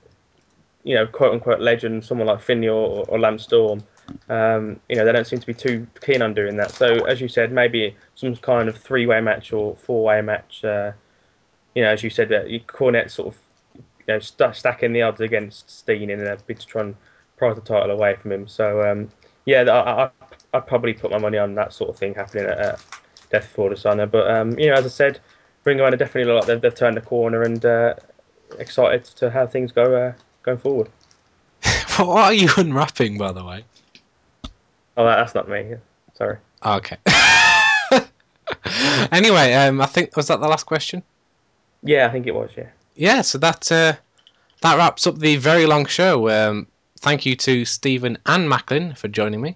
you 0.84 0.96
know, 0.96 1.06
quote 1.06 1.34
unquote 1.34 1.60
legend, 1.60 2.06
someone 2.06 2.28
like 2.28 2.42
Finlay 2.42 2.70
or, 2.70 3.04
or 3.10 3.20
Lance 3.20 3.44
Storm. 3.44 3.84
Um, 4.30 4.80
you 4.90 4.96
know, 4.96 5.06
they 5.06 5.12
don't 5.12 5.28
seem 5.28 5.40
to 5.40 5.48
be 5.48 5.54
too 5.54 5.88
keen 6.02 6.22
on 6.22 6.34
doing 6.34 6.58
that. 6.58 6.72
So, 6.72 7.06
as 7.06 7.22
you 7.22 7.28
said, 7.28 7.52
maybe 7.52 7.96
some 8.16 8.36
kind 8.36 8.70
of 8.70 8.78
three 8.78 9.06
way 9.06 9.22
match 9.22 9.54
or 9.54 9.76
four 9.76 10.04
way 10.04 10.22
match. 10.22 10.64
Uh, 10.64 10.92
you 11.76 11.84
know, 11.84 11.90
as 11.90 12.04
you 12.04 12.10
said, 12.10 12.30
that 12.30 12.50
you 12.50 12.60
Cornette 12.62 13.12
sort 13.12 13.36
of 13.36 13.40
you 13.76 14.14
know, 14.14 14.20
st- 14.20 14.56
stacking 14.56 14.94
the 14.94 15.02
odds 15.02 15.22
against 15.22 15.70
Steen 15.70 16.10
in 16.10 16.26
a 16.26 16.38
bid 16.48 16.60
to 16.60 16.66
try 16.66 16.82
and 16.82 16.96
prize 17.38 17.56
the 17.56 17.62
title 17.62 17.92
away 17.92 18.16
from 18.16 18.32
him. 18.32 18.48
So 18.48 18.90
um, 18.90 19.10
yeah, 19.46 19.62
I, 19.62 20.06
I, 20.06 20.10
I'd 20.54 20.68
probably 20.68 20.94
put 20.94 21.12
my 21.12 21.18
money 21.18 21.38
on 21.38 21.56
that 21.56 21.74
sort 21.74 21.90
of 21.90 21.98
thing 21.98 22.14
happening 22.14 22.46
at 22.46 22.60
uh, 22.60 22.78
Death 23.32 23.44
Before 23.44 23.70
Dishonor. 23.70 24.08
But 24.08 24.30
um, 24.30 24.58
you 24.58 24.68
know, 24.68 24.74
as 24.74 24.86
I 24.86 24.90
said, 24.90 25.20
Ring 25.64 25.80
of 25.80 25.86
Honor 25.86 25.98
definitely 25.98 26.32
look 26.32 26.42
like 26.42 26.48
they've, 26.48 26.62
they've 26.62 26.76
turned 26.76 26.98
the 26.98 27.02
corner 27.02 27.44
and 27.44 27.64
uh, 27.66 27.96
excited 28.58 29.04
to 29.06 29.30
how 29.30 29.46
things 29.46 29.72
go 29.72 29.96
uh, 29.96 30.14
going 30.44 30.58
forward. 30.58 30.90
what 31.98 32.18
are 32.18 32.34
you 32.34 32.50
unwrapping, 32.58 33.18
by 33.18 33.32
the 33.32 33.44
way? 33.44 33.66
Oh, 34.98 35.06
that's 35.06 35.36
not 35.36 35.48
me. 35.48 35.76
Sorry. 36.16 36.38
Okay. 36.66 36.98
anyway, 39.12 39.54
um, 39.54 39.80
I 39.80 39.86
think 39.86 40.16
was 40.18 40.28
that 40.28 40.40
the 40.42 40.48
last 40.48 40.66
question. 40.66 41.04
Yeah, 41.84 42.08
I 42.08 42.12
think 42.12 42.26
it 42.26 42.34
was. 42.34 42.50
Yeah. 42.58 42.70
Yeah, 42.96 43.22
so 43.22 43.38
that 43.38 43.72
uh, 43.72 43.94
that 44.62 44.78
wraps 44.78 45.06
up 45.06 45.20
the 45.20 45.36
very 45.38 45.68
long 45.68 45.86
show. 45.86 46.30
Um, 46.30 46.68
thank 47.00 47.26
you 47.26 47.36
to 47.36 47.64
Stephen 47.64 48.18
and 48.26 48.50
Macklin 48.50 48.96
for 48.96 49.08
joining 49.08 49.40
me. 49.42 49.56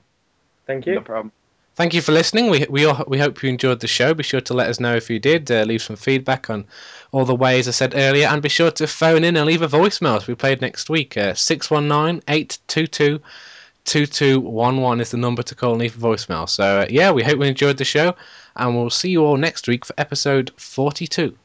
Thank 0.67 0.85
you. 0.85 0.95
No 0.95 1.01
problem. 1.01 1.31
Thank 1.73 1.95
you 1.95 2.01
for 2.01 2.11
listening. 2.11 2.51
We 2.51 2.67
we 2.69 2.85
all, 2.85 3.03
we 3.07 3.17
hope 3.17 3.41
you 3.41 3.49
enjoyed 3.49 3.79
the 3.79 3.87
show. 3.87 4.13
Be 4.13 4.23
sure 4.23 4.41
to 4.41 4.53
let 4.53 4.69
us 4.69 4.79
know 4.79 4.95
if 4.95 5.09
you 5.09 5.19
did. 5.19 5.49
Uh, 5.49 5.63
leave 5.63 5.81
some 5.81 5.95
feedback 5.95 6.51
on 6.51 6.65
all 7.11 7.25
the 7.25 7.33
ways 7.33 7.67
I 7.67 7.71
said 7.71 7.95
earlier, 7.95 8.27
and 8.27 8.43
be 8.43 8.49
sure 8.49 8.69
to 8.71 8.85
phone 8.85 9.23
in 9.23 9.35
and 9.35 9.47
leave 9.47 9.63
a 9.63 9.67
voicemail 9.67 10.17
as 10.17 10.27
we 10.27 10.35
played 10.35 10.61
next 10.61 10.89
week. 10.89 11.17
Uh, 11.17 11.33
Six 11.33 11.71
one 11.71 11.87
nine 11.87 12.21
eight 12.27 12.59
two 12.67 12.85
two. 12.85 13.19
2211 13.85 15.01
is 15.01 15.11
the 15.11 15.17
number 15.17 15.43
to 15.43 15.55
call 15.55 15.71
and 15.71 15.81
leave 15.81 15.95
a 15.97 16.07
voicemail. 16.07 16.47
So, 16.47 16.81
uh, 16.81 16.85
yeah, 16.89 17.11
we 17.11 17.23
hope 17.23 17.37
you 17.37 17.43
enjoyed 17.43 17.77
the 17.77 17.85
show, 17.85 18.15
and 18.55 18.75
we'll 18.75 18.89
see 18.89 19.09
you 19.09 19.23
all 19.25 19.37
next 19.37 19.67
week 19.67 19.85
for 19.85 19.93
episode 19.97 20.51
42. 20.57 21.37